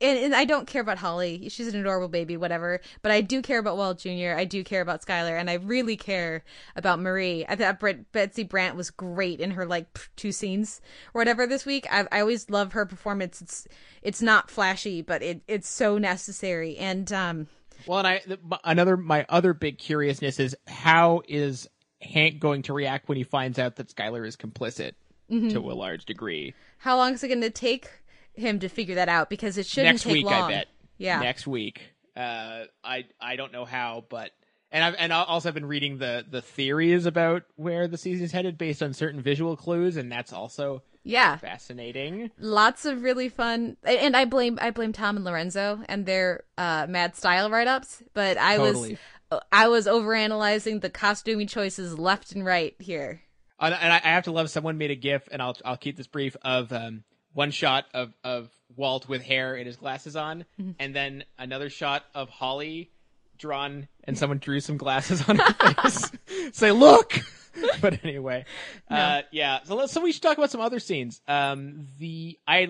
And, 0.00 0.18
and 0.18 0.34
I 0.34 0.44
don't 0.44 0.66
care 0.66 0.82
about 0.82 0.98
Holly. 0.98 1.48
She's 1.48 1.72
an 1.72 1.80
adorable 1.80 2.08
baby, 2.08 2.36
whatever. 2.36 2.80
But 3.00 3.12
I 3.12 3.22
do 3.22 3.40
care 3.40 3.58
about 3.58 3.76
Walt 3.78 3.98
Jr. 3.98 4.34
I 4.36 4.44
do 4.44 4.62
care 4.62 4.82
about 4.82 5.00
Skyler, 5.04 5.38
and 5.38 5.48
I 5.48 5.54
really 5.54 5.96
care 5.96 6.44
about 6.76 7.00
Marie. 7.00 7.46
I 7.48 7.56
thought 7.56 7.82
Betsy 8.12 8.42
Brandt 8.44 8.76
was 8.76 8.90
great 8.90 9.40
in 9.40 9.52
her 9.52 9.64
like 9.64 9.86
two 10.16 10.32
scenes 10.32 10.80
or 11.14 11.20
whatever 11.20 11.46
this 11.46 11.64
week. 11.64 11.86
I, 11.90 12.06
I 12.12 12.20
always 12.20 12.50
love 12.50 12.72
her 12.72 12.84
performance. 12.84 13.40
It's 13.40 13.66
it's 14.02 14.20
not 14.20 14.50
flashy, 14.50 15.00
but 15.00 15.22
it 15.22 15.40
it's 15.48 15.68
so 15.68 15.96
necessary. 15.96 16.76
And 16.76 17.10
um, 17.12 17.46
Well, 17.86 17.98
and 18.00 18.06
I 18.08 18.20
the, 18.26 18.38
another 18.64 18.96
my 18.98 19.24
other 19.30 19.54
big 19.54 19.78
curiousness 19.78 20.38
is 20.38 20.54
how 20.66 21.22
is 21.26 21.68
Hank 22.02 22.38
going 22.38 22.60
to 22.62 22.74
react 22.74 23.08
when 23.08 23.16
he 23.16 23.24
finds 23.24 23.58
out 23.58 23.76
that 23.76 23.88
Skyler 23.88 24.26
is 24.26 24.36
complicit 24.36 24.92
Mhm. 25.30 25.50
to 25.52 25.58
a 25.58 25.74
large 25.74 26.04
degree? 26.04 26.54
how 26.78 26.96
long 26.98 27.14
is 27.14 27.24
it 27.24 27.28
going 27.28 27.40
to 27.40 27.50
take 27.50 27.88
him 28.36 28.58
to 28.60 28.68
figure 28.68 28.94
that 28.96 29.08
out? 29.08 29.28
Because 29.30 29.58
it 29.58 29.66
shouldn't 29.66 29.94
Next 29.94 30.02
take 30.04 30.12
week, 30.12 30.26
long. 30.26 30.44
I 30.44 30.48
bet. 30.48 30.66
Yeah. 30.98 31.20
Next 31.20 31.46
week. 31.46 31.80
Uh, 32.16 32.64
I 32.84 33.04
I 33.20 33.36
don't 33.36 33.52
know 33.52 33.64
how, 33.64 34.04
but 34.08 34.30
and 34.72 34.82
I've 34.82 34.94
and 34.98 35.12
also 35.12 35.28
I 35.30 35.32
also 35.34 35.48
have 35.48 35.54
been 35.54 35.66
reading 35.66 35.98
the 35.98 36.24
the 36.28 36.40
theories 36.42 37.04
about 37.06 37.42
where 37.56 37.88
the 37.88 37.98
season's 37.98 38.32
headed 38.32 38.56
based 38.56 38.82
on 38.82 38.92
certain 38.94 39.20
visual 39.20 39.56
clues, 39.56 39.96
and 39.98 40.10
that's 40.10 40.32
also 40.32 40.82
Yeah. 41.04 41.36
fascinating. 41.36 42.30
lots 42.38 42.84
of 42.86 43.02
really 43.02 43.28
fun 43.28 43.76
and 43.84 44.16
i 44.16 44.24
blame 44.24 44.58
i 44.62 44.70
blame 44.70 44.92
tom 44.92 45.16
and 45.16 45.24
lorenzo 45.24 45.80
and 45.88 46.04
their 46.06 46.42
uh 46.58 46.86
mad 46.88 47.14
style 47.14 47.48
write-ups 47.50 48.02
but 48.14 48.36
i 48.38 48.56
Totally. 48.56 48.98
was 49.30 49.42
i 49.52 49.68
was 49.68 49.86
overanalyzing 49.86 50.80
the 50.80 50.90
costuming 50.90 51.46
choices 51.46 51.96
left 51.98 52.32
and 52.32 52.44
right 52.44 52.74
here 52.80 53.20
And, 53.60 53.72
I 53.74 53.98
have 53.98 54.24
to 54.24 54.32
love 54.32 54.50
someone 54.50 54.78
made 54.78 54.90
a 54.90 54.96
GIF, 54.96 55.28
and 55.30 55.40
I'll 55.42 55.56
I'll 55.64 55.76
keep 55.76 55.96
this 55.96 56.06
brief 56.08 56.36
of 56.42 56.72
um, 56.72 57.04
one 57.36 57.50
shot 57.50 57.84
of 57.92 58.14
of 58.24 58.48
Walt 58.74 59.08
with 59.08 59.22
hair 59.22 59.54
and 59.54 59.66
his 59.66 59.76
glasses 59.76 60.16
on, 60.16 60.44
Mhm. 60.60 60.74
and 60.78 60.94
then 60.96 61.24
another 61.38 61.68
shot 61.70 62.04
of 62.14 62.30
Holly 62.30 62.90
drawn, 63.38 63.88
and 64.04 64.16
someone 64.16 64.38
drew 64.38 64.60
some 64.60 64.78
glasses 64.78 65.28
on 65.28 65.36
her 65.38 65.74
face. 65.74 66.10
Say, 66.52 66.72
look. 66.72 67.20
but 67.80 68.02
anyway, 68.04 68.44
uh, 68.90 69.22
yeah. 69.30 69.60
So 69.64 69.76
let's, 69.76 69.92
so 69.92 70.00
we 70.02 70.12
should 70.12 70.22
talk 70.22 70.36
about 70.38 70.50
some 70.50 70.60
other 70.60 70.78
scenes. 70.78 71.20
Um, 71.28 71.86
the 71.98 72.38
I 72.48 72.66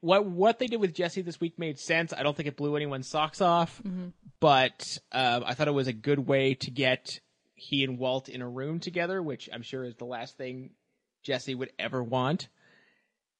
what 0.00 0.26
what 0.26 0.58
they 0.58 0.66
did 0.66 0.80
with 0.80 0.94
Jesse 0.94 1.22
this 1.22 1.40
week 1.40 1.58
made 1.58 1.78
sense. 1.78 2.12
I 2.12 2.22
don't 2.24 2.36
think 2.36 2.48
it 2.48 2.56
blew 2.56 2.74
anyone's 2.76 3.06
socks 3.08 3.40
off, 3.40 3.80
Mhm. 3.84 4.12
but 4.40 4.98
um, 5.12 5.42
I 5.46 5.54
thought 5.54 5.68
it 5.68 5.72
was 5.72 5.88
a 5.88 5.92
good 5.92 6.20
way 6.20 6.54
to 6.54 6.70
get 6.70 7.20
he 7.54 7.82
and 7.84 7.98
Walt 7.98 8.28
in 8.28 8.42
a 8.42 8.48
room 8.48 8.78
together, 8.80 9.20
which 9.22 9.48
I'm 9.52 9.62
sure 9.62 9.84
is 9.84 9.96
the 9.96 10.04
last 10.06 10.36
thing 10.36 10.70
Jesse 11.24 11.54
would 11.56 11.72
ever 11.78 12.02
want. 12.02 12.48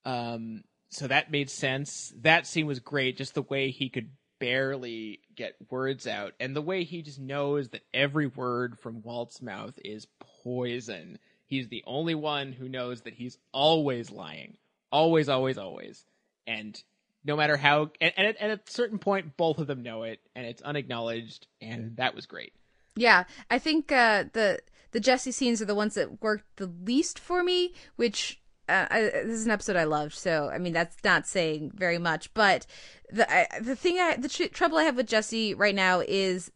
Um, 0.05 0.64
so 0.90 1.06
that 1.06 1.31
made 1.31 1.51
sense. 1.51 2.12
That 2.20 2.47
scene 2.47 2.66
was 2.66 2.81
great, 2.81 3.16
just 3.16 3.35
the 3.35 3.43
way 3.43 3.70
he 3.70 3.89
could 3.89 4.10
barely 4.39 5.20
get 5.35 5.56
words 5.70 6.06
out. 6.06 6.32
And 6.40 6.55
the 6.55 6.62
way 6.62 6.85
he 6.85 7.02
just 7.02 7.19
knows 7.19 7.70
that 7.70 7.82
every 7.93 8.27
word 8.27 8.78
from 8.78 9.02
Walt's 9.02 9.43
mouth 9.43 9.78
is 9.85 10.06
poison. 10.43 11.19
He's 11.47 11.69
the 11.69 11.82
only 11.86 12.15
one 12.15 12.52
who 12.52 12.69
knows 12.69 13.02
that 13.02 13.15
he's 13.15 13.39
always 13.52 14.10
lying. 14.10 14.56
Always, 14.93 15.28
always, 15.28 15.59
always. 15.59 16.05
And 16.47 16.81
no 17.24 17.36
matter 17.36 17.56
how, 17.56 17.90
and, 18.01 18.12
and, 18.16 18.27
at, 18.28 18.36
and 18.40 18.52
at 18.52 18.69
a 18.69 18.70
certain 18.70 18.98
point, 18.98 19.36
both 19.36 19.59
of 19.59 19.66
them 19.66 19.82
know 19.82 20.05
it, 20.05 20.20
and 20.35 20.47
it's 20.47 20.62
unacknowledged, 20.62 21.47
and 21.60 21.97
that 21.97 22.15
was 22.15 22.27
great. 22.27 22.52
Yeah, 22.97 23.24
I 23.51 23.59
think 23.59 23.93
uh, 23.93 24.24
the 24.32 24.60
the 24.90 25.01
Jesse 25.01 25.32
scenes 25.32 25.60
are 25.60 25.66
the 25.66 25.74
ones 25.74 25.94
that 25.94 26.23
worked 26.23 26.56
the 26.56 26.66
least 26.66 27.19
for 27.19 27.44
me, 27.44 27.74
which 27.97 28.40
uh, 28.69 28.86
I, 28.90 29.01
this 29.01 29.39
is 29.39 29.47
an 29.47 29.53
episode 29.53 29.77
I 29.77 29.85
loved, 29.85 30.15
so 30.15 30.51
I 30.53 30.59
mean 30.59 30.73
that's 30.73 30.97
not 31.05 31.27
saying 31.27 31.73
very 31.74 31.99
much. 31.99 32.32
But 32.35 32.66
the 33.11 33.31
I, 33.31 33.47
the 33.61 33.77
thing, 33.77 33.99
I, 33.99 34.16
the 34.16 34.28
tr- 34.28 34.45
trouble 34.45 34.78
I 34.78 34.85
have 34.85 34.97
with 34.97 35.07
Jesse 35.07 35.55
right 35.55 35.74
now 35.74 36.03
is 36.07 36.51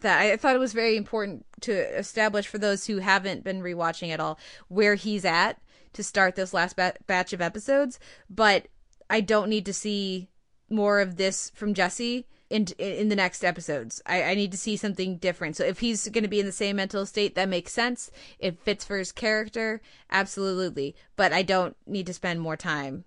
that 0.00 0.20
I 0.20 0.36
thought 0.36 0.54
it 0.54 0.60
was 0.60 0.72
very 0.72 0.96
important 0.96 1.44
to 1.62 1.72
establish 1.98 2.46
for 2.46 2.58
those 2.58 2.86
who 2.86 2.98
haven't 2.98 3.44
been 3.44 3.60
rewatching 3.60 4.10
at 4.10 4.20
all 4.20 4.38
where 4.68 4.94
he's 4.94 5.24
at 5.24 5.60
to 5.92 6.02
start 6.02 6.36
this 6.36 6.54
last 6.54 6.76
ba- 6.76 6.94
batch 7.06 7.32
of 7.32 7.40
episodes. 7.40 7.98
But 8.28 8.68
I 9.08 9.20
don't 9.20 9.50
need 9.50 9.66
to 9.66 9.72
see 9.72 10.28
more 10.68 11.00
of 11.00 11.16
this 11.16 11.50
from 11.54 11.74
Jesse 11.74 12.26
in 12.50 12.66
in 12.78 13.08
the 13.08 13.16
next 13.16 13.44
episodes. 13.44 14.02
I, 14.04 14.24
I 14.24 14.34
need 14.34 14.50
to 14.50 14.58
see 14.58 14.76
something 14.76 15.16
different. 15.16 15.56
So 15.56 15.64
if 15.64 15.78
he's 15.78 16.08
going 16.08 16.24
to 16.24 16.28
be 16.28 16.40
in 16.40 16.46
the 16.46 16.52
same 16.52 16.76
mental 16.76 17.06
state, 17.06 17.36
that 17.36 17.48
makes 17.48 17.72
sense. 17.72 18.10
It 18.38 18.60
fits 18.60 18.84
for 18.84 18.98
his 18.98 19.12
character, 19.12 19.80
absolutely. 20.10 20.96
But 21.16 21.32
I 21.32 21.42
don't 21.42 21.76
need 21.86 22.06
to 22.06 22.14
spend 22.14 22.40
more 22.40 22.56
time 22.56 23.04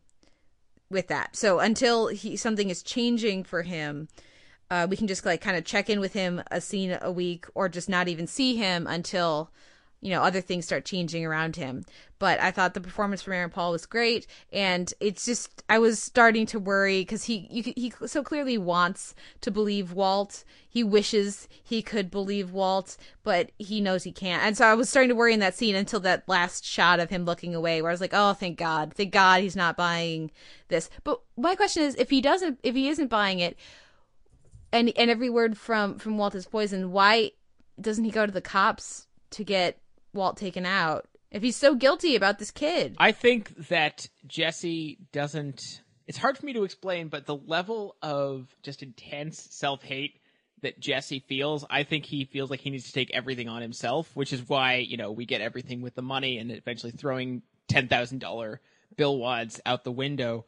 with 0.90 1.08
that. 1.10 1.36
So 1.36 1.60
until 1.60 2.08
he 2.08 2.38
something 2.38 2.70
is 2.70 2.82
changing 2.82 3.44
for 3.44 3.64
him, 3.64 4.08
uh, 4.72 4.88
we 4.90 4.96
can 4.96 5.08
just 5.08 5.26
like 5.26 5.42
kind 5.42 5.58
of 5.58 5.66
check 5.66 5.90
in 5.90 6.00
with 6.00 6.14
him 6.14 6.42
a 6.50 6.62
scene 6.62 6.98
a 7.02 7.12
week, 7.12 7.46
or 7.54 7.68
just 7.68 7.90
not 7.90 8.08
even 8.08 8.28
see 8.28 8.56
him 8.56 8.88
until 8.88 9.52
you 10.04 10.10
know 10.10 10.22
other 10.22 10.42
things 10.42 10.66
start 10.66 10.84
changing 10.84 11.26
around 11.26 11.56
him. 11.56 11.86
But 12.20 12.40
i 12.42 12.52
thought 12.52 12.74
the 12.74 12.82
performance 12.82 13.22
from 13.22 13.34
aaron 13.34 13.50
paul 13.50 13.72
was 13.72 13.86
great. 13.86 14.28
And 14.52 14.94
it's 15.00 15.26
just 15.26 15.64
i 15.70 15.80
was 15.80 16.02
starting 16.04 16.46
to 16.48 16.60
worry 16.60 17.02
because 17.02 17.24
he 17.24 17.48
you, 17.50 17.74
he 17.76 17.94
so 18.06 18.22
clearly 18.22 18.58
wants 18.58 19.16
to 19.42 19.50
believe 19.50 19.94
walt. 19.94 20.44
He 20.68 20.84
wishes 20.84 21.48
he 21.64 21.82
could 21.82 22.12
believe 22.12 22.52
walt 22.52 22.98
but 23.24 23.52
he 23.58 23.80
knows 23.80 24.04
he 24.04 24.12
can't. 24.12 24.44
And 24.44 24.58
so 24.58 24.66
i 24.66 24.74
was 24.74 24.90
starting 24.90 25.10
to 25.10 25.16
worry 25.16 25.34
in 25.34 25.40
that 25.40 25.56
scene 25.56 25.76
until 25.76 26.02
that 26.02 26.28
last 26.28 26.66
shot 26.66 27.00
of 27.00 27.10
him 27.10 27.24
looking 27.24 27.56
away 27.56 27.82
where 27.82 27.90
i 27.90 27.94
was 27.94 28.02
like 28.02 28.14
oh 28.14 28.34
thank 28.34 28.58
god. 28.58 28.94
Thank 28.94 29.14
god 29.14 29.42
he's 29.42 29.56
not 29.56 29.78
buying 29.78 30.32
this. 30.68 30.90
But 31.06 31.22
my 31.38 31.56
question 31.56 31.84
is 31.84 31.96
if 31.96 32.10
he 32.10 32.20
doesn't 32.20 32.60
if 32.62 32.76
he 32.76 32.90
isn't 32.90 33.08
buying 33.08 33.40
it 33.40 33.58
and 34.74 34.92
and 34.98 35.10
every 35.10 35.30
word 35.30 35.58
from 35.58 35.98
from 35.98 36.18
walt 36.18 36.36
is 36.36 36.46
poison 36.46 36.92
why 36.92 37.32
doesn't 37.80 38.04
he 38.04 38.12
go 38.12 38.26
to 38.26 38.32
the 38.32 38.42
cops 38.42 39.08
to 39.30 39.44
get 39.44 39.80
Walt 40.14 40.38
taken 40.38 40.66
out 40.66 41.08
if 41.32 41.42
he's 41.42 41.56
so 41.56 41.76
guilty 41.76 42.16
about 42.16 42.40
this 42.40 42.52
kid. 42.52 42.96
I 42.98 43.12
think 43.12 43.56
that 43.70 44.08
Jesse 44.28 45.00
doesn't. 45.12 45.62
It's 46.08 46.18
hard 46.18 46.38
for 46.38 46.46
me 46.46 46.54
to 46.54 46.64
explain, 46.64 47.08
but 47.08 47.26
the 47.26 47.36
level 47.36 47.96
of 48.02 48.48
just 48.62 48.84
intense 48.84 49.48
self 49.52 49.84
hate 49.84 50.20
that 50.62 50.80
Jesse 50.80 51.20
feels, 51.20 51.66
I 51.70 51.84
think 51.84 52.06
he 52.06 52.26
feels 52.26 52.50
like 52.50 52.62
he 52.62 52.70
needs 52.70 52.86
to 52.86 52.94
take 52.94 53.12
everything 53.14 53.48
on 53.48 53.62
himself, 53.62 54.10
which 54.16 54.34
is 54.34 54.48
why, 54.48 54.78
you 54.78 54.98
know, 54.98 55.12
we 55.12 55.26
get 55.26 55.42
everything 55.42 55.82
with 55.82 55.94
the 55.94 56.02
money 56.02 56.38
and 56.38 56.52
eventually 56.52 56.92
throwing 56.92 57.42
$10,000 57.70 58.58
bill 58.96 59.18
wads 59.18 59.60
out 59.66 59.84
the 59.84 59.92
window. 59.92 60.46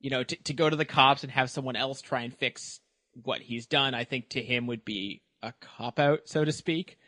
You 0.00 0.10
know, 0.10 0.22
to, 0.22 0.36
to 0.44 0.52
go 0.54 0.70
to 0.70 0.76
the 0.76 0.84
cops 0.84 1.22
and 1.22 1.32
have 1.32 1.50
someone 1.50 1.76
else 1.76 2.00
try 2.00 2.22
and 2.22 2.32
fix 2.32 2.80
what 3.24 3.40
he's 3.40 3.66
done, 3.66 3.94
I 3.94 4.04
think 4.04 4.30
to 4.30 4.42
him 4.42 4.66
would 4.68 4.84
be 4.84 5.22
a 5.42 5.52
cop 5.60 5.98
out, 5.98 6.20
so 6.26 6.44
to 6.44 6.52
speak. 6.52 6.98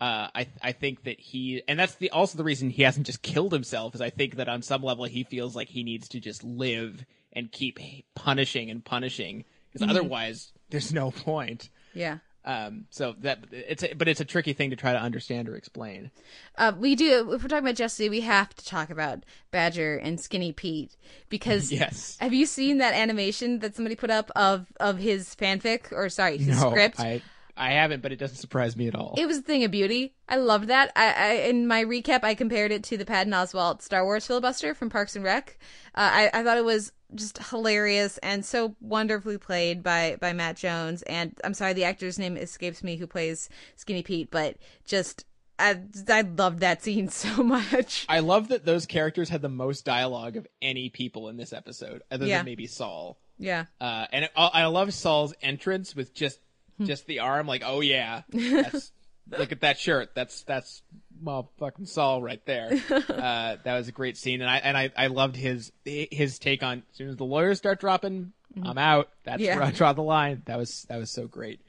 Uh, 0.00 0.28
I 0.34 0.48
I 0.62 0.72
think 0.72 1.04
that 1.04 1.20
he 1.20 1.62
and 1.68 1.78
that's 1.78 1.96
the 1.96 2.10
also 2.10 2.38
the 2.38 2.44
reason 2.44 2.70
he 2.70 2.82
hasn't 2.84 3.06
just 3.06 3.20
killed 3.20 3.52
himself 3.52 3.94
is 3.94 4.00
I 4.00 4.08
think 4.10 4.36
that 4.36 4.48
on 4.48 4.62
some 4.62 4.82
level 4.82 5.04
he 5.04 5.24
feels 5.24 5.54
like 5.54 5.68
he 5.68 5.82
needs 5.84 6.08
to 6.08 6.20
just 6.20 6.42
live 6.42 7.04
and 7.34 7.52
keep 7.52 7.78
punishing 8.14 8.70
and 8.70 8.82
punishing 8.84 9.44
because 9.72 9.86
Mhm. 9.86 9.90
otherwise 9.90 10.52
there's 10.70 10.92
no 10.92 11.10
point. 11.10 11.68
Yeah. 11.92 12.18
Um. 12.46 12.86
So 12.88 13.14
that 13.18 13.40
it's 13.52 13.82
a, 13.82 13.92
but 13.92 14.08
it's 14.08 14.20
a 14.22 14.24
tricky 14.24 14.54
thing 14.54 14.70
to 14.70 14.76
try 14.76 14.94
to 14.94 14.98
understand 14.98 15.46
or 15.50 15.56
explain. 15.56 16.10
Uh, 16.56 16.72
we 16.74 16.94
do. 16.96 17.30
If 17.34 17.42
we're 17.42 17.48
talking 17.50 17.66
about 17.66 17.74
Jesse, 17.76 18.08
we 18.08 18.22
have 18.22 18.54
to 18.54 18.64
talk 18.64 18.88
about 18.88 19.24
Badger 19.50 19.96
and 19.98 20.18
Skinny 20.18 20.50
Pete 20.52 20.96
because 21.28 21.70
Yes. 21.80 22.16
Have 22.18 22.32
you 22.32 22.46
seen 22.46 22.78
that 22.78 22.94
animation 22.94 23.58
that 23.58 23.76
somebody 23.76 23.94
put 23.96 24.08
up 24.10 24.30
of 24.34 24.68
of 24.80 24.96
his 24.96 25.34
fanfic 25.34 25.92
or 25.92 26.08
sorry 26.08 26.38
his 26.38 26.58
no, 26.58 26.70
script? 26.70 26.98
I 26.98 27.20
I 27.60 27.72
haven't, 27.72 28.00
but 28.02 28.10
it 28.10 28.16
doesn't 28.16 28.38
surprise 28.38 28.76
me 28.76 28.88
at 28.88 28.94
all. 28.94 29.14
It 29.18 29.26
was 29.26 29.38
a 29.38 29.42
thing 29.42 29.62
of 29.64 29.70
beauty. 29.70 30.14
I 30.28 30.36
loved 30.36 30.68
that. 30.68 30.90
I, 30.96 31.12
I 31.12 31.32
in 31.48 31.66
my 31.66 31.84
recap, 31.84 32.24
I 32.24 32.34
compared 32.34 32.72
it 32.72 32.82
to 32.84 32.96
the 32.96 33.04
Patton 33.04 33.32
Oswalt 33.32 33.82
Star 33.82 34.02
Wars 34.04 34.26
filibuster 34.26 34.74
from 34.74 34.88
Parks 34.90 35.14
and 35.14 35.24
Rec. 35.24 35.58
Uh, 35.94 36.08
I, 36.12 36.30
I 36.32 36.42
thought 36.42 36.56
it 36.58 36.64
was 36.64 36.92
just 37.14 37.38
hilarious 37.48 38.18
and 38.18 38.44
so 38.44 38.76
wonderfully 38.80 39.36
played 39.36 39.82
by 39.82 40.16
by 40.20 40.32
Matt 40.32 40.56
Jones. 40.56 41.02
And 41.02 41.38
I'm 41.44 41.54
sorry, 41.54 41.74
the 41.74 41.84
actor's 41.84 42.18
name 42.18 42.36
escapes 42.36 42.82
me 42.82 42.96
who 42.96 43.06
plays 43.06 43.48
Skinny 43.76 44.02
Pete, 44.02 44.30
but 44.30 44.56
just 44.84 45.26
I 45.58 45.80
I 46.08 46.22
loved 46.22 46.60
that 46.60 46.82
scene 46.82 47.08
so 47.10 47.42
much. 47.42 48.06
I 48.08 48.20
love 48.20 48.48
that 48.48 48.64
those 48.64 48.86
characters 48.86 49.28
had 49.28 49.42
the 49.42 49.48
most 49.50 49.84
dialogue 49.84 50.36
of 50.36 50.46
any 50.62 50.88
people 50.88 51.28
in 51.28 51.36
this 51.36 51.52
episode, 51.52 52.02
other 52.10 52.24
Yeah. 52.26 52.38
than 52.38 52.46
maybe 52.46 52.66
Saul. 52.66 53.18
Yeah. 53.38 53.66
Uh, 53.80 54.06
and 54.12 54.24
it, 54.24 54.30
I 54.36 54.46
I 54.54 54.66
love 54.66 54.94
Saul's 54.94 55.34
entrance 55.42 55.94
with 55.94 56.14
just. 56.14 56.38
Just 56.86 57.06
the 57.06 57.20
arm, 57.20 57.46
like, 57.46 57.62
oh 57.64 57.80
yeah, 57.80 58.22
that's, 58.30 58.92
look 59.30 59.52
at 59.52 59.60
that 59.60 59.78
shirt. 59.78 60.10
That's 60.14 60.42
that's 60.44 60.82
motherfucking 61.22 61.86
Saul 61.88 62.22
right 62.22 62.44
there. 62.46 62.70
Uh, 63.10 63.56
that 63.64 63.74
was 63.74 63.86
a 63.88 63.92
great 63.92 64.16
scene, 64.16 64.40
and 64.40 64.48
I 64.50 64.56
and 64.58 64.76
I, 64.76 64.90
I 64.96 65.06
loved 65.08 65.36
his 65.36 65.72
his 65.84 66.38
take 66.38 66.62
on 66.62 66.82
as 66.90 66.96
soon 66.96 67.08
as 67.10 67.16
the 67.16 67.24
lawyers 67.24 67.58
start 67.58 67.80
dropping, 67.80 68.32
Mhm. 68.56 68.66
I'm 68.68 68.78
out. 68.78 69.10
That's 69.24 69.42
Yeah. 69.42 69.56
where 69.56 69.64
I 69.64 69.70
draw 69.72 69.92
the 69.92 70.02
line. 70.02 70.42
That 70.46 70.56
was 70.58 70.84
that 70.88 70.96
was 70.96 71.10
so 71.10 71.26
great. 71.26 71.60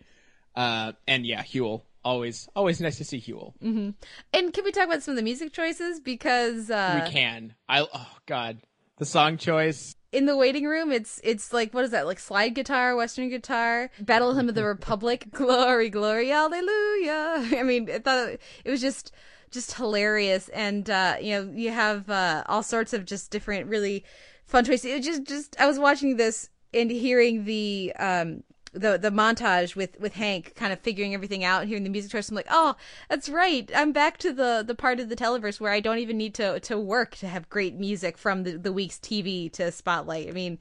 Uh, 0.56 0.94
and 1.08 1.26
yeah, 1.26 1.44
Huell, 1.44 1.82
always 2.06 2.48
always 2.56 2.80
nice 2.82 2.98
to 2.98 3.04
see 3.04 3.20
Huell. 3.20 3.54
hmm 3.60 3.90
And 4.34 4.54
can 4.54 4.64
we 4.64 4.72
talk 4.72 4.86
about 4.86 5.04
some 5.04 5.12
of 5.14 5.16
the 5.18 5.24
music 5.24 5.52
choices 5.54 6.00
because 6.00 6.70
uh, 6.72 7.02
we 7.06 7.12
can. 7.12 7.54
I 7.68 7.82
oh 7.82 8.08
god, 8.26 8.60
the 8.98 9.06
song 9.06 9.38
choice. 9.38 9.94
In 10.12 10.26
the 10.26 10.36
waiting 10.36 10.66
room 10.66 10.92
it's 10.92 11.22
it's 11.24 11.54
like 11.54 11.74
what 11.74 11.86
is 11.86 11.92
that 11.92 12.06
like 12.06 12.20
slide 12.20 12.54
guitar 12.54 12.96
western 12.96 13.30
guitar 13.30 13.90
battle 14.00 14.34
hymn 14.34 14.50
of 14.50 14.56
the 14.56 14.66
republic 14.66 15.28
glory 15.32 15.90
glory 15.90 16.28
hallelujah 16.30 17.50
i 17.58 17.64
mean 17.64 17.90
i 17.90 18.00
thought 18.00 18.30
it 18.30 18.70
was 18.70 18.82
just 18.82 19.14
just 19.52 19.74
hilarious. 19.74 20.50
And 20.50 20.90
uh 20.90 21.18
you 21.22 21.32
know 21.32 21.52
you 21.54 21.72
have 21.72 22.10
uh 22.10 22.44
all 22.48 22.64
sorts 22.64 22.94
of 22.94 23.06
just 23.06 23.30
different 23.30 23.68
really 23.68 24.04
fun 24.46 24.66
choices. 24.66 24.86
It 24.86 25.04
just 25.04 25.24
just 25.26 25.56
i 25.60 25.68
was 25.68 25.78
watching 25.78 26.18
this 26.18 26.50
and 26.74 26.90
hearing 26.90 27.46
the 27.46 27.94
um 28.00 28.44
the 28.74 28.98
the 28.98 29.10
montage 29.10 29.76
with 29.76 30.00
with 30.00 30.14
Hank 30.14 30.56
kind 30.56 30.72
of 30.72 30.80
figuring 30.80 31.14
everything 31.14 31.44
out 31.44 31.62
and 31.62 31.70
hearing 31.70 31.84
the 31.84 31.90
music 31.90 32.12
choice 32.12 32.30
I'm 32.30 32.36
like 32.36 32.48
oh 32.50 32.76
that's 33.10 33.28
right 33.30 33.70
I'm 33.76 33.92
back 33.92 34.18
to 34.20 34.32
the 34.32 34.64
the 34.66 34.76
part 34.76 35.00
of 35.00 35.10
the 35.10 35.16
televerse 35.16 35.60
where 35.60 35.74
I 35.74 35.80
don't 35.82 35.98
even 35.98 36.18
need 36.18 36.34
to 36.36 36.60
to 36.62 36.80
work 36.80 37.16
to 37.18 37.28
have 37.28 37.50
great 37.50 37.76
music 37.76 38.18
from 38.18 38.44
the, 38.44 38.58
the 38.58 38.72
week's 38.72 38.98
TV 38.98 39.52
to 39.54 39.72
spotlight 39.72 40.30
I 40.30 40.32
mean 40.32 40.58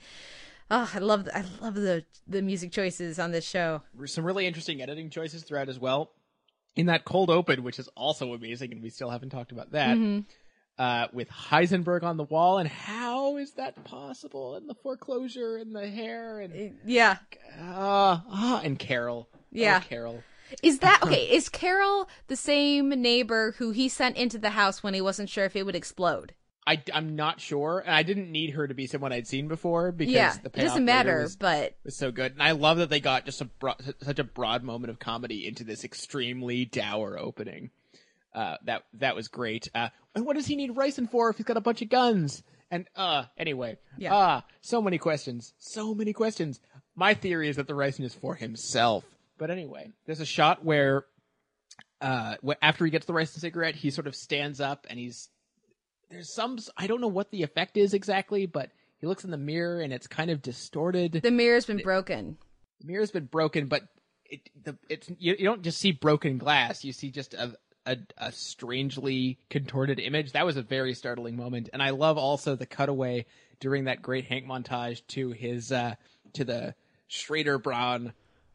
oh 0.70 0.90
I 0.92 0.98
love 0.98 1.28
I 1.34 1.44
love 1.60 1.74
the 1.74 2.04
the 2.26 2.42
music 2.42 2.72
choices 2.72 3.18
on 3.18 3.30
this 3.30 3.44
show 3.44 3.82
Some 4.06 4.24
really 4.24 4.46
interesting 4.46 4.82
editing 4.82 5.10
choices 5.10 5.42
throughout 5.44 5.68
as 5.68 5.78
well. 5.78 6.12
In 6.76 6.86
that 6.86 7.04
cold 7.04 7.30
open, 7.30 7.64
which 7.64 7.80
is 7.80 7.88
also 7.96 8.32
amazing, 8.32 8.70
and 8.70 8.80
we 8.80 8.90
still 8.90 9.10
haven't 9.10 9.30
talked 9.30 9.50
about 9.50 9.72
that. 9.72 9.98
Mhm. 9.98 10.24
Uh, 10.80 11.08
with 11.12 11.28
Heisenberg 11.28 12.02
on 12.04 12.16
the 12.16 12.24
wall, 12.24 12.56
and 12.56 12.66
how 12.66 13.36
is 13.36 13.52
that 13.52 13.84
possible? 13.84 14.54
And 14.54 14.66
the 14.66 14.74
foreclosure, 14.74 15.58
and 15.58 15.76
the 15.76 15.86
hair, 15.86 16.40
and 16.40 16.78
yeah 16.86 17.18
uh, 17.60 18.20
ah, 18.26 18.62
and 18.64 18.78
Carol. 18.78 19.28
Yeah. 19.52 19.82
oh, 19.84 19.86
Carol. 19.86 20.22
is 20.62 20.78
that 20.78 21.02
okay 21.04 21.24
is 21.24 21.50
Carol 21.50 22.08
the 22.28 22.36
same 22.36 22.88
neighbor 22.88 23.54
who 23.58 23.72
he 23.72 23.90
sent 23.90 24.16
into 24.16 24.38
the 24.38 24.50
house 24.50 24.82
when 24.82 24.94
he 24.94 25.02
wasn't 25.02 25.28
sure 25.28 25.44
if 25.44 25.54
it 25.54 25.66
would 25.66 25.76
explode 25.76 26.32
I, 26.66 26.82
I'm 26.94 27.16
not 27.16 27.40
sure, 27.40 27.82
and 27.84 27.94
I 27.94 28.02
didn't 28.02 28.30
need 28.30 28.50
her 28.50 28.68
to 28.68 28.74
be 28.74 28.86
someone 28.86 29.12
I'd 29.12 29.26
seen 29.26 29.48
before 29.48 29.92
because 29.92 30.14
Yeah, 30.14 30.34
the 30.42 30.50
it 30.50 30.62
doesn't 30.62 30.84
matter, 30.84 31.22
was, 31.22 31.34
but- 31.36 31.76
was 31.84 31.96
so 31.96 32.12
good. 32.12 32.32
And 32.32 32.42
I 32.42 32.52
love 32.52 32.78
that 32.78 32.90
they 32.90 33.00
got 33.00 33.24
just 33.24 33.40
a 33.40 33.46
bro- 33.46 33.74
such 34.02 34.18
a 34.18 34.24
broad 34.24 34.62
moment 34.62 34.90
of 34.90 34.98
comedy 34.98 35.46
into 35.46 35.64
this 35.64 35.84
extremely 35.84 36.64
dour 36.66 37.18
opening. 37.18 37.70
Uh, 38.34 38.56
that 38.64 38.84
that 38.94 39.16
was 39.16 39.28
great. 39.28 39.68
Uh, 39.74 39.88
and 40.14 40.24
what 40.24 40.36
does 40.36 40.46
he 40.46 40.56
need 40.56 40.70
ricin 40.74 41.10
for 41.10 41.30
if 41.30 41.36
he's 41.36 41.46
got 41.46 41.56
a 41.56 41.60
bunch 41.60 41.82
of 41.82 41.88
guns? 41.88 42.42
And 42.70 42.86
uh, 42.94 43.24
anyway, 43.36 43.78
Yeah. 43.98 44.14
ah, 44.14 44.44
so 44.60 44.80
many 44.80 44.98
questions, 44.98 45.52
so 45.58 45.94
many 45.94 46.12
questions. 46.12 46.60
My 46.94 47.14
theory 47.14 47.48
is 47.48 47.56
that 47.56 47.66
the 47.66 47.74
ricin 47.74 48.04
is 48.04 48.14
for 48.14 48.36
himself. 48.36 49.04
But 49.38 49.50
anyway, 49.50 49.90
there's 50.06 50.20
a 50.20 50.26
shot 50.26 50.64
where, 50.64 51.06
uh, 52.00 52.36
after 52.62 52.84
he 52.84 52.90
gets 52.90 53.06
the 53.06 53.12
ricin 53.12 53.40
cigarette, 53.40 53.74
he 53.74 53.90
sort 53.90 54.06
of 54.06 54.14
stands 54.14 54.60
up 54.60 54.86
and 54.88 54.98
he's 54.98 55.28
there's 56.10 56.32
some 56.32 56.58
I 56.76 56.86
don't 56.86 57.00
know 57.00 57.08
what 57.08 57.30
the 57.30 57.42
effect 57.42 57.76
is 57.76 57.94
exactly, 57.94 58.46
but 58.46 58.70
he 58.98 59.06
looks 59.06 59.24
in 59.24 59.30
the 59.30 59.36
mirror 59.38 59.80
and 59.80 59.92
it's 59.92 60.06
kind 60.06 60.30
of 60.30 60.42
distorted. 60.42 61.12
the 61.12 61.30
mirror's 61.30 61.66
been 61.66 61.78
broken 61.78 62.36
the 62.80 62.86
mirror's 62.86 63.10
been 63.10 63.26
broken, 63.26 63.66
but 63.66 63.82
it 64.24 64.48
the 64.62 64.76
it's 64.88 65.08
you, 65.18 65.34
you 65.38 65.44
don't 65.44 65.62
just 65.62 65.78
see 65.78 65.92
broken 65.92 66.38
glass. 66.38 66.84
You 66.84 66.92
see 66.92 67.10
just 67.10 67.34
a, 67.34 67.54
a 67.86 67.96
a 68.18 68.32
strangely 68.32 69.38
contorted 69.48 69.98
image. 70.00 70.32
That 70.32 70.46
was 70.46 70.56
a 70.56 70.62
very 70.62 70.94
startling 70.94 71.36
moment, 71.36 71.68
and 71.72 71.82
I 71.82 71.90
love 71.90 72.18
also 72.18 72.56
the 72.56 72.66
cutaway 72.66 73.26
during 73.60 73.84
that 73.84 74.02
great 74.02 74.26
Hank 74.26 74.46
montage 74.46 75.06
to 75.08 75.30
his 75.30 75.72
uh 75.72 75.94
to 76.34 76.44
the 76.44 76.74
Schraderbräu 77.10 78.12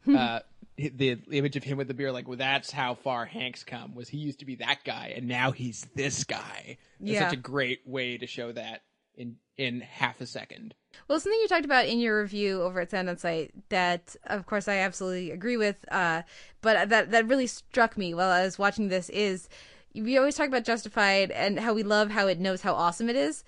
uh 0.08 0.40
the 0.76 1.18
image 1.32 1.56
of 1.56 1.64
him 1.64 1.78
with 1.78 1.88
the 1.88 1.94
beer. 1.94 2.12
Like 2.12 2.28
well 2.28 2.36
that's 2.36 2.70
how 2.70 2.94
far 2.94 3.24
hank's 3.24 3.64
come 3.64 3.94
was 3.94 4.08
he 4.08 4.18
used 4.18 4.40
to 4.40 4.44
be 4.44 4.56
that 4.56 4.80
guy 4.84 5.12
and 5.16 5.26
now 5.26 5.50
he's 5.52 5.86
this 5.94 6.24
guy. 6.24 6.76
It's 7.00 7.10
Yeah. 7.12 7.28
such 7.28 7.38
a 7.38 7.40
great 7.40 7.80
way 7.86 8.18
to 8.18 8.26
show 8.26 8.52
that 8.52 8.82
in 9.14 9.36
in 9.56 9.80
half 9.80 10.20
a 10.20 10.26
second 10.26 10.74
Well, 11.08 11.20
something 11.20 11.40
you 11.40 11.48
talked 11.48 11.64
about 11.64 11.86
in 11.86 11.98
your 11.98 12.20
review 12.22 12.62
over 12.62 12.80
at 12.80 12.90
Sound 12.90 13.08
On 13.08 13.16
Sight 13.16 13.52
that, 13.68 14.16
of 14.24 14.46
course, 14.46 14.68
I 14.68 14.76
absolutely 14.78 15.30
agree 15.30 15.56
with, 15.56 15.76
uh, 15.90 16.22
but 16.62 16.88
that 16.88 17.10
that 17.10 17.28
really 17.28 17.46
struck 17.46 17.96
me 17.96 18.14
while 18.14 18.30
I 18.30 18.42
was 18.42 18.58
watching 18.58 18.88
this 18.88 19.08
is 19.10 19.48
we 19.94 20.18
always 20.18 20.34
talk 20.34 20.48
about 20.48 20.64
Justified 20.64 21.30
and 21.30 21.58
how 21.58 21.72
we 21.72 21.82
love 21.82 22.10
how 22.10 22.26
it 22.26 22.38
knows 22.38 22.62
how 22.62 22.74
awesome 22.74 23.08
it 23.08 23.16
is. 23.16 23.44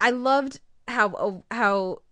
I 0.00 0.10
loved 0.10 0.60
how 0.88 1.44
how 1.50 2.02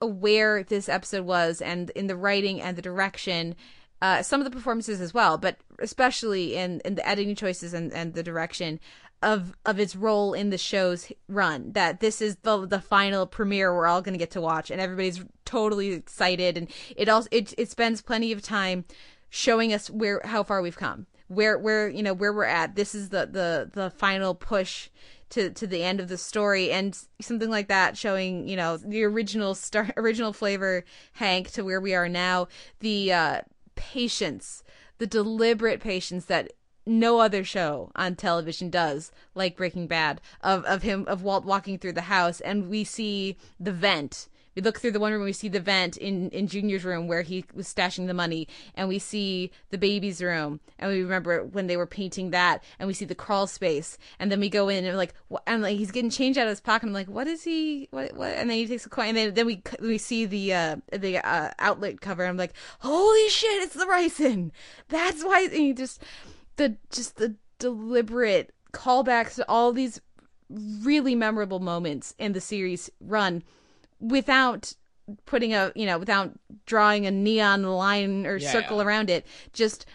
aware 0.00 0.62
this 0.62 0.88
episode 0.88 1.24
was, 1.24 1.60
and 1.60 1.90
in 1.90 2.06
the 2.06 2.16
writing 2.16 2.60
and 2.60 2.76
the 2.76 2.82
direction, 2.82 3.56
uh, 4.00 4.22
some 4.22 4.40
of 4.40 4.44
the 4.44 4.50
performances 4.50 5.00
as 5.00 5.14
well, 5.14 5.38
but 5.38 5.58
especially 5.78 6.56
in 6.56 6.80
in 6.84 6.94
the 6.94 7.08
editing 7.08 7.34
choices 7.34 7.74
and 7.74 7.92
and 7.92 8.14
the 8.14 8.22
direction 8.22 8.80
of 9.22 9.52
of 9.64 9.80
its 9.80 9.96
role 9.96 10.32
in 10.32 10.50
the 10.50 10.58
show's 10.58 11.10
run 11.28 11.72
that 11.72 12.00
this 12.00 12.20
is 12.20 12.36
the 12.42 12.66
the 12.66 12.80
final 12.80 13.26
premiere 13.26 13.74
we're 13.74 13.86
all 13.86 14.00
going 14.00 14.12
to 14.12 14.18
get 14.18 14.30
to 14.30 14.40
watch 14.40 14.70
and 14.70 14.80
everybody's 14.80 15.24
totally 15.44 15.92
excited 15.92 16.56
and 16.56 16.70
it 16.96 17.08
also 17.08 17.28
it 17.32 17.52
it 17.58 17.68
spends 17.68 18.00
plenty 18.00 18.30
of 18.30 18.40
time 18.40 18.84
showing 19.28 19.72
us 19.72 19.90
where 19.90 20.20
how 20.24 20.42
far 20.42 20.62
we've 20.62 20.76
come 20.76 21.06
where 21.28 21.58
where 21.58 21.88
you 21.88 22.02
know 22.02 22.14
where 22.14 22.32
we're 22.32 22.44
at. 22.44 22.74
This 22.74 22.94
is 22.94 23.10
the 23.10 23.26
the 23.26 23.70
the 23.72 23.90
final 23.90 24.34
push 24.34 24.88
to 25.30 25.50
to 25.50 25.66
the 25.66 25.82
end 25.82 26.00
of 26.00 26.08
the 26.08 26.18
story 26.18 26.72
and 26.72 26.98
something 27.20 27.50
like 27.50 27.68
that 27.68 27.96
showing 27.96 28.48
you 28.48 28.56
know 28.56 28.78
the 28.78 29.04
original 29.04 29.54
star 29.54 29.90
original 29.96 30.32
flavor 30.32 30.84
hank 31.12 31.50
to 31.52 31.62
where 31.62 31.80
we 31.80 31.94
are 31.94 32.08
now. 32.08 32.48
The 32.80 33.12
uh 33.12 33.40
patience 33.76 34.64
the 34.96 35.06
deliberate 35.06 35.80
patience 35.80 36.24
that 36.24 36.50
no 36.88 37.20
other 37.20 37.44
show 37.44 37.90
on 37.94 38.16
television 38.16 38.70
does 38.70 39.12
like 39.34 39.56
breaking 39.56 39.86
bad 39.86 40.20
of 40.42 40.64
of 40.64 40.82
him 40.82 41.04
of 41.06 41.22
walt 41.22 41.44
walking 41.44 41.78
through 41.78 41.92
the 41.92 42.02
house. 42.02 42.40
And 42.40 42.68
we 42.68 42.84
see 42.84 43.36
the 43.60 43.72
vent. 43.72 44.28
We 44.56 44.62
look 44.62 44.80
through 44.80 44.90
the 44.90 44.98
one 44.98 45.12
room 45.12 45.22
we 45.22 45.32
see 45.32 45.48
the 45.48 45.60
vent 45.60 45.96
in 45.96 46.30
in 46.30 46.48
junior's 46.48 46.84
room 46.84 47.06
where 47.06 47.22
he 47.22 47.44
was 47.54 47.72
stashing 47.72 48.08
the 48.08 48.14
money. 48.14 48.48
And 48.74 48.88
we 48.88 48.98
see 48.98 49.52
the 49.70 49.78
baby's 49.78 50.20
room. 50.20 50.58
And 50.78 50.90
we 50.90 51.02
remember 51.02 51.44
when 51.44 51.68
they 51.68 51.76
were 51.76 51.86
painting 51.86 52.30
that. 52.30 52.64
And 52.78 52.88
we 52.88 52.94
see 52.94 53.04
the 53.04 53.14
crawl 53.14 53.46
space. 53.46 53.98
And 54.18 54.32
then 54.32 54.40
we 54.40 54.48
go 54.48 54.68
in 54.68 54.84
and 54.84 54.96
like 54.96 55.14
and 55.46 55.62
like 55.62 55.76
he's 55.76 55.92
getting 55.92 56.10
change 56.10 56.38
out 56.38 56.46
of 56.46 56.50
his 56.50 56.60
pocket. 56.60 56.86
I'm 56.86 56.92
like 56.92 57.08
what 57.08 57.28
is 57.28 57.44
he? 57.44 57.86
What 57.92 58.16
what? 58.16 58.32
And 58.32 58.50
then 58.50 58.56
he 58.56 58.66
takes 58.66 58.86
a 58.86 58.88
coin. 58.88 59.08
And 59.08 59.16
then, 59.16 59.34
then 59.34 59.46
we 59.46 59.62
we 59.80 59.98
see 59.98 60.24
the 60.24 60.54
uh 60.54 60.76
the 60.90 61.18
uh, 61.18 61.52
outlet 61.60 62.00
cover. 62.00 62.24
I'm 62.24 62.36
like 62.36 62.54
holy 62.80 63.28
shit 63.28 63.62
it's 63.62 63.74
the 63.74 63.84
ricin. 63.84 64.50
That's 64.88 65.22
why 65.22 65.42
and 65.42 65.52
he 65.52 65.72
just 65.72 66.02
the 66.58 66.76
just 66.90 67.16
the 67.16 67.34
deliberate 67.58 68.52
callbacks 68.72 69.34
to 69.36 69.44
all 69.48 69.72
these 69.72 70.00
really 70.50 71.14
memorable 71.14 71.60
moments 71.60 72.14
in 72.18 72.32
the 72.32 72.40
series 72.40 72.90
run 73.00 73.42
without 74.00 74.74
putting 75.26 75.54
a 75.54 75.72
you 75.74 75.86
know 75.86 75.98
without 75.98 76.32
drawing 76.66 77.06
a 77.06 77.10
neon 77.10 77.62
line 77.62 78.26
or 78.26 78.36
Yeah. 78.36 78.52
circle 78.52 78.82
around 78.82 79.08
it. 79.10 79.26
Just 79.52 79.86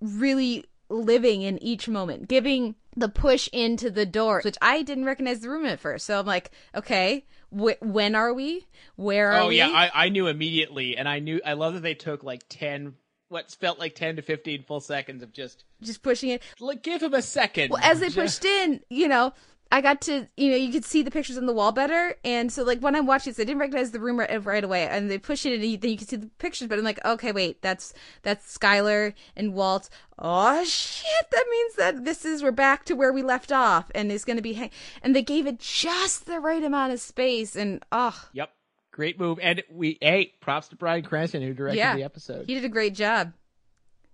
really 0.00 0.64
living 0.88 1.42
in 1.42 1.60
each 1.62 1.88
moment 1.88 2.28
giving 2.28 2.74
the 2.96 3.08
push 3.08 3.48
into 3.52 3.90
the 3.90 4.06
door 4.06 4.40
which 4.44 4.56
i 4.62 4.82
didn't 4.82 5.04
recognize 5.04 5.40
the 5.40 5.50
room 5.50 5.66
at 5.66 5.80
first. 5.80 6.06
So 6.06 6.18
i'm 6.18 6.26
like 6.26 6.50
okay 6.76 7.24
wh- 7.50 7.80
when 7.80 8.14
are 8.14 8.32
we? 8.32 8.66
Where 8.94 9.32
oh, 9.32 9.36
are 9.36 9.40
oh 9.42 9.48
we? 9.48 9.60
Oh 9.60 9.66
yeah 9.66 9.68
I, 9.74 10.06
I 10.06 10.08
knew 10.10 10.28
immediately 10.28 10.96
and 10.96 11.08
i 11.08 11.18
knew 11.18 11.40
i 11.44 11.54
love 11.54 11.74
that 11.74 11.82
they 11.82 11.94
took 11.94 12.22
like 12.22 12.44
10 12.48 12.94
what 13.28 13.50
felt 13.52 13.78
like 13.78 13.94
10 13.94 14.16
to 14.16 14.22
15 14.22 14.64
full 14.64 14.80
seconds 14.80 15.22
of 15.22 15.32
just 15.32 15.64
just 15.82 16.02
pushing 16.02 16.30
it. 16.30 16.42
Like 16.60 16.82
give 16.82 17.02
him 17.02 17.14
a 17.14 17.22
second. 17.22 17.70
Well, 17.70 17.82
as 17.82 18.00
they 18.00 18.10
pushed 18.10 18.44
in, 18.44 18.80
you 18.88 19.08
know, 19.08 19.32
I 19.72 19.80
got 19.80 20.00
to, 20.02 20.28
you 20.36 20.50
know, 20.50 20.56
you 20.56 20.70
could 20.70 20.84
see 20.84 21.02
the 21.02 21.10
pictures 21.10 21.36
on 21.36 21.46
the 21.46 21.52
wall 21.52 21.72
better, 21.72 22.14
and 22.24 22.52
so 22.52 22.62
like 22.62 22.80
when 22.80 22.94
I'm 22.94 23.06
watching 23.06 23.32
this, 23.32 23.40
I 23.40 23.44
didn't 23.44 23.58
recognize 23.58 23.90
the 23.90 23.98
room 23.98 24.20
right, 24.20 24.44
right 24.44 24.62
away, 24.62 24.86
and 24.86 25.10
they 25.10 25.18
push 25.18 25.44
it, 25.44 25.54
and 25.54 25.64
you, 25.64 25.76
then 25.76 25.90
you 25.90 25.96
can 25.96 26.06
see 26.06 26.16
the 26.16 26.30
pictures, 26.38 26.68
but 26.68 26.78
I'm 26.78 26.84
like, 26.84 27.04
okay, 27.04 27.32
wait, 27.32 27.62
that's 27.62 27.92
that's 28.22 28.56
Skyler 28.56 29.12
and 29.36 29.54
Walt. 29.54 29.88
Oh 30.18 30.62
shit, 30.64 31.30
that 31.32 31.44
means 31.50 31.74
that 31.74 32.04
this 32.04 32.24
is 32.24 32.44
we're 32.44 32.52
back 32.52 32.84
to 32.84 32.94
where 32.94 33.12
we 33.12 33.22
left 33.22 33.50
off, 33.50 33.90
and 33.92 34.12
it's 34.12 34.24
gonna 34.24 34.40
be, 34.40 34.52
hang- 34.52 34.70
and 35.02 35.16
they 35.16 35.22
gave 35.22 35.48
it 35.48 35.58
just 35.58 36.26
the 36.26 36.38
right 36.38 36.62
amount 36.62 36.92
of 36.92 37.00
space, 37.00 37.56
and 37.56 37.84
oh 37.90 38.28
yep 38.32 38.50
great 38.96 39.20
move 39.20 39.38
and 39.42 39.62
we 39.70 39.98
hey 40.00 40.32
props 40.40 40.68
to 40.68 40.76
bryan 40.76 41.02
cranston 41.02 41.42
who 41.42 41.52
directed 41.52 41.76
yeah, 41.76 41.94
the 41.94 42.02
episode 42.02 42.46
he 42.46 42.54
did 42.54 42.64
a 42.64 42.68
great 42.68 42.94
job. 42.94 43.32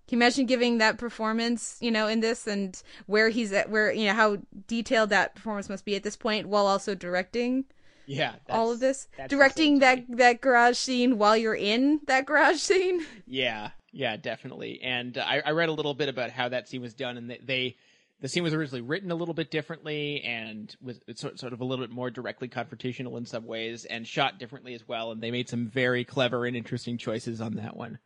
Can 0.08 0.18
you 0.18 0.24
imagine 0.24 0.46
giving 0.46 0.78
that 0.78 0.98
performance, 0.98 1.78
you 1.80 1.90
know, 1.90 2.08
in 2.08 2.20
this 2.20 2.46
and 2.46 2.80
where 3.06 3.28
he's 3.28 3.52
at, 3.52 3.70
where, 3.70 3.92
you 3.92 4.06
know, 4.06 4.12
how 4.12 4.38
detailed 4.66 5.10
that 5.10 5.36
performance 5.36 5.68
must 5.68 5.84
be 5.84 5.94
at 5.94 6.02
this 6.02 6.16
point 6.16 6.48
while 6.48 6.66
also 6.66 6.94
directing 6.94 7.64
yeah 8.04 8.34
all 8.50 8.72
of 8.72 8.80
this? 8.80 9.08
Directing 9.28 9.78
that, 9.78 10.04
that 10.08 10.40
garage 10.40 10.76
scene 10.76 11.18
while 11.18 11.36
you're 11.36 11.54
in 11.54 12.00
that 12.08 12.26
garage 12.26 12.58
scene? 12.58 13.06
Yeah, 13.26 13.70
yeah, 13.92 14.16
definitely. 14.16 14.80
And 14.82 15.16
uh, 15.16 15.24
I, 15.26 15.42
I 15.46 15.50
read 15.52 15.68
a 15.68 15.72
little 15.72 15.94
bit 15.94 16.08
about 16.08 16.30
how 16.30 16.48
that 16.48 16.68
scene 16.68 16.82
was 16.82 16.94
done, 16.94 17.16
and 17.16 17.30
they, 17.30 17.40
they 17.42 17.76
the 18.22 18.28
scene 18.28 18.44
was 18.44 18.54
originally 18.54 18.80
written 18.80 19.10
a 19.10 19.16
little 19.16 19.34
bit 19.34 19.50
differently, 19.50 20.22
and 20.22 20.74
was 20.80 21.00
sort 21.16 21.52
of 21.52 21.60
a 21.60 21.64
little 21.64 21.84
bit 21.84 21.92
more 21.92 22.08
directly 22.08 22.48
confrontational 22.48 23.18
in 23.18 23.26
some 23.26 23.44
ways, 23.44 23.84
and 23.84 24.06
shot 24.06 24.38
differently 24.38 24.74
as 24.74 24.86
well. 24.86 25.10
And 25.10 25.20
they 25.20 25.32
made 25.32 25.48
some 25.48 25.66
very 25.66 26.04
clever 26.04 26.46
and 26.46 26.56
interesting 26.56 26.98
choices 26.98 27.40
on 27.40 27.56
that 27.56 27.76
one. 27.76 27.98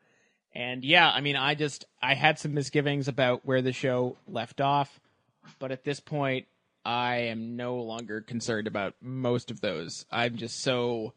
And 0.55 0.87
yeah, 0.87 1.11
I 1.11 1.21
mean, 1.21 1.37
I 1.37 1.55
just 1.55 1.85
I 2.03 2.15
had 2.15 2.39
some 2.39 2.55
misgivings 2.55 3.09
about 3.09 3.45
where 3.45 3.61
the 3.61 3.75
show 3.75 4.17
left 4.27 4.63
off, 4.63 5.01
but 5.59 5.71
at 5.71 5.85
this 5.85 6.01
point, 6.01 6.47
I 6.83 7.17
am 7.17 7.57
no 7.57 7.77
longer 7.77 8.23
concerned 8.23 8.67
about 8.67 8.95
most 9.03 9.51
of 9.51 9.61
those. 9.61 10.07
I'm 10.11 10.37
just 10.37 10.61
so 10.61 11.13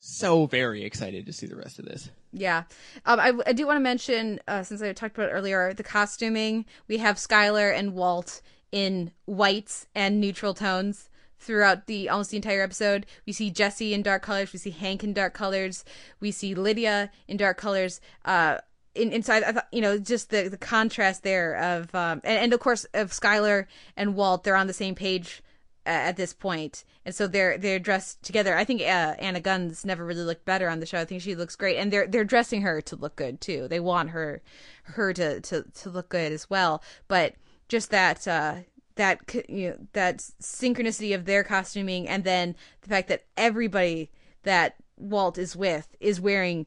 so 0.00 0.46
very 0.46 0.82
excited 0.82 1.26
to 1.26 1.32
see 1.32 1.46
the 1.46 1.54
rest 1.54 1.78
of 1.78 1.84
this. 1.84 2.10
Yeah. 2.32 2.64
Um, 3.04 3.20
I, 3.20 3.32
I 3.46 3.52
do 3.52 3.66
want 3.66 3.76
to 3.76 3.80
mention, 3.80 4.40
uh, 4.48 4.62
since 4.62 4.80
I 4.80 4.92
talked 4.92 5.16
about 5.16 5.30
earlier, 5.32 5.74
the 5.74 5.82
costuming. 5.82 6.64
We 6.88 6.98
have 6.98 7.16
Skyler 7.16 7.76
and 7.76 7.94
Walt 7.94 8.40
in 8.70 9.12
whites 9.26 9.86
and 9.94 10.20
neutral 10.20 10.54
tones 10.54 11.10
throughout 11.38 11.86
the 11.86 12.08
almost 12.08 12.30
the 12.30 12.36
entire 12.36 12.62
episode. 12.62 13.04
We 13.26 13.32
see 13.32 13.50
Jesse 13.50 13.92
in 13.92 14.02
dark 14.02 14.22
colors. 14.22 14.52
We 14.52 14.58
see 14.58 14.70
Hank 14.70 15.04
in 15.04 15.12
dark 15.12 15.34
colors. 15.34 15.84
We 16.20 16.30
see 16.30 16.54
Lydia 16.54 17.10
in 17.28 17.36
dark 17.36 17.58
colors. 17.58 18.00
Uh, 18.24 18.58
in, 18.94 19.12
inside, 19.12 19.42
I 19.42 19.52
thought, 19.52 19.68
you 19.72 19.80
know, 19.80 19.98
just 19.98 20.30
the, 20.30 20.48
the 20.48 20.56
contrast 20.56 21.22
there 21.22 21.54
of, 21.56 21.94
um, 21.94 22.20
and, 22.24 22.38
and 22.38 22.52
of 22.52 22.60
course, 22.60 22.84
of 22.94 23.10
Skyler 23.10 23.66
and 23.96 24.14
Walt, 24.14 24.44
they're 24.44 24.56
on 24.56 24.66
the 24.66 24.72
same 24.72 24.94
page 24.94 25.42
uh, 25.86 25.90
at 25.90 26.16
this 26.16 26.32
point, 26.32 26.84
and 27.04 27.14
so 27.14 27.26
they're 27.26 27.58
they're 27.58 27.78
dressed 27.78 28.22
together. 28.22 28.56
I 28.56 28.64
think 28.64 28.80
uh, 28.82 29.14
Anna 29.18 29.40
Gunn's 29.40 29.84
never 29.84 30.04
really 30.04 30.22
looked 30.22 30.44
better 30.44 30.68
on 30.68 30.80
the 30.80 30.86
show. 30.86 30.98
I 31.00 31.04
think 31.04 31.22
she 31.22 31.34
looks 31.34 31.56
great, 31.56 31.76
and 31.76 31.92
they're 31.92 32.06
they're 32.06 32.24
dressing 32.24 32.62
her 32.62 32.80
to 32.82 32.96
look 32.96 33.16
good 33.16 33.40
too. 33.40 33.66
They 33.68 33.80
want 33.80 34.10
her 34.10 34.42
her 34.84 35.12
to 35.14 35.40
to 35.40 35.62
to 35.62 35.90
look 35.90 36.08
good 36.08 36.32
as 36.32 36.48
well. 36.48 36.82
But 37.08 37.34
just 37.68 37.90
that 37.90 38.28
uh, 38.28 38.56
that 38.96 39.20
you 39.48 39.70
know 39.70 39.76
that 39.94 40.18
synchronicity 40.18 41.14
of 41.14 41.24
their 41.24 41.42
costuming, 41.44 42.06
and 42.08 42.22
then 42.24 42.54
the 42.82 42.88
fact 42.88 43.08
that 43.08 43.24
everybody 43.36 44.10
that 44.44 44.76
Walt 44.96 45.38
is 45.38 45.56
with 45.56 45.96
is 46.00 46.20
wearing 46.20 46.66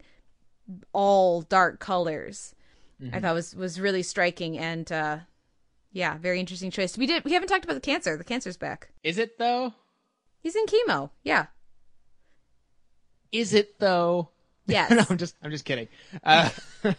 all 0.94 1.42
dark 1.42 1.80
colors. 1.80 2.54
I 3.02 3.06
Mhm. 3.06 3.22
thought 3.22 3.34
was 3.36 3.56
was 3.56 3.80
really 3.80 4.04
striking 4.04 4.58
and. 4.58 4.92
uh 4.92 5.20
yeah, 5.96 6.18
very 6.18 6.40
interesting 6.42 6.70
choice. 6.72 6.98
We 6.98 7.08
did. 7.08 7.24
We 7.24 7.32
haven't 7.32 7.48
talked 7.48 7.64
about 7.64 7.74
the 7.76 7.80
cancer. 7.80 8.18
The 8.18 8.24
cancer's 8.26 8.58
back. 8.58 8.90
Is 9.02 9.18
it 9.18 9.40
though? 9.40 9.74
He's 10.44 10.56
in 10.56 10.66
chemo. 10.68 11.10
Yeah. 11.24 11.46
Is 13.32 13.54
it 13.54 13.80
though? 13.80 14.30
Yes. 14.68 14.90
no, 14.90 15.04
I'm 15.12 15.18
just 15.20 15.36
I'm 15.44 15.52
just 15.52 15.64
kidding. 15.64 15.88
Uh, 16.24 16.50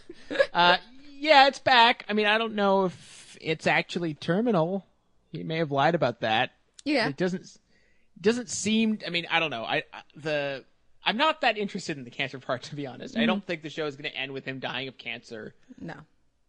uh, 0.54 0.76
yeah, 1.18 1.48
it's 1.48 1.58
back. 1.58 2.04
I 2.08 2.12
mean, 2.12 2.26
I 2.26 2.38
don't 2.38 2.54
know 2.54 2.84
if 2.84 3.36
it's 3.40 3.66
actually 3.66 4.14
terminal. 4.14 4.86
He 5.32 5.42
may 5.42 5.56
have 5.58 5.72
lied 5.72 5.96
about 5.96 6.20
that. 6.20 6.52
Yeah. 6.84 7.08
It 7.08 7.16
doesn't 7.16 7.58
doesn't 8.20 8.50
seem. 8.50 9.00
I 9.04 9.10
mean, 9.10 9.26
I 9.28 9.40
don't 9.40 9.50
know. 9.50 9.64
I, 9.64 9.78
I 9.92 10.02
the 10.14 10.64
I'm 11.04 11.16
not 11.16 11.40
that 11.40 11.58
interested 11.58 11.98
in 11.98 12.04
the 12.04 12.10
cancer 12.10 12.38
part 12.38 12.62
to 12.70 12.76
be 12.76 12.86
honest. 12.86 13.16
I 13.16 13.22
Mhm. 13.22 13.26
don't 13.26 13.44
think 13.44 13.62
the 13.62 13.70
show 13.70 13.86
is 13.86 13.96
going 13.96 14.08
to 14.08 14.16
end 14.16 14.30
with 14.30 14.44
him 14.44 14.60
dying 14.60 14.86
of 14.86 14.96
cancer. 14.96 15.52
No. 15.80 15.94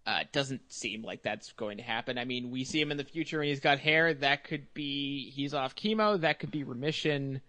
Uh, 0.08 0.20
it 0.22 0.32
doesn't 0.32 0.72
seem 0.72 1.04
like 1.04 1.22
that's 1.22 1.52
going 1.52 1.76
to 1.78 1.84
happen. 1.84 2.18
I 2.18 2.24
mean, 2.24 2.50
we 2.50 2.64
see 2.64 2.80
him 2.80 2.92
in 2.92 2.98
the 2.98 3.04
future 3.04 3.42
and 3.42 3.50
he's 3.50 3.60
got 3.60 3.78
hair. 3.80 4.14
That 4.14 4.46
could 4.46 4.74
be 4.74 5.30
he's 5.32 5.54
off 5.54 5.76
chemo. 5.76 6.18
That 6.22 6.40
could 6.40 6.50
be 6.50 6.64
remission. 6.64 7.42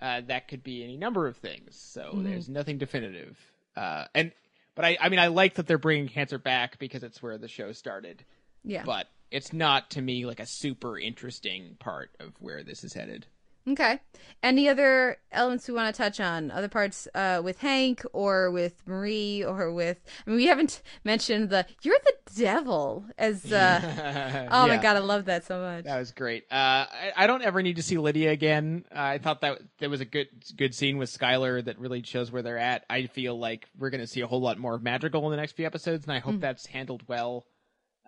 Uh, 0.00 0.20
that 0.26 0.46
could 0.46 0.62
be 0.62 0.84
any 0.84 0.98
number 0.98 1.26
of 1.26 1.38
things. 1.38 1.74
So 1.74 2.12
Mhm. 2.14 2.24
there's 2.24 2.48
nothing 2.50 2.76
definitive. 2.76 3.38
Uh, 3.74 4.04
and 4.14 4.30
But 4.74 4.84
I, 4.84 4.98
I 5.00 5.08
mean, 5.08 5.18
I 5.18 5.28
like 5.28 5.54
that 5.54 5.66
they're 5.66 5.78
bringing 5.78 6.06
cancer 6.06 6.36
back 6.38 6.78
because 6.78 7.02
it's 7.02 7.22
where 7.22 7.38
the 7.38 7.48
show 7.48 7.72
started. 7.72 8.22
Yeah. 8.62 8.82
But 8.84 9.08
it's 9.30 9.54
not 9.54 9.88
to 9.92 10.02
me 10.02 10.26
like 10.26 10.38
a 10.38 10.44
super 10.46 10.98
interesting 10.98 11.76
part 11.78 12.10
of 12.20 12.34
where 12.42 12.62
this 12.62 12.84
is 12.84 12.92
headed. 12.92 13.24
Okay. 13.68 13.98
Any 14.42 14.68
other 14.68 15.16
elements 15.32 15.66
we 15.66 15.74
want 15.74 15.92
to 15.92 15.98
touch 16.00 16.20
on? 16.20 16.50
Other 16.52 16.68
parts 16.68 17.08
uh, 17.14 17.40
with 17.42 17.58
Hank 17.58 18.04
or 18.12 18.50
with 18.50 18.80
Marie 18.86 19.42
or 19.44 19.72
with? 19.72 19.98
I 20.24 20.30
mean, 20.30 20.36
we 20.36 20.46
haven't 20.46 20.82
mentioned 21.04 21.50
the 21.50 21.66
"You're 21.82 21.98
the 22.04 22.14
devil" 22.36 23.06
as. 23.18 23.50
Uh, 23.52 24.48
oh 24.52 24.68
my 24.68 24.76
god, 24.76 24.96
I 24.96 25.00
love 25.00 25.24
that 25.24 25.44
so 25.46 25.60
much. 25.60 25.84
That 25.84 25.98
was 25.98 26.12
great. 26.12 26.44
Uh, 26.50 26.54
I, 26.54 27.12
I 27.16 27.26
don't 27.26 27.42
ever 27.42 27.60
need 27.62 27.76
to 27.76 27.82
see 27.82 27.98
Lydia 27.98 28.30
again. 28.30 28.84
Uh, 28.94 29.00
I 29.00 29.18
thought 29.18 29.40
that 29.40 29.58
there 29.78 29.90
was 29.90 30.00
a 30.00 30.04
good 30.04 30.28
good 30.56 30.74
scene 30.74 30.98
with 30.98 31.10
Skyler 31.10 31.64
that 31.64 31.78
really 31.80 32.02
shows 32.02 32.30
where 32.30 32.42
they're 32.42 32.58
at. 32.58 32.84
I 32.88 33.06
feel 33.06 33.36
like 33.38 33.66
we're 33.76 33.90
going 33.90 34.00
to 34.02 34.06
see 34.06 34.20
a 34.20 34.26
whole 34.28 34.40
lot 34.40 34.58
more 34.58 34.74
of 34.74 34.82
Madrigal 34.82 35.24
in 35.24 35.30
the 35.32 35.38
next 35.38 35.52
few 35.52 35.66
episodes, 35.66 36.04
and 36.04 36.12
I 36.12 36.20
hope 36.20 36.34
Mhm. 36.34 36.40
that's 36.40 36.66
handled 36.66 37.02
well 37.08 37.46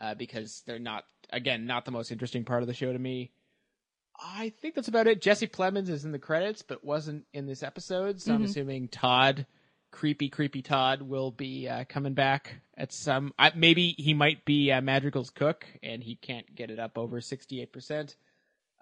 uh, 0.01 0.15
because 0.15 0.63
they're 0.67 0.79
not, 0.79 1.05
again, 1.31 1.67
not 1.67 1.85
the 1.85 1.91
most 1.91 2.13
interesting 2.13 2.45
part 2.45 2.63
of 2.63 2.69
the 2.69 2.75
show 2.75 2.93
to 2.93 2.99
me. 2.99 3.33
I 4.19 4.51
think 4.61 4.75
that's 4.75 4.89
about 4.89 5.07
it. 5.07 5.23
Jesse 5.23 5.47
Plemons 5.47 5.89
is 5.89 6.05
in 6.05 6.13
the 6.13 6.19
credits, 6.19 6.63
but 6.63 6.85
wasn't 6.85 7.25
in 7.33 7.47
this 7.47 7.63
episode, 7.63 8.21
so 8.21 8.35
I'm 8.35 8.43
Mhm. 8.43 8.47
assuming 8.47 8.89
Todd, 8.89 9.47
creepy, 9.91 10.29
creepy 10.29 10.61
Todd, 10.63 11.03
will 11.03 11.31
be 11.31 11.69
uh, 11.69 11.85
coming 11.85 12.15
back 12.15 12.61
at 12.77 12.93
some. 12.93 13.33
I, 13.39 13.53
maybe 13.55 13.95
he 13.99 14.15
might 14.15 14.45
be 14.45 14.73
uh, 14.73 14.81
Madrigal's 14.81 15.31
cook, 15.31 15.67
and 15.83 16.03
he 16.03 16.17
can't 16.17 16.53
get 16.55 16.71
it 16.71 16.79
up 16.79 16.99
over 16.99 17.21
68%. 17.21 18.17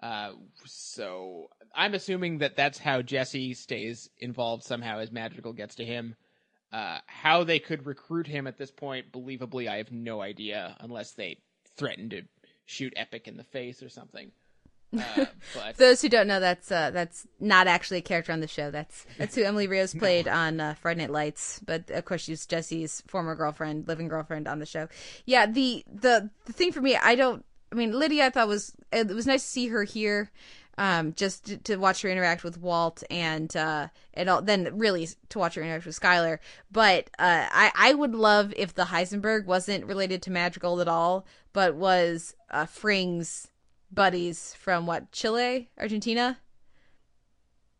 Uh, 0.01 0.33
so 0.65 1.49
I'm 1.73 1.93
assuming 1.93 2.39
that 2.39 2.55
that's 2.55 2.77
how 2.79 3.01
Jesse 3.01 3.53
stays 3.53 4.09
involved 4.19 4.63
somehow 4.63 4.99
as 4.99 5.11
Madrigal 5.11 5.53
gets 5.53 5.75
to 5.75 5.85
him. 5.85 6.15
Uh, 6.71 6.99
how 7.07 7.43
they 7.43 7.59
could 7.59 7.85
recruit 7.85 8.27
him 8.27 8.45
at 8.45 8.57
this 8.57 8.71
point, 8.71 9.11
believably, 9.11 9.67
I 9.69 9.77
have 9.77 9.91
no 9.91 10.19
idea, 10.21 10.75
unless 10.79 11.13
they 11.13 11.39
threaten 11.77 12.09
to 12.09 12.23
shoot 12.65 12.93
Epyck 12.97 13.27
in 13.27 13.37
the 13.37 13.43
face 13.43 13.81
or 13.81 13.89
something. 13.89 14.31
Uh, 14.95 15.01
but 15.53 15.75
For 15.75 15.77
those 15.77 16.01
who 16.01 16.09
don't 16.09 16.27
know, 16.27 16.39
that's 16.39 16.71
uh, 16.71 16.91
that's 16.91 17.27
not 17.39 17.67
actually 17.67 17.99
a 17.99 18.01
character 18.01 18.31
on 18.31 18.39
the 18.39 18.47
show. 18.47 18.71
That's 18.71 19.05
that's 19.17 19.35
who 19.35 19.43
Emily 19.43 19.67
Rios 19.67 19.93
played 19.99 20.27
on 20.27 20.59
uh, 20.59 20.75
Friday 20.75 21.01
Night 21.01 21.11
Lights, 21.11 21.61
but 21.65 21.89
of 21.89 22.05
course 22.05 22.21
she's 22.21 22.45
Jesse's 22.45 23.03
former 23.07 23.35
girlfriend, 23.35 23.87
living 23.87 24.07
girlfriend 24.07 24.47
on 24.47 24.59
the 24.59 24.65
show. 24.65 24.87
Yeah, 25.25 25.45
the 25.45 25.83
the 25.87 26.29
the 26.45 26.53
thing 26.53 26.71
for 26.71 26.81
me, 26.81 26.95
I 26.95 27.15
don't. 27.15 27.43
I 27.71 27.75
mean, 27.75 27.91
Lydia, 27.91 28.27
I 28.27 28.29
thought 28.29 28.47
was 28.47 28.73
it 28.91 29.07
was 29.07 29.27
nice 29.27 29.43
to 29.43 29.49
see 29.49 29.67
her 29.67 29.83
here, 29.83 30.31
um, 30.77 31.13
just 31.13 31.45
to, 31.45 31.57
to 31.57 31.75
watch 31.77 32.01
her 32.03 32.09
interact 32.09 32.43
with 32.43 32.57
Walt 32.57 33.03
and 33.09 33.53
uh, 33.55 33.87
and 34.13 34.29
all, 34.29 34.41
then 34.41 34.77
really 34.77 35.09
to 35.29 35.39
watch 35.39 35.55
her 35.55 35.61
interact 35.61 35.85
with 35.85 35.99
Skyler. 35.99 36.37
But 36.71 37.09
uh, 37.19 37.47
I 37.51 37.71
I 37.75 37.93
would 37.93 38.15
love 38.15 38.53
if 38.55 38.73
the 38.73 38.85
Heisenberg 38.85 39.45
wasn't 39.45 39.85
related 39.85 40.21
to 40.23 40.31
Madrigal 40.31 40.79
at 40.79 40.87
all, 40.87 41.25
but 41.51 41.75
was 41.75 42.35
uh, 42.49 42.65
Fring's 42.65 43.49
buddies 43.91 44.53
from 44.55 44.85
what 44.85 45.11
Chile, 45.11 45.69
Argentina. 45.77 46.37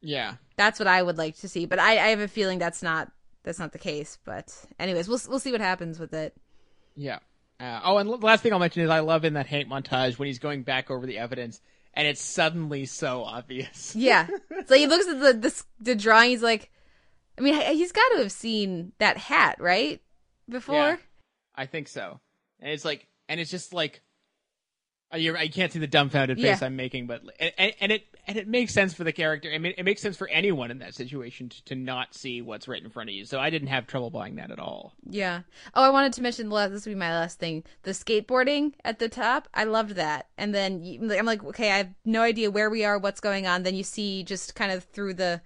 yeah, 0.02 0.36
That's 0.56 0.80
what 0.80 0.88
I 0.88 1.02
would 1.02 1.18
like 1.18 1.38
to 1.38 1.48
see, 1.50 1.66
but 1.66 1.80
I, 1.80 1.92
I 1.94 2.08
have 2.10 2.20
a 2.20 2.28
feeling 2.28 2.60
that's 2.60 2.82
not 2.84 3.12
that's 3.44 3.60
not 3.60 3.72
the 3.72 3.80
case. 3.80 4.18
But 4.26 4.54
anyways, 4.80 5.08
we'll 5.08 5.20
we'll 5.30 5.40
see 5.40 5.52
what 5.52 5.62
happens 5.62 6.00
with 6.00 6.14
it. 6.14 6.36
Yeah. 6.96 7.20
Uh, 7.60 7.80
oh, 7.84 7.98
and 7.98 8.08
the 8.10 8.16
last 8.18 8.44
thing 8.44 8.54
I'll 8.54 8.60
mention 8.60 8.84
is 8.84 8.90
I 8.90 9.00
love 9.00 9.26
in 9.26 9.34
that 9.34 9.48
Hank 9.48 9.68
montage 9.68 10.20
when 10.20 10.28
he's 10.28 10.38
going 10.40 10.62
back 10.64 10.92
over 10.92 11.08
the 11.08 11.18
evidence, 11.18 11.60
and 11.94 12.08
it's 12.08 12.22
suddenly 12.22 12.86
so 12.86 13.24
obvious. 13.24 13.96
Yeah, 14.00 14.28
so 14.68 14.76
he 14.76 14.86
looks 14.86 15.08
at 15.08 15.20
the 15.20 15.34
the, 15.34 15.64
the 15.80 15.96
drawing. 15.96 16.30
He's 16.30 16.44
like, 16.44 16.70
I 17.38 17.42
mean, 17.42 17.60
he's 17.76 17.92
got 17.92 18.08
to 18.10 18.18
have 18.20 18.32
seen 18.32 18.92
that 19.00 19.18
hat 19.18 19.58
right 19.60 20.02
before. 20.48 20.76
Yeah, 20.76 20.98
I 21.56 21.66
think 21.66 21.88
so. 21.88 22.20
And 22.60 22.72
it's 22.72 22.86
like, 22.86 23.08
and 23.28 23.40
it's 23.40 23.50
just 23.52 23.74
like, 23.74 24.02
Uh, 25.14 25.18
you're, 25.18 25.38
I 25.38 25.48
can't 25.48 25.72
see 25.72 25.80
the 25.80 25.88
dumbfounded 25.88 26.38
face 26.38 26.60
Yeah. 26.62 26.66
I'm 26.66 26.76
making, 26.76 27.08
but 27.08 27.22
and, 27.40 27.74
and, 27.80 27.92
it 27.94 28.04
and 28.28 28.38
it 28.38 28.46
makes 28.46 28.74
sense 28.74 28.94
for 28.94 29.06
the 29.06 29.14
character. 29.14 29.50
I 29.54 29.58
mean, 29.58 29.74
it 29.78 29.84
makes 29.84 30.02
sense 30.02 30.18
for 30.18 30.28
anyone 30.28 30.70
in 30.70 30.80
that 30.80 30.96
situation 30.96 31.48
to, 31.48 31.66
to 31.66 31.76
not 31.76 32.14
see 32.14 32.42
what's 32.42 32.68
right 32.68 32.84
in 32.84 32.90
front 32.90 33.10
of 33.10 33.16
you. 33.16 33.24
So 33.24 33.40
I 33.40 33.50
didn't 33.50 33.70
have 33.70 33.88
trouble 33.88 34.10
buying 34.10 34.36
that 34.36 34.52
at 34.52 34.60
all. 34.60 34.94
Yeah. 35.10 35.44
Oh, 35.74 35.84
I 35.84 35.90
wanted 35.90 36.12
to 36.14 36.22
mention. 36.22 36.50
This 36.50 36.86
will 36.86 36.92
be 36.92 37.00
my 37.00 37.12
last 37.12 37.40
thing. 37.40 37.64
The 37.84 37.92
skateboarding 37.92 38.74
at 38.84 39.00
the 39.00 39.08
top. 39.08 39.48
I 39.54 39.64
loved 39.64 39.92
that. 39.92 40.28
And 40.38 40.54
then 40.54 40.84
you, 40.84 41.14
I'm 41.14 41.26
like, 41.26 41.44
okay, 41.44 41.72
I 41.72 41.78
have 41.78 41.94
no 42.04 42.22
idea 42.22 42.52
where 42.52 42.70
we 42.70 42.84
are, 42.84 42.98
what's 42.98 43.22
going 43.22 43.48
on. 43.48 43.64
Then 43.64 43.76
you 43.76 43.84
see 43.84 44.24
just 44.24 44.56
kind 44.56 44.74
of 44.74 44.84
through 44.84 45.14
the 45.14 45.42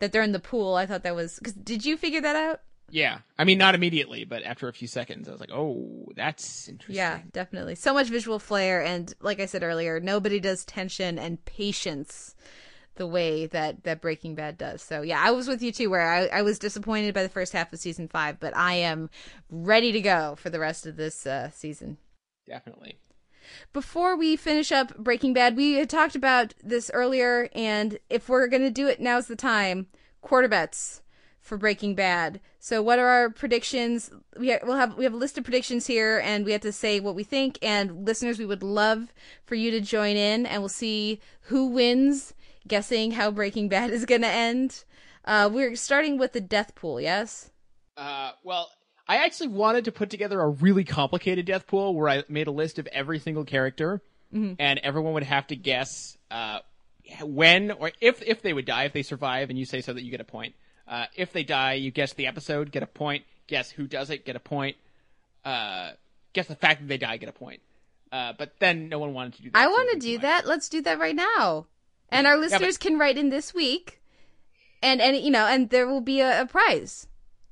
that 0.00 0.12
they're 0.12 0.22
in 0.22 0.32
the 0.32 0.38
pool. 0.38 0.74
I 0.74 0.84
thought 0.84 1.02
that 1.04 1.14
was. 1.14 1.40
Cause 1.42 1.54
did 1.54 1.86
you 1.86 1.96
figure 1.96 2.20
that 2.20 2.36
out? 2.36 2.60
Yeah, 2.90 3.18
I 3.38 3.44
mean, 3.44 3.58
not 3.58 3.74
immediately, 3.74 4.24
but 4.24 4.42
after 4.42 4.68
a 4.68 4.72
few 4.72 4.88
seconds, 4.88 5.28
I 5.28 5.32
was 5.32 5.40
like, 5.40 5.52
oh, 5.52 6.06
that's 6.16 6.68
interesting. 6.68 6.96
Yeah, 6.96 7.20
definitely. 7.32 7.74
So 7.74 7.92
much 7.92 8.08
visual 8.08 8.38
flair, 8.38 8.82
and 8.82 9.12
like 9.20 9.40
I 9.40 9.46
said 9.46 9.62
earlier, 9.62 10.00
nobody 10.00 10.40
does 10.40 10.64
tension 10.64 11.18
and 11.18 11.44
patience 11.44 12.34
the 12.98 13.06
way 13.06 13.46
that 13.46 13.84
that 13.84 14.00
Breaking 14.00 14.34
Bad 14.34 14.58
does. 14.58 14.82
So 14.82 15.02
yeah, 15.02 15.20
I 15.22 15.30
was 15.30 15.48
with 15.48 15.62
you 15.62 15.72
too, 15.72 15.90
where 15.90 16.10
I, 16.10 16.26
I 16.26 16.42
was 16.42 16.58
disappointed 16.58 17.14
by 17.14 17.22
the 17.22 17.28
first 17.28 17.52
half 17.52 17.72
of 17.72 17.78
season 17.78 18.08
five, 18.08 18.40
but 18.40 18.56
I 18.56 18.74
am 18.74 19.10
ready 19.50 19.92
to 19.92 20.00
go 20.00 20.34
for 20.36 20.50
the 20.50 20.60
rest 20.60 20.86
of 20.86 20.96
this 20.96 21.26
uh, 21.26 21.50
season. 21.50 21.98
Definitely. 22.46 22.98
Before 23.72 24.16
we 24.16 24.36
finish 24.36 24.72
up 24.72 24.96
Breaking 24.98 25.32
Bad, 25.32 25.56
we 25.56 25.74
had 25.74 25.88
talked 25.88 26.14
about 26.14 26.54
this 26.62 26.90
earlier, 26.92 27.48
and 27.54 27.98
if 28.10 28.28
we're 28.28 28.48
gonna 28.48 28.70
do 28.70 28.88
it, 28.88 29.00
now's 29.00 29.26
the 29.26 29.36
time. 29.36 29.86
Quarter 30.20 30.48
bets 30.48 31.02
for 31.48 31.56
Breaking 31.58 31.94
Bad. 31.94 32.40
So, 32.60 32.82
what 32.82 32.98
are 32.98 33.08
our 33.08 33.30
predictions? 33.30 34.10
We 34.38 34.52
ha- 34.52 34.58
we'll 34.62 34.76
have 34.76 34.96
we 34.96 35.04
have 35.04 35.14
a 35.14 35.16
list 35.16 35.38
of 35.38 35.44
predictions 35.44 35.86
here, 35.86 36.20
and 36.22 36.44
we 36.44 36.52
have 36.52 36.60
to 36.60 36.72
say 36.72 37.00
what 37.00 37.14
we 37.16 37.24
think. 37.24 37.58
And 37.62 38.06
listeners, 38.06 38.38
we 38.38 38.46
would 38.46 38.62
love 38.62 39.12
for 39.46 39.54
you 39.56 39.70
to 39.72 39.80
join 39.80 40.16
in, 40.16 40.46
and 40.46 40.62
we'll 40.62 40.68
see 40.68 41.20
who 41.42 41.66
wins. 41.66 42.34
Guessing 42.66 43.12
how 43.12 43.30
Breaking 43.30 43.68
Bad 43.68 43.90
is 43.98 44.04
gonna 44.04 44.26
end. 44.26 44.84
Uh, 45.24 45.48
we're 45.52 45.74
starting 45.74 46.18
with 46.18 46.32
the 46.32 46.40
death 46.40 46.74
pool. 46.74 47.00
Yes. 47.00 47.50
Uh, 47.96 48.32
well, 48.44 48.70
I 49.08 49.24
actually 49.24 49.48
wanted 49.48 49.86
to 49.86 49.92
put 49.92 50.10
together 50.10 50.40
a 50.40 50.48
really 50.50 50.84
complicated 50.84 51.46
death 51.46 51.66
pool 51.66 51.94
where 51.94 52.08
I 52.08 52.24
made 52.28 52.46
a 52.46 52.50
list 52.52 52.78
of 52.78 52.86
every 52.88 53.18
single 53.18 53.44
character, 53.44 54.02
Mhm. 54.34 54.56
and 54.58 54.78
everyone 54.80 55.14
would 55.14 55.22
have 55.22 55.46
to 55.48 55.56
guess 55.56 56.18
uh, 56.30 56.58
when 57.22 57.70
or 57.70 57.90
if 58.02 58.20
if 58.22 58.42
they 58.42 58.52
would 58.52 58.66
die 58.66 58.84
if 58.84 58.92
they 58.92 59.02
survive, 59.02 59.48
and 59.48 59.58
you 59.58 59.64
say 59.64 59.80
so 59.80 59.94
that 59.94 60.02
you 60.02 60.10
get 60.10 60.20
a 60.20 60.24
point. 60.24 60.54
Uh, 60.88 61.06
if 61.14 61.32
they 61.32 61.42
die, 61.44 61.74
you 61.74 61.90
guess 61.90 62.14
the 62.14 62.26
episode, 62.26 62.72
get 62.72 62.82
a 62.82 62.86
point. 62.86 63.24
Guess 63.46 63.70
who 63.70 63.86
does 63.86 64.10
it, 64.10 64.24
get 64.24 64.36
a 64.36 64.40
point. 64.40 64.76
Uh, 65.44 65.92
guess 66.32 66.46
the 66.46 66.54
fact 66.54 66.80
that 66.80 66.88
they 66.88 66.98
die, 66.98 67.16
get 67.16 67.28
a 67.28 67.32
point. 67.32 67.60
Uh, 68.10 68.32
but 68.38 68.54
then 68.58 68.88
no 68.88 68.98
one 68.98 69.12
wanted 69.12 69.34
to 69.34 69.42
do 69.42 69.50
that. 69.50 69.58
I 69.58 69.66
want 69.66 69.90
to 69.92 69.98
do 69.98 70.18
that. 70.18 70.46
Let's 70.46 70.68
do 70.68 70.80
that 70.82 70.98
right 70.98 71.14
now. 71.14 71.66
And 72.10 72.26
our 72.26 72.36
but- 72.36 72.40
listeners 72.40 72.78
can 72.78 72.98
write 72.98 73.18
in 73.18 73.28
this 73.28 73.52
week, 73.52 74.00
and 74.82 75.00
and 75.00 75.16
you 75.16 75.30
know, 75.30 75.46
and 75.46 75.68
there 75.68 75.86
will 75.86 76.00
be 76.00 76.20
a, 76.20 76.42
a 76.42 76.46
prize. 76.46 77.06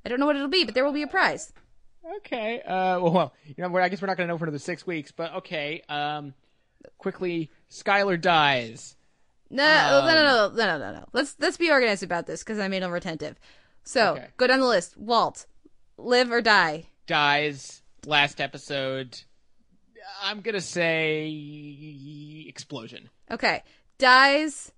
I 0.04 0.08
don't 0.08 0.18
know 0.18 0.26
what 0.26 0.36
it'll 0.36 0.48
be, 0.48 0.64
but 0.64 0.74
there 0.74 0.84
will 0.84 0.92
be 0.92 1.02
a 1.02 1.08
prize. 1.08 1.52
Okay. 2.18 2.62
Uh, 2.62 3.00
well, 3.00 3.12
well, 3.12 3.34
you 3.44 3.54
know, 3.58 3.76
I 3.76 3.88
guess 3.88 4.00
we're 4.00 4.06
not 4.06 4.16
going 4.16 4.28
to 4.28 4.32
know 4.32 4.38
for 4.38 4.44
another 4.44 4.58
six 4.60 4.86
weeks, 4.86 5.10
but 5.10 5.34
okay. 5.34 5.82
Um, 5.88 6.32
quickly, 6.98 7.50
Skyler 7.70 8.20
dies. 8.20 8.96
No, 9.48 9.64
Um, 9.64 10.06
no, 10.06 10.14
no, 10.14 10.48
no, 10.48 10.66
no, 10.66 10.78
no, 10.78 10.92
no. 10.98 11.04
Let's 11.12 11.36
let's 11.38 11.56
be 11.56 11.70
organized 11.70 12.02
about 12.02 12.26
this 12.26 12.42
because 12.42 12.58
I 12.58 12.68
made 12.68 12.82
them 12.82 12.90
retentive. 12.90 13.38
So 13.84 14.14
Okay. 14.14 14.28
go 14.36 14.46
down 14.46 14.60
the 14.60 14.66
list. 14.66 14.96
Walt, 14.96 15.46
live 15.98 16.30
or 16.32 16.40
die. 16.42 16.86
dies 17.06 17.82
last 18.04 18.40
episode. 18.40 19.20
I'm 20.22 20.40
gonna 20.40 20.60
say 20.60 22.44
explosion. 22.48 23.08
Okay, 23.30 23.62
dies. 23.98 24.72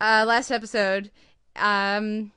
Uh, 0.00 0.24
last 0.26 0.50
episode. 0.50 1.10
Um, 1.56 2.32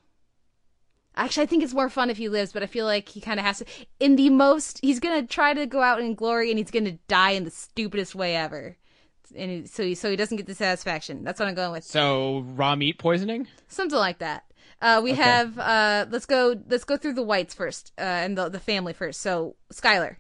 actually, 1.16 1.44
I 1.44 1.46
think 1.48 1.64
it's 1.64 1.74
more 1.74 1.90
fun 1.90 2.10
if 2.10 2.18
he 2.18 2.30
lives, 2.30 2.52
but 2.54 2.62
I 2.64 2.68
feel 2.68 2.86
like 2.86 3.10
he 3.10 3.22
kind 3.22 3.40
of 3.40 3.46
has 3.46 3.60
to. 3.60 3.66
In 4.00 4.16
the 4.16 4.30
most, 4.30 4.80
he's 4.82 5.00
gonna 5.00 5.26
try 5.26 5.54
to 5.54 5.66
go 5.66 5.82
out 5.82 6.00
in 6.00 6.16
glory, 6.16 6.50
and 6.52 6.60
he's 6.60 6.72
gonna 6.72 6.98
die 7.08 7.32
in 7.32 7.44
the 7.46 7.52
stupidest 7.52 8.16
way 8.16 8.36
ever. 8.36 8.78
And 9.36 9.52
he, 9.52 9.66
so 9.68 9.84
he 9.84 9.96
so 9.96 10.10
he 10.10 10.16
doesn't 10.16 10.38
get 10.38 10.46
the 10.48 10.56
satisfaction. 10.56 11.24
That's 11.24 11.40
what 11.40 11.48
I'm 11.48 11.56
going 11.56 11.72
with. 11.72 11.84
So 11.84 12.40
raw 12.56 12.76
meat 12.76 12.98
poisoning. 13.00 13.48
Something 13.68 14.00
like 14.00 14.20
that. 14.20 14.44
Uh, 14.82 15.02
we 15.04 15.12
Okay. 15.14 15.22
have. 15.22 15.58
Uh, 15.58 16.06
let's 16.10 16.26
go. 16.26 16.56
Let's 16.68 16.84
go 16.84 16.98
through 16.98 17.14
the 17.14 17.24
whites 17.24 17.54
first, 17.54 17.92
uh, 17.98 18.02
and 18.02 18.38
the 18.38 18.50
the 18.50 18.60
family 18.60 18.94
first. 18.94 19.22
So 19.22 19.56
Skyler. 19.74 20.18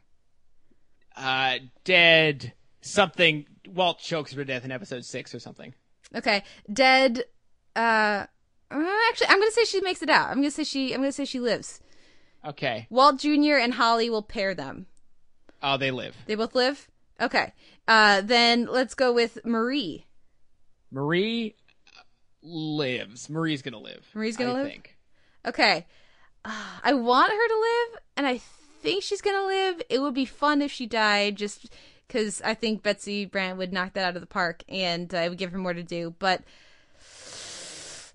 Uh, 1.16 1.60
dead. 1.84 2.54
Something. 2.82 3.46
Walt 3.74 4.00
chokes 4.00 4.32
her 4.32 4.38
to 4.38 4.46
death 4.46 4.64
in 4.66 4.72
episode 4.72 5.04
six 5.06 5.34
or 5.34 5.40
something. 5.40 5.74
Okay, 6.16 6.44
dead. 6.72 7.24
Uh, 7.76 8.26
uh, 8.72 8.86
actually, 9.10 9.28
I'm 9.28 9.40
gonna 9.40 9.52
say 9.52 9.66
she 9.66 9.82
makes 9.82 10.02
it 10.02 10.10
out. 10.10 10.30
I'm 10.30 10.38
gonna 10.38 10.52
say 10.52 10.64
she. 10.64 10.94
I'm 10.94 11.00
gonna 11.02 11.12
say 11.12 11.26
she 11.26 11.40
lives. 11.40 11.82
Okay. 12.46 12.86
Walt 12.92 13.18
Jr. 13.20 13.56
and 13.56 13.74
Holly 13.74 14.10
will 14.10 14.22
pair 14.22 14.54
them. 14.54 14.86
Oh, 15.64 15.78
they 15.78 15.90
live. 15.90 16.16
They 16.28 16.36
both 16.36 16.54
live. 16.54 16.88
Okay. 17.20 17.54
Uh, 17.88 18.22
then 18.22 18.66
let's 18.66 18.94
go 18.94 19.14
with 19.14 19.44
Marie. 19.46 20.06
Marie 20.92 21.56
lives. 22.42 23.30
Marie's 23.30 23.62
gonna 23.62 23.80
live. 23.80 24.06
Marie's 24.14 24.38
gonna 24.38 24.52
I 24.52 24.62
live? 24.64 24.68
Think. 24.68 24.98
Okay. 25.46 25.86
I 26.84 26.94
want 26.94 27.32
her 27.32 27.48
to 27.48 27.60
live, 27.60 28.02
and 28.18 28.28
I 28.28 28.38
think 28.38 29.04
she's 29.04 29.22
gonna 29.22 29.46
live. 29.48 29.82
It 29.90 30.00
would 30.00 30.14
be 30.14 30.26
fun 30.26 30.62
if 30.62 30.72
she 30.72 30.86
died, 30.86 31.36
just 31.36 31.74
because 32.08 32.42
I 32.44 32.54
think 32.54 32.84
Betsy 32.84 33.26
Brandt 33.26 33.58
would 33.58 33.74
knock 33.74 33.94
that 33.94 34.06
out 34.06 34.16
of 34.16 34.22
the 34.22 34.28
park, 34.28 34.64
and 34.70 35.14
uh, 35.14 35.20
it 35.20 35.30
would 35.30 35.38
give 35.38 35.52
her 35.52 35.58
more 35.58 35.74
to 35.74 35.84
do. 35.84 36.14
But 36.20 36.44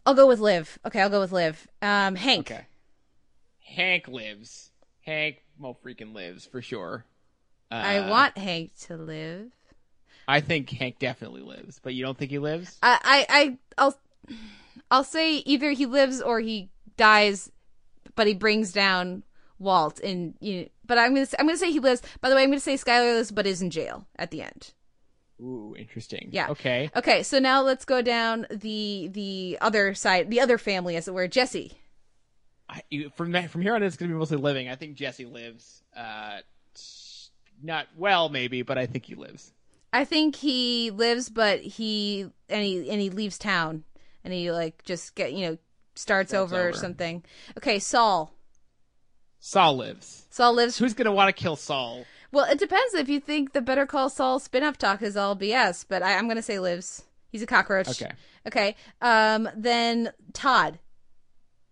I'll 0.06 0.14
go 0.14 0.26
with 0.26 0.38
Liv. 0.40 0.78
Okay, 0.86 1.00
I'll 1.00 1.10
go 1.10 1.20
with 1.20 1.32
Liv. 1.32 1.66
Um, 1.82 2.14
Hank. 2.14 2.50
Okay. 2.50 2.66
Hank 3.60 4.08
lives. 4.08 4.70
Hank 5.02 5.42
well 5.58 5.76
freaking 5.84 6.14
lives 6.14 6.46
for 6.46 6.62
sure. 6.62 7.04
Uh, 7.70 7.74
I 7.74 8.10
want 8.10 8.36
Hank 8.36 8.72
to 8.86 8.96
live. 8.96 9.52
I 10.26 10.40
think 10.40 10.70
Hank 10.70 10.98
definitely 10.98 11.42
lives, 11.42 11.80
but 11.82 11.94
you 11.94 12.04
don't 12.04 12.16
think 12.16 12.30
he 12.30 12.38
lives? 12.38 12.78
I, 12.82 12.98
I, 13.02 13.26
I 13.28 13.58
I'll, 13.78 13.98
I'll 14.90 15.04
say 15.04 15.36
either 15.38 15.70
he 15.72 15.86
lives 15.86 16.20
or 16.20 16.40
he 16.40 16.70
dies, 16.96 17.50
but 18.14 18.26
he 18.26 18.34
brings 18.34 18.72
down 18.72 19.24
Walt, 19.58 20.00
and 20.00 20.34
you. 20.40 20.62
Know, 20.62 20.68
but 20.86 20.98
I'm 20.98 21.14
gonna, 21.14 21.26
say, 21.26 21.36
I'm 21.38 21.46
gonna 21.46 21.58
say 21.58 21.70
he 21.70 21.80
lives. 21.80 22.02
By 22.20 22.28
the 22.28 22.34
way, 22.34 22.42
I'm 22.42 22.50
gonna 22.50 22.60
say 22.60 22.74
Skyler 22.74 23.14
lives, 23.14 23.30
but 23.30 23.46
is 23.46 23.62
in 23.62 23.70
jail 23.70 24.06
at 24.16 24.30
the 24.30 24.42
end. 24.42 24.72
Ooh, 25.40 25.74
interesting. 25.78 26.28
Yeah. 26.32 26.48
Okay. 26.48 26.90
Okay. 26.96 27.22
So 27.22 27.38
now 27.38 27.62
let's 27.62 27.84
go 27.84 28.02
down 28.02 28.46
the 28.50 29.08
the 29.12 29.58
other 29.60 29.94
side, 29.94 30.30
the 30.30 30.40
other 30.40 30.58
family, 30.58 30.96
as 30.96 31.08
it 31.08 31.14
were. 31.14 31.28
Jesse. 31.28 31.72
I, 32.68 32.82
you, 32.90 33.10
from 33.16 33.32
that, 33.32 33.50
from 33.50 33.62
here 33.62 33.74
on, 33.74 33.82
it's 33.82 33.96
gonna 33.96 34.12
be 34.12 34.18
mostly 34.18 34.36
living. 34.36 34.68
I 34.68 34.76
think 34.76 34.96
Jesse 34.96 35.26
lives. 35.26 35.82
Uh, 35.96 36.38
not 37.62 37.86
well, 37.96 38.28
maybe, 38.28 38.62
but 38.62 38.78
I 38.78 38.86
think 38.86 39.04
he 39.06 39.14
lives. 39.14 39.52
I 39.92 40.04
think 40.04 40.36
he 40.36 40.90
lives, 40.90 41.28
but 41.28 41.60
he 41.60 42.30
and 42.48 42.64
he 42.64 42.90
and 42.90 43.00
he 43.00 43.10
leaves 43.10 43.38
town, 43.38 43.84
and 44.24 44.32
he 44.32 44.50
like 44.52 44.84
just 44.84 45.14
get 45.14 45.32
you 45.32 45.46
know 45.46 45.58
starts, 45.94 46.30
Starts 46.30 46.34
over, 46.34 46.68
or 46.68 46.72
something. 46.72 47.24
Okay, 47.58 47.78
Saul. 47.78 48.32
Saul 49.40 49.76
lives. 49.76 50.26
Saul 50.30 50.54
lives. 50.54 50.78
Who's 50.78 50.94
gonna 50.94 51.12
want 51.12 51.34
to 51.34 51.42
kill 51.42 51.56
Saul? 51.56 52.04
Well, 52.32 52.44
it 52.44 52.58
depends 52.58 52.94
if 52.94 53.08
you 53.08 53.18
think 53.18 53.52
the 53.52 53.60
Better 53.60 53.86
Call 53.86 54.08
Saul 54.08 54.38
spin-off 54.38 54.78
talk 54.78 55.02
is 55.02 55.16
all 55.16 55.34
BS, 55.34 55.84
but 55.88 56.02
I, 56.02 56.16
I'm 56.16 56.28
gonna 56.28 56.42
say 56.42 56.58
lives. 56.58 57.04
He's 57.30 57.42
a 57.42 57.46
cockroach. 57.46 57.88
Okay. 57.88 58.12
Okay. 58.46 58.76
Um. 59.00 59.48
Then 59.56 60.12
Todd. 60.32 60.78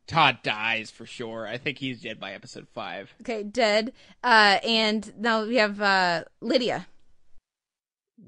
Todd 0.08 0.38
dies 0.42 0.90
for 0.90 1.06
sure. 1.06 1.46
I 1.46 1.58
think 1.58 1.78
he's 1.78 2.02
dead 2.02 2.18
by 2.18 2.32
episode 2.32 2.66
five. 2.74 3.14
Okay, 3.20 3.44
dead. 3.44 3.92
Uh. 4.24 4.58
And 4.64 5.12
now 5.18 5.44
we 5.44 5.56
have 5.56 5.80
uh 5.80 6.24
Lydia. 6.40 6.86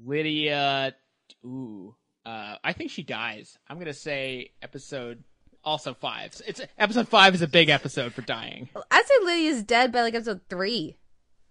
Lydia, 0.05 0.95
ooh, 1.43 1.95
uh, 2.25 2.55
I 2.63 2.73
think 2.73 2.91
she 2.91 3.03
dies. 3.03 3.57
I'm 3.67 3.77
gonna 3.77 3.93
say 3.93 4.51
episode 4.61 5.23
also 5.63 5.93
five. 5.93 6.39
It's 6.47 6.61
episode 6.77 7.07
five 7.07 7.35
is 7.35 7.41
a 7.41 7.47
big 7.47 7.69
episode 7.69 8.13
for 8.13 8.21
dying. 8.21 8.69
I'd 8.89 9.05
say 9.05 9.25
Lydia's 9.25 9.63
dead 9.63 9.91
by 9.91 10.01
like 10.01 10.13
episode 10.13 10.41
three. 10.49 10.97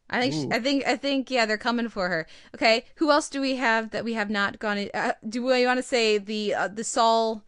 I 0.08 0.20
think. 0.20 0.34
She, 0.34 0.56
I 0.56 0.60
think. 0.60 0.86
I 0.86 0.96
think. 0.96 1.30
Yeah, 1.30 1.46
they're 1.46 1.58
coming 1.58 1.88
for 1.88 2.08
her. 2.08 2.26
Okay. 2.54 2.84
Who 2.96 3.10
else 3.10 3.28
do 3.28 3.40
we 3.40 3.56
have 3.56 3.90
that 3.90 4.04
we 4.04 4.14
have 4.14 4.30
not 4.30 4.58
gone? 4.58 4.78
In, 4.78 4.90
uh, 4.94 5.12
do 5.28 5.42
we 5.42 5.66
want 5.66 5.78
to 5.78 5.82
say 5.82 6.18
the 6.18 6.54
uh, 6.54 6.68
the 6.68 6.84
Saul 6.84 7.44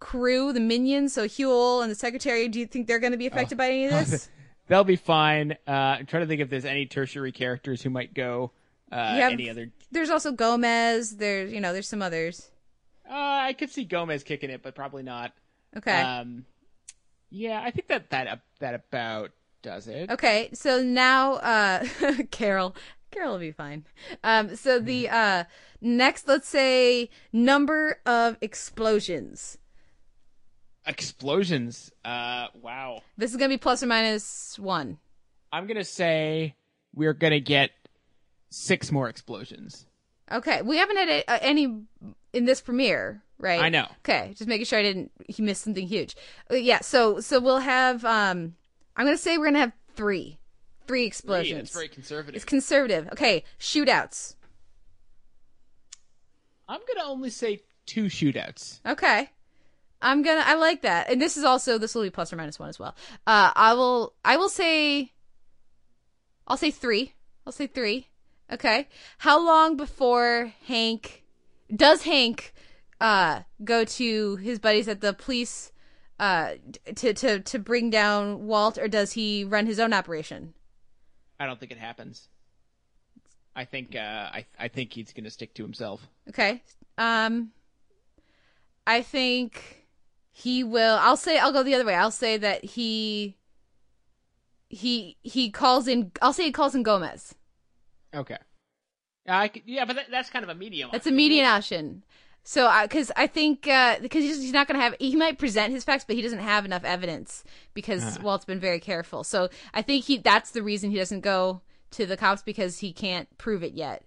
crew, 0.00 0.52
the 0.52 0.60
minions? 0.60 1.12
So 1.12 1.26
Huell 1.26 1.82
and 1.82 1.90
the 1.90 1.94
secretary. 1.94 2.48
Do 2.48 2.58
you 2.58 2.66
think 2.66 2.86
they're 2.86 2.98
going 2.98 3.12
to 3.12 3.18
be 3.18 3.26
affected 3.26 3.56
by 3.56 3.66
any 3.66 3.84
of 3.86 3.90
this? 3.92 4.28
They'll 4.68 4.84
be 4.84 4.96
fine. 4.96 5.56
Uh, 5.66 5.70
I'm 5.98 6.06
trying 6.06 6.22
to 6.22 6.26
think 6.28 6.40
if 6.40 6.48
there's 6.48 6.64
any 6.64 6.86
tertiary 6.86 7.32
characters 7.32 7.82
who 7.82 7.90
might 7.90 8.14
go. 8.14 8.52
Uh, 8.92 9.14
have- 9.14 9.32
any 9.32 9.50
other? 9.50 9.70
There's 9.90 10.10
also 10.10 10.30
Gomez. 10.30 11.16
There's 11.16 11.52
you 11.52 11.60
know 11.60 11.72
there's 11.72 11.88
some 11.88 12.02
others. 12.02 12.50
Uh, 13.08 13.14
I 13.14 13.52
could 13.54 13.70
see 13.70 13.84
Gomez 13.84 14.22
kicking 14.22 14.50
it, 14.50 14.62
but 14.62 14.76
probably 14.76 15.02
not. 15.02 15.32
Okay. 15.76 16.00
Um, 16.00 16.44
yeah, 17.30 17.60
I 17.64 17.72
think 17.72 17.88
that 17.88 18.10
that 18.10 18.42
that 18.60 18.74
about 18.74 19.30
does 19.62 19.88
it. 19.88 20.10
Okay, 20.10 20.50
so 20.52 20.82
now 20.82 21.34
uh 21.34 21.84
Carol 22.30 22.74
Carol 23.10 23.32
will 23.32 23.38
be 23.40 23.52
fine. 23.52 23.84
Um 24.24 24.56
so 24.56 24.78
the 24.78 25.08
uh 25.08 25.44
next 25.80 26.28
let's 26.28 26.48
say 26.48 27.10
number 27.32 28.00
of 28.06 28.36
explosions. 28.40 29.58
Explosions. 30.86 31.92
Uh, 32.04 32.48
wow. 32.54 33.02
This 33.16 33.30
is 33.30 33.36
going 33.36 33.50
to 33.50 33.54
be 33.54 33.58
plus 33.58 33.82
or 33.82 33.86
minus 33.86 34.58
1. 34.58 34.98
I'm 35.52 35.66
gonna 35.66 35.84
say 35.84 36.54
we're 36.94 37.12
gonna 37.12 37.40
get 37.40 37.72
six 38.50 38.92
more 38.92 39.08
explosions. 39.08 39.86
Okay, 40.30 40.62
we 40.62 40.76
haven't 40.76 40.96
had 40.96 41.08
a, 41.08 41.30
uh, 41.30 41.38
any 41.42 41.82
in 42.32 42.44
this 42.44 42.60
premiere, 42.60 43.22
right? 43.38 43.60
I 43.60 43.68
know. 43.68 43.86
Okay, 43.98 44.32
just 44.36 44.48
making 44.48 44.66
sure 44.66 44.78
I 44.78 44.82
didn't 44.82 45.10
he 45.26 45.42
missed 45.42 45.62
something 45.62 45.86
huge. 45.86 46.14
Uh, 46.50 46.54
yeah, 46.54 46.80
so 46.80 47.20
so 47.20 47.40
we'll 47.40 47.58
have 47.58 48.04
um 48.04 48.54
I'm 48.96 49.06
going 49.06 49.16
to 49.16 49.22
say 49.22 49.38
we're 49.38 49.46
going 49.46 49.54
to 49.54 49.60
have 49.60 49.72
3. 49.96 50.38
3 50.86 51.04
explosions. 51.04 51.48
Three, 51.48 51.58
That's 51.58 51.72
very 51.72 51.88
conservative. 51.88 52.36
It's 52.36 52.44
conservative. 52.44 53.08
Okay, 53.12 53.44
shootouts. 53.58 54.34
I'm 56.68 56.80
gonna 56.86 57.08
only 57.08 57.30
say 57.30 57.62
two 57.86 58.04
shootouts. 58.04 58.80
Okay. 58.86 59.30
I'm 60.02 60.22
gonna. 60.22 60.42
I 60.44 60.54
like 60.54 60.82
that, 60.82 61.10
and 61.10 61.20
this 61.20 61.36
is 61.36 61.44
also 61.44 61.78
this 61.78 61.94
will 61.94 62.02
be 62.02 62.10
plus 62.10 62.32
or 62.32 62.36
minus 62.36 62.58
one 62.58 62.68
as 62.68 62.78
well. 62.78 62.94
Uh, 63.26 63.52
I 63.54 63.74
will. 63.74 64.14
I 64.24 64.36
will 64.36 64.48
say. 64.48 65.12
I'll 66.46 66.56
say 66.56 66.70
three. 66.70 67.14
I'll 67.46 67.52
say 67.52 67.66
three. 67.66 68.08
Okay. 68.52 68.88
How 69.18 69.44
long 69.44 69.76
before 69.76 70.52
Hank 70.66 71.24
does 71.74 72.02
Hank 72.02 72.52
uh 73.00 73.42
go 73.64 73.84
to 73.84 74.36
his 74.36 74.58
buddies 74.58 74.88
at 74.88 75.00
the 75.00 75.12
police 75.12 75.72
uh 76.18 76.54
to 76.96 77.14
to 77.14 77.40
to 77.40 77.58
bring 77.58 77.90
down 77.90 78.46
Walt, 78.46 78.78
or 78.78 78.88
does 78.88 79.12
he 79.12 79.44
run 79.44 79.66
his 79.66 79.78
own 79.78 79.92
operation? 79.92 80.54
I 81.38 81.46
don't 81.46 81.58
think 81.58 81.72
it 81.72 81.78
happens. 81.78 82.28
I 83.54 83.64
think 83.64 83.94
uh, 83.94 83.98
I 84.32 84.46
I 84.58 84.68
think 84.68 84.92
he's 84.92 85.12
gonna 85.12 85.30
stick 85.30 85.54
to 85.54 85.62
himself. 85.62 86.06
Okay. 86.28 86.62
Um 86.98 87.52
I 88.86 89.02
think 89.02 89.79
he 90.40 90.64
will 90.64 90.96
I'll 91.00 91.16
say 91.26 91.38
I'll 91.38 91.52
go 91.52 91.62
the 91.62 91.74
other 91.74 91.84
way. 91.84 91.94
I'll 91.94 92.10
say 92.24 92.36
that 92.38 92.64
he 92.64 93.36
he 94.68 95.16
he 95.22 95.50
calls 95.50 95.88
in 95.88 96.12
I'll 96.22 96.32
say 96.32 96.44
he 96.44 96.52
calls 96.52 96.74
in 96.74 96.82
Gomez. 96.82 97.34
Okay. 98.14 98.38
I 99.28 99.48
c 99.52 99.62
yeah, 99.66 99.84
but 99.84 99.96
that, 99.96 100.10
that's 100.10 100.30
kind 100.30 100.42
of 100.44 100.48
a 100.48 100.54
medium. 100.54 100.88
That's 100.92 101.06
a 101.06 101.10
median 101.10 101.46
option. 101.46 102.04
So 102.42 102.70
cuz 102.88 103.12
I 103.16 103.26
think 103.26 103.66
uh 103.68 103.98
because 104.00 104.24
he's, 104.24 104.40
he's 104.40 104.52
not 104.52 104.66
going 104.66 104.78
to 104.78 104.84
have 104.84 104.94
he 104.98 105.14
might 105.14 105.38
present 105.38 105.72
his 105.72 105.84
facts 105.84 106.04
but 106.06 106.16
he 106.16 106.22
doesn't 106.22 106.38
have 106.52 106.64
enough 106.64 106.84
evidence 106.84 107.44
because 107.74 108.02
Uh-huh. 108.02 108.18
Walt's 108.22 108.46
been 108.46 108.60
very 108.60 108.80
careful. 108.80 109.24
So 109.24 109.50
I 109.74 109.82
think 109.82 110.04
he 110.06 110.16
that's 110.18 110.50
the 110.52 110.62
reason 110.62 110.90
he 110.90 110.96
doesn't 110.96 111.20
go 111.20 111.60
to 111.96 112.06
the 112.06 112.16
cops 112.16 112.42
because 112.42 112.78
he 112.78 112.92
can't 112.92 113.28
prove 113.36 113.62
it 113.62 113.74
yet. 113.74 114.04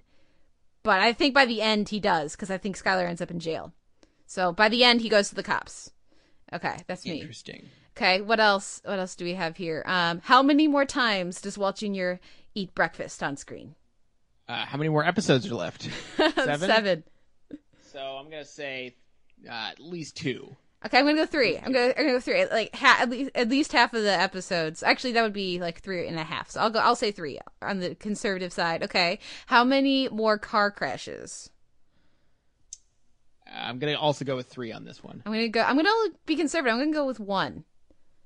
But 0.82 1.00
I 1.00 1.14
think 1.14 1.34
by 1.34 1.46
the 1.46 1.62
end 1.62 1.90
he 1.90 2.00
does 2.00 2.36
cuz 2.36 2.50
I 2.50 2.58
think 2.58 2.76
Skyler 2.78 3.08
ends 3.08 3.22
up 3.22 3.32
in 3.32 3.40
jail. 3.40 3.74
So 4.26 4.52
by 4.52 4.68
the 4.70 4.84
end 4.84 5.02
he 5.02 5.10
goes 5.10 5.30
to 5.30 5.36
the 5.36 5.44
cops. 5.44 5.92
Okay, 6.54 6.78
that's 6.88 7.06
me. 7.06 7.20
Interesting. 7.22 7.70
Okay, 7.96 8.22
what 8.22 8.40
else? 8.40 8.82
What 8.86 9.00
else 9.00 9.16
do 9.16 9.26
we 9.26 9.34
have 9.36 9.58
here? 9.58 9.84
Um, 9.86 10.22
how 10.24 10.42
many 10.42 10.68
more 10.68 10.86
times 10.86 11.42
does 11.42 11.58
Walt 11.58 11.78
Jr. 11.78 12.14
eat 12.56 12.74
breakfast 12.74 13.22
on 13.22 13.38
screen? 13.38 13.76
Uh, 14.48 14.66
how 14.66 14.78
many 14.78 14.90
more 14.90 15.06
episodes 15.06 15.50
are 15.50 15.56
left? 15.56 15.90
Seven. 16.18 16.60
Seven. 16.60 17.04
So 17.92 18.00
I'm 18.00 18.30
gonna 18.30 18.46
say 18.46 18.96
uh, 19.48 19.70
at 19.72 19.80
least 19.80 20.18
two. 20.18 20.56
Okay, 20.86 20.98
I'm 21.00 21.06
gonna 21.06 21.18
go 21.18 21.26
three. 21.26 21.58
I'm 21.58 21.72
gonna, 21.72 21.94
I'm 21.98 22.06
gonna 22.06 22.12
go 22.14 22.20
three. 22.20 22.46
Like 22.46 22.76
ha- 22.76 22.98
at 23.02 23.10
least 23.10 23.32
at 23.36 23.48
least 23.48 23.72
half 23.72 23.94
of 23.94 24.04
the 24.04 24.12
episodes. 24.12 24.84
Actually, 24.84 25.14
that 25.14 25.22
would 25.22 25.32
be 25.34 25.60
like 25.60 25.82
three 25.82 26.08
and 26.08 26.20
a 26.20 26.24
half. 26.24 26.50
So 26.50 26.60
I'll 26.60 26.70
go. 26.70 26.80
I'll 26.80 26.96
say 26.96 27.12
three 27.12 27.40
on 27.62 27.80
the 27.80 27.96
conservative 27.96 28.52
side. 28.52 28.84
Okay. 28.84 29.20
How 29.46 29.64
many 29.64 30.10
more 30.10 30.38
car 30.38 30.72
crashes? 30.72 31.50
I'm 33.54 33.80
gonna 33.80 33.94
also 33.94 34.26
go 34.26 34.36
with 34.36 34.48
three 34.48 34.72
on 34.72 34.84
this 34.84 35.04
one. 35.04 35.22
I'm 35.26 35.32
gonna 35.32 35.50
go. 35.50 35.62
I'm 35.62 35.76
gonna 35.76 35.90
be 36.26 36.36
conservative. 36.36 36.74
I'm 36.74 36.80
gonna 36.80 36.94
go 36.94 37.06
with 37.06 37.20
one. 37.20 37.64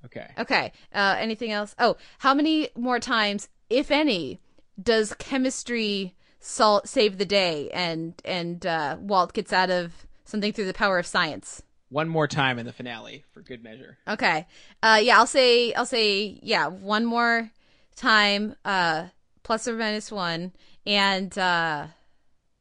Okay. 0.05 0.27
Okay. 0.37 0.71
Uh, 0.93 1.15
anything 1.19 1.51
else? 1.51 1.75
Oh, 1.79 1.97
how 2.19 2.33
many 2.33 2.69
more 2.75 2.99
times, 2.99 3.49
if 3.69 3.91
any, 3.91 4.39
does 4.81 5.13
chemistry 5.15 6.15
salt 6.39 6.87
save 6.87 7.17
the 7.17 7.25
day 7.25 7.69
and 7.71 8.13
and 8.23 8.65
uh, 8.65 8.97
Walt 8.99 9.33
gets 9.33 9.51
out 9.51 9.69
of 9.69 10.07
something 10.23 10.53
through 10.53 10.65
the 10.65 10.73
power 10.73 10.99
of 10.99 11.05
science? 11.05 11.63
One 11.89 12.09
more 12.09 12.27
time 12.27 12.59
in 12.59 12.65
the 12.65 12.73
finale 12.73 13.23
for 13.31 13.41
good 13.41 13.63
measure. 13.63 13.97
Okay. 14.07 14.45
Uh, 14.83 14.99
yeah, 15.01 15.17
I'll 15.17 15.27
say 15.27 15.73
I'll 15.73 15.85
say 15.85 16.39
yeah 16.41 16.67
one 16.67 17.05
more 17.05 17.51
time, 17.95 18.55
uh, 18.63 19.07
plus 19.43 19.67
or 19.67 19.75
minus 19.75 20.11
one, 20.11 20.53
and 20.85 21.35
uh, 21.37 21.87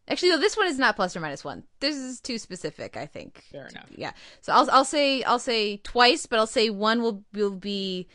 actually 0.08 0.30
no, 0.30 0.38
this 0.38 0.56
one 0.56 0.66
is 0.66 0.78
not 0.78 0.96
plus 0.96 1.16
or 1.16 1.20
minus 1.20 1.44
one. 1.44 1.64
This 1.80 1.96
is 1.96 2.20
too 2.20 2.38
specific, 2.38 2.96
I 2.96 3.06
think. 3.06 3.44
Fair 3.50 3.66
enough. 3.66 3.88
Yeah. 3.94 4.12
So 4.40 4.52
I'll 4.52 4.70
I'll 4.70 4.84
say 4.84 5.22
I'll 5.22 5.38
say 5.38 5.78
twice, 5.78 6.26
but 6.26 6.38
I'll 6.38 6.46
say 6.46 6.70
one 6.70 7.02
will 7.02 7.24
will 7.32 7.56
be 7.56 8.08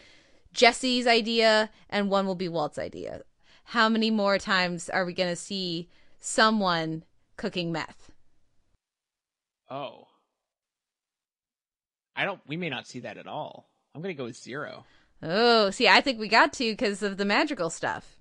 Jesse's 0.53 1.07
idea 1.07 1.69
and 1.89 2.09
one 2.09 2.25
will 2.25 2.35
be 2.35 2.49
Walt's 2.49 2.77
idea. 2.77 3.21
How 3.65 3.89
many 3.89 4.11
more 4.11 4.37
times 4.37 4.89
are 4.89 5.05
we 5.05 5.13
gonna 5.13 5.35
see 5.35 5.89
someone 6.19 7.03
cooking 7.37 7.71
meth? 7.71 8.11
Oh. 9.69 10.07
I 12.15 12.25
don't. 12.25 12.41
We 12.45 12.57
may 12.57 12.69
not 12.69 12.87
see 12.87 12.99
that 12.99 13.17
at 13.17 13.27
all. 13.27 13.69
I'm 13.95 14.01
gonna 14.01 14.13
go 14.13 14.25
with 14.25 14.37
zero. 14.37 14.85
Oh, 15.23 15.69
see, 15.69 15.87
I 15.87 16.01
think 16.01 16.19
we 16.19 16.27
got 16.27 16.53
to 16.53 16.71
because 16.71 17.03
of 17.03 17.17
the 17.17 17.25
magical 17.25 17.69
stuff, 17.69 18.17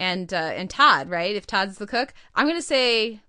and 0.00 0.32
uh, 0.32 0.36
and 0.56 0.68
Todd, 0.70 1.08
right? 1.10 1.36
If 1.36 1.46
Todd's 1.46 1.78
the 1.78 1.86
cook, 1.86 2.12
I'm 2.34 2.48
gonna 2.48 2.62
say 2.62 3.20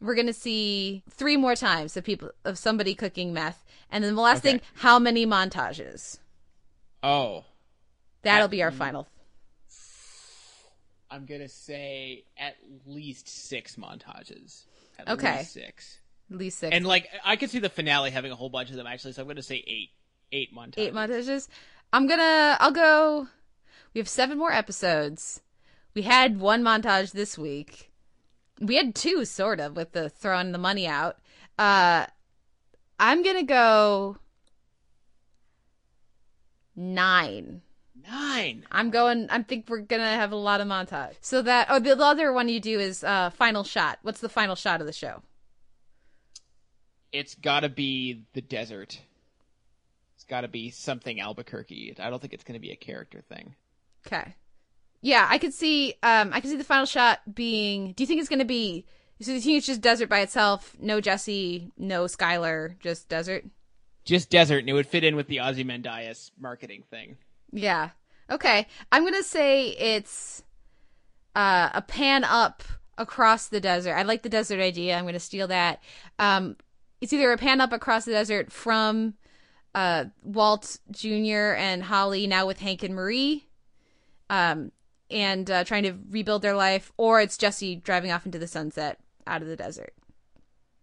we're 0.00 0.14
gonna 0.14 0.32
see 0.32 1.02
three 1.10 1.36
more 1.36 1.56
times 1.56 1.96
of 1.96 2.04
people 2.04 2.30
of 2.44 2.58
somebody 2.58 2.94
cooking 2.94 3.32
meth, 3.32 3.64
and 3.90 4.04
then 4.04 4.14
the 4.14 4.20
last 4.20 4.40
Okay. 4.40 4.52
thing, 4.58 4.60
how 4.76 4.98
many 5.00 5.26
montages? 5.26 6.18
Oh, 7.02 7.44
That'll 8.22 8.44
At 8.44 8.50
be 8.52 8.62
our 8.62 8.70
final. 8.70 9.08
I'm 11.10 11.26
gonna 11.26 11.48
say 11.48 12.24
at 12.38 12.56
least 12.86 13.28
six 13.28 13.76
montages. 13.76 14.64
At 14.98 15.08
Okay. 15.08 15.38
least 15.38 15.52
six. 15.52 15.98
At 16.30 16.36
least 16.38 16.58
six. 16.58 16.74
And 16.76 16.86
like 16.86 17.08
I 17.24 17.36
could 17.36 17.50
see 17.50 17.58
the 17.58 17.68
finale 17.68 18.10
having 18.10 18.30
a 18.32 18.36
whole 18.36 18.48
bunch 18.48 18.70
of 18.70 18.76
them 18.76 18.86
actually, 18.86 19.12
so 19.14 19.22
I'm 19.22 19.28
gonna 19.28 19.42
say 19.42 19.64
eight. 19.66 19.90
Eight 20.34 20.54
montages. 20.54 20.78
eight 20.78 20.94
montages. 20.94 21.48
I'm 21.92 22.06
gonna. 22.06 22.56
I'll 22.60 22.70
go. 22.72 23.28
We 23.92 23.98
have 23.98 24.08
seven 24.08 24.38
more 24.38 24.52
episodes. 24.52 25.40
We 25.94 26.02
had 26.02 26.40
one 26.40 26.62
montage 26.62 27.12
this 27.12 27.36
week. 27.36 27.90
We 28.60 28.76
had 28.76 28.94
two, 28.94 29.24
sort 29.24 29.60
of, 29.60 29.76
with 29.76 29.92
the 29.92 30.08
throwing 30.08 30.52
the 30.52 30.58
money 30.58 30.86
out. 30.86 31.18
Uh, 31.58 32.06
I'm 32.98 33.22
gonna 33.22 33.42
go 33.42 34.18
nine. 36.74 37.62
Nine. 38.08 38.64
I'm 38.70 38.90
going. 38.90 39.28
I 39.30 39.42
think 39.42 39.66
we're 39.68 39.80
gonna 39.80 40.04
have 40.04 40.32
a 40.32 40.36
lot 40.36 40.60
of 40.60 40.66
montage. 40.66 41.14
So 41.20 41.42
that. 41.42 41.66
Oh, 41.70 41.78
the 41.78 41.98
other 41.98 42.32
one 42.32 42.48
you 42.48 42.60
do 42.60 42.78
is 42.78 43.04
uh, 43.04 43.30
final 43.30 43.64
shot. 43.64 43.98
What's 44.02 44.20
the 44.20 44.28
final 44.28 44.54
shot 44.54 44.80
of 44.80 44.86
the 44.86 44.92
show? 44.92 45.22
It's 47.12 47.34
gotta 47.34 47.68
be 47.68 48.24
the 48.32 48.40
desert. 48.40 49.00
It's 50.14 50.24
gotta 50.24 50.48
be 50.48 50.70
something 50.70 51.20
Albuquerque. 51.20 51.96
I 51.98 52.08
don't 52.08 52.20
think 52.20 52.32
it's 52.32 52.44
gonna 52.44 52.60
be 52.60 52.70
a 52.70 52.76
character 52.76 53.22
thing. 53.28 53.54
Okay. 54.06 54.34
Yeah, 55.02 55.26
I 55.28 55.38
could 55.38 55.52
see. 55.52 55.94
Um, 56.02 56.30
I 56.32 56.40
could 56.40 56.50
see 56.50 56.56
the 56.56 56.64
final 56.64 56.86
shot 56.86 57.20
being. 57.34 57.92
Do 57.92 58.02
you 58.02 58.06
think 58.06 58.20
it's 58.20 58.28
going 58.28 58.38
to 58.38 58.44
be? 58.44 58.86
So 59.20 59.32
you 59.32 59.40
think 59.40 59.58
it's 59.58 59.66
just 59.66 59.80
desert 59.80 60.08
by 60.08 60.20
itself? 60.20 60.76
No 60.80 61.00
Jesse, 61.00 61.70
no 61.76 62.04
Skyler, 62.04 62.78
just 62.80 63.08
desert. 63.08 63.44
Just 64.04 64.30
desert, 64.30 64.58
and 64.58 64.68
it 64.68 64.72
would 64.72 64.86
fit 64.86 65.04
in 65.04 65.14
with 65.14 65.28
the 65.28 65.40
Ozymandias 65.40 66.32
marketing 66.40 66.82
thing. 66.90 67.18
Yeah. 67.52 67.90
Okay. 68.30 68.66
I'm 68.90 69.04
gonna 69.04 69.22
say 69.22 69.68
it's 69.70 70.42
uh, 71.36 71.70
a 71.72 71.82
pan 71.82 72.24
up 72.24 72.64
across 72.98 73.48
the 73.48 73.60
desert. 73.60 73.94
I 73.94 74.02
like 74.02 74.22
the 74.22 74.28
desert 74.28 74.60
idea. 74.60 74.96
I'm 74.96 75.04
gonna 75.04 75.20
steal 75.20 75.46
that. 75.48 75.82
Um, 76.18 76.56
it's 77.00 77.12
either 77.12 77.32
a 77.32 77.38
pan 77.38 77.60
up 77.60 77.72
across 77.72 78.04
the 78.04 78.12
desert 78.12 78.52
from 78.52 79.14
uh, 79.74 80.06
Walt 80.22 80.78
Jr. 80.90 81.54
and 81.56 81.82
Holly 81.82 82.26
now 82.26 82.46
with 82.46 82.60
Hank 82.60 82.82
and 82.82 82.94
Marie, 82.94 83.46
um, 84.30 84.72
and 85.12 85.50
uh, 85.50 85.64
trying 85.64 85.82
to 85.84 85.94
rebuild 86.10 86.42
their 86.42 86.56
life, 86.56 86.92
or 86.96 87.20
it's 87.20 87.36
Jesse 87.36 87.76
driving 87.76 88.10
off 88.10 88.26
into 88.26 88.38
the 88.38 88.46
sunset 88.46 88.98
out 89.26 89.42
of 89.42 89.48
the 89.48 89.56
desert. 89.56 89.94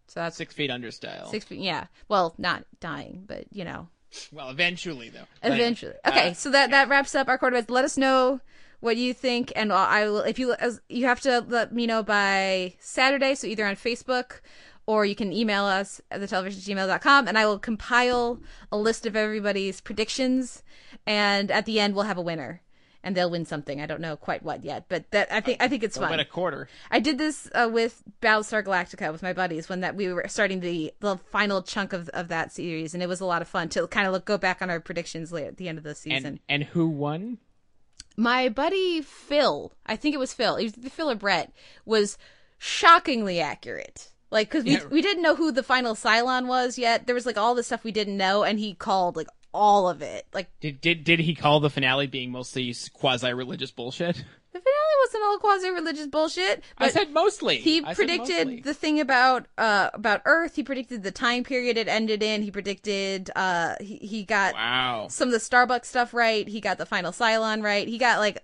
So 0.07 0.21
that's 0.21 0.37
Six 0.37 0.53
feet 0.53 0.71
under 0.71 0.89
style. 0.91 1.29
six 1.29 1.45
feet. 1.45 1.59
Yeah. 1.59 1.85
Well, 2.07 2.33
not 2.37 2.65
dying, 2.79 3.23
but 3.27 3.45
you 3.51 3.63
know. 3.63 3.89
Well, 4.31 4.49
eventually 4.49 5.09
though. 5.09 5.25
But 5.43 5.51
Eventually. 5.53 5.93
Okay, 6.07 6.29
uh, 6.29 6.33
so 6.33 6.49
that 6.49 6.71
that 6.71 6.89
wraps 6.89 7.13
up 7.13 7.27
our 7.27 7.37
quarterbacks. 7.37 7.69
Let 7.69 7.85
us 7.85 7.95
know 7.97 8.41
what 8.79 8.97
you 8.97 9.13
think, 9.13 9.51
and 9.55 9.71
I 9.71 10.05
will. 10.05 10.21
If 10.21 10.39
you 10.39 10.53
as, 10.53 10.81
you 10.89 11.05
have 11.05 11.21
to 11.21 11.45
let 11.47 11.73
me 11.73 11.85
know 11.85 12.01
by 12.01 12.73
Saturday, 12.79 13.35
so 13.35 13.45
either 13.45 13.65
on 13.67 13.75
Facebook 13.75 14.41
or 14.87 15.05
you 15.05 15.13
can 15.13 15.31
email 15.31 15.65
us 15.65 16.01
at 16.09 16.19
theteleverse@gmail.com, 16.19 17.27
and 17.27 17.37
I 17.37 17.45
will 17.45 17.59
compile 17.59 18.39
a 18.71 18.77
list 18.77 19.05
of 19.05 19.15
everybody's 19.15 19.81
predictions, 19.81 20.63
and 21.05 21.51
at 21.51 21.67
the 21.67 21.79
end 21.79 21.93
we'll 21.93 22.05
have 22.05 22.17
a 22.17 22.23
winner. 22.23 22.63
And 23.01 23.15
they'll 23.15 23.29
win 23.31 23.45
something. 23.45 23.79
I 23.79 23.85
don't 23.85 24.01
know 24.01 24.17
quite 24.17 24.43
what 24.43 24.65
yet, 24.65 24.85
but 24.89 25.09
that 25.11 25.31
I 25.31 25.39
think 25.39 25.63
I 25.63 25.69
think 25.69 25.83
it's 25.83 25.95
they'll 25.95 26.03
fun. 26.03 26.11
win 26.11 26.19
a 26.19 26.25
quarter. 26.25 26.67
I 26.91 26.99
did 26.99 27.17
this 27.17 27.49
uh, 27.55 27.69
with 27.71 28.03
Battlestar 28.21 28.61
Galactica 28.61 29.09
with 29.11 29.23
my 29.23 29.31
buddies 29.31 29.69
when 29.69 29.79
that 29.79 29.95
we 29.95 30.11
were 30.11 30.25
starting 30.27 30.59
the 30.59 30.93
the 30.99 31.15
final 31.17 31.61
chunk 31.61 31.93
of 31.93 32.09
of 32.09 32.27
that 32.27 32.51
series, 32.51 32.93
and 32.93 33.01
it 33.01 33.07
was 33.07 33.21
a 33.21 33.25
lot 33.25 33.41
of 33.41 33.47
fun 33.47 33.69
to 33.69 33.87
kind 33.87 34.05
of 34.05 34.11
look 34.11 34.25
go 34.25 34.37
back 34.37 34.61
on 34.61 34.69
our 34.69 34.81
predictions 34.81 35.31
later 35.31 35.47
at 35.47 35.55
the 35.57 35.69
end 35.69 35.77
of 35.77 35.85
the 35.85 35.95
season. 35.95 36.25
And 36.25 36.39
and 36.49 36.63
who 36.63 36.87
won? 36.89 37.37
my 38.17 38.49
buddy 38.49 39.01
Phil, 39.01 39.71
I 39.85 39.95
think 39.95 40.13
it 40.13 40.17
was 40.17 40.33
Phil, 40.33 40.57
it 40.57 40.75
was 40.75 40.91
Phil 40.91 41.09
or 41.09 41.15
Brett, 41.15 41.53
was 41.85 42.17
shockingly 42.57 43.39
accurate. 43.39 44.09
Like, 44.31 44.49
because 44.49 44.63
we 44.63 44.71
Yeah. 44.73 44.85
we 44.91 45.01
didn't 45.01 45.23
know 45.23 45.35
who 45.35 45.51
the 45.51 45.63
final 45.63 45.95
Cylon 45.95 46.45
was 46.47 46.77
yet. 46.77 47.07
There 47.07 47.15
was 47.15 47.25
like 47.25 47.37
all 47.37 47.55
the 47.55 47.63
stuff 47.63 47.83
we 47.83 47.91
didn't 47.91 48.17
know, 48.17 48.43
and 48.43 48.59
he 48.59 48.73
called 48.75 49.15
like 49.15 49.27
all 49.53 49.89
of 49.89 50.01
it. 50.01 50.25
Like 50.33 50.47
Did 50.59 50.81
did 50.81 51.03
did 51.03 51.19
he 51.19 51.35
call 51.35 51.59
the 51.59 51.69
finale 51.69 52.07
being 52.07 52.31
mostly 52.31 52.75
quasi 52.93 53.33
religious 53.33 53.71
bullshit? 53.71 54.15
the 54.53 54.59
finale 54.59 54.95
wasn't 55.05 55.23
all 55.23 55.37
quasi 55.39 55.69
religious 55.71 56.07
bullshit. 56.07 56.63
I 56.77 56.89
said 56.89 57.11
mostly. 57.11 57.57
He 57.57 57.83
I 57.83 57.93
predicted 57.93 58.47
mostly. 58.47 58.61
the 58.61 58.73
thing 58.73 58.99
about 58.99 59.47
uh 59.57 59.89
about 59.93 60.21
Earth. 60.25 60.55
He 60.55 60.63
predicted 60.63 61.03
the 61.03 61.11
time 61.11 61.43
period 61.43 61.77
it 61.77 61.87
ended 61.87 62.21
in. 62.23 62.41
He 62.43 62.51
predicted 62.51 63.29
uh 63.35 63.75
he, 63.79 63.97
he 63.97 64.23
got 64.23 64.53
Wow. 64.55 65.07
some 65.09 65.27
of 65.29 65.33
the 65.33 65.39
Starbuck's 65.39 65.87
stuff 65.89 66.13
right. 66.13 66.47
He 66.47 66.61
got 66.61 66.77
the 66.77 66.85
final 66.85 67.11
Cylon 67.11 67.63
right. 67.63 67.87
He 67.87 67.97
got 67.97 68.19
like, 68.19 68.43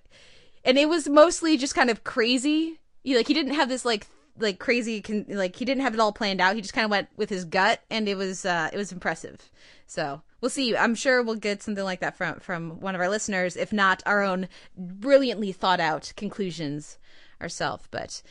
and 0.64 0.78
it 0.78 0.90
was 0.90 1.08
mostly 1.08 1.58
just 1.58 1.76
kind 1.76 1.90
of 1.90 2.04
crazy. 2.04 2.80
He 3.04 3.16
like 3.16 3.28
he 3.28 3.34
didn't 3.36 3.54
have 3.54 3.70
this 3.70 3.86
like 3.86 4.08
like 4.38 4.60
crazy 4.60 5.02
con- 5.02 5.26
like 5.30 5.56
he 5.56 5.66
didn't 5.66 5.84
have 5.84 5.94
it 5.94 6.00
all 6.00 6.12
planned 6.12 6.42
out. 6.42 6.56
He 6.56 6.62
just 6.62 6.74
kind 6.74 6.86
of 6.86 6.92
went 6.92 7.10
with 7.16 7.30
his 7.30 7.46
gut, 7.46 7.82
and 7.90 8.08
it 8.08 8.16
was 8.16 8.46
uh 8.46 8.70
it 8.74 8.78
was 8.78 8.92
impressive. 8.92 9.50
So 9.88 10.22
we'll 10.42 10.50
see. 10.50 10.76
I'm 10.76 10.96
sure 10.96 11.22
we'll 11.22 11.36
get 11.36 11.64
something 11.64 11.84
like 11.84 12.00
that 12.02 12.16
from 12.16 12.40
from 12.40 12.80
one 12.80 12.96
of 12.96 13.02
our 13.02 13.10
listeners, 13.10 13.56
if 13.56 13.72
not 13.72 14.04
our 14.06 14.22
own 14.22 14.48
brilliantly 14.78 15.52
thought 15.52 15.80
out 15.80 16.14
conclusions 16.16 16.98
ourselves. 17.42 17.88
But 17.92 18.22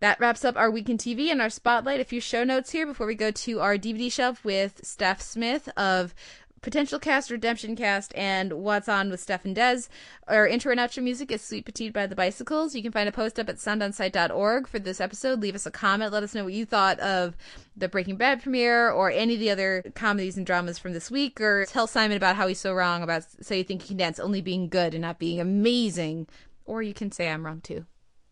that 0.00 0.20
wraps 0.20 0.44
up 0.44 0.56
our 0.56 0.70
week 0.70 0.88
in 0.88 0.98
TV 0.98 1.30
and 1.30 1.42
our 1.42 1.50
spotlight. 1.50 2.00
A 2.00 2.04
few 2.04 2.20
show 2.20 2.44
notes 2.44 2.70
here 2.70 2.86
before 2.86 3.06
we 3.06 3.14
go 3.14 3.30
to 3.30 3.60
our 3.60 3.76
DVD 3.76 4.10
shelf 4.10 4.44
with 4.44 4.80
Steph 4.84 5.20
Smith 5.20 5.68
of 5.76 6.14
Potential 6.60 6.98
Cast, 6.98 7.30
Redemption 7.30 7.76
Cast, 7.76 8.14
and 8.16 8.52
What's 8.52 8.88
On 8.88 9.10
with 9.10 9.20
Steph 9.20 9.44
and 9.44 9.54
Des. 9.54 9.82
Our 10.26 10.46
intro 10.46 10.72
and 10.72 10.80
outro 10.80 11.02
music 11.02 11.30
is 11.30 11.42
Sweet 11.42 11.64
Petite 11.64 11.92
by 11.92 12.06
the 12.06 12.16
Bicycles. 12.16 12.74
You 12.74 12.82
can 12.82 12.92
find 12.92 13.08
a 13.08 13.12
post 13.12 13.38
up 13.38 13.48
at 13.48 13.56
soundonsight.org 13.56 14.66
for 14.66 14.78
this 14.78 15.00
episode. 15.00 15.40
Leave 15.40 15.54
us 15.54 15.66
a 15.66 15.70
comment. 15.70 16.12
Let 16.12 16.22
us 16.22 16.34
know 16.34 16.44
what 16.44 16.52
you 16.52 16.66
thought 16.66 16.98
of 17.00 17.36
the 17.76 17.88
Breaking 17.88 18.16
Bad 18.16 18.42
premiere 18.42 18.90
or 18.90 19.10
any 19.10 19.34
of 19.34 19.40
the 19.40 19.50
other 19.50 19.84
comedies 19.94 20.36
and 20.36 20.46
dramas 20.46 20.78
from 20.78 20.92
this 20.92 21.10
week, 21.10 21.40
or 21.40 21.66
tell 21.66 21.86
Simon 21.86 22.16
about 22.16 22.36
how 22.36 22.48
he's 22.48 22.60
so 22.60 22.74
wrong 22.74 23.02
about 23.02 23.24
So 23.40 23.54
You 23.54 23.64
Think 23.64 23.82
You 23.82 23.88
Can 23.88 23.96
Dance 23.98 24.18
only 24.18 24.40
being 24.40 24.68
good 24.68 24.94
and 24.94 25.02
not 25.02 25.18
being 25.18 25.40
amazing. 25.40 26.26
Or 26.64 26.82
you 26.82 26.94
can 26.94 27.12
say 27.12 27.30
I'm 27.30 27.46
wrong 27.46 27.60
too 27.60 27.86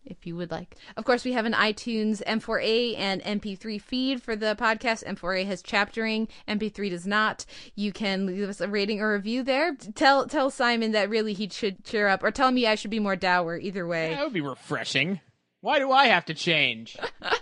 if 0.06 0.26
you 0.26 0.36
would 0.36 0.50
like. 0.50 0.76
Of 0.96 1.04
course, 1.04 1.24
we 1.24 1.32
have 1.32 1.44
an 1.44 1.52
iTunes 1.52 2.22
M4A 2.24 2.98
and 2.98 3.22
MP3 3.22 3.80
feed 3.80 4.22
for 4.22 4.36
the 4.36 4.56
podcast. 4.58 5.04
M4A 5.04 5.46
has 5.46 5.62
chaptering, 5.62 6.28
MP3 6.48 6.90
does 6.90 7.06
not. 7.06 7.44
You 7.74 7.92
can 7.92 8.26
leave 8.26 8.48
us 8.48 8.60
a 8.60 8.68
rating 8.68 9.00
or 9.00 9.12
review 9.12 9.42
there. 9.42 9.74
Tell 9.94 10.26
tell 10.26 10.50
Simon 10.50 10.92
that 10.92 11.10
really 11.10 11.32
he 11.32 11.48
should 11.48 11.84
cheer 11.84 12.08
up, 12.08 12.22
or 12.22 12.30
tell 12.30 12.50
me 12.50 12.66
I 12.66 12.74
should 12.74 12.90
be 12.90 13.00
more 13.00 13.16
dour. 13.16 13.56
Either 13.58 13.86
way. 13.86 14.14
That 14.14 14.24
would 14.24 14.32
be 14.32 14.40
refreshing. 14.40 15.20
Why 15.60 15.78
do 15.78 15.90
I 15.90 16.06
have 16.06 16.24
to 16.26 16.34
change? 16.34 16.96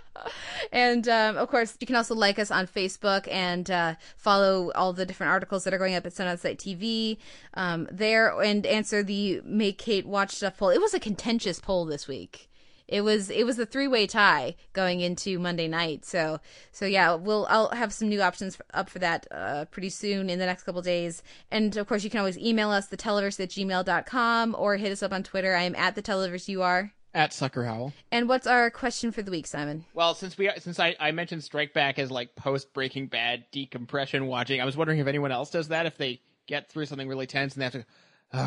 And 0.71 1.07
um, 1.07 1.37
of 1.37 1.49
course, 1.49 1.77
you 1.79 1.87
can 1.87 1.95
also 1.95 2.15
like 2.15 2.39
us 2.39 2.51
on 2.51 2.67
Facebook 2.67 3.27
and 3.31 3.69
uh, 3.69 3.95
follow 4.17 4.71
all 4.73 4.93
the 4.93 5.05
different 5.05 5.31
articles 5.31 5.63
that 5.63 5.73
are 5.73 5.77
going 5.77 5.95
up 5.95 6.05
at 6.05 6.13
Sound 6.13 6.29
On 6.29 6.37
Sight 6.37 6.57
TV 6.57 7.17
um, 7.53 7.87
there, 7.91 8.39
and 8.41 8.65
answer 8.65 9.03
the 9.03 9.41
Make 9.45 9.77
Kate 9.77 10.05
Watch 10.05 10.31
Stuff 10.31 10.57
poll. 10.57 10.69
It 10.69 10.81
was 10.81 10.93
a 10.93 10.99
contentious 10.99 11.59
poll 11.59 11.85
this 11.85 12.07
week. 12.07 12.49
It 12.87 13.01
was 13.01 13.29
it 13.29 13.45
was 13.45 13.57
a 13.57 13.65
three 13.65 13.87
way 13.87 14.07
tie 14.07 14.55
going 14.73 15.01
into 15.01 15.39
Monday 15.39 15.67
night. 15.67 16.05
So 16.05 16.39
so 16.71 16.85
yeah, 16.85 17.15
we'll 17.15 17.47
I'll 17.49 17.69
have 17.69 17.93
some 17.93 18.09
new 18.09 18.21
options 18.21 18.57
up 18.73 18.89
for 18.89 18.99
that 18.99 19.27
uh, 19.31 19.65
pretty 19.65 19.89
soon 19.89 20.29
in 20.29 20.39
the 20.39 20.45
next 20.45 20.63
couple 20.63 20.81
days. 20.81 21.23
And 21.51 21.75
of 21.77 21.87
course, 21.87 22.03
you 22.03 22.09
can 22.09 22.19
always 22.19 22.37
email 22.37 22.69
us 22.69 22.87
the 22.87 22.97
televerse 22.97 23.39
at 23.39 23.49
gmail.com 23.49 24.55
or 24.57 24.77
hit 24.77 24.91
us 24.91 25.03
up 25.03 25.13
on 25.13 25.23
Twitter. 25.23 25.55
I 25.55 25.63
am 25.63 25.75
at 25.75 25.95
the 25.95 26.03
televerse. 26.03 26.47
You 26.47 26.61
are. 26.61 26.91
At 27.13 27.31
Sucker 27.31 27.63
Howl. 27.63 27.93
And 28.11 28.27
what's 28.27 28.45
our 28.45 28.69
question 28.69 29.13
for 29.13 29.21
the 29.21 29.31
week, 29.31 29.47
Simon? 29.47 29.85
Well, 29.93 30.15
since 30.15 30.37
we 30.37 30.51
since 30.57 30.81
I, 30.81 30.97
I 30.99 31.11
mentioned 31.11 31.45
Strike 31.45 31.73
Back 31.73 31.97
as 31.97 32.11
like 32.11 32.35
post 32.35 32.73
Breaking 32.73 33.07
Bad 33.07 33.45
decompression 33.51 34.27
watching, 34.27 34.59
I 34.59 34.65
was 34.65 34.75
wondering 34.75 34.99
if 34.99 35.07
anyone 35.07 35.31
else 35.31 35.49
does 35.49 35.69
that. 35.69 35.85
If 35.85 35.97
they 35.97 36.19
get 36.45 36.69
through 36.69 36.87
something 36.87 37.07
really 37.07 37.25
tense 37.25 37.53
and 37.53 37.61
they 37.61 37.65
have 37.65 37.73
to, 37.73 37.85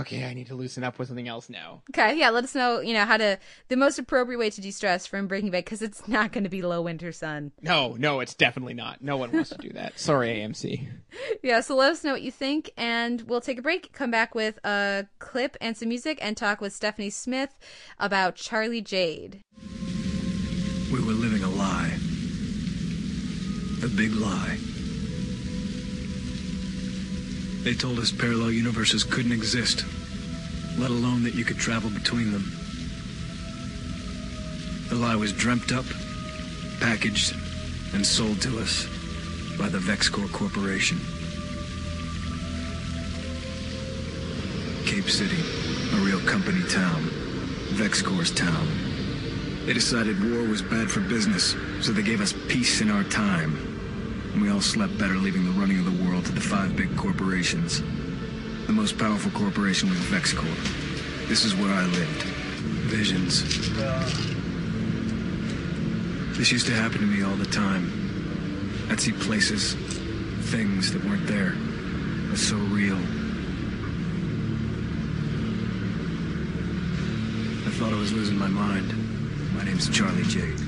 okay, 0.00 0.24
I 0.24 0.34
need 0.34 0.46
to 0.48 0.54
loosen 0.54 0.84
up 0.84 0.98
with 0.98 1.08
something 1.08 1.28
else 1.28 1.48
now. 1.48 1.82
Okay, 1.90 2.18
yeah, 2.18 2.30
let 2.30 2.44
us 2.44 2.54
know, 2.54 2.80
you 2.80 2.92
know, 2.92 3.04
how 3.04 3.16
to 3.16 3.38
the 3.68 3.76
most 3.76 3.98
appropriate 3.98 4.38
way 4.38 4.50
to 4.50 4.60
de-stress 4.60 5.06
from 5.06 5.26
Breaking 5.26 5.50
Bad 5.50 5.64
because 5.64 5.82
it's 5.82 6.06
not 6.08 6.32
going 6.32 6.44
to 6.44 6.50
be 6.50 6.62
Low 6.62 6.82
Winter 6.82 7.12
Sun. 7.12 7.52
No, 7.62 7.94
no, 7.98 8.20
it's 8.20 8.34
definitely 8.34 8.74
not. 8.74 9.02
No 9.02 9.16
one 9.16 9.32
wants 9.32 9.50
to 9.50 9.58
do 9.58 9.70
that. 9.70 9.98
Sorry, 9.98 10.28
AMC. 10.28 10.88
Yeah, 11.42 11.60
so 11.60 11.74
let 11.74 11.92
us 11.92 12.04
know 12.04 12.12
what 12.12 12.22
you 12.22 12.30
think, 12.30 12.70
and 12.76 13.22
we'll 13.22 13.40
take 13.40 13.58
a 13.58 13.62
break, 13.62 13.92
come 13.92 14.10
back 14.10 14.34
with 14.34 14.58
a 14.64 15.06
clip 15.18 15.56
and 15.60 15.76
some 15.76 15.88
music, 15.88 16.18
and 16.20 16.36
talk 16.36 16.60
with 16.60 16.72
Stephanie 16.74 17.10
Smith 17.10 17.56
about 17.98 18.34
Charlie 18.34 18.82
Jade. 18.82 19.42
We 20.92 21.00
were 21.00 21.12
living 21.12 21.42
a 21.42 21.48
lie. 21.48 21.96
A 23.82 23.88
big 23.88 24.12
lie. 24.14 24.58
They 27.62 27.74
told 27.74 27.98
us 27.98 28.10
parallel 28.12 28.52
universes 28.52 29.04
couldn't 29.04 29.32
exist. 29.32 29.84
let 30.78 30.90
alone 30.90 31.24
that 31.24 31.34
you 31.34 31.44
could 31.44 31.58
travel 31.58 31.90
between 31.90 32.30
them. 32.30 32.52
The 34.88 34.94
lie 34.94 35.16
was 35.16 35.32
dreamt 35.32 35.72
up, 35.72 35.84
packaged, 36.78 37.34
and 37.92 38.06
sold 38.06 38.40
to 38.42 38.58
us 38.60 38.86
by 39.58 39.68
the 39.68 39.78
Vexcor 39.78 40.30
Corporation. 40.32 40.98
Cape 44.86 45.10
City, 45.10 45.42
a 45.94 46.00
real 46.06 46.20
company 46.20 46.62
town. 46.68 47.02
Vexcor's 47.74 48.30
town. 48.30 48.68
They 49.66 49.72
decided 49.72 50.22
war 50.32 50.44
was 50.44 50.62
bad 50.62 50.90
for 50.90 51.00
business, 51.00 51.56
so 51.80 51.92
they 51.92 52.02
gave 52.02 52.20
us 52.20 52.32
peace 52.46 52.80
in 52.80 52.90
our 52.90 53.04
time. 53.04 53.67
And 54.38 54.46
we 54.46 54.52
all 54.52 54.60
slept 54.60 54.96
better 54.98 55.16
leaving 55.16 55.44
the 55.44 55.50
running 55.50 55.80
of 55.80 55.84
the 55.84 56.04
world 56.04 56.24
to 56.26 56.30
the 56.30 56.40
five 56.40 56.76
big 56.76 56.96
corporations. 56.96 57.82
The 58.68 58.72
most 58.72 58.96
powerful 58.96 59.32
corporation 59.32 59.88
was 59.88 59.98
Vexcor. 59.98 60.46
This 61.26 61.44
is 61.44 61.56
where 61.56 61.74
I 61.74 61.84
lived. 61.86 62.22
Visions. 62.86 63.42
This 66.38 66.52
used 66.52 66.66
to 66.66 66.72
happen 66.72 67.00
to 67.00 67.06
me 67.06 67.24
all 67.24 67.34
the 67.34 67.46
time. 67.46 67.90
I'd 68.88 69.00
see 69.00 69.10
places, 69.10 69.74
things 70.52 70.92
that 70.92 71.04
weren't 71.04 71.26
there. 71.26 71.54
It 72.26 72.30
was 72.30 72.46
so 72.46 72.54
real. 72.54 72.94
I 77.66 77.70
thought 77.72 77.92
I 77.92 77.98
was 77.98 78.12
losing 78.12 78.38
my 78.38 78.46
mind. 78.46 78.94
My 79.56 79.64
name's 79.64 79.88
Charlie 79.88 80.22
Jade. 80.22 80.67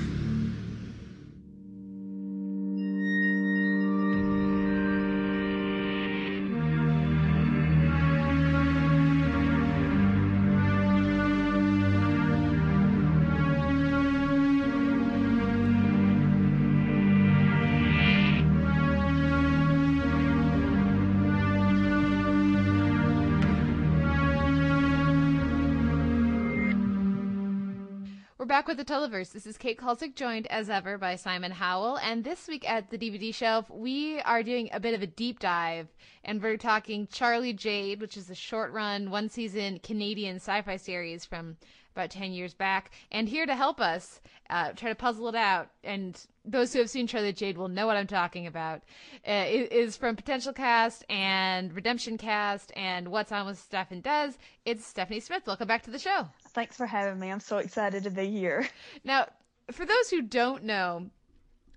Back 28.60 28.68
with 28.68 28.76
the 28.76 28.84
Televerse. 28.84 29.32
This 29.32 29.46
is 29.46 29.56
Kate 29.56 29.78
Kulzick, 29.78 30.14
joined 30.14 30.46
as 30.48 30.68
ever 30.68 30.98
by 30.98 31.16
Simon 31.16 31.50
Howell. 31.50 31.96
And 31.96 32.22
this 32.22 32.46
week 32.46 32.68
at 32.68 32.90
the 32.90 32.98
DVD 32.98 33.34
shelf, 33.34 33.70
we 33.70 34.20
are 34.20 34.42
doing 34.42 34.68
a 34.70 34.78
bit 34.78 34.92
of 34.92 35.00
a 35.00 35.06
deep 35.06 35.38
dive. 35.38 35.88
And 36.24 36.42
we're 36.42 36.58
talking 36.58 37.08
Charlie 37.10 37.54
Jade, 37.54 38.02
which 38.02 38.18
is 38.18 38.28
a 38.28 38.34
short 38.34 38.70
run, 38.72 39.10
one 39.10 39.30
season 39.30 39.78
Canadian 39.78 40.36
sci 40.36 40.60
fi 40.60 40.76
series 40.76 41.24
from 41.24 41.56
about 41.96 42.10
10 42.10 42.32
years 42.32 42.52
back. 42.52 42.90
And 43.10 43.30
here 43.30 43.46
to 43.46 43.56
help 43.56 43.80
us 43.80 44.20
uh, 44.50 44.72
try 44.72 44.90
to 44.90 44.94
puzzle 44.94 45.28
it 45.28 45.34
out, 45.34 45.70
and 45.82 46.22
those 46.44 46.74
who 46.74 46.80
have 46.80 46.90
seen 46.90 47.06
Charlie 47.06 47.32
Jade 47.32 47.56
will 47.56 47.68
know 47.68 47.86
what 47.86 47.96
I'm 47.96 48.06
talking 48.06 48.46
about, 48.46 48.82
uh, 49.26 49.46
is 49.48 49.96
from 49.96 50.16
Potential 50.16 50.52
Cast 50.52 51.02
and 51.08 51.72
Redemption 51.72 52.18
Cast 52.18 52.72
and 52.76 53.08
What's 53.08 53.32
On 53.32 53.46
with 53.46 53.58
Steph 53.58 53.90
and 53.90 54.04
Dez. 54.04 54.36
It's 54.66 54.84
Stephanie 54.84 55.20
Smith. 55.20 55.46
Welcome 55.46 55.66
back 55.66 55.82
to 55.84 55.90
the 55.90 55.98
show. 55.98 56.28
Thanks 56.52 56.76
for 56.76 56.86
having 56.86 57.18
me. 57.18 57.30
I'm 57.30 57.40
so 57.40 57.58
excited 57.58 58.04
to 58.04 58.10
be 58.10 58.30
here. 58.30 58.68
Now, 59.04 59.26
for 59.70 59.86
those 59.86 60.10
who 60.10 60.22
don't 60.22 60.64
know 60.64 61.10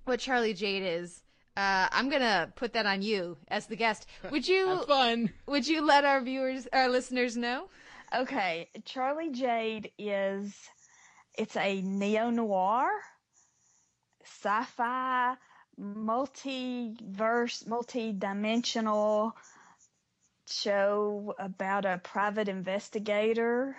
what 0.06 0.20
Charlie 0.20 0.54
Jade 0.54 0.84
is, 0.84 1.24
uh, 1.56 1.88
I'm 1.92 2.10
gonna 2.10 2.52
put 2.56 2.74
that 2.74 2.86
on 2.86 3.02
you 3.02 3.38
as 3.48 3.68
the 3.68 3.76
guest. 3.76 4.08
Would 4.32 4.48
you? 4.48 4.68
Have 4.68 4.86
fun. 4.86 5.32
Would 5.46 5.68
you 5.68 5.86
let 5.86 6.04
our 6.04 6.22
viewers, 6.22 6.68
our 6.74 6.90
listeners 6.90 7.38
know? 7.38 7.70
Okay, 8.16 8.70
Charlie 8.86 9.32
Jade 9.32 9.92
is 9.98 10.56
it's 11.38 11.56
a 11.56 11.82
neo 11.82 12.30
noir, 12.30 12.90
sci-fi, 14.24 15.36
multiverse, 15.80 17.68
multi-dimensional 17.68 19.36
show 20.48 21.34
about 21.40 21.86
a 21.86 22.00
private 22.04 22.50
investigator, 22.50 23.76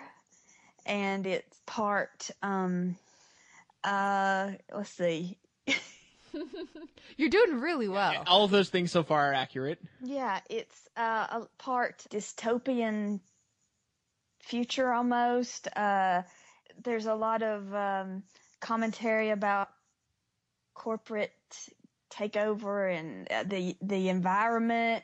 and 0.85 1.25
it's 1.25 1.59
part 1.65 2.29
um 2.41 2.95
uh 3.83 4.51
let's 4.73 4.89
see 4.91 5.37
You're 7.17 7.29
doing 7.29 7.59
really 7.61 7.87
well. 7.87 8.23
All 8.27 8.43
of 8.43 8.51
those 8.51 8.69
things 8.69 8.91
so 8.91 9.03
far 9.03 9.31
are 9.31 9.33
accurate. 9.33 9.79
Yeah, 10.03 10.39
it's 10.49 10.89
uh, 10.97 11.27
a 11.31 11.47
part 11.57 12.05
dystopian 12.09 13.21
future 14.41 14.91
almost. 14.91 15.67
Uh, 15.75 16.23
there's 16.83 17.05
a 17.05 17.15
lot 17.15 17.41
of 17.41 17.73
um, 17.73 18.23
commentary 18.59 19.29
about 19.29 19.69
corporate 20.73 21.31
takeover 22.11 22.93
and 22.93 23.31
uh, 23.31 23.43
the 23.43 23.75
the 23.81 24.09
environment 24.09 25.03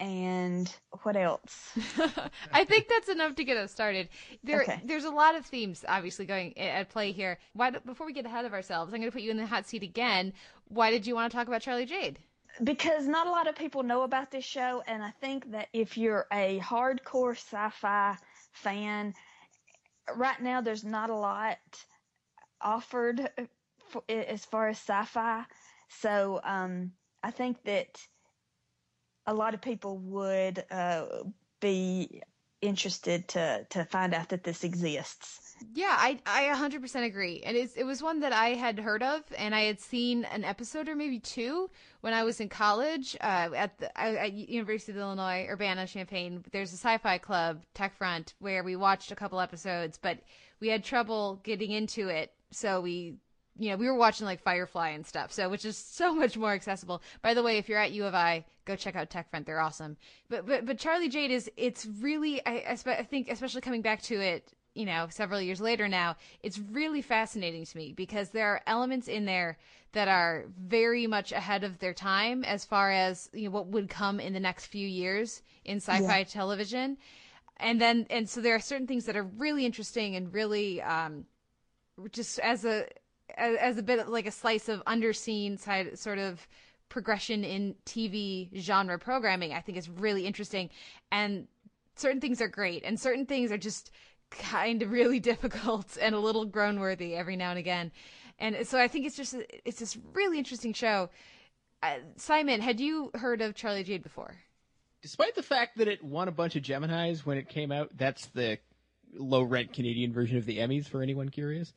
and 0.00 0.74
what 1.02 1.16
else? 1.16 1.70
I 2.52 2.64
think 2.64 2.88
that's 2.88 3.08
enough 3.08 3.36
to 3.36 3.44
get 3.44 3.56
us 3.56 3.70
started. 3.70 4.08
There, 4.42 4.62
Okay. 4.62 4.80
there's 4.84 5.04
a 5.04 5.10
lot 5.10 5.34
of 5.36 5.46
themes 5.46 5.84
obviously 5.88 6.26
going 6.26 6.56
at 6.58 6.88
play 6.88 7.12
here. 7.12 7.38
Why? 7.52 7.70
Before 7.70 8.06
we 8.06 8.12
get 8.12 8.26
ahead 8.26 8.44
of 8.44 8.52
ourselves, 8.52 8.92
I'm 8.92 9.00
going 9.00 9.10
to 9.10 9.14
put 9.14 9.22
you 9.22 9.30
in 9.30 9.36
the 9.36 9.46
hot 9.46 9.66
seat 9.66 9.82
again. 9.82 10.32
Why 10.68 10.90
did 10.90 11.06
you 11.06 11.14
want 11.14 11.30
to 11.30 11.36
talk 11.36 11.46
about 11.48 11.62
Charlie 11.62 11.86
Jade? 11.86 12.18
because 12.62 13.08
not 13.08 13.26
a 13.26 13.30
lot 13.30 13.48
of 13.48 13.56
people 13.56 13.82
know 13.82 14.02
about 14.02 14.30
this 14.30 14.44
show, 14.44 14.80
and 14.86 15.02
I 15.02 15.10
think 15.20 15.50
that 15.50 15.66
if 15.72 15.98
you're 15.98 16.26
a 16.32 16.60
hardcore 16.60 17.32
sci-fi 17.32 18.16
fan, 18.52 19.12
right 20.14 20.40
now 20.40 20.60
there's 20.60 20.84
not 20.84 21.10
a 21.10 21.16
lot 21.16 21.58
offered 22.60 23.28
for, 23.88 24.04
as 24.08 24.44
far 24.44 24.68
as 24.68 24.76
sci-fi. 24.78 25.44
So 25.88 26.40
um, 26.44 26.92
I 27.24 27.32
think 27.32 27.62
that 27.64 28.00
a 29.26 29.34
lot 29.34 29.54
of 29.54 29.60
people 29.60 29.98
would 29.98 30.64
uh, 30.70 31.06
be 31.60 32.22
interested 32.60 33.28
to 33.28 33.66
to 33.70 33.84
find 33.84 34.14
out 34.14 34.30
that 34.30 34.42
this 34.42 34.64
exists. 34.64 35.40
Yeah, 35.72 35.94
I 35.96 36.18
I 36.26 36.54
100% 36.54 37.04
agree. 37.04 37.42
And 37.44 37.56
it's, 37.56 37.74
it 37.74 37.84
was 37.84 38.02
one 38.02 38.20
that 38.20 38.32
I 38.32 38.50
had 38.50 38.78
heard 38.78 39.02
of 39.02 39.22
and 39.38 39.54
I 39.54 39.62
had 39.62 39.80
seen 39.80 40.24
an 40.24 40.44
episode 40.44 40.88
or 40.88 40.96
maybe 40.96 41.20
two 41.20 41.70
when 42.00 42.12
I 42.12 42.24
was 42.24 42.40
in 42.40 42.48
college 42.48 43.16
uh, 43.20 43.50
at 43.54 43.78
the 43.78 43.98
at 43.98 44.32
University 44.32 44.92
of 44.92 44.98
Illinois 44.98 45.46
Urbana-Champaign. 45.48 46.44
There's 46.50 46.72
a 46.72 46.76
sci-fi 46.76 47.18
club, 47.18 47.62
Tech 47.74 47.96
Front, 47.96 48.34
where 48.40 48.64
we 48.64 48.76
watched 48.76 49.12
a 49.12 49.16
couple 49.16 49.40
episodes, 49.40 49.98
but 50.00 50.18
we 50.60 50.68
had 50.68 50.82
trouble 50.82 51.40
getting 51.44 51.70
into 51.70 52.08
it. 52.08 52.32
So 52.50 52.80
we 52.80 53.16
you 53.58 53.70
know, 53.70 53.76
we 53.76 53.86
were 53.86 53.94
watching 53.94 54.26
like 54.26 54.42
Firefly 54.42 54.90
and 54.90 55.06
stuff, 55.06 55.32
so 55.32 55.48
which 55.48 55.64
is 55.64 55.76
so 55.76 56.14
much 56.14 56.36
more 56.36 56.52
accessible. 56.52 57.02
By 57.22 57.34
the 57.34 57.42
way, 57.42 57.58
if 57.58 57.68
you're 57.68 57.78
at 57.78 57.92
U 57.92 58.04
of 58.04 58.14
I, 58.14 58.44
go 58.64 58.76
check 58.76 58.96
out 58.96 59.10
Tech 59.10 59.30
Front; 59.30 59.46
they're 59.46 59.60
awesome. 59.60 59.96
But 60.28 60.46
but 60.46 60.66
but 60.66 60.78
Charlie 60.78 61.08
Jade 61.08 61.30
is 61.30 61.50
it's 61.56 61.86
really 61.86 62.44
I 62.46 62.76
I, 62.86 62.90
I 62.92 63.02
think 63.04 63.30
especially 63.30 63.60
coming 63.60 63.82
back 63.82 64.02
to 64.02 64.20
it, 64.20 64.52
you 64.74 64.84
know, 64.84 65.06
several 65.10 65.40
years 65.40 65.60
later 65.60 65.86
now, 65.88 66.16
it's 66.42 66.58
really 66.58 67.02
fascinating 67.02 67.64
to 67.64 67.76
me 67.76 67.92
because 67.92 68.30
there 68.30 68.48
are 68.48 68.62
elements 68.66 69.06
in 69.06 69.24
there 69.24 69.56
that 69.92 70.08
are 70.08 70.46
very 70.60 71.06
much 71.06 71.30
ahead 71.30 71.62
of 71.62 71.78
their 71.78 71.94
time 71.94 72.42
as 72.44 72.64
far 72.64 72.90
as 72.90 73.30
you 73.32 73.44
know 73.44 73.50
what 73.50 73.68
would 73.68 73.88
come 73.88 74.18
in 74.18 74.32
the 74.32 74.40
next 74.40 74.66
few 74.66 74.86
years 74.86 75.42
in 75.64 75.76
sci-fi 75.76 76.18
Yeah. 76.18 76.24
television, 76.24 76.98
and 77.58 77.80
then 77.80 78.06
and 78.10 78.28
so 78.28 78.40
there 78.40 78.56
are 78.56 78.60
certain 78.60 78.88
things 78.88 79.04
that 79.04 79.16
are 79.16 79.22
really 79.22 79.64
interesting 79.64 80.16
and 80.16 80.34
really 80.34 80.82
um 80.82 81.24
just 82.10 82.40
as 82.40 82.64
a 82.64 82.86
as, 83.36 83.56
as 83.56 83.78
a 83.78 83.82
bit 83.82 84.08
like 84.08 84.26
a 84.26 84.30
slice 84.30 84.68
of 84.68 84.82
underseen 84.84 85.58
side 85.58 85.98
sort 85.98 86.18
of 86.18 86.46
progression 86.88 87.44
in 87.44 87.74
TV 87.86 88.48
genre 88.60 88.98
programming, 88.98 89.52
I 89.52 89.60
think 89.60 89.78
is 89.78 89.88
really 89.88 90.26
interesting. 90.26 90.70
And 91.10 91.48
certain 91.96 92.20
things 92.20 92.40
are 92.40 92.48
great, 92.48 92.84
and 92.84 92.98
certain 92.98 93.26
things 93.26 93.50
are 93.50 93.58
just 93.58 93.90
kind 94.30 94.82
of 94.82 94.90
really 94.90 95.20
difficult 95.32 95.96
and 96.00 96.14
a 96.14 96.18
little 96.18 96.44
groan 96.44 96.80
worthy 96.80 97.14
every 97.14 97.36
now 97.36 97.50
and 97.50 97.58
again. 97.58 97.92
And 98.38 98.66
so 98.66 98.78
I 98.78 98.88
think 98.88 99.06
it's 99.06 99.16
just 99.16 99.34
it's 99.64 99.78
this 99.78 99.96
really 100.12 100.38
interesting 100.38 100.72
show. 100.72 101.10
Uh, 101.82 101.96
Simon, 102.16 102.60
had 102.60 102.80
you 102.80 103.10
heard 103.14 103.40
of 103.40 103.54
Charlie 103.54 103.84
Jade 103.84 104.02
before? 104.02 104.36
Despite 105.02 105.34
the 105.34 105.42
fact 105.42 105.76
that 105.76 105.86
it 105.86 106.02
won 106.02 106.28
a 106.28 106.32
bunch 106.32 106.56
of 106.56 106.62
Geminis 106.62 107.20
when 107.20 107.36
it 107.36 107.48
came 107.48 107.70
out, 107.70 107.90
that's 107.96 108.26
the 108.26 108.58
low 109.12 109.42
rent 109.42 109.72
Canadian 109.72 110.12
version 110.12 110.38
of 110.38 110.46
the 110.46 110.58
Emmys 110.58 110.88
for 110.88 111.02
anyone 111.02 111.28
curious. 111.28 111.72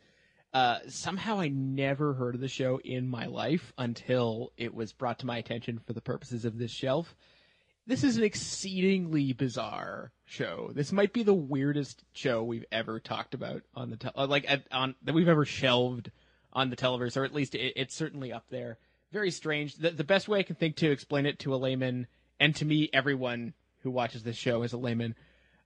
Uh, 0.54 0.80
somehow 0.88 1.40
I 1.40 1.50
never 1.50 2.14
heard 2.14 2.36
of 2.36 2.42
the 2.42 2.48
show 2.48 2.80
in 2.84 3.08
my 3.08 3.26
life 3.26 3.74
until 3.78 4.54
it 4.58 4.74
was 4.74 4.94
brought 4.94 5.20
to 5.20 5.26
my 5.26 5.38
attention 5.38 5.80
for 5.86 5.94
the 5.94 6.02
purposes 6.02 6.46
of 6.46 6.58
this 6.58 6.72
shelf. 6.72 7.16
This 7.86 8.04
is 8.04 8.18
an 8.18 8.24
exceedingly 8.24 9.34
bizarre 9.34 10.12
show. 10.26 10.72
This 10.74 10.92
might 10.92 11.14
be 11.14 11.24
the 11.24 11.34
weirdest 11.34 12.04
show 12.12 12.44
we've 12.44 12.66
ever 12.72 13.00
talked 13.00 13.34
about 13.34 13.62
on 13.76 13.92
the 13.92 14.12
uh, 14.16 14.28
like 14.28 14.46
at, 14.48 14.64
on 14.72 14.96
that 15.04 15.16
we've 15.16 15.28
ever 15.30 15.46
shelved 15.46 16.12
on 16.52 16.70
the 16.70 16.76
televerse, 16.76 17.16
or 17.16 17.24
at 17.24 17.34
least 17.34 17.56
it, 17.56 17.74
it's 17.76 17.96
certainly 17.96 18.34
up 18.34 18.46
there. 18.50 18.78
Very 19.14 19.32
strange. 19.32 19.76
The, 19.76 19.92
the 19.92 20.04
best 20.04 20.28
way 20.28 20.40
I 20.40 20.44
can 20.44 20.58
think 20.58 20.76
to 20.78 20.92
explain 20.92 21.26
it 21.26 21.40
to 21.40 21.54
a 21.54 21.58
layman, 21.58 22.08
and 22.40 22.54
to 22.58 22.66
me, 22.66 22.90
everyone 22.92 23.54
who 23.84 23.92
watches 23.92 24.24
this 24.24 24.36
show 24.36 24.64
is 24.64 24.74
a 24.74 24.78
layman. 24.78 25.16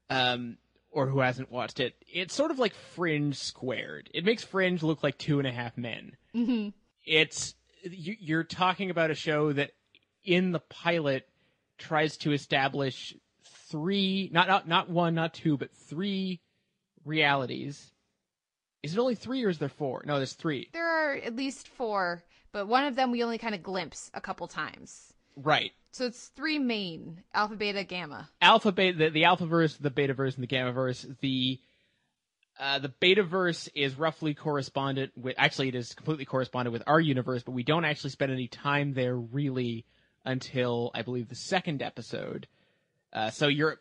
Um, 0.09 0.57
or 0.91 1.07
who 1.07 1.19
hasn't 1.19 1.51
watched 1.51 1.79
it, 1.79 1.95
it's 2.07 2.33
sort 2.33 2.51
of 2.51 2.59
like 2.59 2.73
Fringe 2.73 3.35
squared. 3.37 4.09
It 4.13 4.25
makes 4.25 4.43
Fringe 4.43 4.83
look 4.83 5.03
like 5.03 5.17
Two 5.17 5.39
and 5.39 5.47
a 5.47 5.51
Half 5.51 5.77
Men. 5.77 6.15
Mm-hmm. 6.35 6.69
It's 7.05 7.55
you, 7.83 8.15
you're 8.19 8.43
talking 8.43 8.89
about 8.89 9.11
a 9.11 9.15
show 9.15 9.53
that 9.53 9.71
in 10.23 10.51
the 10.51 10.59
pilot 10.59 11.27
tries 11.77 12.17
to 12.17 12.31
establish 12.31 13.15
three, 13.69 14.29
not 14.31 14.47
not 14.47 14.67
not 14.67 14.89
one, 14.89 15.15
not 15.15 15.33
two, 15.33 15.57
but 15.57 15.71
three 15.71 16.41
realities. 17.05 17.91
Is 18.83 18.93
it 18.93 18.99
only 18.99 19.15
three 19.15 19.43
or 19.43 19.49
is 19.49 19.59
there 19.59 19.69
four? 19.69 20.03
No, 20.05 20.17
there's 20.17 20.33
three. 20.33 20.69
There 20.73 20.87
are 20.87 21.15
at 21.15 21.35
least 21.35 21.67
four, 21.67 22.23
but 22.51 22.67
one 22.67 22.85
of 22.85 22.95
them 22.95 23.11
we 23.11 23.23
only 23.23 23.37
kind 23.37 23.55
of 23.55 23.63
glimpse 23.63 24.09
a 24.13 24.21
couple 24.21 24.47
times. 24.47 25.10
Right. 25.35 25.71
So 25.91 26.05
it's 26.05 26.27
three 26.27 26.59
main 26.59 27.23
alpha, 27.33 27.55
beta, 27.55 27.83
gamma. 27.83 28.29
Alpha, 28.41 28.71
beta, 28.71 28.97
the, 28.97 29.09
the 29.09 29.25
alpha 29.25 29.45
verse, 29.45 29.75
the 29.75 29.89
beta 29.89 30.13
verse, 30.13 30.35
and 30.35 30.43
the 30.43 30.47
gamma 30.47 30.71
verse. 30.71 31.05
The 31.21 31.59
uh, 32.59 32.79
the 32.79 32.89
beta 32.89 33.23
verse 33.23 33.67
is 33.75 33.97
roughly 33.97 34.33
correspondent 34.33 35.11
with. 35.17 35.35
Actually, 35.37 35.69
it 35.69 35.75
is 35.75 35.93
completely 35.93 36.25
correspondent 36.25 36.71
with 36.71 36.83
our 36.87 36.99
universe, 36.99 37.43
but 37.43 37.51
we 37.51 37.63
don't 37.63 37.85
actually 37.85 38.11
spend 38.11 38.31
any 38.31 38.47
time 38.47 38.93
there 38.93 39.15
really 39.17 39.85
until 40.23 40.91
I 40.93 41.01
believe 41.01 41.27
the 41.27 41.35
second 41.35 41.81
episode. 41.81 42.47
Uh, 43.13 43.29
so 43.29 43.47
you're 43.47 43.77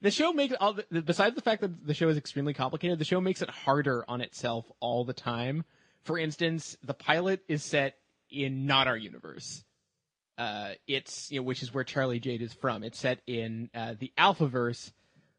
the 0.00 0.10
show 0.10 0.32
makes 0.32 0.54
all 0.60 0.74
the, 0.74 1.02
besides 1.02 1.34
the 1.34 1.40
fact 1.40 1.62
that 1.62 1.86
the 1.86 1.94
show 1.94 2.08
is 2.08 2.16
extremely 2.16 2.54
complicated, 2.54 2.98
the 2.98 3.04
show 3.04 3.20
makes 3.20 3.42
it 3.42 3.50
harder 3.50 4.04
on 4.06 4.20
itself 4.20 4.70
all 4.78 5.04
the 5.04 5.12
time. 5.12 5.64
For 6.04 6.18
instance, 6.18 6.76
the 6.84 6.94
pilot 6.94 7.40
is 7.48 7.64
set 7.64 7.96
in 8.30 8.66
not 8.66 8.86
our 8.86 8.96
universe. 8.96 9.64
Uh, 10.36 10.72
it's 10.86 11.30
you 11.30 11.40
know, 11.40 11.44
which 11.44 11.62
is 11.62 11.72
where 11.72 11.84
Charlie 11.84 12.20
Jade 12.20 12.42
is 12.42 12.52
from. 12.52 12.82
It's 12.82 12.98
set 12.98 13.20
in 13.26 13.70
uh, 13.74 13.94
the 13.98 14.12
Alphaverse, 14.18 14.92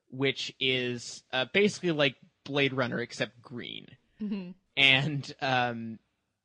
which 0.10 0.54
is 0.60 1.24
uh, 1.34 1.46
basically 1.54 1.92
like 1.92 2.16
Blade 2.46 2.74
Runner 2.74 3.00
except 3.00 3.42
green. 3.42 3.88
Mm-hmm. 4.22 4.52
And 4.78 5.36
um, 5.42 6.00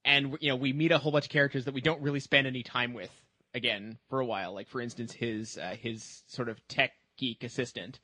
and 0.05 0.37
you 0.41 0.49
know 0.49 0.57
we 0.57 0.73
meet 0.73 0.93
a 0.93 0.99
whole 0.99 1.13
bunch 1.13 1.27
of 1.27 1.31
characters 1.31 1.65
that 1.67 1.75
we 1.75 1.81
don't 1.81 2.01
really 2.01 2.21
spend 2.21 2.47
any 2.47 2.63
time 2.63 2.95
with 2.95 3.11
again 3.55 3.99
for 4.09 4.21
a 4.21 4.27
while. 4.27 4.55
Like 4.55 4.69
for 4.69 4.81
instance, 4.81 5.13
his 5.13 5.59
uh, 5.59 5.77
his 5.81 6.23
sort 6.27 6.49
of 6.49 6.67
tech 6.69 6.93
geek 7.17 7.45
assistant, 7.45 8.01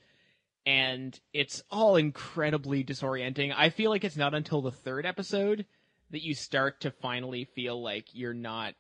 and 0.64 1.18
it's 1.32 1.62
all 1.70 1.96
incredibly 1.96 2.84
disorienting. 2.84 3.52
I 3.56 3.70
feel 3.70 3.90
like 3.90 4.04
it's 4.04 4.16
not 4.16 4.34
until 4.34 4.62
the 4.62 4.70
third 4.70 5.06
episode 5.06 5.66
that 6.10 6.22
you 6.22 6.34
start 6.34 6.80
to 6.82 6.90
finally 6.90 7.44
feel 7.44 7.82
like 7.82 8.06
you're 8.12 8.34
not. 8.34 8.74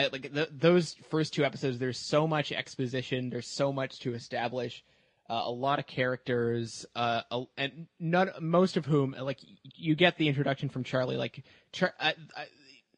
I, 0.00 0.08
like 0.10 0.32
the, 0.32 0.48
those 0.50 0.94
first 1.10 1.34
two 1.34 1.44
episodes, 1.44 1.78
there's 1.78 1.98
so 1.98 2.26
much 2.26 2.52
exposition. 2.52 3.30
There's 3.30 3.46
so 3.46 3.72
much 3.72 4.00
to 4.00 4.14
establish. 4.14 4.84
Uh, 5.28 5.42
a 5.44 5.50
lot 5.50 5.78
of 5.78 5.86
characters, 5.86 6.86
uh, 6.96 7.22
a, 7.30 7.44
and 7.56 7.86
not 8.00 8.42
most 8.42 8.76
of 8.76 8.84
whom, 8.84 9.14
like 9.20 9.38
you 9.76 9.94
get 9.94 10.16
the 10.16 10.26
introduction 10.26 10.68
from 10.68 10.82
Charlie. 10.82 11.16
Like, 11.16 11.44
Char- 11.72 11.94
I, 12.00 12.14
I, 12.36 12.46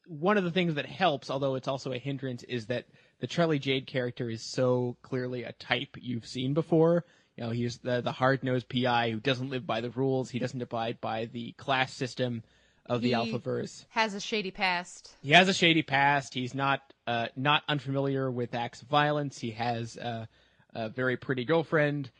one 0.06 0.38
of 0.38 0.44
the 0.44 0.50
things 0.50 0.76
that 0.76 0.86
helps, 0.86 1.28
although 1.28 1.56
it's 1.56 1.68
also 1.68 1.92
a 1.92 1.98
hindrance, 1.98 2.42
is 2.44 2.66
that 2.66 2.86
the 3.20 3.26
Charlie 3.26 3.58
Jade 3.58 3.86
character 3.86 4.30
is 4.30 4.42
so 4.42 4.96
clearly 5.02 5.42
a 5.42 5.52
type 5.52 5.96
you've 6.00 6.26
seen 6.26 6.54
before. 6.54 7.04
You 7.36 7.44
know, 7.44 7.50
he's 7.50 7.78
the 7.78 8.00
the 8.00 8.12
hard 8.12 8.42
nosed 8.42 8.68
PI 8.68 9.10
who 9.10 9.20
doesn't 9.20 9.50
live 9.50 9.66
by 9.66 9.80
the 9.80 9.90
rules. 9.90 10.30
He 10.30 10.38
doesn't 10.38 10.62
abide 10.62 11.00
by 11.00 11.26
the 11.26 11.52
class 11.52 11.92
system 11.92 12.42
of 12.86 13.00
the 13.00 13.08
He 13.08 13.14
Alphaverse. 13.14 13.86
Has 13.90 14.14
a 14.14 14.20
shady 14.20 14.50
past. 14.50 15.14
He 15.22 15.32
has 15.32 15.48
a 15.48 15.54
shady 15.54 15.82
past. 15.82 16.34
He's 16.34 16.54
not 16.54 16.80
uh, 17.06 17.28
not 17.36 17.62
unfamiliar 17.68 18.30
with 18.30 18.54
acts 18.54 18.82
of 18.82 18.88
violence. 18.88 19.38
He 19.38 19.52
has 19.52 19.96
uh, 19.96 20.26
a 20.74 20.88
very 20.88 21.16
pretty 21.16 21.44
girlfriend, 21.44 22.10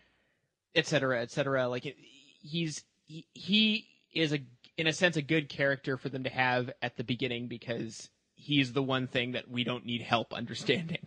etc., 0.75 1.21
etc. 1.23 1.69
Like 1.69 1.87
it, 1.87 1.97
he's 2.41 2.85
he, 3.05 3.27
he 3.33 3.89
is 4.13 4.33
a 4.33 4.41
in 4.77 4.87
a 4.87 4.93
sense 4.93 5.17
a 5.17 5.23
good 5.23 5.49
character 5.49 5.97
for 5.97 6.09
them 6.09 6.25
to 6.25 6.31
have 6.31 6.71
at 6.81 6.97
the 6.97 7.05
beginning 7.05 7.49
because 7.49 8.09
he's 8.35 8.73
the 8.73 8.83
one 8.83 9.07
thing 9.07 9.33
that 9.33 9.49
we 9.49 9.65
don't 9.65 9.85
need 9.85 10.03
help 10.03 10.33
understanding, 10.33 11.07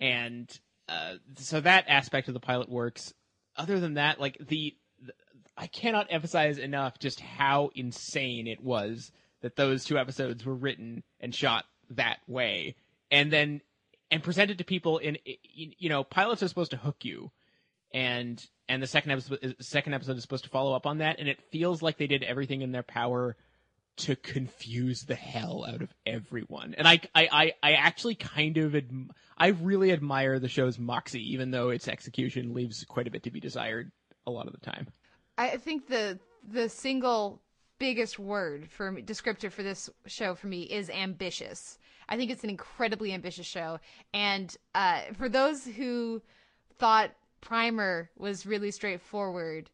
and 0.00 0.58
uh, 0.88 1.14
so 1.36 1.60
that 1.60 1.84
aspect 1.88 2.28
of 2.28 2.34
the 2.34 2.40
pilot 2.40 2.68
works. 2.68 3.12
Other 3.54 3.80
than 3.80 3.94
that, 3.94 4.18
like 4.18 4.38
the 4.40 4.74
I 5.56 5.66
cannot 5.66 6.06
emphasize 6.10 6.58
enough 6.58 6.98
just 6.98 7.20
how 7.20 7.70
insane 7.74 8.46
it 8.46 8.62
was 8.62 9.12
that 9.42 9.56
those 9.56 9.84
two 9.84 9.98
episodes 9.98 10.44
were 10.44 10.54
written 10.54 11.02
and 11.20 11.34
shot 11.34 11.64
that 11.90 12.18
way, 12.26 12.76
and 13.10 13.30
then 13.30 13.60
and 14.10 14.22
presented 14.22 14.58
to 14.58 14.64
people 14.64 14.98
in 14.98 15.18
you 15.24 15.88
know 15.88 16.04
pilots 16.04 16.42
are 16.42 16.48
supposed 16.48 16.70
to 16.70 16.76
hook 16.76 17.04
you, 17.04 17.30
and 17.92 18.44
and 18.68 18.82
the 18.82 18.86
second 18.86 19.10
episode 19.12 19.56
second 19.60 19.94
episode 19.94 20.16
is 20.16 20.22
supposed 20.22 20.44
to 20.44 20.50
follow 20.50 20.74
up 20.74 20.86
on 20.86 20.98
that, 20.98 21.18
and 21.18 21.28
it 21.28 21.40
feels 21.50 21.82
like 21.82 21.98
they 21.98 22.06
did 22.06 22.22
everything 22.22 22.62
in 22.62 22.72
their 22.72 22.82
power 22.82 23.36
to 23.94 24.16
confuse 24.16 25.02
the 25.02 25.14
hell 25.14 25.66
out 25.68 25.82
of 25.82 25.92
everyone. 26.06 26.74
And 26.78 26.88
I 26.88 27.00
I 27.14 27.28
I, 27.30 27.52
I 27.62 27.72
actually 27.72 28.14
kind 28.14 28.56
of 28.56 28.72
adm- 28.72 29.10
I 29.36 29.48
really 29.48 29.92
admire 29.92 30.38
the 30.38 30.48
show's 30.48 30.78
moxie, 30.78 31.32
even 31.32 31.50
though 31.50 31.70
its 31.70 31.88
execution 31.88 32.54
leaves 32.54 32.84
quite 32.84 33.06
a 33.06 33.10
bit 33.10 33.24
to 33.24 33.30
be 33.30 33.40
desired 33.40 33.92
a 34.26 34.30
lot 34.30 34.46
of 34.46 34.52
the 34.52 34.60
time. 34.60 34.88
I 35.42 35.56
think 35.56 35.88
the 35.88 36.18
the 36.48 36.68
single 36.68 37.40
biggest 37.78 38.18
word 38.18 38.70
for 38.70 38.92
me, 38.92 39.02
descriptive 39.02 39.52
for 39.52 39.62
this 39.62 39.90
show 40.06 40.34
for 40.34 40.46
me 40.46 40.62
is 40.62 40.88
ambitious. 40.90 41.78
I 42.08 42.16
think 42.16 42.30
it's 42.30 42.44
an 42.44 42.50
incredibly 42.50 43.12
ambitious 43.12 43.46
show, 43.46 43.78
and 44.12 44.54
uh, 44.74 45.00
for 45.16 45.28
those 45.28 45.64
who 45.64 46.22
thought 46.78 47.10
Primer 47.40 48.10
was 48.16 48.46
really 48.46 48.70
straightforward, 48.70 49.70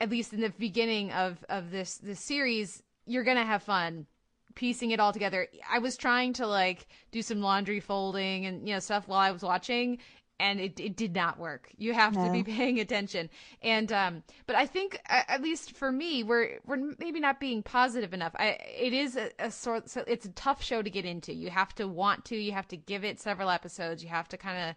at 0.00 0.10
least 0.10 0.32
in 0.32 0.40
the 0.40 0.50
beginning 0.50 1.12
of 1.12 1.44
of 1.48 1.70
this 1.70 1.96
this 1.98 2.20
series, 2.20 2.82
you're 3.06 3.24
gonna 3.24 3.44
have 3.44 3.62
fun 3.62 4.06
piecing 4.54 4.90
it 4.90 5.00
all 5.00 5.12
together. 5.12 5.46
I 5.70 5.78
was 5.78 5.96
trying 5.96 6.32
to 6.34 6.46
like 6.46 6.86
do 7.12 7.22
some 7.22 7.40
laundry 7.40 7.80
folding 7.80 8.46
and 8.46 8.66
you 8.66 8.74
know 8.74 8.80
stuff 8.80 9.06
while 9.08 9.20
I 9.20 9.30
was 9.30 9.42
watching 9.42 9.98
and 10.40 10.58
it, 10.58 10.80
it 10.80 10.96
did 10.96 11.14
not 11.14 11.38
work. 11.38 11.68
You 11.76 11.92
have 11.92 12.14
to 12.14 12.32
be 12.32 12.42
paying 12.42 12.80
attention. 12.80 13.28
And 13.62 13.92
um 13.92 14.22
but 14.46 14.56
I 14.56 14.66
think 14.66 15.00
at 15.06 15.42
least 15.42 15.76
for 15.76 15.92
me 15.92 16.24
we're 16.24 16.58
we're 16.66 16.94
maybe 16.98 17.20
not 17.20 17.38
being 17.38 17.62
positive 17.62 18.14
enough. 18.14 18.34
I 18.36 18.58
it 18.78 18.92
is 18.92 19.16
a, 19.16 19.30
a 19.38 19.50
sort 19.50 19.88
so 19.90 20.02
it's 20.06 20.24
a 20.24 20.30
tough 20.30 20.64
show 20.64 20.82
to 20.82 20.90
get 20.90 21.04
into. 21.04 21.34
You 21.34 21.50
have 21.50 21.74
to 21.76 21.86
want 21.86 22.24
to, 22.26 22.36
you 22.36 22.52
have 22.52 22.68
to 22.68 22.76
give 22.76 23.04
it 23.04 23.20
several 23.20 23.50
episodes. 23.50 24.02
You 24.02 24.08
have 24.08 24.28
to 24.28 24.36
kind 24.38 24.70
of 24.70 24.76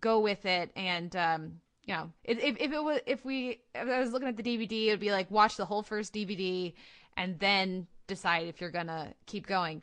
go 0.00 0.20
with 0.20 0.44
it 0.44 0.70
and 0.76 1.16
um 1.16 1.60
you 1.86 1.94
know, 1.94 2.12
if, 2.22 2.38
if 2.38 2.56
if 2.60 2.72
it 2.72 2.84
was 2.84 3.00
if 3.06 3.24
we 3.24 3.62
if 3.74 3.88
I 3.88 3.98
was 3.98 4.12
looking 4.12 4.28
at 4.28 4.36
the 4.36 4.42
DVD, 4.42 4.88
it 4.88 4.90
would 4.90 5.00
be 5.00 5.10
like 5.10 5.30
watch 5.30 5.56
the 5.56 5.64
whole 5.64 5.82
first 5.82 6.12
DVD 6.12 6.74
and 7.16 7.38
then 7.38 7.86
decide 8.06 8.46
if 8.46 8.60
you're 8.60 8.70
gonna 8.70 9.14
keep 9.24 9.46
going. 9.46 9.80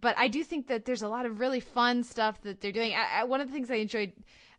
But 0.00 0.16
I 0.16 0.28
do 0.28 0.44
think 0.44 0.68
that 0.68 0.84
there's 0.84 1.02
a 1.02 1.08
lot 1.08 1.26
of 1.26 1.40
really 1.40 1.60
fun 1.60 2.04
stuff 2.04 2.40
that 2.42 2.60
they're 2.60 2.70
doing. 2.72 2.92
I, 2.94 3.20
I, 3.20 3.24
one 3.24 3.40
of 3.40 3.48
the 3.48 3.52
things 3.52 3.70
I 3.70 3.76
enjoyed 3.76 4.12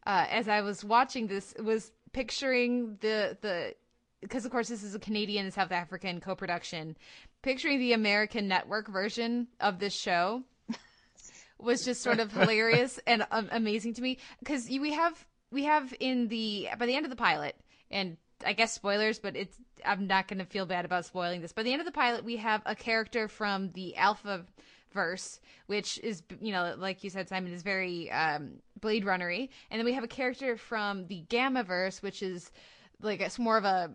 uh, 0.09 0.25
as 0.31 0.47
I 0.49 0.61
was 0.61 0.83
watching 0.83 1.27
this 1.27 1.53
was 1.63 1.91
picturing 2.13 2.97
the 3.01 3.37
the 3.41 3.75
because 4.21 4.43
of 4.43 4.51
course 4.51 4.67
this 4.67 4.81
is 4.81 4.95
a 4.95 4.99
Canadian 4.99 5.45
and 5.45 5.53
South 5.53 5.71
African 5.71 6.19
co-production. 6.19 6.97
Picturing 7.43 7.77
the 7.77 7.93
American 7.93 8.47
network 8.47 8.87
version 8.87 9.47
of 9.59 9.77
this 9.77 9.93
show 9.93 10.41
was 11.59 11.85
just 11.85 12.01
sort 12.01 12.19
of 12.19 12.31
hilarious 12.31 12.99
and 13.05 13.23
um, 13.29 13.49
amazing 13.51 13.93
to 13.93 14.01
me 14.01 14.17
because 14.39 14.67
we 14.67 14.91
have 14.93 15.27
we 15.51 15.65
have 15.65 15.93
in 15.99 16.27
the 16.27 16.69
by 16.79 16.87
the 16.87 16.95
end 16.95 17.05
of 17.05 17.11
the 17.11 17.15
pilot 17.15 17.55
and 17.91 18.17
I 18.43 18.53
guess 18.53 18.73
spoilers, 18.73 19.19
but 19.19 19.35
it's 19.35 19.57
I'm 19.85 20.07
not 20.07 20.27
going 20.27 20.39
to 20.39 20.45
feel 20.45 20.65
bad 20.65 20.85
about 20.85 21.05
spoiling 21.05 21.41
this. 21.41 21.53
By 21.53 21.61
the 21.61 21.71
end 21.71 21.81
of 21.81 21.85
the 21.85 21.91
pilot, 21.91 22.25
we 22.25 22.37
have 22.37 22.63
a 22.65 22.73
character 22.73 23.27
from 23.27 23.71
the 23.73 23.95
Alpha 23.95 24.43
verse, 24.93 25.39
which 25.67 25.99
is 25.99 26.23
you 26.41 26.51
know 26.51 26.75
like 26.77 27.03
you 27.03 27.09
said, 27.09 27.29
Simon 27.29 27.53
is 27.53 27.63
very 27.63 28.11
um, 28.11 28.53
Blade 28.79 29.05
Runnery, 29.05 29.49
and 29.69 29.79
then 29.79 29.85
we 29.85 29.93
have 29.93 30.03
a 30.03 30.07
character 30.07 30.57
from 30.57 31.07
the 31.07 31.23
Gamma 31.29 31.63
verse, 31.63 32.01
which 32.01 32.21
is 32.21 32.51
like 33.01 33.21
it's 33.21 33.39
more 33.39 33.57
of 33.57 33.65
a 33.65 33.91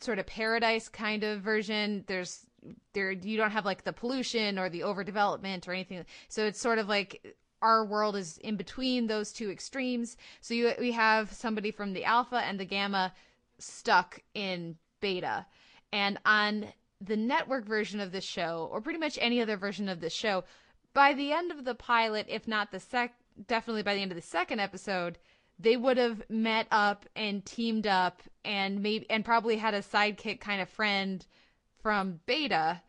sort 0.00 0.18
of 0.18 0.26
paradise 0.26 0.88
kind 0.88 1.24
of 1.24 1.40
version. 1.42 2.04
There's 2.06 2.46
there 2.92 3.12
you 3.12 3.36
don't 3.36 3.50
have 3.50 3.64
like 3.64 3.84
the 3.84 3.92
pollution 3.92 4.58
or 4.58 4.68
the 4.68 4.80
overdevelopment 4.80 5.66
or 5.68 5.72
anything. 5.72 6.04
So 6.28 6.44
it's 6.44 6.60
sort 6.60 6.78
of 6.78 6.88
like 6.88 7.34
our 7.62 7.84
world 7.84 8.16
is 8.16 8.38
in 8.38 8.56
between 8.56 9.06
those 9.06 9.32
two 9.32 9.50
extremes. 9.50 10.16
So 10.40 10.54
you 10.54 10.72
we 10.78 10.92
have 10.92 11.32
somebody 11.32 11.70
from 11.70 11.92
the 11.92 12.04
alpha 12.04 12.36
and 12.36 12.58
the 12.58 12.64
gamma 12.64 13.12
stuck 13.58 14.20
in 14.34 14.76
beta. 15.00 15.46
And 15.92 16.18
on 16.24 16.66
the 17.00 17.16
network 17.16 17.64
version 17.64 18.00
of 18.00 18.12
this 18.12 18.24
show, 18.24 18.68
or 18.70 18.80
pretty 18.80 18.98
much 18.98 19.18
any 19.20 19.40
other 19.40 19.56
version 19.56 19.88
of 19.88 20.00
this 20.00 20.12
show, 20.12 20.44
by 20.92 21.14
the 21.14 21.32
end 21.32 21.50
of 21.50 21.64
the 21.64 21.74
pilot, 21.74 22.26
if 22.28 22.46
not 22.46 22.70
the 22.70 22.80
sec, 22.80 23.14
definitely 23.46 23.82
by 23.82 23.94
the 23.94 24.02
end 24.02 24.12
of 24.12 24.16
the 24.16 24.22
second 24.22 24.60
episode, 24.60 25.18
they 25.58 25.76
would 25.76 25.96
have 25.96 26.22
met 26.28 26.66
up 26.70 27.06
and 27.14 27.44
teamed 27.44 27.86
up 27.86 28.22
and 28.44 28.82
maybe 28.82 29.08
and 29.10 29.24
probably 29.24 29.56
had 29.56 29.74
a 29.74 29.82
sidekick 29.82 30.40
kind 30.40 30.60
of 30.60 30.68
friend 30.68 31.26
from 31.82 32.20
beta. 32.26 32.80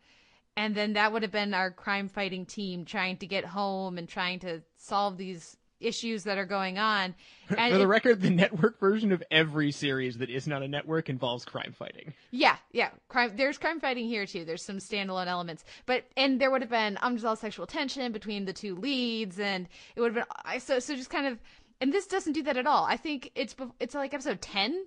And 0.56 0.74
then 0.74 0.94
that 0.94 1.12
would 1.12 1.22
have 1.22 1.32
been 1.32 1.54
our 1.54 1.70
crime 1.70 2.08
fighting 2.08 2.44
team 2.44 2.84
trying 2.84 3.16
to 3.18 3.26
get 3.26 3.44
home 3.44 3.98
and 3.98 4.08
trying 4.08 4.40
to 4.40 4.62
solve 4.76 5.16
these 5.16 5.56
issues 5.82 6.24
that 6.24 6.38
are 6.38 6.46
going 6.46 6.78
on. 6.78 7.14
And 7.48 7.72
For 7.72 7.78
the 7.78 7.84
it, 7.84 7.88
record, 7.88 8.20
the 8.20 8.30
network 8.30 8.78
version 8.80 9.12
of 9.12 9.22
every 9.30 9.72
series 9.72 10.18
that 10.18 10.30
is 10.30 10.46
not 10.46 10.62
a 10.62 10.68
network 10.68 11.08
involves 11.08 11.44
crime 11.44 11.74
fighting. 11.76 12.14
Yeah, 12.30 12.56
yeah, 12.72 12.90
crime. 13.08 13.32
There's 13.36 13.58
crime 13.58 13.80
fighting 13.80 14.06
here 14.06 14.26
too. 14.26 14.44
There's 14.44 14.62
some 14.62 14.78
standalone 14.78 15.26
elements, 15.26 15.64
but 15.86 16.04
and 16.16 16.40
there 16.40 16.50
would 16.50 16.62
have 16.62 16.70
been 16.70 16.98
unresolved 17.02 17.40
sexual 17.40 17.66
tension 17.66 18.12
between 18.12 18.44
the 18.44 18.52
two 18.52 18.74
leads, 18.74 19.38
and 19.38 19.68
it 19.96 20.00
would 20.00 20.14
have 20.14 20.26
been 20.26 20.60
so 20.60 20.78
so 20.78 20.96
just 20.96 21.10
kind 21.10 21.26
of. 21.26 21.38
And 21.80 21.92
this 21.92 22.06
doesn't 22.06 22.34
do 22.34 22.44
that 22.44 22.56
at 22.56 22.66
all. 22.66 22.84
I 22.84 22.96
think 22.96 23.32
it's 23.34 23.54
it's 23.80 23.94
like 23.94 24.14
episode 24.14 24.40
ten 24.40 24.86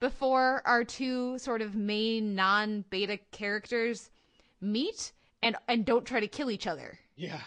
before 0.00 0.62
our 0.64 0.84
two 0.84 1.38
sort 1.38 1.62
of 1.62 1.74
main 1.74 2.34
non-beta 2.34 3.18
characters 3.32 4.10
meet 4.60 5.12
and 5.42 5.56
and 5.66 5.84
don't 5.84 6.04
try 6.04 6.20
to 6.20 6.28
kill 6.28 6.50
each 6.50 6.66
other. 6.66 6.98
Yeah. 7.16 7.40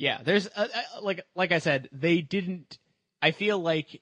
Yeah, 0.00 0.22
there's 0.24 0.46
a, 0.46 0.68
a, 0.96 1.00
like 1.02 1.26
like 1.34 1.52
I 1.52 1.58
said, 1.58 1.90
they 1.92 2.22
didn't 2.22 2.78
I 3.20 3.32
feel 3.32 3.58
like 3.58 4.00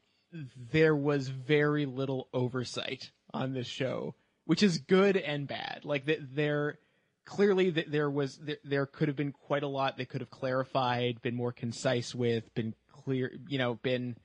there 0.70 0.94
was 0.94 1.26
very 1.26 1.86
little 1.86 2.28
oversight 2.32 3.10
on 3.34 3.52
this 3.52 3.66
show, 3.66 4.14
which 4.44 4.62
is 4.62 4.78
good 4.78 5.16
and 5.16 5.48
bad. 5.48 5.80
Like 5.82 6.06
that 6.06 6.36
there 6.36 6.78
clearly 7.24 7.70
that 7.70 7.90
there 7.90 8.08
was 8.08 8.36
there, 8.36 8.58
there 8.62 8.86
could 8.86 9.08
have 9.08 9.16
been 9.16 9.32
quite 9.32 9.64
a 9.64 9.68
lot 9.68 9.96
they 9.96 10.04
could 10.04 10.20
have 10.20 10.30
clarified, 10.30 11.20
been 11.20 11.34
more 11.34 11.50
concise 11.50 12.14
with, 12.14 12.54
been 12.54 12.74
clear, 12.92 13.32
you 13.48 13.58
know, 13.58 13.74
been 13.74 14.16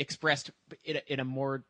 expressed 0.00 0.50
in 0.84 0.96
a, 0.96 1.02
in 1.06 1.20
a 1.20 1.24
more 1.24 1.62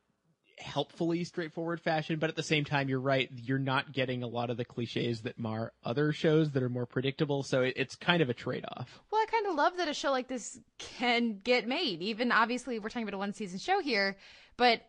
helpfully 0.58 1.24
straightforward 1.24 1.80
fashion, 1.80 2.18
but 2.18 2.30
at 2.30 2.36
the 2.36 2.42
same 2.42 2.64
time, 2.64 2.88
you're 2.88 3.00
right. 3.00 3.30
You're 3.34 3.58
not 3.58 3.92
getting 3.92 4.22
a 4.22 4.26
lot 4.26 4.50
of 4.50 4.56
the 4.56 4.64
cliches 4.64 5.22
that 5.22 5.38
mar 5.38 5.72
other 5.84 6.12
shows 6.12 6.50
that 6.52 6.62
are 6.62 6.68
more 6.68 6.86
predictable. 6.86 7.42
So 7.42 7.62
it, 7.62 7.74
it's 7.76 7.94
kind 7.94 8.22
of 8.22 8.30
a 8.30 8.34
trade 8.34 8.64
off. 8.76 9.00
Well, 9.10 9.20
I 9.20 9.26
kind 9.30 9.46
of 9.46 9.54
love 9.54 9.76
that 9.76 9.88
a 9.88 9.94
show 9.94 10.10
like 10.10 10.28
this 10.28 10.58
can 10.78 11.40
get 11.42 11.68
made. 11.68 12.02
Even 12.02 12.32
obviously, 12.32 12.78
we're 12.78 12.88
talking 12.88 13.06
about 13.06 13.16
a 13.16 13.18
one 13.18 13.32
season 13.32 13.58
show 13.58 13.80
here, 13.80 14.16
but 14.56 14.82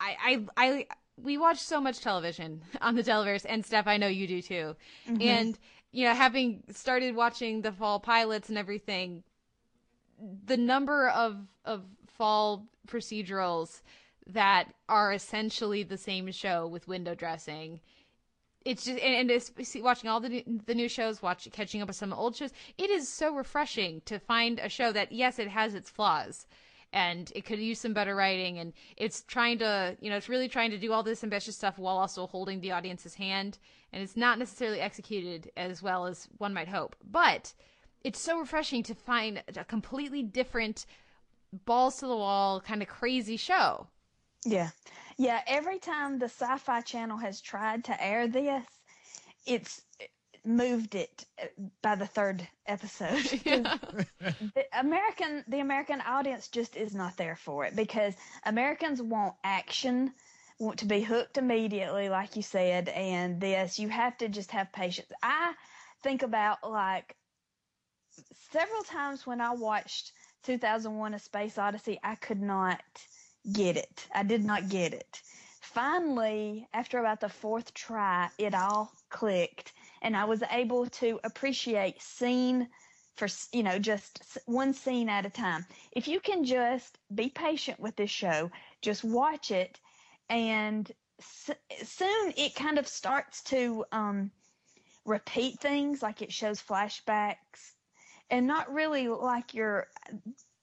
I, 0.00 0.44
I, 0.56 0.64
I, 0.64 0.86
we 1.16 1.36
watch 1.38 1.58
so 1.58 1.80
much 1.80 2.00
television 2.00 2.62
on 2.80 2.94
the 2.94 3.02
Televerse, 3.02 3.44
and 3.48 3.64
Steph, 3.64 3.86
I 3.86 3.96
know 3.96 4.08
you 4.08 4.26
do 4.26 4.42
too. 4.42 4.76
Mm-hmm. 5.08 5.22
And 5.22 5.58
you 5.92 6.04
know, 6.04 6.14
having 6.14 6.62
started 6.70 7.16
watching 7.16 7.62
the 7.62 7.72
fall 7.72 7.98
pilots 7.98 8.48
and 8.48 8.56
everything, 8.56 9.24
the 10.44 10.56
number 10.56 11.08
of 11.08 11.36
of 11.64 11.82
fall 12.16 12.68
procedurals 12.86 13.82
that 14.26 14.72
are 14.88 15.12
essentially 15.12 15.82
the 15.82 15.96
same 15.96 16.30
show 16.30 16.66
with 16.66 16.88
window 16.88 17.14
dressing. 17.14 17.80
It's 18.64 18.84
just 18.84 18.98
and, 19.00 19.14
and 19.14 19.30
it's, 19.30 19.50
watching 19.76 20.10
all 20.10 20.20
the 20.20 20.28
new, 20.28 20.60
the 20.66 20.74
new 20.74 20.88
shows, 20.88 21.22
watch 21.22 21.48
catching 21.52 21.80
up 21.80 21.88
with 21.88 21.96
some 21.96 22.12
old 22.12 22.36
shows. 22.36 22.52
It 22.76 22.90
is 22.90 23.08
so 23.08 23.34
refreshing 23.34 24.02
to 24.04 24.18
find 24.18 24.58
a 24.58 24.68
show 24.68 24.92
that 24.92 25.12
yes, 25.12 25.38
it 25.38 25.48
has 25.48 25.74
its 25.74 25.88
flaws, 25.88 26.46
and 26.92 27.32
it 27.34 27.46
could 27.46 27.58
use 27.58 27.80
some 27.80 27.94
better 27.94 28.14
writing, 28.14 28.58
and 28.58 28.74
it's 28.96 29.22
trying 29.22 29.58
to 29.60 29.96
you 30.00 30.10
know 30.10 30.16
it's 30.16 30.28
really 30.28 30.48
trying 30.48 30.70
to 30.72 30.78
do 30.78 30.92
all 30.92 31.02
this 31.02 31.24
ambitious 31.24 31.56
stuff 31.56 31.78
while 31.78 31.96
also 31.96 32.26
holding 32.26 32.60
the 32.60 32.72
audience's 32.72 33.14
hand, 33.14 33.58
and 33.92 34.02
it's 34.02 34.16
not 34.16 34.38
necessarily 34.38 34.80
executed 34.80 35.50
as 35.56 35.82
well 35.82 36.06
as 36.06 36.28
one 36.36 36.52
might 36.52 36.68
hope, 36.68 36.94
but 37.10 37.54
it's 38.04 38.20
so 38.20 38.38
refreshing 38.38 38.82
to 38.82 38.94
find 38.94 39.42
a 39.56 39.64
completely 39.64 40.22
different 40.22 40.84
balls 41.64 41.96
to 41.98 42.06
the 42.06 42.16
wall 42.16 42.60
kind 42.60 42.82
of 42.82 42.88
crazy 42.88 43.36
show 43.36 43.86
yeah. 44.44 44.70
Yeah. 45.18 45.40
Every 45.46 45.78
time 45.78 46.18
the 46.18 46.26
Sci 46.26 46.58
Fi 46.58 46.80
Channel 46.80 47.18
has 47.18 47.40
tried 47.40 47.84
to 47.84 48.02
air 48.04 48.26
this, 48.26 48.64
it's 49.46 49.82
moved 50.44 50.94
it 50.94 51.26
uh, 51.42 51.46
by 51.82 51.94
the 51.94 52.06
third 52.06 52.46
episode. 52.66 53.22
the 53.44 54.64
American 54.72 55.44
the 55.48 55.60
American 55.60 56.00
audience 56.00 56.48
just 56.48 56.76
is 56.76 56.94
not 56.94 57.16
there 57.16 57.36
for 57.36 57.64
it 57.64 57.76
because 57.76 58.14
Americans 58.44 59.02
want 59.02 59.34
action, 59.44 60.12
want 60.58 60.78
to 60.78 60.86
be 60.86 61.00
hooked 61.02 61.38
immediately, 61.38 62.08
like 62.08 62.36
you 62.36 62.42
said, 62.42 62.88
and 62.90 63.40
this 63.40 63.78
you 63.78 63.88
have 63.88 64.16
to 64.18 64.28
just 64.28 64.50
have 64.50 64.72
patience. 64.72 65.08
I 65.22 65.54
think 66.02 66.22
about 66.22 66.58
like 66.68 67.14
several 68.50 68.82
times 68.82 69.26
when 69.26 69.40
I 69.40 69.52
watched 69.52 70.12
2001: 70.44 71.14
A 71.14 71.18
Space 71.18 71.58
Odyssey, 71.58 71.98
I 72.02 72.14
could 72.14 72.40
not 72.40 72.80
get 73.52 73.76
it. 73.76 74.06
I 74.14 74.22
did 74.22 74.44
not 74.44 74.68
get 74.68 74.92
it. 74.92 75.22
Finally, 75.60 76.68
after 76.72 76.98
about 76.98 77.20
the 77.20 77.28
fourth 77.28 77.72
try, 77.74 78.28
it 78.38 78.54
all 78.54 78.92
clicked 79.08 79.72
and 80.02 80.16
I 80.16 80.24
was 80.24 80.42
able 80.50 80.86
to 80.86 81.20
appreciate 81.24 82.00
scene 82.02 82.68
for, 83.16 83.28
you 83.52 83.62
know, 83.62 83.78
just 83.78 84.38
one 84.46 84.72
scene 84.72 85.08
at 85.08 85.26
a 85.26 85.30
time. 85.30 85.66
If 85.92 86.08
you 86.08 86.20
can 86.20 86.44
just 86.44 86.98
be 87.14 87.28
patient 87.28 87.78
with 87.78 87.96
this 87.96 88.10
show, 88.10 88.50
just 88.82 89.04
watch 89.04 89.50
it 89.50 89.78
and 90.28 90.90
soon 91.20 92.32
it 92.36 92.54
kind 92.54 92.78
of 92.78 92.88
starts 92.88 93.42
to, 93.44 93.84
um, 93.92 94.30
repeat 95.04 95.58
things 95.60 96.02
like 96.02 96.22
it 96.22 96.32
shows 96.32 96.62
flashbacks 96.62 97.72
and 98.30 98.46
not 98.46 98.72
really 98.72 99.08
like 99.08 99.54
your 99.54 99.88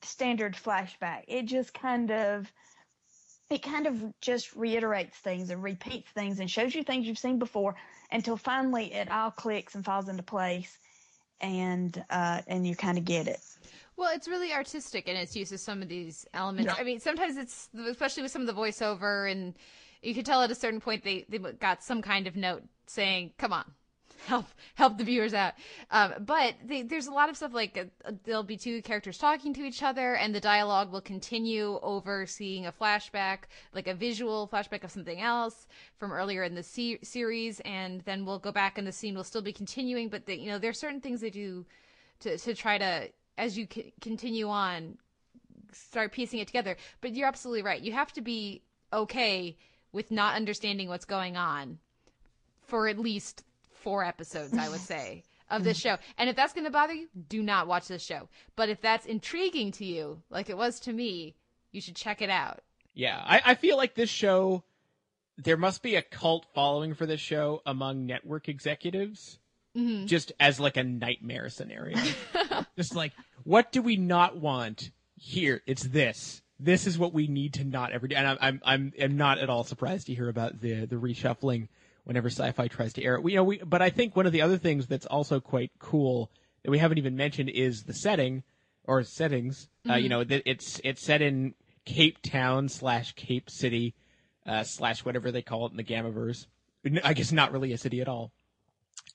standard 0.02 0.56
flashback. 0.56 1.24
It 1.28 1.46
just 1.46 1.74
kind 1.74 2.12
of 2.12 2.52
it 3.50 3.62
kind 3.62 3.88
of 3.88 4.04
just 4.22 4.56
reiterates 4.56 5.18
things 5.18 5.50
and 5.50 5.64
repeats 5.64 6.10
things 6.12 6.40
and 6.40 6.50
shows 6.50 6.76
you 6.76 6.84
things 6.84 7.08
you've 7.08 7.18
seen 7.18 7.40
before 7.40 7.76
until 8.12 8.38
finally 8.38 8.94
it 8.94 9.10
all 9.10 9.32
clicks 9.32 9.76
and 9.76 9.86
falls 9.86 10.10
into 10.10 10.24
place 10.24 10.78
and 11.42 12.04
uh, 12.10 12.42
and 12.48 12.68
you 12.68 12.76
kind 12.76 12.98
of 12.98 13.06
get 13.06 13.28
it. 13.28 13.40
Well, 13.96 14.12
it's 14.14 14.28
really 14.28 14.54
artistic 14.54 15.08
in 15.08 15.16
its 15.16 15.36
use 15.36 15.52
of 15.52 15.60
some 15.60 15.82
of 15.82 15.88
these 15.88 16.26
elements. 16.34 16.72
Yeah. 16.74 16.82
I 16.82 16.84
mean, 16.84 17.00
sometimes 17.00 17.38
it's 17.38 17.70
especially 17.88 18.24
with 18.24 18.32
some 18.32 18.42
of 18.42 18.48
the 18.48 18.54
voiceover, 18.54 19.32
and 19.32 19.56
you 20.02 20.14
could 20.14 20.26
tell 20.26 20.42
at 20.42 20.52
a 20.52 20.56
certain 20.56 20.80
point 20.80 21.04
they 21.04 21.26
they 21.30 21.38
got 21.38 21.84
some 21.84 22.02
kind 22.02 22.28
of 22.28 22.36
note 22.36 22.64
saying, 22.86 23.34
"Come 23.38 23.54
on, 23.54 23.66
help 24.26 24.46
help 24.76 24.98
the 24.98 25.04
viewers 25.04 25.34
out. 25.34 25.54
Um, 25.92 26.14
but 26.20 26.56
they, 26.66 26.82
there's 26.82 27.08
a 27.08 27.12
lot 27.12 27.30
of 27.30 27.38
stuff 27.38 27.54
like 27.54 27.78
uh, 28.06 28.12
there'll 28.24 28.44
be 28.44 28.58
two 28.58 28.82
characters 28.82 29.18
talking 29.18 29.54
to 29.54 29.64
each 29.64 29.84
other, 29.84 30.16
and 30.16 30.34
the 30.34 30.40
dialogue 30.40 30.92
will 30.92 31.02
continue 31.02 31.80
over 31.82 32.26
seeing 32.26 32.66
a 32.66 32.72
flashback, 32.72 33.40
like 33.74 33.88
a 33.88 33.94
visual 33.94 34.48
flashback 34.52 34.84
of 34.84 34.92
something 34.92 35.22
else 35.22 35.68
from 35.98 36.12
earlier 36.12 36.44
in 36.44 36.56
the 36.56 36.64
se- 36.64 37.00
series, 37.04 37.60
and 37.62 38.02
then 38.02 38.26
we'll 38.26 38.40
go 38.40 38.52
back, 38.52 38.78
and 38.78 38.88
the 38.88 38.92
scene 38.92 39.16
will 39.16 39.24
still 39.24 39.42
be 39.42 39.54
continuing. 39.54 40.10
But 40.10 40.28
you 40.28 40.50
know, 40.50 40.58
there 40.60 40.70
are 40.70 40.74
certain 40.74 41.02
things 41.02 41.22
they 41.22 41.30
do 41.30 41.66
to 42.22 42.38
to 42.38 42.54
try 42.54 42.78
to 42.78 43.10
as 43.38 43.58
you 43.58 43.68
c- 43.72 43.94
continue 44.02 44.50
on 44.50 44.98
start 45.72 46.12
piecing 46.12 46.40
it 46.40 46.48
together. 46.48 46.76
But 47.02 47.14
you're 47.14 47.28
absolutely 47.28 47.62
right. 47.62 47.82
You 47.82 47.94
have 47.94 48.12
to 48.14 48.22
be 48.22 48.64
okay 48.92 49.58
with 49.92 50.12
not 50.12 50.36
understanding 50.36 50.88
what's 50.88 51.06
going 51.06 51.38
on 51.38 51.80
for 52.62 52.88
at 52.88 53.00
least 53.00 53.44
four 53.88 54.04
episodes, 54.04 54.54
I 54.54 54.68
would 54.68 54.82
say, 54.82 55.24
of 55.50 55.64
this 55.64 55.78
show. 55.78 55.96
And 56.18 56.30
if 56.30 56.36
that's 56.36 56.52
going 56.52 56.66
to 56.66 56.72
bother 56.72 56.94
you, 56.94 57.08
do 57.30 57.42
not 57.42 57.68
watch 57.68 57.88
this 57.88 58.04
show. 58.04 58.28
But 58.58 58.68
if 58.68 58.82
that's 58.82 59.06
intriguing 59.06 59.72
to 59.74 59.86
you, 59.86 60.22
like 60.30 60.50
it 60.50 60.58
was 60.58 60.78
to 60.82 60.92
me, 60.92 61.36
you 61.72 61.80
should 61.80 61.96
check 61.96 62.22
it 62.22 62.30
out. 62.30 62.60
Yeah, 62.94 63.24
I, 63.26 63.42
I 63.46 63.56
feel 63.56 63.78
like 63.78 63.96
this 63.96 64.10
show, 64.10 64.66
there 65.38 65.56
must 65.56 65.82
be 65.82 65.96
a 65.96 66.02
cult 66.02 66.48
following 66.54 66.96
for 66.96 67.06
this 67.06 67.22
show 67.22 67.62
among 67.66 68.06
network 68.06 68.50
executives. 68.50 69.40
Mm-hmm. 69.74 70.08
Just 70.08 70.34
as 70.38 70.60
like 70.60 70.76
a 70.76 70.84
nightmare 70.84 71.48
scenario. 71.48 71.98
just 72.76 72.94
like, 72.94 73.14
what 73.46 73.72
do 73.72 73.82
we 73.82 73.96
not 73.96 74.36
want? 74.36 74.92
Here, 75.16 75.62
it's 75.66 75.84
this 75.84 76.42
this 76.60 76.88
is 76.88 76.98
what 76.98 77.14
we 77.14 77.28
need 77.28 77.54
to 77.54 77.64
not 77.64 77.92
ever 77.92 78.08
do. 78.08 78.16
And 78.16 78.28
I'm 78.28 78.38
I'm 78.42 78.62
I'm, 78.66 78.94
I'm 79.02 79.18
not 79.18 79.38
at 79.38 79.50
all 79.50 79.64
surprised 79.64 80.08
to 80.08 80.16
hear 80.16 80.30
about 80.30 80.60
the 80.60 80.86
the 80.86 80.96
reshuffling 80.96 81.68
whenever 82.08 82.30
sci-fi 82.30 82.70
tries 82.70 82.94
to 82.94 83.04
air 83.04 83.16
it. 83.16 83.24
We, 83.24 83.34
you 83.34 83.38
know, 83.38 83.44
we, 83.44 83.58
but 83.58 83.82
I 83.82 83.90
think 83.90 84.16
one 84.16 84.26
of 84.26 84.32
the 84.32 84.42
other 84.42 84.58
things 84.58 84.88
that's 84.88 85.06
also 85.06 85.42
quite 85.42 85.72
cool 85.78 86.32
that 86.64 86.72
we 86.72 86.78
haven't 86.78 87.00
even 87.00 87.18
mentioned 87.18 87.50
is 87.50 87.84
the 87.84 87.94
setting 87.94 88.44
or 88.86 89.04
settings. 89.04 89.68
Mm-hmm. 89.86 89.92
Uh, 89.92 89.96
you 89.96 90.04
mm-hmm. 90.04 90.10
know, 90.12 90.24
that 90.24 90.44
it's 90.46 90.80
it's 90.86 91.04
set 91.04 91.22
in 91.22 91.54
Cape 91.86 92.22
Town 92.22 92.70
slash 92.70 93.14
Cape 93.16 93.50
City 93.50 93.94
uh, 94.46 94.64
slash 94.64 95.04
whatever 95.04 95.32
they 95.32 95.42
call 95.42 95.66
it 95.66 95.72
in 95.72 95.78
the 95.78 95.84
Gammaverse. 95.84 96.46
I 97.04 97.14
guess 97.14 97.34
not 97.34 97.52
really 97.52 97.74
a 97.74 97.78
city 97.78 98.00
at 98.00 98.08
all. 98.08 98.32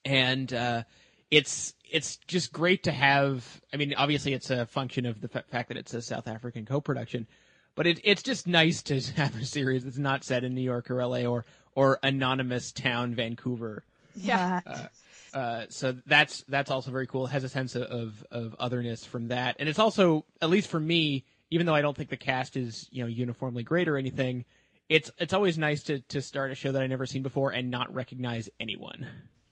And 0.05 0.52
uh, 0.52 0.82
it's 1.31 1.73
it's 1.90 2.19
just 2.28 2.52
great 2.52 2.82
to 2.82 2.93
have. 2.93 3.62
I 3.73 3.78
mean, 3.78 3.94
obviously, 3.97 4.35
it's 4.35 4.51
a 4.51 4.66
function 4.66 5.06
of 5.06 5.23
the 5.23 5.31
f- 5.35 5.47
fact 5.47 5.69
that 5.69 5.78
it's 5.78 5.94
a 5.94 6.02
South 6.02 6.28
African 6.28 6.66
co-production, 6.66 7.27
but 7.74 7.86
it, 7.86 8.01
it's 8.05 8.23
just 8.23 8.47
nice 8.47 8.82
to 8.82 9.01
have 9.16 9.35
a 9.40 9.47
series 9.47 9.85
that's 9.85 9.97
not 9.97 10.24
set 10.24 10.44
in 10.44 10.55
New 10.55 10.60
York 10.60 10.90
or 10.90 11.02
LA 11.02 11.24
or 11.24 11.47
or 11.74 11.99
anonymous 12.03 12.73
town 12.73 13.15
Vancouver. 13.15 13.85
Yeah. 14.15 14.61
Uh, 14.66 14.86
uh, 15.35 15.66
so 15.69 15.97
that's 16.07 16.44
that's 16.49 16.70
also 16.70 16.90
very 16.90 17.07
cool. 17.07 17.27
It 17.27 17.31
has 17.31 17.44
a 17.44 17.49
sense 17.49 17.74
of 17.74 18.24
of 18.31 18.55
otherness 18.59 19.05
from 19.05 19.28
that, 19.28 19.57
and 19.59 19.69
it's 19.69 19.78
also 19.78 20.24
at 20.43 20.51
least 20.51 20.69
for 20.69 20.81
me, 20.81 21.24
even 21.51 21.66
though 21.66 21.74
I 21.74 21.81
don't 21.81 21.97
think 21.97 22.11
the 22.11 22.16
cast 22.16 22.57
is 22.57 22.89
you 22.90 23.03
know 23.03 23.09
uniformly 23.09 23.62
great 23.62 23.89
or 23.89 23.97
anything, 23.97 24.44
it's 24.89 25.11
it's 25.19 25.32
always 25.32 25.57
nice 25.57 25.85
to 25.85 26.01
to 26.01 26.20
start 26.20 26.53
a 26.53 26.55
show 26.55 26.73
that 26.73 26.82
I 26.82 26.86
never 26.86 27.07
seen 27.07 27.23
before 27.23 27.51
and 27.51 27.70
not 27.70 27.93
recognize 27.94 28.51
anyone. 28.61 29.07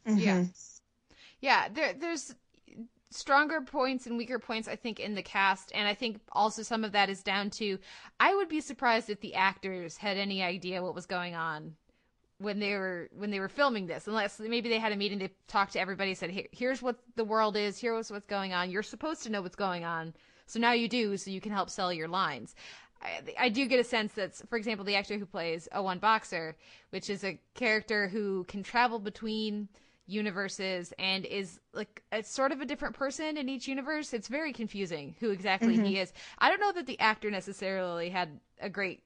Mm-hmm. 0.07 0.19
Yeah, 0.19 0.45
yeah. 1.41 1.69
There 1.73 1.95
there's 1.95 2.35
stronger 3.11 3.61
points 3.61 4.07
and 4.07 4.17
weaker 4.17 4.39
points 4.39 4.69
I 4.69 4.77
think 4.77 5.01
in 5.01 5.17
the 5.17 5.23
cast 5.23 5.73
and 5.75 5.89
I 5.89 5.95
think 5.95 6.21
also 6.31 6.63
some 6.63 6.85
of 6.85 6.93
that 6.93 7.11
is 7.11 7.25
down 7.25 7.51
to 7.51 7.79
I 8.21 8.35
would 8.37 8.49
be 8.49 8.61
surprised 8.61 9.11
if 9.11 9.21
the 9.21 9.35
actors 9.35 9.97
had 9.97 10.17
any 10.17 10.45
idea 10.45 10.81
what 10.81 10.95
was 10.95 11.07
going 11.07 11.35
on 11.35 11.75
when 12.41 12.59
they 12.59 12.75
were 12.75 13.09
when 13.13 13.31
they 13.31 13.39
were 13.39 13.49
filming 13.49 13.87
this 13.87 14.09
unless 14.09 14.41
maybe 14.41 14.69
they 14.69 14.79
had 14.79 14.93
a 14.93 14.97
meeting 14.97 15.19
to 15.19 15.29
talk 15.47 15.71
to 15.71 15.81
everybody 15.81 16.15
said 16.15 16.31
Here, 16.31 16.47
here's 16.53 16.81
what 16.83 16.97
the 17.17 17.25
world 17.25 17.57
is 17.57 17.79
here's 17.79 18.11
what's 18.11 18.27
going 18.27 18.53
on 18.53 18.71
you're 18.71 18.83
supposed 18.83 19.23
to 19.25 19.31
know 19.31 19.43
what's 19.43 19.57
going 19.57 19.85
on 19.85 20.15
so 20.47 20.59
now 20.59 20.73
you 20.73 20.89
do 20.89 21.17
so 21.17 21.31
you 21.31 21.41
can 21.41 21.53
help 21.53 21.69
sell 21.71 21.93
your 21.93 22.09
lines 22.09 22.55
I, 23.03 23.21
I 23.39 23.49
do 23.51 23.67
get 23.67 23.79
a 23.79 23.85
sense 23.85 24.13
that 24.15 24.35
for 24.49 24.57
example 24.57 24.85
the 24.85 24.97
actor 24.97 25.19
who 25.19 25.27
plays 25.27 25.69
O1 25.75 26.01
Boxer 26.01 26.57
which 26.91 27.11
is 27.11 27.25
a 27.25 27.39
character 27.55 28.09
who 28.09 28.45
can 28.45 28.63
travel 28.63 28.99
between 28.99 29.69
universes 30.07 30.93
and 30.99 31.25
is 31.25 31.61
like 31.73 32.03
a 32.11 32.23
sort 32.23 32.53
of 32.53 32.61
a 32.61 32.65
different 32.65 32.97
person 32.97 33.37
in 33.37 33.49
each 33.49 33.69
universe. 33.69 34.13
It's 34.13 34.27
very 34.27 34.53
confusing 34.53 35.15
who 35.21 35.31
exactly 35.31 35.79
Mhm. 35.79 35.87
he 35.87 35.99
is. 36.01 36.13
I 36.39 36.49
don't 36.51 36.61
know 36.61 36.73
that 36.73 36.87
the 36.87 36.99
actor 36.99 37.31
necessarily 37.31 38.11
had 38.11 38.41
a 38.61 38.69
great 38.69 39.05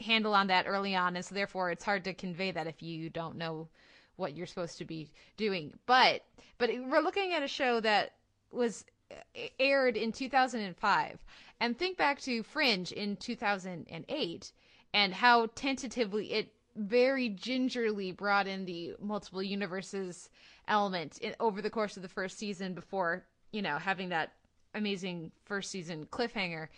handle 0.00 0.34
on 0.34 0.46
that 0.48 0.66
early 0.66 0.94
on, 0.94 1.16
and 1.16 1.24
so 1.24 1.34
therefore 1.34 1.70
it's 1.70 1.84
hard 1.84 2.04
to 2.04 2.14
convey 2.14 2.50
that 2.50 2.66
if 2.66 2.82
you 2.82 3.10
don't 3.10 3.36
know 3.36 3.68
what 4.16 4.36
you're 4.36 4.46
supposed 4.46 4.78
to 4.78 4.84
be 4.84 5.10
doing. 5.36 5.72
But 5.86 6.22
but 6.58 6.70
we're 6.70 7.00
looking 7.00 7.32
at 7.32 7.42
a 7.42 7.48
show 7.48 7.80
that 7.80 8.12
was 8.52 8.84
aired 9.58 9.96
in 9.96 10.12
2005 10.12 11.24
and 11.60 11.78
think 11.78 11.96
back 11.96 12.20
to 12.20 12.42
Fringe 12.42 12.92
in 12.92 13.16
2008 13.16 14.52
and 14.92 15.14
how 15.14 15.46
tentatively 15.54 16.32
it 16.32 16.52
very 16.76 17.28
gingerly 17.28 18.12
brought 18.12 18.46
in 18.46 18.64
the 18.64 18.94
multiple 19.00 19.42
universes 19.42 20.30
element 20.68 21.18
in, 21.18 21.34
over 21.40 21.60
the 21.60 21.70
course 21.70 21.96
of 21.96 22.02
the 22.02 22.08
first 22.08 22.38
season 22.38 22.74
before 22.74 23.24
you 23.50 23.60
know 23.60 23.76
having 23.76 24.08
that 24.08 24.32
amazing 24.74 25.32
first 25.44 25.70
season 25.70 26.06
cliffhanger 26.06 26.68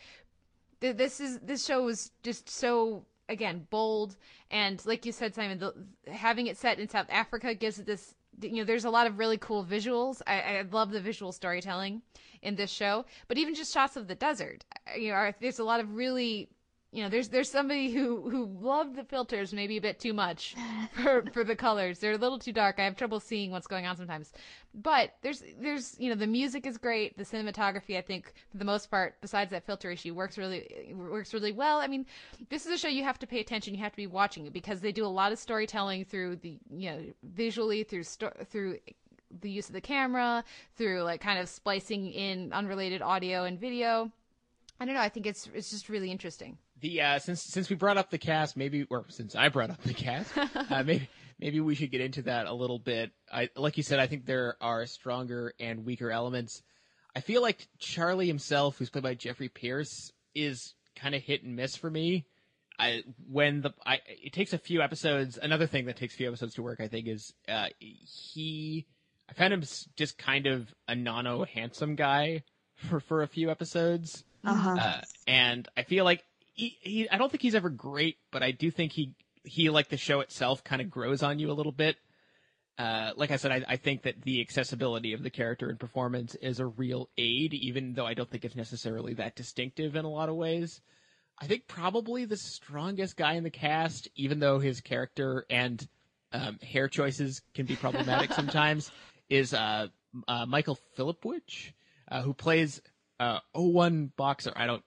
this 0.81 1.20
is 1.20 1.39
this 1.40 1.65
show 1.65 1.85
was 1.85 2.11
just 2.23 2.49
so 2.49 3.05
again 3.28 3.66
bold. 3.70 4.16
And 4.51 4.85
like 4.86 5.07
you 5.07 5.12
said 5.12 5.35
simon 5.35 5.59
the, 5.59 5.74
having 6.11 6.47
it 6.47 6.57
set 6.57 6.78
in 6.78 6.89
south 6.89 7.07
africa 7.11 7.55
gives 7.55 7.78
it 7.78 7.86
this 7.86 8.15
you 8.40 8.57
know 8.57 8.65
there's 8.65 8.85
a 8.85 8.90
lot 8.90 9.07
of 9.07 9.19
really 9.19 9.39
cool 9.39 9.65
visuals. 9.65 10.23
I, 10.27 10.40
I 10.40 10.65
love 10.70 10.90
the 10.90 11.01
visual 11.01 11.32
storytelling 11.32 12.03
in 12.43 12.57
this 12.57 12.70
show. 12.70 13.05
But 13.28 13.39
even 13.39 13.55
just 13.55 13.73
shots 13.73 13.97
of 13.97 14.09
the 14.09 14.15
desert 14.15 14.65
you 14.97 15.12
know 15.12 15.32
there's 15.40 15.59
a 15.59 15.65
lot 15.65 15.81
of 15.81 15.94
really 15.94 16.49
you 16.93 17.02
know 17.02 17.09
there's 17.09 17.31
there's 17.31 17.51
somebody 17.51 17.90
who 17.90 18.28
who 18.28 18.44
loved 18.60 18.97
the 18.97 19.05
filters 19.05 19.55
maybe 19.55 19.78
a 19.78 19.81
bit 19.81 19.98
too 19.98 20.12
much 20.12 20.55
for 20.93 21.24
for 21.32 21.43
the 21.43 21.56
colors. 21.56 21.98
They're 21.98 22.12
a 22.12 22.19
little 22.19 22.39
too 22.39 22.52
dark. 22.52 22.78
I 22.78 22.85
have 22.85 22.97
trouble 22.97 23.19
seeing 23.19 23.51
what's 23.51 23.66
going 23.66 23.86
on 23.86 23.97
sometimes. 23.97 24.32
But 24.74 25.14
there's 25.23 25.43
there's 25.59 25.98
you 25.98 26.10
know 26.10 26.14
the 26.14 26.27
music 26.27 26.66
is 26.66 26.77
great. 26.77 27.16
The 27.16 27.24
cinematography 27.24 27.97
i 27.97 28.02
think 28.02 28.35
for 28.51 28.59
the 28.59 28.64
most 28.66 28.90
part 28.90 29.16
besides 29.23 29.51
that 29.52 29.64
filter 29.64 29.90
issue 29.90 30.14
works 30.14 30.36
really 30.36 30.93
works 30.94 31.32
really 31.32 31.52
well. 31.52 31.78
I 31.78 31.86
mean 31.86 32.05
this 32.51 32.66
is 32.66 32.73
a 32.73 32.78
show 32.78 32.89
you 32.89 33.05
have 33.05 33.19
to 33.20 33.27
pay 33.27 33.40
attention. 33.40 33.74
You 33.74 33.81
have 33.81 33.93
to 33.93 33.97
be 33.97 34.06
watching 34.06 34.44
it 34.44 34.52
because 34.52 34.81
they 34.81 34.93
do 34.93 35.06
a 35.06 35.09
lot 35.09 35.32
of 35.32 35.39
storytelling 35.39 36.05
through 36.05 36.36
the 36.36 36.59
you 36.70 36.90
know 36.90 37.01
visually 37.23 37.85
through 37.85 38.02
sto- 38.05 38.36
through 38.51 38.78
the 39.40 39.51
use 39.51 39.69
of 39.69 39.73
the 39.73 39.81
camera 39.81 40.44
through 40.77 41.02
like 41.05 41.23
kind 41.23 41.39
of 41.39 41.48
splicing 41.48 42.12
in 42.12 42.52
unrelated 42.52 43.01
audio 43.01 43.44
and 43.44 43.59
video. 43.59 44.12
I 44.78 44.85
don't 44.85 44.94
know. 44.94 45.01
I 45.01 45.09
think 45.09 45.27
it's 45.27 45.48
it's 45.55 45.70
just 45.70 45.89
really 45.89 46.10
interesting 46.10 46.59
The 46.83 47.01
uh, 47.01 47.19
since 47.21 47.43
since 47.43 47.71
we 47.71 47.77
brought 47.77 47.97
up 47.97 48.11
the 48.11 48.19
cast, 48.19 48.57
maybe 48.57 48.87
or 48.91 49.05
since 49.09 49.37
I 49.37 49.49
brought 49.49 49.71
up 49.71 49.83
the 49.85 49.95
cast, 49.95 50.37
uh, 50.37 50.83
maybe 50.85 51.09
maybe 51.39 51.61
we 51.61 51.77
should 51.77 51.93
get 51.93 52.01
into 52.01 52.23
that 52.23 52.47
a 52.47 52.53
little 52.53 52.81
bit. 52.81 53.13
I 53.33 53.51
like 53.55 53.77
you 53.77 53.85
said, 53.85 54.01
I 54.01 54.09
think 54.09 54.27
there 54.27 54.57
are 54.61 54.85
stronger 54.87 55.55
and 55.61 55.85
weaker 55.85 56.11
elements. 56.11 56.61
I 57.15 57.21
feel 57.21 57.41
like 57.41 57.69
Charlie 57.79 58.27
himself, 58.27 58.79
who's 58.79 58.91
played 58.91 59.05
by 59.05 59.15
Jeffrey 59.15 59.49
Pierce, 59.49 60.13
is 60.35 60.75
kind 60.97 61.15
of 61.15 61.23
hit 61.23 61.45
and 61.45 61.55
miss 61.55 61.77
for 61.77 61.89
me. 61.89 62.27
I 62.81 63.05
when 63.31 63.61
the 63.61 63.73
I 63.87 64.01
it 64.07 64.33
takes 64.33 64.53
a 64.53 64.59
few 64.59 64.83
episodes. 64.83 65.39
Another 65.41 65.69
thing 65.69 65.87
that 65.87 65.97
takes 65.97 66.15
a 66.15 66.17
few 66.17 66.27
episodes 66.27 66.55
to 66.55 66.63
work, 66.63 66.81
I 66.81 66.89
think, 66.89 67.07
is 67.07 67.33
uh, 67.49 67.69
he. 67.79 68.87
I 69.31 69.35
found 69.35 69.53
him 69.53 69.63
just 69.95 70.19
kind 70.19 70.49
of 70.49 70.75
a 70.89 70.97
nano 70.97 71.45
handsome 71.45 71.95
guy 71.95 72.43
for 72.75 72.99
for 72.99 73.23
a 73.23 73.29
few 73.29 73.53
episodes. 73.53 74.25
Uh-huh. 74.45 74.77
Uh, 74.81 75.01
and 75.29 75.69
I 75.77 75.85
feel 75.85 76.05
like 76.05 76.25
he, 76.62 76.78
he, 76.80 77.10
I 77.10 77.18
don't 77.18 77.30
think 77.30 77.43
he's 77.43 77.56
ever 77.56 77.70
great, 77.70 78.18
but 78.30 78.43
I 78.43 78.52
do 78.52 78.70
think 78.70 78.93
he, 78.93 79.14
he 79.43 79.68
like 79.68 79.89
the 79.89 79.97
show 79.97 80.20
itself 80.20 80.62
kind 80.62 80.80
of 80.80 80.90
grows 80.90 81.22
on 81.22 81.40
you 81.40 81.51
a 81.51 81.52
little 81.55 81.72
bit. 81.72 81.97
Uh, 82.78 83.10
like 83.16 83.32
I 83.32 83.36
said, 83.36 83.51
I, 83.51 83.64
I 83.68 83.76
think 83.76 84.02
that 84.02 84.22
the 84.22 84.40
accessibility 84.40 85.12
of 85.12 85.22
the 85.22 85.30
character 85.30 85.68
and 85.68 85.78
performance 85.78 86.36
is 86.36 86.60
a 86.60 86.66
real 86.66 87.10
aid, 87.18 87.52
even 87.52 87.94
though 87.94 88.06
I 88.06 88.14
don't 88.14 88.30
think 88.30 88.44
it's 88.44 88.55
necessarily 88.55 89.14
that 89.14 89.34
distinctive 89.34 89.97
in 89.97 90.05
a 90.05 90.10
lot 90.10 90.28
of 90.28 90.36
ways. 90.36 90.80
I 91.40 91.47
think 91.47 91.66
probably 91.66 92.24
the 92.26 92.36
strongest 92.36 93.16
guy 93.16 93.32
in 93.32 93.43
the 93.43 93.51
cast, 93.51 94.09
even 94.14 94.39
though 94.39 94.60
his 94.60 94.80
character 94.80 95.44
and 95.51 95.86
um, 96.32 96.60
hair 96.60 96.86
choices 96.89 97.43
can 97.55 97.66
be 97.66 97.74
problematic 97.74 98.32
sometimes, 98.34 98.93
is 99.28 99.52
uh, 99.52 99.89
uh, 100.28 100.47
Michael 100.47 100.78
Filipowich, 100.97 101.72
uh, 102.09 102.22
who 102.22 102.32
plays 102.32 102.80
uh, 103.18 103.40
01 103.52 104.12
Boxer. 104.16 104.52
I 104.55 104.66
don't 104.66 104.84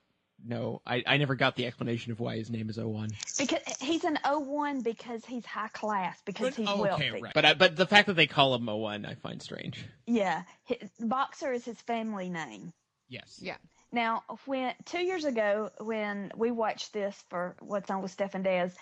know. 0.48 0.82
I, 0.86 1.04
I 1.06 1.18
never 1.18 1.36
got 1.36 1.56
the 1.56 1.66
explanation 1.66 2.12
of 2.12 2.20
why 2.20 2.38
his 2.38 2.50
name 2.50 2.70
is 2.70 2.78
01. 2.78 3.10
Because 3.38 3.60
he's 3.80 4.04
an 4.04 4.20
O1 4.26 4.84
because 4.84 5.24
he's 5.26 5.46
high 5.46 5.68
class 5.70 6.20
because 6.26 6.56
he's 6.56 6.68
Oh, 6.70 6.82
wealthy. 6.82 7.10
okay, 7.10 7.22
right. 7.22 7.34
But 7.34 7.46
I, 7.46 7.54
but 7.54 7.76
the 7.76 7.86
fact 7.86 8.08
that 8.08 8.16
they 8.16 8.28
call 8.28 8.54
him 8.56 8.66
01, 8.66 9.06
I 9.06 9.16
find 9.16 9.42
strange. 9.42 9.84
Yeah, 10.08 10.44
his, 10.66 10.90
Boxer 11.00 11.52
is 11.54 11.66
his 11.66 11.80
family 11.82 12.30
name. 12.30 12.74
Yes. 13.10 13.40
Yeah. 13.42 13.58
Now, 13.92 14.24
when 14.46 14.74
two 14.86 15.00
years 15.00 15.26
ago, 15.26 15.70
when 15.80 16.32
we 16.36 16.52
watched 16.52 16.92
this 16.92 17.16
for 17.30 17.56
What's 17.62 17.90
On 17.90 18.02
with 18.02 18.12
Steph 18.12 18.36
and 18.36 18.44
Dez, 18.46 18.74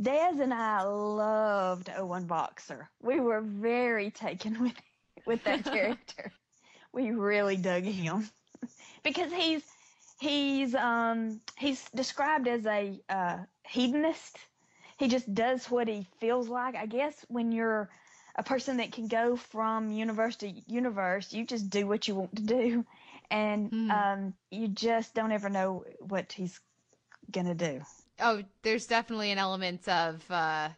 Dez 0.00 0.40
and 0.40 0.54
I 0.54 0.82
loved 0.84 1.88
O1 1.88 2.26
Boxer. 2.26 2.88
We 3.02 3.20
were 3.20 3.40
very 3.42 4.10
taken 4.10 4.60
with 4.62 4.74
with 5.26 5.44
that 5.44 5.64
character. 5.72 6.32
we 6.92 7.10
really 7.10 7.56
dug 7.56 7.82
him 7.84 8.28
because 9.02 9.32
he's 9.32 9.62
he's 10.22 10.74
um 10.74 11.40
he's 11.58 11.84
described 11.94 12.46
as 12.48 12.64
a 12.66 13.00
uh, 13.08 13.38
hedonist. 13.64 14.38
He 14.98 15.08
just 15.08 15.34
does 15.34 15.66
what 15.70 15.88
he 15.88 16.06
feels 16.20 16.48
like. 16.48 16.76
I 16.76 16.86
guess 16.86 17.26
when 17.28 17.50
you're 17.50 17.90
a 18.36 18.42
person 18.42 18.76
that 18.76 18.92
can 18.92 19.08
go 19.08 19.36
from 19.36 19.90
universe 19.90 20.36
to 20.36 20.48
universe, 20.68 21.32
you 21.32 21.44
just 21.44 21.68
do 21.68 21.86
what 21.86 22.06
you 22.06 22.14
want 22.14 22.36
to 22.36 22.42
do, 22.42 22.84
and 23.30 23.72
um, 23.90 24.34
you 24.50 24.68
just 24.68 25.14
don't 25.14 25.32
ever 25.32 25.48
know 25.48 25.84
what 25.98 26.32
he's 26.32 26.60
gonna 27.32 27.54
do. 27.54 27.82
Oh, 28.20 28.42
there's 28.62 28.86
definitely 28.86 29.32
an 29.32 29.38
element 29.38 29.88
of 29.88 30.22
uh, 30.30 30.68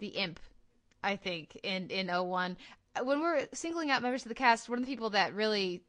the 0.00 0.08
imp, 0.08 0.40
I 1.04 1.14
think, 1.14 1.58
in 1.62 1.88
in 1.90 2.08
01. 2.08 2.56
When 3.04 3.20
we're 3.20 3.46
singling 3.54 3.92
out 3.92 4.02
members 4.02 4.24
of 4.24 4.30
the 4.30 4.34
cast, 4.34 4.68
one 4.68 4.80
of 4.80 4.84
the 4.84 4.90
people 4.90 5.10
that 5.10 5.32
really 5.32 5.84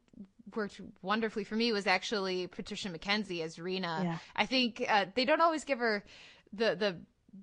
worked 0.55 0.79
wonderfully 1.01 1.43
for 1.43 1.55
me 1.55 1.71
was 1.71 1.87
actually 1.87 2.47
Patricia 2.47 2.89
McKenzie 2.89 3.41
as 3.43 3.57
Reena. 3.57 4.03
Yeah. 4.03 4.17
I 4.35 4.45
think 4.45 4.83
uh, 4.87 5.05
they 5.15 5.25
don't 5.25 5.41
always 5.41 5.63
give 5.63 5.79
her 5.79 6.03
the 6.53 6.75
the 6.75 6.97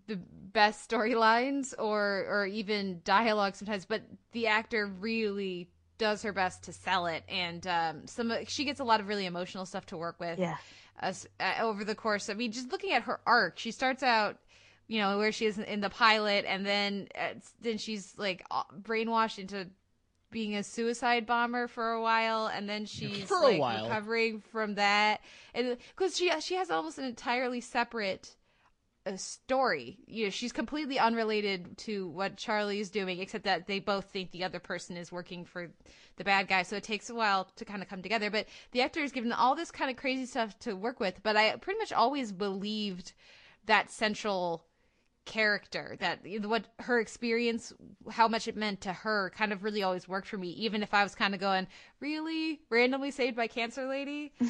the 0.06 0.16
best 0.16 0.90
storylines 0.90 1.74
or 1.78 2.26
or 2.28 2.46
even 2.46 3.00
dialogue 3.04 3.54
sometimes, 3.56 3.84
but 3.86 4.02
the 4.32 4.46
actor 4.48 4.86
really 4.86 5.70
does 5.98 6.22
her 6.22 6.32
best 6.32 6.62
to 6.64 6.72
sell 6.72 7.06
it, 7.06 7.24
and 7.28 7.66
um, 7.66 8.06
some 8.06 8.32
she 8.46 8.64
gets 8.64 8.80
a 8.80 8.84
lot 8.84 9.00
of 9.00 9.08
really 9.08 9.26
emotional 9.26 9.66
stuff 9.66 9.86
to 9.86 9.96
work 9.96 10.20
with 10.20 10.38
Yeah. 10.38 10.56
us 11.02 11.26
uh, 11.40 11.54
over 11.62 11.84
the 11.84 11.94
course. 11.94 12.28
I 12.30 12.34
mean, 12.34 12.52
just 12.52 12.70
looking 12.70 12.92
at 12.92 13.02
her 13.02 13.18
arc, 13.26 13.58
she 13.58 13.70
starts 13.72 14.02
out, 14.02 14.36
you 14.86 15.00
know, 15.00 15.18
where 15.18 15.32
she 15.32 15.46
is 15.46 15.58
in 15.58 15.80
the 15.80 15.90
pilot, 15.90 16.44
and 16.46 16.64
then 16.64 17.08
uh, 17.18 17.34
then 17.60 17.78
she's 17.78 18.14
like 18.16 18.44
brainwashed 18.82 19.38
into 19.38 19.66
being 20.30 20.54
a 20.56 20.62
suicide 20.62 21.26
bomber 21.26 21.68
for 21.68 21.92
a 21.92 22.02
while, 22.02 22.46
and 22.46 22.68
then 22.68 22.86
she's 22.86 23.30
like 23.30 23.60
while. 23.60 23.84
recovering 23.84 24.40
from 24.40 24.74
that, 24.74 25.20
and 25.54 25.76
because 25.96 26.16
she 26.16 26.30
she 26.40 26.54
has 26.54 26.70
almost 26.70 26.98
an 26.98 27.04
entirely 27.04 27.60
separate 27.60 28.36
a 29.08 29.16
story. 29.16 29.98
You 30.06 30.24
know, 30.24 30.30
she's 30.30 30.52
completely 30.52 30.98
unrelated 30.98 31.78
to 31.78 32.08
what 32.08 32.36
Charlie 32.36 32.80
is 32.80 32.90
doing, 32.90 33.20
except 33.20 33.44
that 33.44 33.66
they 33.66 33.80
both 33.80 34.04
think 34.06 34.30
the 34.30 34.44
other 34.44 34.60
person 34.60 34.96
is 34.96 35.10
working 35.10 35.44
for 35.44 35.70
the 36.16 36.24
bad 36.24 36.46
guy. 36.46 36.62
So 36.62 36.76
it 36.76 36.82
takes 36.82 37.08
a 37.08 37.14
while 37.14 37.48
to 37.56 37.64
kind 37.64 37.82
of 37.82 37.88
come 37.88 38.02
together. 38.02 38.30
But 38.30 38.46
the 38.72 38.82
actor 38.82 39.00
is 39.00 39.12
given 39.12 39.32
all 39.32 39.54
this 39.54 39.70
kind 39.70 39.90
of 39.90 39.96
crazy 39.96 40.26
stuff 40.26 40.58
to 40.60 40.74
work 40.74 41.00
with. 41.00 41.22
But 41.22 41.36
I 41.36 41.56
pretty 41.56 41.78
much 41.78 41.92
always 41.92 42.32
believed 42.32 43.12
that 43.64 43.90
central 43.90 44.64
character 45.28 45.94
that 46.00 46.20
what 46.42 46.64
her 46.78 46.98
experience 46.98 47.72
how 48.10 48.26
much 48.26 48.48
it 48.48 48.56
meant 48.56 48.80
to 48.80 48.92
her 48.92 49.30
kind 49.36 49.52
of 49.52 49.62
really 49.62 49.82
always 49.82 50.08
worked 50.08 50.26
for 50.26 50.38
me. 50.38 50.48
Even 50.52 50.82
if 50.82 50.94
i 50.94 51.02
was 51.02 51.14
kind 51.14 51.34
of 51.34 51.40
going 51.40 51.66
really? 52.00 52.60
Randomly 52.70 53.10
saved 53.10 53.36
by 53.36 53.46
cancer 53.46 53.86
lady? 53.86 54.32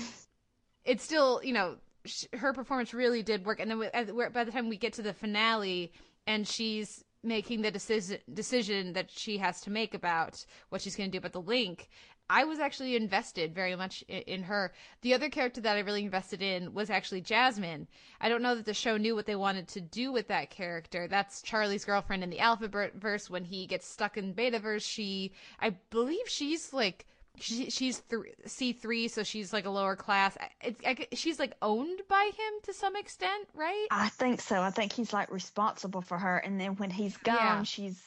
It's 0.85 1.05
still 1.05 1.43
you 1.45 1.53
know 1.53 1.77
sh- 2.07 2.25
her 2.33 2.55
performance 2.55 2.95
really 2.95 3.23
did 3.23 3.45
work. 3.45 3.61
And 3.61 3.71
then 3.71 3.79
we, 3.79 3.89
as- 3.89 4.11
by 4.33 4.45
the 4.45 4.53
time 4.53 4.71
we 4.71 4.79
get 4.79 4.95
to 4.95 5.03
the 5.03 5.13
finale 5.13 5.93
and 6.27 6.49
she's 6.49 7.05
making 7.23 7.61
the 7.61 7.71
decision 7.71 8.19
decision 8.33 8.95
that 8.95 9.11
she 9.11 9.37
has 9.37 9.61
to 9.63 9.71
make 9.71 9.93
about 9.93 10.47
what 10.71 10.81
she's 10.81 10.97
going 10.97 11.11
to 11.11 11.13
do 11.13 11.19
about 11.19 11.33
the 11.33 11.43
link 11.43 11.91
I 12.31 12.45
was 12.45 12.59
actually 12.59 12.97
invested 12.97 13.55
very 13.55 13.75
much 13.75 14.05
in, 14.09 14.23
in, 14.23 14.43
her. 14.45 14.73
The 15.03 15.15
other 15.15 15.29
character 15.29 15.61
that 15.63 15.77
I 15.77 15.81
really 15.81 16.05
invested 16.05 16.43
in 16.43 16.75
was 16.75 16.91
actually 16.91 17.23
Jasmine. 17.23 17.89
I 18.21 18.29
don't 18.29 18.43
know 18.43 18.55
that 18.55 18.67
the 18.67 18.75
show 18.75 18.97
knew 18.97 19.15
what 19.15 19.27
they 19.27 19.37
wanted 19.37 19.69
to 19.69 19.81
do 19.81 20.13
with 20.13 20.29
that 20.29 20.51
character. 20.51 21.09
That's 21.09 21.43
Charlie's 21.43 21.85
girlfriend 21.85 22.23
in 22.23 22.31
the 22.31 22.41
Alphabet 22.41 22.99
Alphaverse. 22.99 23.31
When 23.31 23.45
he 23.45 23.67
gets 23.67 23.87
stuck 23.87 24.17
in 24.17 24.33
Beta 24.33 24.59
verse, 24.59 24.85
she, 24.85 25.33
I 25.61 25.71
believe 25.91 26.29
she's 26.29 26.73
like 26.73 27.07
she, 27.41 27.71
she's 27.71 28.01
th- 28.11 28.35
C3, 28.47 29.11
so 29.11 29.23
she's 29.23 29.53
like 29.53 29.65
a 29.65 29.71
lower 29.71 29.97
class. 29.97 30.37
It's, 30.61 30.81
I, 30.85 31.07
she's 31.13 31.39
like 31.39 31.55
owned 31.63 32.01
by 32.09 32.25
him 32.25 32.61
to 32.65 32.75
some 32.75 32.97
extent, 32.97 33.49
right? 33.55 33.87
I 33.91 34.09
think 34.09 34.41
so. 34.41 34.61
I 34.61 34.71
think 34.71 34.93
he's 34.93 35.13
like 35.13 35.31
responsible 35.31 36.03
for 36.03 36.19
her, 36.19 36.39
and 36.39 36.61
then 36.61 36.77
when 36.77 36.91
he's 36.91 37.17
gone, 37.19 37.37
yeah. 37.37 37.63
she's 37.63 38.03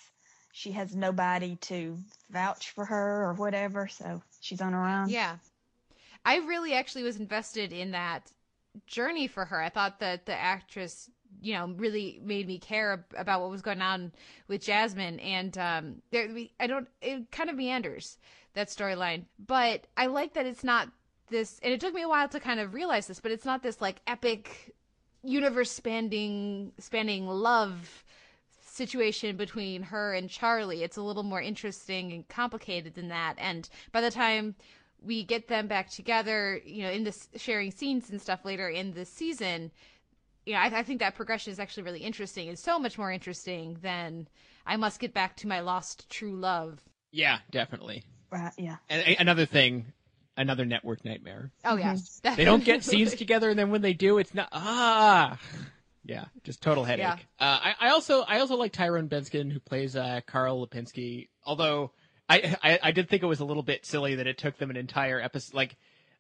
she 0.52 0.72
has 0.73 0.95
nobody 0.95 1.56
to 1.57 1.98
vouch 2.30 2.72
for 2.72 2.86
her 2.86 3.26
or 3.26 3.34
whatever, 3.34 3.88
so 3.88 4.22
she's 4.40 4.61
on 4.61 4.73
her 4.73 4.86
own. 4.86 5.10
Yeah, 5.10 5.38
I 6.26 6.38
really 6.38 6.73
actually 6.73 7.03
was 7.03 7.18
invested 7.18 7.73
in 7.73 7.91
that 7.91 8.32
journey 8.88 9.28
for 9.28 9.45
her. 9.45 9.61
I 9.61 9.69
thought 9.69 9.99
that 9.99 10.26
the 10.26 10.36
actress, 10.36 11.10
you 11.41 11.53
know, 11.53 11.73
really 11.78 12.19
made 12.23 12.48
me 12.48 12.60
care 12.60 13.06
about 13.18 13.41
what 13.41 13.49
was 13.49 13.61
going 13.61 13.82
on 13.82 14.11
with 14.48 14.61
Jasmine, 14.64 15.19
and 15.19 15.57
um, 15.57 16.02
there, 16.11 16.30
I 16.60 16.68
don't. 16.68 16.88
It 17.02 17.32
kind 17.32 17.49
of 17.49 17.56
meanders 17.56 18.18
that 18.53 18.68
storyline. 18.68 19.26
But 19.45 19.88
I 19.98 20.07
like 20.07 20.34
that 20.34 20.45
it's 20.45 20.64
not 20.64 20.90
this, 21.30 21.60
and 21.64 21.73
it 21.73 21.80
took 21.80 21.94
me 21.94 22.02
a 22.02 22.10
while 22.10 22.28
to 22.30 22.40
kind 22.40 22.60
of 22.60 22.73
realize 22.73 23.07
this, 23.07 23.19
but 23.19 23.32
it's 23.32 23.45
not 23.45 23.64
this 23.64 23.82
like 23.82 24.02
epic 24.07 24.76
universe 25.23 25.72
spanning 25.72 26.72
spanning 26.80 27.28
love 27.28 28.03
situation 28.87 29.37
between 29.37 29.83
her 29.83 30.13
and 30.13 30.27
Charlie. 30.27 30.83
It's 30.83 30.97
a 30.97 31.03
little 31.03 31.23
more 31.23 31.41
interesting 31.41 32.11
and 32.11 32.27
complicated 32.27 32.95
than 32.95 33.09
that. 33.09 33.35
And 33.37 33.69
by 33.91 34.01
the 34.01 34.09
time 34.09 34.55
we 35.03 35.23
get 35.23 35.47
them 35.47 35.67
back 35.67 35.89
together, 35.91 36.59
you 36.65 36.81
know, 36.81 36.89
in 36.89 37.03
this 37.03 37.29
sharing 37.35 37.71
scenes 37.71 38.09
and 38.09 38.19
stuff 38.19 38.43
later 38.43 38.67
in 38.67 38.93
the 38.93 39.05
season, 39.05 39.71
you 40.45 40.53
know, 40.53 40.59
I, 40.59 40.79
I 40.79 40.83
think 40.83 40.99
that 40.99 41.13
progression 41.15 41.51
is 41.53 41.59
actually 41.59 41.83
really 41.83 41.99
interesting 41.99 42.47
It's 42.47 42.61
so 42.61 42.79
much 42.79 42.97
more 42.97 43.11
interesting 43.11 43.77
than 43.81 44.27
I 44.65 44.77
must 44.77 44.99
get 44.99 45.13
back 45.13 45.37
to 45.37 45.47
my 45.47 45.59
lost 45.59 46.09
true 46.09 46.35
love. 46.35 46.79
Yeah, 47.11 47.37
definitely. 47.51 48.03
Right, 48.31 48.53
yeah. 48.57 48.77
And 48.89 49.17
another 49.19 49.45
thing, 49.45 49.93
another 50.37 50.65
network 50.65 51.05
nightmare. 51.05 51.51
Oh 51.65 51.75
yeah, 51.75 51.93
mm-hmm. 51.93 52.35
they 52.35 52.45
don't 52.45 52.63
get 52.63 52.83
scenes 52.83 53.13
together, 53.13 53.49
and 53.49 53.59
then 53.59 53.69
when 53.69 53.81
they 53.81 53.93
do, 53.93 54.17
it's 54.17 54.33
not 54.33 54.49
ah. 54.53 55.37
Yeah, 56.03 56.26
just 56.44 56.61
total 56.61 56.84
headache. 56.84 57.06
Yeah. 57.06 57.15
Uh, 57.40 57.60
I, 57.64 57.76
I 57.80 57.90
also 57.90 58.22
I 58.22 58.40
also 58.40 58.56
like 58.56 58.72
Tyrone 58.72 59.07
Benskin 59.07 59.52
who 59.52 59.60
plays 59.60 59.95
uh, 59.95 60.22
Carl 60.26 60.65
Lipinski. 60.65 61.30
Although 61.45 61.91
I, 62.28 62.56
I 62.64 62.80
I 62.84 62.91
did 62.91 63.10
think 63.10 63.23
it 63.23 63.28
was 63.28 63.40
a 63.40 63.45
little 63.45 63.64
bit 63.64 63.86
silly 63.86 64.15
that 64.15 64.28
it 64.28 64.38
took 64.38 64.57
them 64.57 64.69
an 64.69 64.78
entire 64.78 65.22
episode. 65.22 65.56
Like 65.56 65.78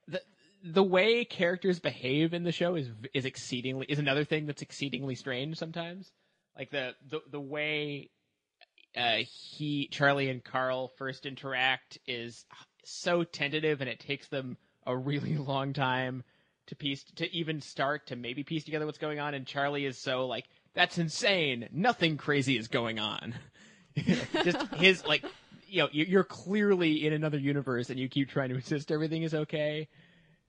the 0.07 0.21
the 0.63 0.83
way 0.83 1.25
characters 1.25 1.79
behave 1.79 2.33
in 2.33 2.43
the 2.43 2.51
show 2.51 2.75
is 2.75 2.89
is 3.13 3.25
exceedingly 3.25 3.87
is 3.89 3.99
another 3.99 4.23
thing 4.23 4.45
that's 4.45 4.61
exceedingly 4.61 5.15
strange 5.15 5.57
sometimes. 5.57 6.11
Like 6.55 6.69
the 6.69 6.93
the 7.09 7.21
the 7.31 7.41
way 7.41 8.11
uh, 8.95 9.17
he 9.25 9.87
Charlie 9.91 10.29
and 10.29 10.43
Carl 10.43 10.89
first 10.97 11.25
interact 11.25 11.97
is 12.05 12.45
so 12.83 13.23
tentative, 13.23 13.81
and 13.81 13.89
it 13.89 13.99
takes 13.99 14.27
them 14.27 14.57
a 14.85 14.95
really 14.95 15.37
long 15.37 15.73
time 15.73 16.23
to 16.71 16.75
piece 16.75 17.03
to 17.15 17.31
even 17.35 17.61
start 17.61 18.07
to 18.07 18.15
maybe 18.15 18.43
piece 18.43 18.63
together 18.63 18.85
what's 18.85 18.97
going 18.97 19.19
on. 19.19 19.33
And 19.33 19.45
Charlie 19.45 19.85
is 19.85 19.97
so 19.97 20.25
like, 20.25 20.45
"That's 20.73 20.97
insane! 20.97 21.67
Nothing 21.71 22.17
crazy 22.17 22.57
is 22.57 22.69
going 22.69 22.97
on." 22.97 23.35
Just 23.97 24.65
his 24.75 25.05
like, 25.05 25.25
you 25.67 25.83
know, 25.83 25.89
you're 25.91 26.23
clearly 26.23 27.05
in 27.05 27.11
another 27.11 27.37
universe, 27.37 27.89
and 27.89 27.99
you 27.99 28.07
keep 28.07 28.29
trying 28.29 28.49
to 28.49 28.55
insist 28.55 28.89
everything 28.89 29.23
is 29.23 29.33
okay. 29.33 29.89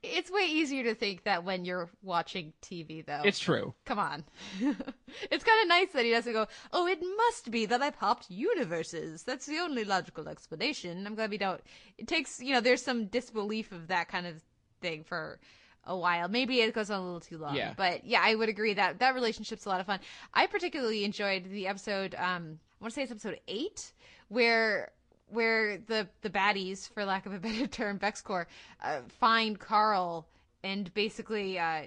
It's 0.05 0.31
way 0.31 0.47
easier 0.49 0.85
to 0.85 0.94
think 0.94 1.24
that 1.24 1.44
when 1.44 1.65
you're 1.65 1.89
watching 2.03 2.53
TV, 2.61 3.05
though. 3.05 3.23
It's 3.24 3.39
true. 3.39 3.74
Come 3.85 4.01
on. 4.01 4.24
it's 4.61 5.44
kind 5.44 5.62
of 5.62 5.69
nice 5.69 5.93
that 5.93 6.05
he 6.05 6.11
doesn't 6.11 6.32
go, 6.32 6.49
oh, 6.73 6.89
it 6.89 6.99
must 7.16 7.53
be 7.53 7.66
that 7.66 7.82
I 7.82 7.90
popped 7.90 8.28
universes. 8.28 9.23
That's 9.23 9.47
the 9.47 9.59
only 9.59 9.85
logical 9.85 10.28
explanation. 10.28 11.07
I'm 11.07 11.15
glad 11.15 11.31
we 11.31 11.39
don't. 11.39 11.61
It 11.99 12.09
takes, 12.09 12.40
you 12.40 12.53
know, 12.53 12.61
there's 12.61 12.82
some 12.82 13.07
disbelief 13.07 13.70
of 13.70 13.86
that 13.89 14.09
kind 14.09 14.27
of 14.27 14.43
thing 14.81 15.05
for 15.05 15.39
a 15.85 15.97
while. 15.97 16.29
Maybe 16.29 16.61
it 16.61 16.75
goes 16.75 16.91
on 16.91 17.01
a 17.01 17.05
little 17.05 17.21
too 17.21 17.39
long. 17.39 17.57
Yeah. 17.57 17.75
But 17.77 18.05
yeah, 18.05 18.21
I 18.23 18.35
would 18.35 18.49
agree 18.49 18.75
that 18.75 18.99
that 19.01 19.15
relationship's 19.15 19.67
a 19.67 19.69
lot 19.69 19.81
of 19.81 19.87
fun. 19.87 20.01
I 20.33 20.47
particularly 20.47 21.05
enjoyed 21.05 21.45
the 21.51 21.67
episode, 21.67 22.15
um, 22.15 22.59
I 22.81 22.85
want 22.85 22.93
to 22.93 22.95
say 22.95 23.03
it's 23.03 23.13
episode 23.13 23.41
eight, 23.49 23.93
where 24.29 24.93
where 25.29 25.79
the 25.79 26.09
the 26.21 26.31
baddies, 26.31 26.89
for 26.93 27.05
lack 27.05 27.27
of 27.27 27.33
a 27.33 27.39
better 27.41 27.67
term, 27.67 27.99
VexCorp, 27.99 28.47
uh, 28.83 29.01
find 29.09 29.59
Carl 29.59 30.27
and 30.63 30.93
basically 30.95 31.59
uh, 31.59 31.83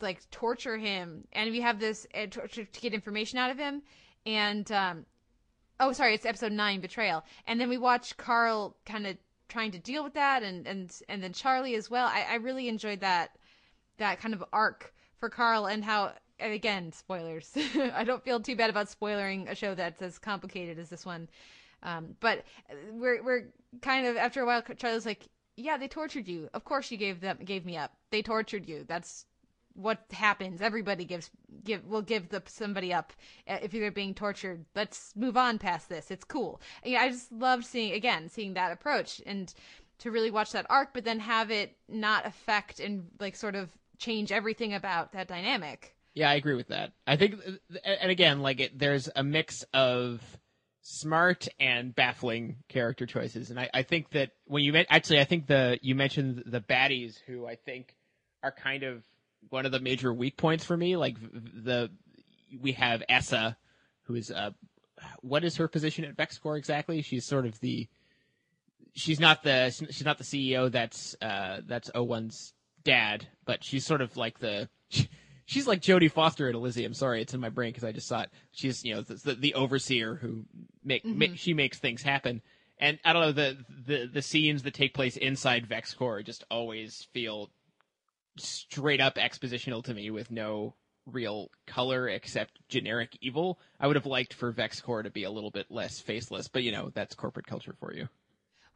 like 0.00 0.28
torture 0.30 0.76
him, 0.76 1.24
and 1.32 1.50
we 1.50 1.60
have 1.60 1.80
this 1.80 2.06
uh, 2.14 2.26
to, 2.26 2.64
to 2.64 2.80
get 2.80 2.92
information 2.92 3.38
out 3.38 3.50
of 3.50 3.58
him, 3.58 3.82
and 4.26 4.70
um, 4.72 5.06
oh, 5.78 5.92
sorry, 5.92 6.14
it's 6.14 6.26
episode 6.26 6.52
nine, 6.52 6.80
betrayal, 6.80 7.24
and 7.46 7.60
then 7.60 7.68
we 7.68 7.78
watch 7.78 8.16
Carl 8.16 8.76
kind 8.84 9.06
of 9.06 9.16
trying 9.50 9.72
to 9.72 9.78
deal 9.78 10.02
with 10.02 10.14
that, 10.14 10.42
and 10.42 10.66
and 10.66 10.94
and 11.08 11.22
then 11.22 11.32
Charlie 11.32 11.74
as 11.74 11.90
well. 11.90 12.06
I, 12.06 12.26
I 12.30 12.34
really 12.36 12.68
enjoyed 12.68 13.00
that 13.00 13.36
that 13.98 14.20
kind 14.20 14.32
of 14.32 14.42
arc 14.52 14.94
for 15.18 15.28
Carl 15.28 15.66
and 15.66 15.84
how 15.84 16.12
and 16.38 16.52
again 16.52 16.92
spoilers. 16.92 17.52
I 17.94 18.04
don't 18.04 18.24
feel 18.24 18.40
too 18.40 18.56
bad 18.56 18.70
about 18.70 18.88
spoiling 18.88 19.48
a 19.48 19.54
show 19.54 19.74
that's 19.74 20.00
as 20.00 20.18
complicated 20.18 20.78
as 20.78 20.88
this 20.88 21.04
one. 21.04 21.28
Um, 21.82 22.16
but 22.20 22.44
we're 22.92 23.22
we're 23.22 23.44
kind 23.82 24.06
of 24.06 24.16
after 24.16 24.42
a 24.42 24.46
while, 24.46 24.62
Charlie's 24.62 25.06
like, 25.06 25.28
"Yeah, 25.56 25.76
they 25.76 25.88
tortured 25.88 26.28
you. 26.28 26.48
Of 26.54 26.64
course 26.64 26.90
you 26.90 26.96
gave 26.96 27.20
them 27.20 27.38
gave 27.44 27.64
me 27.66 27.76
up. 27.76 27.92
They 28.10 28.22
tortured 28.22 28.66
you. 28.68 28.84
That's 28.86 29.26
what 29.74 30.04
happens. 30.12 30.60
Everybody 30.60 31.04
gives 31.04 31.30
give 31.64 31.86
will 31.86 32.02
give 32.02 32.28
the 32.28 32.42
somebody 32.46 32.92
up 32.92 33.12
uh, 33.48 33.58
if 33.62 33.72
they're 33.72 33.90
being 33.90 34.14
tortured. 34.14 34.64
Let's 34.74 35.12
move 35.16 35.36
on 35.36 35.58
past 35.58 35.88
this. 35.88 36.10
It's 36.10 36.24
cool. 36.24 36.60
And, 36.82 36.96
I 36.96 37.08
just 37.08 37.32
love 37.32 37.64
seeing 37.64 37.92
again 37.92 38.28
seeing 38.28 38.54
that 38.54 38.72
approach 38.72 39.20
and 39.26 39.52
to 39.98 40.10
really 40.10 40.30
watch 40.30 40.52
that 40.52 40.66
arc, 40.70 40.94
but 40.94 41.04
then 41.04 41.20
have 41.20 41.50
it 41.50 41.76
not 41.88 42.26
affect 42.26 42.80
and 42.80 43.06
like 43.20 43.36
sort 43.36 43.54
of 43.54 43.70
change 43.98 44.32
everything 44.32 44.74
about 44.74 45.12
that 45.12 45.28
dynamic. 45.28 45.94
Yeah, 46.14 46.30
I 46.30 46.34
agree 46.34 46.54
with 46.54 46.68
that. 46.68 46.92
I 47.06 47.16
think, 47.16 47.36
and 47.84 48.10
again, 48.10 48.40
like 48.40 48.60
it, 48.60 48.78
there's 48.78 49.08
a 49.14 49.22
mix 49.22 49.62
of 49.72 50.20
smart 50.82 51.46
and 51.60 51.94
baffling 51.94 52.56
character 52.68 53.06
choices. 53.06 53.50
And 53.50 53.60
I, 53.60 53.70
I 53.72 53.82
think 53.82 54.10
that 54.10 54.30
when 54.46 54.64
you 54.64 54.74
actually, 54.88 55.20
I 55.20 55.24
think 55.24 55.46
the 55.46 55.78
you 55.82 55.94
mentioned 55.94 56.42
the 56.46 56.60
baddies, 56.60 57.18
who 57.26 57.46
I 57.46 57.54
think 57.54 57.94
are 58.42 58.52
kind 58.52 58.82
of 58.82 59.04
one 59.48 59.66
of 59.66 59.72
the 59.72 59.80
major 59.80 60.12
weak 60.12 60.36
points 60.36 60.64
for 60.64 60.76
me. 60.76 60.96
Like 60.96 61.16
the 61.20 61.90
we 62.60 62.72
have 62.72 63.02
Essa, 63.08 63.56
who 64.02 64.14
is 64.14 64.30
uh, 64.30 64.50
what 65.20 65.44
is 65.44 65.56
her 65.56 65.68
position 65.68 66.04
at 66.04 66.16
VexCorp 66.16 66.58
exactly? 66.58 67.02
She's 67.02 67.24
sort 67.24 67.46
of 67.46 67.58
the 67.60 67.88
she's 68.94 69.20
not 69.20 69.42
the 69.42 69.70
she's 69.70 70.04
not 70.04 70.18
the 70.18 70.24
CEO. 70.24 70.70
That's 70.70 71.16
uh, 71.20 71.60
that's 71.66 71.90
O1's 71.90 72.54
dad, 72.84 73.26
but 73.44 73.64
she's 73.64 73.86
sort 73.86 74.00
of 74.00 74.16
like 74.16 74.38
the. 74.38 74.68
she's 75.44 75.66
like 75.66 75.80
Jodie 75.80 76.10
Foster 76.10 76.48
at 76.48 76.54
Elysium. 76.54 76.94
Sorry, 76.94 77.22
it's 77.22 77.34
in 77.34 77.40
my 77.40 77.48
brain 77.48 77.70
because 77.70 77.84
I 77.84 77.92
just 77.92 78.08
saw 78.08 78.22
it. 78.22 78.30
She's 78.52 78.84
you 78.84 78.94
know 78.94 79.02
the, 79.02 79.34
the 79.34 79.54
overseer 79.54 80.14
who 80.16 80.44
make, 80.84 81.04
mm-hmm. 81.04 81.18
make, 81.18 81.38
she 81.38 81.54
makes 81.54 81.78
things 81.78 82.02
happen. 82.02 82.42
And 82.78 82.98
I 83.04 83.12
don't 83.12 83.22
know 83.22 83.32
the 83.32 83.58
the 83.86 84.06
the 84.06 84.22
scenes 84.22 84.62
that 84.62 84.74
take 84.74 84.94
place 84.94 85.16
inside 85.16 85.68
VexCorp 85.68 86.24
just 86.24 86.44
always 86.50 87.06
feel 87.12 87.50
straight 88.42 89.00
up 89.00 89.16
expositional 89.16 89.84
to 89.84 89.94
me 89.94 90.10
with 90.10 90.30
no 90.30 90.74
real 91.06 91.50
color 91.66 92.08
except 92.08 92.60
generic 92.68 93.16
evil. 93.20 93.58
I 93.78 93.86
would 93.86 93.96
have 93.96 94.06
liked 94.06 94.34
for 94.34 94.52
VexCorp 94.52 95.04
to 95.04 95.10
be 95.10 95.24
a 95.24 95.30
little 95.30 95.50
bit 95.50 95.66
less 95.70 96.00
faceless, 96.00 96.48
but 96.48 96.62
you 96.62 96.72
know 96.72 96.90
that's 96.94 97.14
corporate 97.14 97.46
culture 97.46 97.74
for 97.78 97.94
you. 97.94 98.08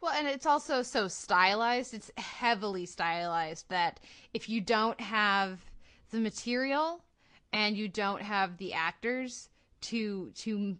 Well, 0.00 0.12
and 0.12 0.28
it's 0.28 0.46
also 0.46 0.82
so 0.82 1.08
stylized. 1.08 1.94
It's 1.94 2.10
heavily 2.18 2.84
stylized 2.86 3.68
that 3.70 4.00
if 4.34 4.48
you 4.48 4.60
don't 4.60 5.00
have 5.00 5.60
the 6.10 6.20
material 6.20 7.02
and 7.52 7.76
you 7.76 7.88
don't 7.88 8.20
have 8.20 8.58
the 8.58 8.74
actors 8.74 9.48
to 9.82 10.30
to 10.34 10.76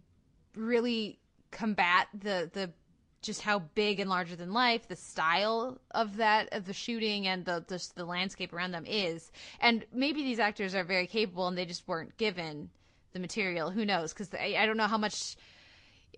really 0.55 1.19
combat 1.51 2.07
the 2.13 2.49
the 2.53 2.71
just 3.25 3.41
how 3.41 3.59
big 3.73 3.99
and 3.99 4.09
larger 4.09 4.35
than 4.35 4.53
life 4.53 4.87
the 4.87 4.95
style 4.95 5.79
of 5.91 6.17
that 6.17 6.49
of 6.51 6.65
the 6.65 6.73
shooting 6.73 7.27
and 7.27 7.45
the 7.45 7.63
just 7.67 7.95
the 7.95 8.05
landscape 8.05 8.53
around 8.53 8.71
them 8.71 8.85
is. 8.85 9.31
And 9.59 9.85
maybe 9.93 10.23
these 10.23 10.39
actors 10.39 10.75
are 10.75 10.83
very 10.83 11.07
capable 11.07 11.47
and 11.47 11.57
they 11.57 11.65
just 11.65 11.87
weren't 11.87 12.15
given 12.17 12.69
the 13.13 13.19
material. 13.19 13.71
Who 13.71 13.85
knows? 13.85 14.13
Because 14.13 14.33
I, 14.33 14.55
I 14.59 14.65
don't 14.65 14.77
know 14.77 14.87
how 14.87 14.97
much 14.97 15.35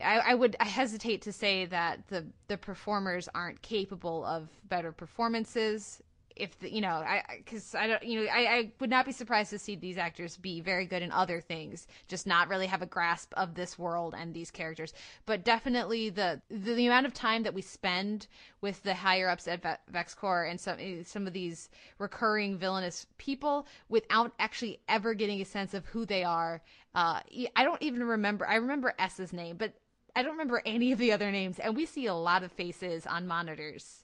I, 0.01 0.19
I 0.19 0.35
would 0.35 0.55
I 0.59 0.65
hesitate 0.65 1.21
to 1.23 1.31
say 1.31 1.65
that 1.65 2.07
the 2.07 2.25
the 2.47 2.57
performers 2.57 3.29
aren't 3.33 3.61
capable 3.61 4.25
of 4.25 4.49
better 4.67 4.91
performances 4.91 6.01
if 6.39 6.57
the, 6.59 6.73
you 6.73 6.81
know, 6.81 6.89
I 6.89 7.23
because 7.37 7.75
I, 7.75 7.87
don't, 7.87 8.03
you 8.03 8.21
know, 8.21 8.31
I, 8.31 8.39
I 8.39 8.71
would 8.79 8.89
not 8.89 9.05
be 9.05 9.11
surprised 9.11 9.49
to 9.51 9.59
see 9.59 9.75
these 9.75 9.97
actors 9.97 10.37
be 10.37 10.61
very 10.61 10.85
good 10.85 11.01
in 11.01 11.11
other 11.11 11.41
things, 11.41 11.87
just 12.07 12.27
not 12.27 12.47
really 12.47 12.67
have 12.67 12.81
a 12.81 12.85
grasp 12.85 13.33
of 13.35 13.55
this 13.55 13.77
world 13.77 14.15
and 14.17 14.33
these 14.33 14.51
characters. 14.51 14.93
But 15.25 15.43
definitely 15.43 16.09
the 16.09 16.41
the, 16.49 16.73
the 16.73 16.87
amount 16.87 17.05
of 17.05 17.13
time 17.13 17.43
that 17.43 17.53
we 17.53 17.61
spend 17.61 18.27
with 18.61 18.81
the 18.83 18.93
higher 18.93 19.29
ups 19.29 19.47
at 19.47 19.61
Ve- 19.61 19.91
VexCorp 19.93 20.49
and 20.49 20.59
some 20.59 20.77
some 21.03 21.27
of 21.27 21.33
these 21.33 21.69
recurring 21.99 22.57
villainous 22.57 23.07
people 23.17 23.67
without 23.89 24.33
actually 24.39 24.79
ever 24.87 25.13
getting 25.13 25.41
a 25.41 25.45
sense 25.45 25.73
of 25.73 25.85
who 25.85 26.05
they 26.05 26.23
are. 26.23 26.61
Uh, 26.95 27.19
I 27.55 27.63
don't 27.63 27.81
even 27.81 28.03
remember. 28.03 28.47
I 28.47 28.55
remember 28.55 28.93
Essa's 28.97 29.33
name, 29.33 29.57
but 29.57 29.73
I 30.15 30.23
don't 30.23 30.31
remember 30.31 30.63
any 30.65 30.91
of 30.91 30.97
the 30.97 31.11
other 31.11 31.31
names, 31.31 31.59
and 31.59 31.75
we 31.75 31.85
see 31.85 32.07
a 32.07 32.13
lot 32.15 32.41
of 32.41 32.51
faces 32.51 33.05
on 33.05 33.27
monitors, 33.27 34.03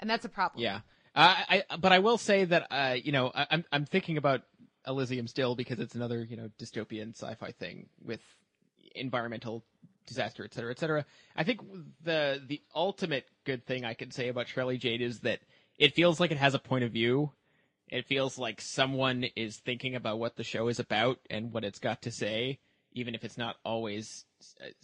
and 0.00 0.08
that's 0.08 0.24
a 0.24 0.28
problem. 0.30 0.62
Yeah, 0.62 0.80
uh, 1.14 1.34
I 1.48 1.62
but 1.78 1.92
I 1.92 2.00
will 2.00 2.18
say 2.18 2.44
that 2.44 2.66
uh, 2.70 2.96
you 3.02 3.12
know 3.12 3.30
I, 3.34 3.46
I'm 3.50 3.64
I'm 3.72 3.84
thinking 3.84 4.16
about 4.16 4.42
Elysium 4.86 5.26
still 5.26 5.54
because 5.54 5.78
it's 5.78 5.94
another 5.94 6.22
you 6.22 6.36
know 6.36 6.50
dystopian 6.58 7.10
sci-fi 7.10 7.52
thing 7.52 7.88
with 8.04 8.20
environmental 8.94 9.64
disaster, 10.06 10.44
et 10.44 10.54
cetera, 10.54 10.70
et 10.70 10.78
cetera. 10.78 11.04
I 11.36 11.44
think 11.44 11.60
the 12.02 12.42
the 12.46 12.62
ultimate 12.74 13.26
good 13.44 13.66
thing 13.66 13.84
I 13.84 13.94
can 13.94 14.10
say 14.10 14.28
about 14.28 14.46
Charlie 14.46 14.78
Jade 14.78 15.02
is 15.02 15.20
that 15.20 15.40
it 15.78 15.94
feels 15.94 16.20
like 16.20 16.30
it 16.30 16.38
has 16.38 16.54
a 16.54 16.58
point 16.58 16.84
of 16.84 16.92
view. 16.92 17.32
It 17.88 18.06
feels 18.06 18.38
like 18.38 18.60
someone 18.60 19.24
is 19.36 19.58
thinking 19.58 19.94
about 19.94 20.18
what 20.18 20.36
the 20.36 20.44
show 20.44 20.68
is 20.68 20.78
about 20.78 21.18
and 21.30 21.52
what 21.52 21.64
it's 21.64 21.78
got 21.78 22.02
to 22.02 22.10
say, 22.10 22.58
even 22.92 23.14
if 23.14 23.24
it's 23.24 23.38
not 23.38 23.56
always 23.64 24.24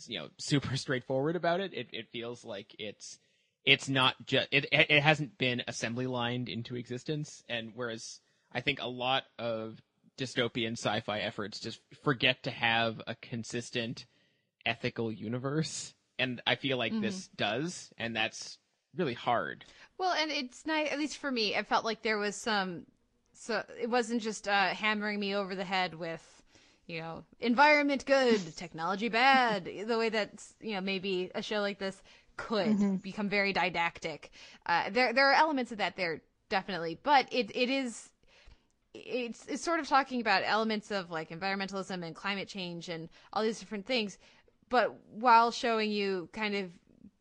you 0.07 0.19
know 0.19 0.29
super 0.39 0.77
straightforward 0.77 1.37
about 1.37 1.61
it. 1.61 1.75
It 1.75 1.89
it 1.93 2.09
feels 2.13 2.45
like 2.45 2.75
it's 2.79 3.19
it's 3.65 3.89
not 3.89 4.15
just 4.27 4.49
it 4.51 4.67
it 4.73 5.03
hasn't 5.03 5.37
been 5.39 5.63
assembly 5.69 6.07
lined 6.07 6.49
into 6.49 6.77
existence, 6.77 7.43
and 7.49 7.73
whereas 7.75 8.21
I 8.53 8.61
think 8.61 8.81
a 8.81 8.89
lot 8.89 9.25
of 9.39 9.81
dystopian 10.19 10.73
sci-fi 10.73 11.21
efforts 11.21 11.61
just 11.61 11.81
forget 12.03 12.43
to 12.45 12.51
have 12.51 13.01
a 13.07 13.15
consistent 13.15 14.07
ethical 14.67 15.13
universe, 15.13 15.95
and 16.19 16.43
I 16.47 16.57
feel 16.57 16.79
like 16.79 16.93
mm-hmm. 16.93 17.03
this 17.03 17.29
does, 17.37 17.91
and 17.99 18.15
that's 18.15 18.59
really 18.97 19.15
hard. 19.15 19.65
Well, 19.99 20.13
and 20.13 20.31
it's 20.31 20.67
nice, 20.67 20.91
at 20.91 20.99
least 20.99 21.19
for 21.19 21.31
me, 21.31 21.55
it 21.55 21.67
felt 21.67 21.85
like 21.85 22.03
there 22.03 22.19
was 22.19 22.37
some, 22.37 22.87
so 23.35 23.63
it 23.81 23.89
wasn't 23.89 24.23
just 24.23 24.49
uh, 24.49 24.69
hammering 24.69 25.21
me 25.21 25.35
over 25.35 25.55
the 25.55 25.65
head 25.65 25.95
with 25.95 26.41
you 26.91 27.01
know, 27.01 27.23
environment 27.39 28.05
good, 28.05 28.41
technology 28.57 29.09
bad, 29.09 29.71
the 29.87 29.97
way 29.97 30.09
that, 30.09 30.31
you 30.61 30.75
know, 30.75 30.81
maybe 30.81 31.31
a 31.35 31.43
show 31.43 31.61
like 31.61 31.79
this 31.79 32.03
could 32.49 32.77
mm-hmm. 32.77 32.97
become 32.97 33.29
very 33.29 33.53
didactic. 33.53 34.31
Uh, 34.67 34.91
there, 34.91 35.13
there 35.13 35.31
are 35.31 35.35
elements 35.35 35.73
of 35.73 35.79
that 35.79 35.97
there, 35.97 36.21
definitely, 36.49 36.99
but 37.03 37.27
it, 37.33 37.51
it 37.55 37.71
is, 37.71 38.11
it's, 38.95 39.45
it's 39.47 39.63
sort 39.63 39.81
of 39.81 39.87
talking 39.87 40.21
about 40.21 40.43
elements 40.45 40.91
of 40.91 41.11
like 41.11 41.31
environmentalism 41.31 42.05
and 42.05 42.15
climate 42.15 42.49
change 42.49 42.89
and 42.89 43.09
all 43.33 43.43
these 43.43 43.61
different 43.61 43.87
things, 43.87 44.19
but 44.69 44.95
while 45.13 45.51
showing 45.51 45.91
you 45.91 46.29
kind 46.33 46.55
of 46.55 46.71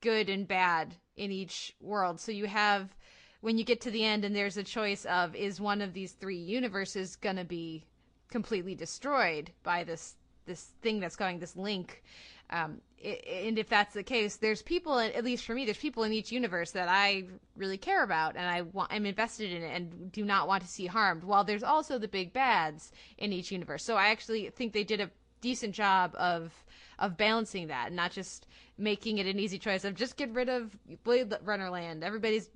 good 0.01 0.29
and 0.29 0.47
bad 0.47 0.95
in 1.17 1.31
each 1.31 1.75
world. 1.81 2.19
So 2.19 2.31
you 2.31 2.45
have, 2.45 2.95
when 3.41 3.57
you 3.57 3.65
get 3.65 3.81
to 3.81 3.91
the 3.91 4.03
end 4.03 4.23
and 4.23 4.35
there's 4.35 4.57
a 4.57 4.63
choice 4.63 5.05
of, 5.05 5.35
is 5.35 5.59
one 5.59 5.81
of 5.81 5.93
these 5.93 6.13
three 6.13 6.37
universes 6.37 7.17
gonna 7.17 7.45
be 7.45 7.85
completely 8.29 8.75
destroyed 8.75 9.51
by 9.63 9.83
this 9.83 10.15
this 10.45 10.71
thing 10.81 10.99
that's 10.99 11.15
going 11.15 11.39
this 11.39 11.55
link 11.55 12.01
um, 12.49 12.81
and 13.03 13.57
if 13.57 13.69
that's 13.69 13.93
the 13.93 14.03
case, 14.03 14.35
there's 14.37 14.61
people, 14.61 14.99
at 14.99 15.23
least 15.23 15.45
for 15.45 15.53
me, 15.53 15.65
there's 15.65 15.77
people 15.77 16.03
in 16.03 16.11
each 16.11 16.31
universe 16.31 16.71
that 16.71 16.89
I 16.89 17.25
really 17.55 17.77
care 17.77 18.03
about 18.03 18.35
and 18.35 18.45
I 18.45 18.63
want, 18.63 18.91
I'm 18.91 19.05
invested 19.05 19.51
in 19.51 19.63
it 19.63 19.73
and 19.73 20.11
do 20.11 20.25
not 20.25 20.47
want 20.47 20.63
to 20.63 20.69
see 20.69 20.85
harmed. 20.85 21.23
While 21.23 21.43
there's 21.43 21.63
also 21.63 21.97
the 21.97 22.07
big 22.07 22.33
bads 22.33 22.91
in 23.17 23.31
each 23.31 23.51
universe. 23.51 23.83
So 23.83 23.95
I 23.95 24.09
actually 24.09 24.49
think 24.49 24.73
they 24.73 24.83
did 24.83 24.99
a 24.99 25.09
decent 25.41 25.73
job 25.73 26.13
of 26.15 26.53
of 26.99 27.15
balancing 27.15 27.67
that, 27.67 27.93
not 27.93 28.11
just 28.11 28.45
making 28.77 29.17
it 29.19 29.25
an 29.25 29.39
easy 29.39 29.57
choice 29.57 29.85
of 29.85 29.95
just 29.95 30.17
get 30.17 30.29
rid 30.33 30.49
of 30.49 30.75
Blade 31.05 31.33
Runner 31.43 31.69
Land. 31.69 32.03
Everybody's 32.03 32.49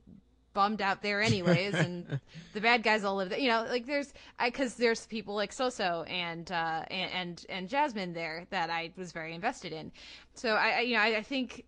bummed 0.53 0.81
out 0.81 1.01
there 1.01 1.21
anyways 1.21 1.73
and 1.73 2.19
the 2.53 2.61
bad 2.61 2.83
guys 2.83 3.03
all 3.03 3.15
live 3.15 3.29
there. 3.29 3.39
You 3.39 3.49
know 3.49 3.65
like 3.67 3.85
there's 3.85 4.13
i 4.39 4.49
because 4.49 4.75
there's 4.75 5.05
people 5.07 5.35
like 5.35 5.51
soso 5.51 6.09
and 6.09 6.51
uh 6.51 6.83
and, 6.89 7.11
and 7.11 7.45
and 7.49 7.69
jasmine 7.69 8.13
there 8.13 8.45
that 8.49 8.69
i 8.69 8.91
was 8.97 9.11
very 9.11 9.33
invested 9.33 9.73
in. 9.73 9.91
So 10.33 10.51
i, 10.53 10.69
I 10.69 10.79
you 10.81 10.95
know 10.95 11.01
I, 11.01 11.17
I, 11.17 11.23
think 11.23 11.65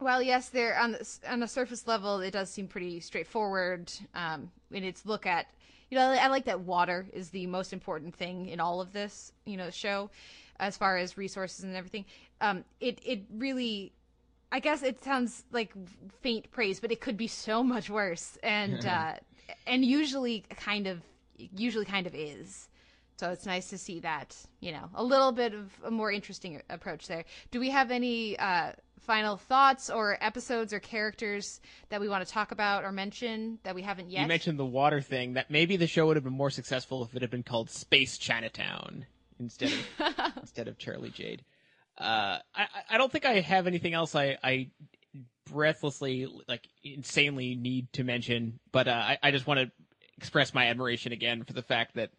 well 0.00 0.22
yes 0.22 0.48
they're 0.48 0.78
on 0.78 0.92
the, 0.92 1.18
on 1.28 1.42
a 1.42 1.48
surface 1.48 1.86
level 1.86 2.20
it 2.20 2.32
does 2.32 2.50
seem 2.50 2.68
pretty 2.68 3.00
straightforward 3.00 3.92
um 4.14 4.50
in 4.70 4.84
its 4.84 5.06
look 5.06 5.26
at 5.26 5.46
you 5.90 5.98
know 5.98 6.06
i 6.06 6.26
like 6.28 6.44
that 6.46 6.60
water 6.60 7.06
is 7.12 7.30
the 7.30 7.46
most 7.46 7.72
important 7.72 8.14
thing 8.14 8.46
in 8.46 8.60
all 8.60 8.80
of 8.80 8.92
this 8.92 9.32
you 9.44 9.56
know 9.56 9.70
show 9.70 10.10
as 10.58 10.76
far 10.76 10.96
as 10.96 11.16
resources 11.16 11.64
and 11.64 11.76
everything. 11.76 12.04
Um 12.40 12.64
it 12.80 12.98
it 13.04 13.22
really 13.32 13.92
I 14.54 14.60
guess 14.60 14.84
it 14.84 15.02
sounds 15.02 15.42
like 15.50 15.72
faint 16.22 16.48
praise, 16.52 16.78
but 16.78 16.92
it 16.92 17.00
could 17.00 17.16
be 17.16 17.26
so 17.26 17.64
much 17.64 17.90
worse, 17.90 18.38
and 18.40 18.86
uh, 18.98 19.14
and 19.66 19.84
usually 19.84 20.44
kind 20.48 20.86
of 20.86 21.02
usually 21.36 21.84
kind 21.84 22.06
of 22.06 22.14
is. 22.14 22.68
So 23.16 23.30
it's 23.30 23.46
nice 23.46 23.68
to 23.70 23.78
see 23.78 23.98
that 24.00 24.36
you 24.60 24.70
know 24.70 24.88
a 24.94 25.02
little 25.02 25.32
bit 25.32 25.54
of 25.54 25.72
a 25.84 25.90
more 25.90 26.12
interesting 26.12 26.62
approach 26.70 27.08
there. 27.08 27.24
Do 27.50 27.58
we 27.58 27.70
have 27.70 27.90
any 27.90 28.38
uh, 28.38 28.74
final 29.00 29.38
thoughts 29.38 29.90
or 29.90 30.18
episodes 30.20 30.72
or 30.72 30.78
characters 30.78 31.60
that 31.88 32.00
we 32.00 32.08
want 32.08 32.24
to 32.24 32.32
talk 32.32 32.52
about 32.52 32.84
or 32.84 32.92
mention 32.92 33.58
that 33.64 33.74
we 33.74 33.82
haven't 33.82 34.08
yet? 34.08 34.22
You 34.22 34.28
mentioned 34.28 34.60
the 34.60 34.64
water 34.64 35.00
thing. 35.00 35.32
That 35.32 35.50
maybe 35.50 35.76
the 35.76 35.88
show 35.88 36.06
would 36.06 36.16
have 36.16 36.24
been 36.24 36.32
more 36.32 36.50
successful 36.50 37.02
if 37.02 37.16
it 37.16 37.22
had 37.22 37.30
been 37.32 37.42
called 37.42 37.70
Space 37.70 38.18
Chinatown 38.18 39.06
instead 39.40 39.72
of 39.72 40.32
instead 40.36 40.68
of 40.68 40.78
Charlie 40.78 41.10
Jade. 41.10 41.42
Uh, 41.98 42.38
I 42.54 42.66
I 42.90 42.98
don't 42.98 43.10
think 43.10 43.24
I 43.24 43.40
have 43.40 43.66
anything 43.66 43.94
else 43.94 44.14
I 44.14 44.36
I 44.42 44.70
breathlessly 45.50 46.26
like 46.48 46.66
insanely 46.82 47.54
need 47.54 47.92
to 47.94 48.04
mention, 48.04 48.58
but 48.72 48.88
uh, 48.88 48.92
I 48.92 49.18
I 49.22 49.30
just 49.30 49.46
want 49.46 49.60
to 49.60 49.70
express 50.16 50.54
my 50.54 50.66
admiration 50.66 51.12
again 51.12 51.44
for 51.44 51.52
the 51.52 51.62
fact 51.62 51.94
that. 51.94 52.10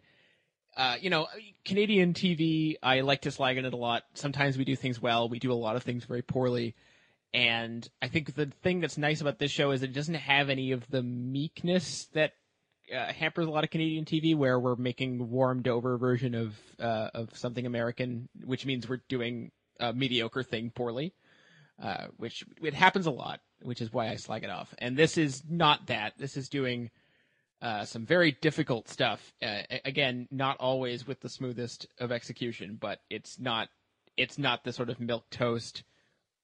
Uh, 0.78 0.98
you 1.00 1.10
know, 1.10 1.26
Canadian 1.64 2.14
TV, 2.14 2.76
I 2.84 3.00
like 3.00 3.22
to 3.22 3.32
slag 3.32 3.58
on 3.58 3.64
it 3.64 3.72
a 3.72 3.78
lot. 3.78 4.04
Sometimes 4.14 4.58
we 4.58 4.66
do 4.66 4.76
things 4.76 5.02
well, 5.02 5.30
we 5.30 5.40
do 5.40 5.54
a 5.54 5.54
lot 5.54 5.78
of 5.78 5.84
things 5.84 6.04
very 6.04 6.22
poorly. 6.22 6.76
And 7.34 7.88
I 8.02 8.10
think 8.10 8.36
the 8.36 8.48
thing 8.62 8.80
that's 8.80 8.98
nice 8.98 9.20
about 9.20 9.40
this 9.40 9.52
show 9.52 9.72
is 9.72 9.84
it 9.84 9.94
doesn't 9.94 10.16
have 10.16 10.50
any 10.50 10.72
of 10.72 10.90
the 10.90 11.04
meekness 11.04 12.08
that 12.14 12.32
uh, 12.94 13.12
hampers 13.12 13.48
a 13.48 13.50
lot 13.50 13.64
of 13.64 13.70
Canadian 13.70 14.06
TV, 14.06 14.36
where 14.38 14.60
we're 14.60 14.76
making 14.76 15.30
warmed 15.30 15.68
over 15.68 15.98
version 15.98 16.34
of 16.34 16.56
uh, 16.80 17.10
of 17.14 17.38
something 17.38 17.66
American, 17.66 18.30
which 18.44 18.66
means 18.66 18.88
we're 18.88 19.02
doing 19.10 19.52
a 19.80 19.94
mediocre 19.94 20.44
thing 20.44 20.70
poorly, 20.70 21.14
uh, 21.82 22.08
which 22.18 22.46
it 22.62 22.74
happens 22.74 23.06
a 23.06 23.12
lot, 23.12 23.42
which 23.62 23.82
is 23.82 23.92
why 23.92 24.10
I 24.10 24.16
slag 24.16 24.44
it 24.44 24.50
off. 24.50 24.74
And 24.80 24.98
this 24.98 25.18
is 25.18 25.44
not 25.50 25.88
that. 25.88 26.14
This 26.18 26.38
is 26.38 26.50
doing 26.50 26.90
uh, 27.62 27.86
some 27.86 28.06
very 28.06 28.32
difficult 28.42 28.88
stuff. 28.90 29.34
Uh, 29.42 29.62
again, 29.84 30.28
not 30.32 30.58
always 30.58 31.08
with 31.08 31.20
the 31.22 31.30
smoothest 31.30 31.88
of 32.00 32.12
execution, 32.12 32.78
but 32.80 33.00
it's 33.10 33.40
not 33.40 33.70
it's 34.18 34.38
not 34.38 34.64
the 34.64 34.72
sort 34.72 34.90
of 34.90 35.00
milk 35.00 35.30
toast, 35.30 35.84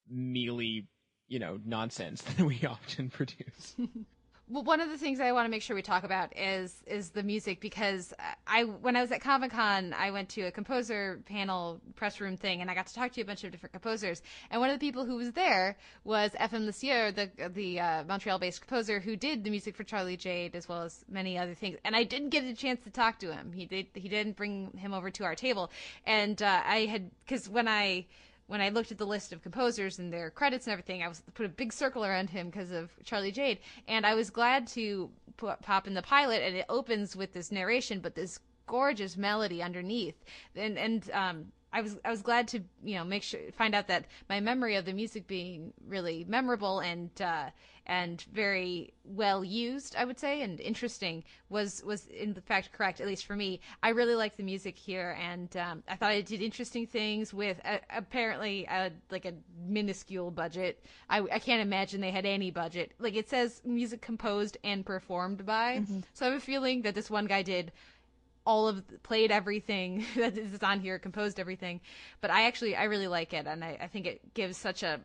mealy, 0.08 0.86
you 1.28 1.38
know, 1.38 1.58
nonsense 1.64 2.22
that 2.36 2.44
we 2.44 2.60
often 2.66 3.08
produce. 3.10 3.76
well, 4.52 4.64
one 4.64 4.82
of 4.82 4.90
the 4.90 4.98
things 4.98 5.18
I 5.18 5.32
want 5.32 5.46
to 5.46 5.50
make 5.50 5.62
sure 5.62 5.74
we 5.74 5.80
talk 5.80 6.04
about 6.04 6.36
is 6.36 6.82
is 6.86 7.10
the 7.10 7.22
music 7.22 7.58
because 7.60 8.12
I 8.46 8.64
when 8.64 8.96
I 8.96 9.00
was 9.00 9.10
at 9.10 9.22
Comic 9.22 9.52
Con, 9.52 9.94
I 9.98 10.10
went 10.10 10.28
to 10.30 10.42
a 10.42 10.52
composer 10.52 11.20
panel 11.24 11.80
press 11.96 12.20
room 12.20 12.36
thing, 12.36 12.60
and 12.60 12.70
I 12.70 12.74
got 12.74 12.86
to 12.86 12.94
talk 12.94 13.12
to 13.12 13.22
a 13.22 13.24
bunch 13.24 13.44
of 13.44 13.50
different 13.50 13.72
composers. 13.72 14.20
And 14.50 14.60
one 14.60 14.68
of 14.68 14.78
the 14.78 14.86
people 14.86 15.06
who 15.06 15.16
was 15.16 15.32
there 15.32 15.76
was 16.04 16.32
FM 16.32 16.66
Le 16.66 16.72
Sieur, 16.72 17.12
the 17.12 17.30
the 17.54 17.80
uh, 17.80 18.04
Montreal-based 18.04 18.60
composer 18.60 19.00
who 19.00 19.16
did 19.16 19.42
the 19.42 19.50
music 19.50 19.74
for 19.74 19.84
Charlie 19.84 20.18
Jade 20.18 20.54
as 20.54 20.68
well 20.68 20.82
as 20.82 21.02
many 21.08 21.38
other 21.38 21.54
things. 21.54 21.78
And 21.84 21.96
I 21.96 22.04
didn't 22.04 22.28
get 22.28 22.44
a 22.44 22.54
chance 22.54 22.84
to 22.84 22.90
talk 22.90 23.18
to 23.20 23.32
him. 23.32 23.52
He 23.52 23.64
did 23.64 23.86
he 23.94 24.08
didn't 24.08 24.36
bring 24.36 24.70
him 24.76 24.92
over 24.92 25.10
to 25.10 25.24
our 25.24 25.34
table, 25.34 25.70
and 26.04 26.42
uh, 26.42 26.62
I 26.66 26.84
had 26.84 27.10
because 27.24 27.48
when 27.48 27.68
I 27.68 28.04
when 28.52 28.60
I 28.60 28.68
looked 28.68 28.92
at 28.92 28.98
the 28.98 29.06
list 29.06 29.32
of 29.32 29.42
composers 29.42 29.98
and 29.98 30.12
their 30.12 30.28
credits 30.28 30.66
and 30.66 30.72
everything, 30.72 31.02
I 31.02 31.08
was 31.08 31.22
put 31.32 31.46
a 31.46 31.48
big 31.48 31.72
circle 31.72 32.04
around 32.04 32.28
him 32.28 32.50
because 32.50 32.70
of 32.70 32.90
Charlie 33.02 33.32
Jade, 33.32 33.60
and 33.88 34.04
I 34.04 34.14
was 34.14 34.28
glad 34.28 34.66
to 34.68 35.08
pop 35.38 35.86
in 35.86 35.94
the 35.94 36.02
pilot, 36.02 36.42
and 36.42 36.54
it 36.54 36.66
opens 36.68 37.16
with 37.16 37.32
this 37.32 37.50
narration, 37.50 38.00
but 38.00 38.14
this 38.14 38.40
gorgeous 38.66 39.16
melody 39.16 39.62
underneath, 39.62 40.22
and 40.54 40.76
and 40.78 41.10
um, 41.12 41.46
I 41.72 41.80
was 41.80 41.96
I 42.04 42.10
was 42.10 42.22
glad 42.22 42.48
to 42.48 42.60
you 42.84 42.96
know 42.96 43.04
make 43.04 43.22
sure 43.22 43.40
find 43.52 43.74
out 43.74 43.88
that 43.88 44.06
my 44.28 44.40
memory 44.40 44.76
of 44.76 44.84
the 44.84 44.92
music 44.92 45.26
being 45.26 45.72
really 45.86 46.24
memorable 46.28 46.80
and 46.80 47.10
uh, 47.20 47.50
and 47.86 48.22
very 48.32 48.92
well 49.04 49.42
used 49.42 49.96
I 49.96 50.04
would 50.04 50.18
say 50.18 50.42
and 50.42 50.60
interesting 50.60 51.24
was 51.48 51.82
was 51.84 52.06
in 52.06 52.34
fact 52.34 52.72
correct 52.72 53.00
at 53.00 53.06
least 53.06 53.24
for 53.26 53.34
me. 53.34 53.60
I 53.82 53.90
really 53.90 54.14
liked 54.14 54.36
the 54.36 54.42
music 54.42 54.76
here 54.76 55.16
and 55.20 55.56
um, 55.56 55.82
I 55.88 55.96
thought 55.96 56.12
it 56.12 56.26
did 56.26 56.42
interesting 56.42 56.86
things 56.86 57.32
with 57.32 57.58
a, 57.64 57.80
apparently 57.90 58.66
a, 58.66 58.90
like 59.10 59.24
a 59.24 59.34
minuscule 59.66 60.30
budget. 60.30 60.84
I, 61.08 61.20
I 61.20 61.38
can't 61.38 61.62
imagine 61.62 62.00
they 62.00 62.10
had 62.10 62.26
any 62.26 62.50
budget. 62.50 62.92
Like 62.98 63.16
it 63.16 63.30
says 63.30 63.62
music 63.64 64.02
composed 64.02 64.58
and 64.62 64.84
performed 64.84 65.44
by. 65.46 65.78
Mm-hmm. 65.78 66.00
so 66.12 66.26
I 66.26 66.30
have 66.30 66.38
a 66.38 66.44
feeling 66.44 66.82
that 66.82 66.94
this 66.94 67.10
one 67.10 67.26
guy 67.26 67.42
did 67.42 67.72
all 68.44 68.68
of 68.68 68.82
played 69.02 69.30
everything 69.30 70.04
that 70.16 70.36
is 70.36 70.62
on 70.62 70.80
here, 70.80 70.98
composed 70.98 71.38
everything. 71.40 71.80
But 72.20 72.30
I 72.30 72.44
actually 72.46 72.76
I 72.76 72.84
really 72.84 73.08
like 73.08 73.32
it, 73.32 73.46
and 73.46 73.64
I, 73.64 73.78
I 73.80 73.86
think 73.86 74.06
it 74.06 74.34
gives 74.34 74.56
such 74.56 74.82
a 74.82 75.00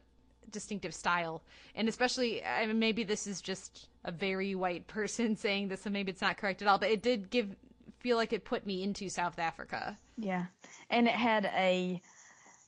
distinctive 0.51 0.93
style. 0.93 1.41
And 1.75 1.87
especially, 1.89 2.43
I 2.43 2.65
mean, 2.65 2.79
maybe 2.79 3.03
this 3.03 3.27
is 3.27 3.41
just 3.41 3.89
a 4.03 4.11
very 4.11 4.55
white 4.55 4.87
person 4.87 5.35
saying 5.35 5.67
this, 5.69 5.85
and 5.85 5.93
maybe 5.93 6.11
it's 6.11 6.21
not 6.21 6.37
correct 6.37 6.61
at 6.61 6.67
all. 6.67 6.77
But 6.77 6.91
it 6.91 7.01
did 7.01 7.29
give 7.29 7.55
feel 7.99 8.17
like 8.17 8.33
it 8.33 8.45
put 8.45 8.65
me 8.65 8.83
into 8.83 9.09
South 9.09 9.39
Africa. 9.39 9.97
Yeah, 10.17 10.47
and 10.89 11.07
it 11.07 11.15
had 11.15 11.45
a 11.45 12.01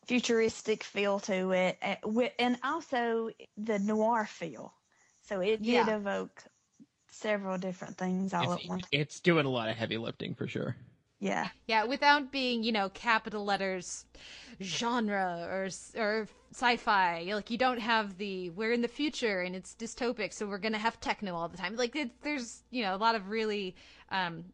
futuristic 0.08 0.84
feel 0.84 1.20
to 1.22 1.52
it, 1.52 1.78
eh, 1.82 1.96
and 2.04 2.32
and 2.40 2.60
also 2.64 3.30
the 3.58 3.80
noir 3.80 4.26
feel. 4.26 4.74
So 5.22 5.42
it 5.42 5.68
did 5.68 5.88
Yeah. 5.88 5.90
evoke 5.90 6.44
several 7.12 7.58
different 7.58 7.98
things 7.98 8.34
all 8.34 8.54
at 8.54 8.66
once. 8.66 8.88
It's 8.92 9.20
doing 9.20 9.46
a 9.46 9.50
lot 9.50 9.70
of 9.70 9.76
heavy 9.76 9.98
lifting 9.98 10.36
for 10.36 10.48
sure. 10.48 10.76
Yeah. 11.20 11.50
Yeah, 11.68 11.84
without 11.84 12.32
being, 12.32 12.64
you 12.64 12.72
know, 12.72 12.90
capital 12.90 13.44
letters 13.44 14.06
genre 14.62 15.48
or 15.50 15.70
or 16.02 16.28
sci-fi. 16.52 17.32
Like 17.34 17.50
you 17.50 17.58
don't 17.58 17.80
have 17.80 18.18
the 18.18 18.50
we're 18.52 18.72
in 18.72 18.82
the 18.82 18.88
future 18.88 19.42
and 19.42 19.56
it's 19.56 19.76
dystopic, 19.78 20.34
so 20.34 20.48
we're 20.48 20.58
going 20.58 20.74
to 20.74 20.80
have 20.80 21.00
techno 21.00 21.36
all 21.36 21.48
the 21.50 21.58
time. 21.58 21.76
Like 21.76 21.96
it, 21.96 22.12
there's, 22.24 22.64
you 22.72 22.84
know, 22.84 22.96
a 22.96 22.98
lot 22.98 23.16
of 23.16 23.30
really 23.30 23.76
um 24.12 24.46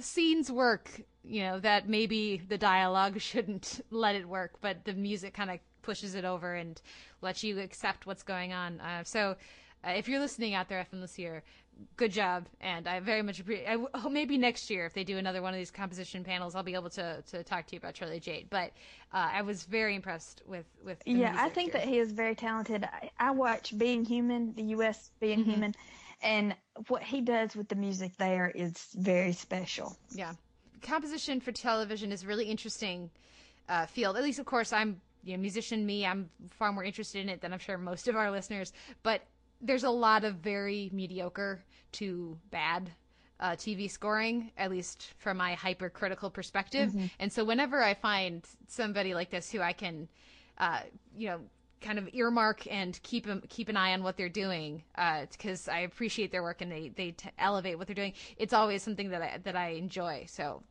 scenes 0.00 0.50
work, 0.50 1.02
you 1.24 1.42
know, 1.42 1.58
that 1.60 1.88
maybe 1.88 2.40
the 2.48 2.58
dialogue 2.58 3.20
shouldn't 3.20 3.80
let 3.90 4.14
it 4.14 4.28
work, 4.28 4.52
but 4.60 4.84
the 4.84 4.94
music 4.94 5.34
kind 5.34 5.50
of 5.50 5.58
pushes 5.82 6.14
it 6.14 6.24
over 6.24 6.54
and 6.54 6.80
lets 7.22 7.42
you 7.42 7.58
accept 7.58 8.06
what's 8.06 8.22
going 8.22 8.52
on. 8.52 8.80
Uh, 8.80 9.02
so 9.04 9.36
uh, 9.86 9.90
if 9.90 10.08
you're 10.08 10.20
listening 10.20 10.54
out 10.54 10.68
there, 10.68 10.86
FM 10.92 11.00
Le 11.00 11.08
Sieur, 11.08 11.42
good 11.96 12.10
job, 12.12 12.46
and 12.60 12.88
I 12.88 13.00
very 13.00 13.22
much 13.22 13.38
appreciate. 13.40 13.66
I 13.68 13.76
w- 13.76 13.88
maybe 14.10 14.36
next 14.36 14.68
year, 14.70 14.86
if 14.86 14.94
they 14.94 15.04
do 15.04 15.18
another 15.18 15.40
one 15.42 15.54
of 15.54 15.58
these 15.58 15.70
composition 15.70 16.24
panels, 16.24 16.54
I'll 16.56 16.62
be 16.64 16.74
able 16.74 16.90
to, 16.90 17.22
to 17.30 17.44
talk 17.44 17.66
to 17.66 17.74
you 17.74 17.78
about 17.78 17.94
Charlie 17.94 18.18
Jade. 18.20 18.48
But 18.50 18.72
uh, 19.12 19.28
I 19.32 19.42
was 19.42 19.62
very 19.64 19.94
impressed 19.94 20.42
with 20.46 20.66
with. 20.84 20.98
Yeah, 21.06 21.34
I 21.38 21.48
think 21.50 21.72
that 21.72 21.82
he 21.86 21.98
is 21.98 22.10
very 22.12 22.34
talented. 22.34 22.84
I, 22.84 23.10
I 23.18 23.30
watch 23.30 23.76
Being 23.78 24.04
Human, 24.04 24.54
the 24.54 24.64
U.S. 24.74 25.10
Being 25.20 25.40
Mm-hmm. 25.40 25.50
Human, 25.50 25.74
and 26.22 26.54
what 26.88 27.02
he 27.04 27.20
does 27.20 27.54
with 27.54 27.68
the 27.68 27.76
music 27.76 28.12
there 28.18 28.50
is 28.54 28.88
very 28.96 29.32
special. 29.32 29.96
Yeah, 30.10 30.32
composition 30.82 31.40
for 31.40 31.52
television 31.52 32.10
is 32.10 32.26
really 32.26 32.46
interesting 32.46 33.10
uh, 33.68 33.86
field. 33.86 34.16
At 34.16 34.24
least, 34.24 34.40
of 34.40 34.46
course, 34.46 34.72
I'm 34.72 35.00
you 35.22 35.36
know 35.36 35.40
musician. 35.40 35.86
Me, 35.86 36.04
I'm 36.04 36.28
far 36.50 36.72
more 36.72 36.82
interested 36.82 37.22
in 37.22 37.28
it 37.28 37.40
than 37.40 37.52
I'm 37.52 37.60
sure 37.60 37.78
most 37.78 38.08
of 38.08 38.16
our 38.16 38.32
listeners. 38.32 38.72
But 39.04 39.22
there's 39.60 39.84
a 39.84 39.90
lot 39.90 40.24
of 40.24 40.36
very 40.36 40.90
mediocre 40.92 41.64
to 41.92 42.38
bad 42.50 42.90
uh, 43.40 43.52
TV 43.52 43.88
scoring, 43.90 44.50
at 44.56 44.70
least 44.70 45.14
from 45.18 45.36
my 45.36 45.54
hypercritical 45.54 46.30
perspective. 46.30 46.90
Mhm. 46.90 47.10
And 47.20 47.32
so, 47.32 47.44
whenever 47.44 47.82
I 47.82 47.94
find 47.94 48.44
somebody 48.66 49.14
like 49.14 49.30
this 49.30 49.50
who 49.52 49.60
I 49.60 49.72
can, 49.72 50.08
uh, 50.58 50.80
you 51.16 51.28
know, 51.28 51.40
kind 51.80 51.98
of 52.00 52.08
earmark 52.12 52.66
and 52.66 53.00
keep 53.04 53.28
'em- 53.28 53.42
keep 53.48 53.68
an 53.68 53.76
eye 53.76 53.92
on 53.92 54.02
what 54.02 54.16
they're 54.16 54.28
doing, 54.28 54.82
because 55.30 55.68
I 55.68 55.80
appreciate 55.80 56.32
their 56.32 56.42
work 56.42 56.60
and 56.62 56.70
they 56.72 56.88
they 56.88 57.12
t- 57.12 57.30
elevate 57.38 57.78
what 57.78 57.86
they're 57.86 57.94
doing. 57.94 58.14
It's 58.36 58.52
always 58.52 58.82
something 58.82 59.10
that 59.10 59.22
I 59.22 59.38
that 59.38 59.54
I 59.56 59.68
enjoy. 59.70 60.24
So. 60.28 60.62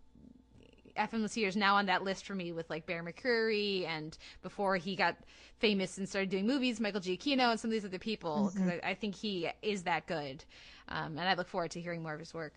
FM 0.98 1.22
Le 1.22 1.30
Sieur 1.30 1.48
is 1.48 1.56
now 1.56 1.76
on 1.76 1.86
that 1.86 2.04
list 2.04 2.26
for 2.26 2.36
me 2.36 2.52
with 2.52 2.70
like 2.70 2.86
Bear 2.86 3.04
McCreary 3.04 3.88
and 3.88 4.18
before 4.42 4.76
he 4.78 4.96
got 4.96 5.16
famous 5.60 5.98
and 5.98 6.08
started 6.08 6.30
doing 6.30 6.46
movies, 6.48 6.80
Michael 6.80 7.02
Giacchino 7.02 7.52
and 7.52 7.60
some 7.60 7.70
of 7.70 7.74
these 7.74 7.86
other 7.86 8.00
people 8.00 8.52
because 8.54 8.68
Mhm. 8.68 8.84
I, 8.84 8.90
I 8.92 8.94
think 8.96 9.16
he 9.16 9.50
is 9.62 9.84
that 9.84 10.06
good, 10.08 10.44
um, 10.90 11.18
and 11.18 11.28
I 11.30 11.34
look 11.36 11.48
forward 11.48 11.72
to 11.72 11.82
hearing 11.82 12.04
more 12.04 12.14
of 12.14 12.20
his 12.20 12.34
work. 12.34 12.54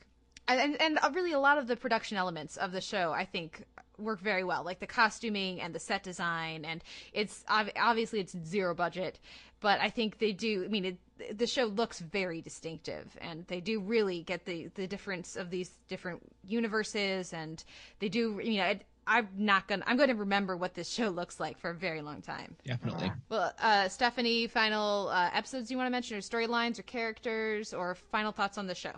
And, 0.51 0.61
and 0.61 0.83
and 0.83 0.99
uh, 1.01 1.11
really 1.15 1.33
a 1.33 1.39
lot 1.39 1.59
of 1.59 1.69
the 1.69 1.77
production 1.77 2.17
elements 2.17 2.57
of 2.57 2.73
the 2.73 2.81
show 2.81 3.13
I 3.13 3.25
think 3.25 3.65
work 3.99 4.21
very 4.21 4.43
well, 4.43 4.65
like 4.65 4.81
the 4.81 4.87
costuming 4.87 5.61
and 5.61 5.75
the 5.75 5.79
set 5.79 6.03
design, 6.03 6.65
and 6.65 6.83
it's 7.13 7.45
obviously 7.49 8.21
it's 8.21 8.37
zero 8.45 8.75
budget, 8.75 9.21
but 9.61 9.81
I 9.81 9.91
think 9.91 10.19
they 10.19 10.33
do. 10.33 10.65
I 10.65 10.69
mean, 10.69 10.85
it, 10.85 11.39
the 11.39 11.47
show 11.47 11.65
looks 11.67 12.01
very 12.01 12.41
distinctive, 12.41 13.17
and 13.21 13.47
they 13.47 13.61
do 13.61 13.81
really 13.81 14.23
get 14.23 14.45
the 14.45 14.71
the 14.75 14.87
difference 14.87 15.37
of 15.37 15.51
these 15.51 15.71
different 15.89 16.21
universes, 16.45 17.33
and 17.33 17.63
they 18.01 18.09
do. 18.09 18.41
You 18.43 18.59
know, 18.59 18.67
it, 18.67 18.87
I'm 19.07 19.29
not 19.37 19.69
gonna. 19.69 19.85
I'm 19.87 19.97
going 19.97 20.09
to 20.09 20.15
remember 20.15 20.57
what 20.57 20.75
this 20.75 20.89
show 20.89 21.09
looks 21.21 21.39
like 21.39 21.59
for 21.59 21.71
a 21.71 21.75
very 21.75 22.03
long 22.03 22.23
time. 22.23 22.57
Definitely. 22.65 23.13
Well, 23.29 23.53
uh, 23.61 23.89
Stephanie, 23.89 24.47
final 24.47 25.09
uh, 25.09 25.31
episodes 25.33 25.71
you 25.71 25.77
want 25.77 25.87
to 25.87 25.93
mention, 25.93 26.17
or 26.17 26.21
storylines, 26.21 26.79
or 26.79 26.83
characters, 26.83 27.73
or 27.73 27.95
final 27.95 28.33
thoughts 28.33 28.59
on 28.59 28.67
the 28.67 28.75
show? 28.75 28.95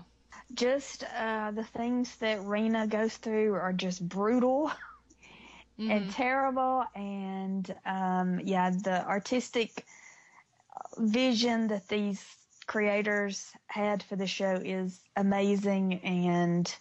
Just 0.54 1.04
uh, 1.16 1.50
the 1.52 1.64
things 1.64 2.14
that 2.16 2.40
Reena 2.40 2.88
goes 2.88 3.16
through 3.16 3.54
are 3.54 3.72
just 3.72 4.06
brutal 4.06 4.70
and 5.78 6.10
terrible, 6.12 6.84
and 6.94 7.74
um, 7.86 8.40
yeah, 8.44 8.70
the 8.70 9.04
artistic 9.06 9.84
vision 10.98 11.68
that 11.68 11.88
these 11.88 12.24
creators 12.66 13.52
had 13.66 14.02
for 14.02 14.16
the 14.16 14.26
show 14.26 14.60
is 14.64 15.00
amazing, 15.16 16.00
and 16.00 16.74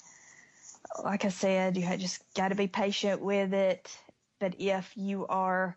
like 1.03 1.25
I 1.25 1.29
said, 1.29 1.77
you 1.77 1.97
just 1.97 2.21
got 2.35 2.49
to 2.49 2.55
be 2.55 2.67
patient 2.67 3.21
with 3.21 3.53
it. 3.53 3.89
But 4.39 4.55
if 4.59 4.91
you 4.95 5.27
are 5.27 5.75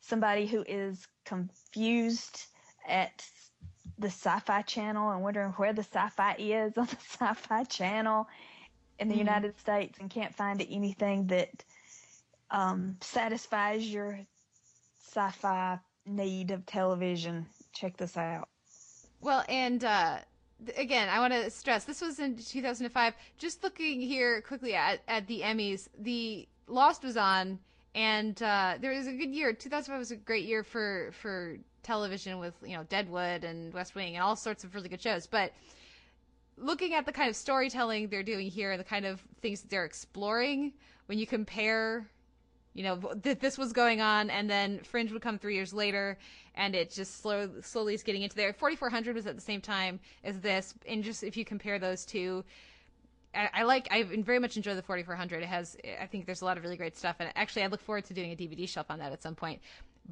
somebody 0.00 0.46
who 0.46 0.64
is 0.66 1.06
confused 1.24 2.46
at 2.88 3.24
the 4.00 4.08
sci-fi 4.08 4.62
channel 4.62 5.10
and 5.10 5.22
wondering 5.22 5.50
where 5.52 5.72
the 5.72 5.82
sci-fi 5.82 6.34
is 6.38 6.76
on 6.78 6.86
the 6.86 6.96
sci-fi 7.10 7.64
channel 7.64 8.28
in 8.98 9.08
the 9.08 9.14
Mhm. 9.14 9.18
United 9.18 9.58
States 9.58 9.98
and 9.98 10.10
can't 10.10 10.34
find 10.34 10.60
anything 10.70 11.26
that 11.28 11.50
um, 12.50 12.96
satisfies 13.00 13.86
your 13.86 14.18
sci-fi 14.98 15.78
need 16.06 16.50
of 16.50 16.66
television, 16.66 17.46
check 17.72 17.96
this 17.96 18.16
out. 18.16 18.48
Well, 19.20 19.44
and 19.48 19.84
uh, 19.84 20.18
again, 20.76 21.08
I 21.08 21.20
want 21.20 21.32
to 21.32 21.50
stress 21.50 21.84
this 21.84 22.00
was 22.00 22.18
in 22.18 22.36
2005. 22.36 23.14
Just 23.38 23.62
looking 23.62 24.00
here 24.00 24.40
quickly 24.42 24.74
at, 24.74 25.00
at 25.08 25.26
the 25.26 25.40
Emmys, 25.42 25.88
the 25.98 26.48
Lost 26.66 27.02
was 27.04 27.16
on, 27.16 27.58
and 27.94 28.40
uh, 28.42 28.76
there 28.80 28.92
was 28.92 29.06
a 29.06 29.12
good 29.12 29.34
year. 29.34 29.52
2005 29.52 29.98
was 29.98 30.10
a 30.10 30.16
great 30.16 30.44
year 30.46 30.62
for 30.64 31.10
for 31.20 31.58
television 31.82 32.38
with 32.38 32.54
you 32.64 32.76
know 32.76 32.84
Deadwood 32.84 33.44
and 33.44 33.72
West 33.72 33.94
Wing 33.94 34.14
and 34.16 34.22
all 34.22 34.36
sorts 34.36 34.64
of 34.64 34.74
really 34.74 34.88
good 34.88 35.02
shows. 35.02 35.26
But 35.26 35.52
looking 36.56 36.94
at 36.94 37.06
the 37.06 37.12
kind 37.12 37.28
of 37.28 37.36
storytelling 37.36 38.08
they're 38.08 38.22
doing 38.22 38.48
here 38.48 38.72
and 38.72 38.80
the 38.80 38.84
kind 38.84 39.06
of 39.06 39.20
things 39.40 39.62
that 39.62 39.70
they're 39.70 39.84
exploring, 39.84 40.72
when 41.06 41.18
you 41.18 41.26
compare 41.26 42.08
you 42.74 42.84
know 42.84 42.96
that 43.22 43.40
this 43.40 43.58
was 43.58 43.72
going 43.72 44.00
on 44.00 44.30
and 44.30 44.48
then 44.48 44.78
fringe 44.84 45.10
would 45.12 45.22
come 45.22 45.38
three 45.38 45.54
years 45.54 45.72
later 45.74 46.16
and 46.54 46.74
it 46.74 46.90
just 46.90 47.20
slow, 47.20 47.48
slowly 47.62 47.94
is 47.94 48.02
getting 48.02 48.22
into 48.22 48.36
there. 48.36 48.52
4400 48.52 49.14
was 49.14 49.26
at 49.26 49.34
the 49.34 49.42
same 49.42 49.60
time 49.60 49.98
as 50.24 50.38
this. 50.40 50.74
And 50.86 51.02
just 51.02 51.22
if 51.22 51.36
you 51.36 51.44
compare 51.44 51.78
those 51.78 52.04
two 52.04 52.44
I, 53.34 53.48
I 53.52 53.62
like 53.64 53.88
I 53.90 54.02
very 54.02 54.38
much 54.38 54.56
enjoy 54.56 54.74
the 54.74 54.82
4400 54.82 55.42
it 55.42 55.46
has 55.46 55.76
I 56.00 56.06
think 56.06 56.26
there's 56.26 56.42
a 56.42 56.44
lot 56.44 56.56
of 56.56 56.62
really 56.62 56.76
great 56.76 56.96
stuff 56.96 57.16
and 57.18 57.30
actually 57.36 57.62
I 57.62 57.66
look 57.68 57.80
forward 57.80 58.04
to 58.06 58.14
doing 58.14 58.32
a 58.32 58.36
DVD 58.36 58.68
shelf 58.68 58.86
on 58.90 58.98
that 59.00 59.12
at 59.12 59.22
some 59.22 59.34
point. 59.34 59.60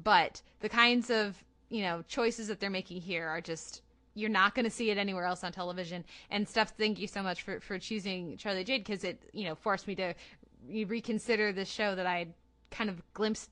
But 0.01 0.41
the 0.59 0.69
kinds 0.69 1.09
of 1.09 1.41
you 1.69 1.81
know 1.81 2.03
choices 2.07 2.47
that 2.47 2.59
they're 2.59 2.69
making 2.69 3.01
here 3.01 3.27
are 3.27 3.41
just 3.41 3.81
you're 4.15 4.29
not 4.29 4.55
going 4.55 4.65
to 4.65 4.71
see 4.71 4.89
it 4.89 4.97
anywhere 4.97 5.23
else 5.25 5.43
on 5.43 5.51
television 5.51 6.03
and 6.31 6.47
Steph 6.47 6.75
thank 6.77 6.99
you 6.99 7.07
so 7.07 7.21
much 7.23 7.43
for 7.43 7.59
for 7.59 7.77
choosing 7.79 8.37
Charlie 8.37 8.63
Jade 8.63 8.83
because 8.83 9.03
it 9.03 9.21
you 9.33 9.45
know 9.45 9.55
forced 9.55 9.87
me 9.87 9.95
to 9.95 10.13
re- 10.67 10.83
reconsider 10.85 11.51
this 11.53 11.69
show 11.69 11.95
that 11.95 12.05
I 12.07 12.27
kind 12.71 12.89
of 12.89 13.01
glimpsed 13.13 13.49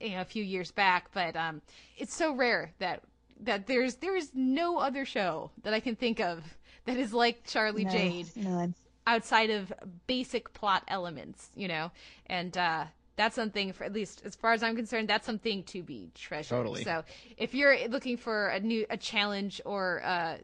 you 0.00 0.10
know 0.10 0.20
a 0.22 0.24
few 0.24 0.42
years 0.42 0.70
back 0.70 1.10
but 1.12 1.36
um 1.36 1.60
it's 1.96 2.14
so 2.14 2.34
rare 2.34 2.72
that 2.78 3.02
that 3.42 3.66
there's 3.66 3.96
there 3.96 4.16
is 4.16 4.30
no 4.34 4.78
other 4.78 5.04
show 5.04 5.50
that 5.62 5.72
I 5.74 5.80
can 5.80 5.96
think 5.96 6.20
of 6.20 6.42
that 6.86 6.96
is 6.96 7.12
like 7.12 7.46
Charlie 7.46 7.84
No, 7.84 7.90
Jade 7.90 8.26
none. 8.36 8.74
outside 9.06 9.50
of 9.50 9.72
basic 10.06 10.52
plot 10.54 10.82
elements, 10.88 11.50
you 11.54 11.68
know, 11.68 11.90
and 12.26 12.56
uh, 12.56 12.84
that's 13.20 13.36
something 13.36 13.70
for 13.74 13.84
at 13.84 13.92
least 13.92 14.22
as 14.24 14.34
far 14.34 14.54
as 14.54 14.62
I'm 14.62 14.74
concerned, 14.74 15.06
that's 15.06 15.26
something 15.26 15.62
to 15.64 15.82
be 15.82 16.10
treasured. 16.14 16.56
Totally. 16.56 16.84
So 16.84 17.04
if 17.36 17.54
you're 17.54 17.76
looking 17.88 18.16
for 18.16 18.48
a 18.48 18.60
new 18.60 18.86
a 18.88 18.96
challenge 18.96 19.60
or 19.66 20.02
uh, 20.02 20.36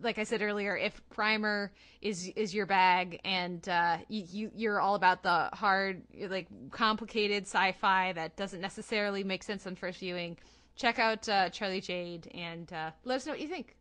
like 0.00 0.16
I 0.16 0.22
said 0.22 0.40
earlier, 0.40 0.76
if 0.76 1.02
Primer 1.10 1.72
is 2.00 2.28
is 2.36 2.54
your 2.54 2.66
bag 2.66 3.20
and 3.24 3.68
uh, 3.68 3.96
you, 4.08 4.24
you 4.30 4.50
you're 4.54 4.80
all 4.80 4.94
about 4.94 5.24
the 5.24 5.50
hard, 5.52 6.02
like 6.28 6.46
complicated 6.70 7.48
sci-fi 7.48 8.12
that 8.12 8.36
doesn't 8.36 8.60
necessarily 8.60 9.24
make 9.24 9.42
sense 9.42 9.66
on 9.66 9.74
first 9.74 9.98
viewing, 9.98 10.36
check 10.76 11.00
out 11.00 11.28
uh, 11.28 11.48
Charlie 11.50 11.80
Jade 11.80 12.30
and 12.32 12.72
uh, 12.72 12.92
let 13.04 13.16
us 13.16 13.26
know 13.26 13.32
what 13.32 13.40
you 13.40 13.48
think. 13.48 13.74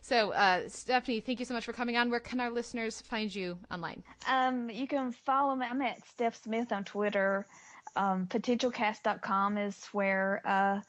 So, 0.00 0.32
uh, 0.32 0.68
Stephanie, 0.68 1.20
thank 1.20 1.38
you 1.38 1.44
so 1.44 1.54
much 1.54 1.66
for 1.66 1.74
coming 1.74 1.98
on. 1.98 2.10
Where 2.10 2.18
can 2.18 2.40
our 2.40 2.50
listeners 2.50 3.02
find 3.02 3.32
you 3.32 3.58
online? 3.70 4.02
Um, 4.26 4.70
you 4.70 4.88
can 4.88 5.12
follow 5.12 5.54
me. 5.54 5.66
I'm 5.70 5.82
at 5.82 6.04
Steph 6.08 6.42
Smith 6.42 6.72
on 6.72 6.82
Twitter. 6.84 7.46
Um, 7.96 8.26
potentialcast.com 8.26 9.58
is 9.58 9.84
where 9.92 10.42
uh, 10.44 10.80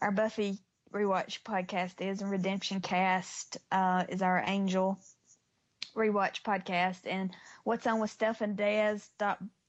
our 0.00 0.10
Buffy 0.10 0.58
rewatch 0.92 1.42
podcast 1.42 2.00
is, 2.00 2.20
and 2.20 2.30
Redemption 2.30 2.80
Cast 2.80 3.58
uh, 3.70 4.04
is 4.08 4.22
our 4.22 4.42
Angel 4.46 4.98
rewatch 5.96 6.42
podcast. 6.42 7.00
And 7.06 7.34
what's 7.64 7.86
on 7.86 8.00
with 8.00 8.10
Steph 8.10 8.40
and 8.40 8.56
Dez 8.56 9.08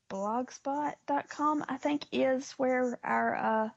blogspot.com, 0.09 1.65
I 1.67 1.77
think, 1.77 2.05
is 2.11 2.51
where 2.53 2.99
our 3.03 3.35
uh, 3.35 3.69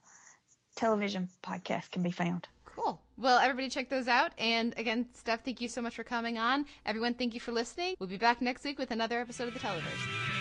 television 0.76 1.28
podcast 1.42 1.90
can 1.90 2.02
be 2.02 2.10
found. 2.10 2.46
Cool. 2.64 3.00
Well, 3.16 3.38
everybody 3.38 3.70
check 3.70 3.88
those 3.88 4.06
out. 4.06 4.32
And 4.36 4.74
again, 4.76 5.06
Steph, 5.14 5.44
thank 5.44 5.62
you 5.62 5.68
so 5.68 5.80
much 5.80 5.94
for 5.94 6.04
coming 6.04 6.36
on. 6.36 6.66
Everyone, 6.84 7.14
thank 7.14 7.32
you 7.32 7.40
for 7.40 7.52
listening. 7.52 7.94
We'll 7.98 8.08
be 8.08 8.18
back 8.18 8.42
next 8.42 8.64
week 8.64 8.78
with 8.78 8.90
another 8.90 9.18
episode 9.18 9.48
of 9.48 9.54
The 9.54 9.60
Televerse. 9.60 10.35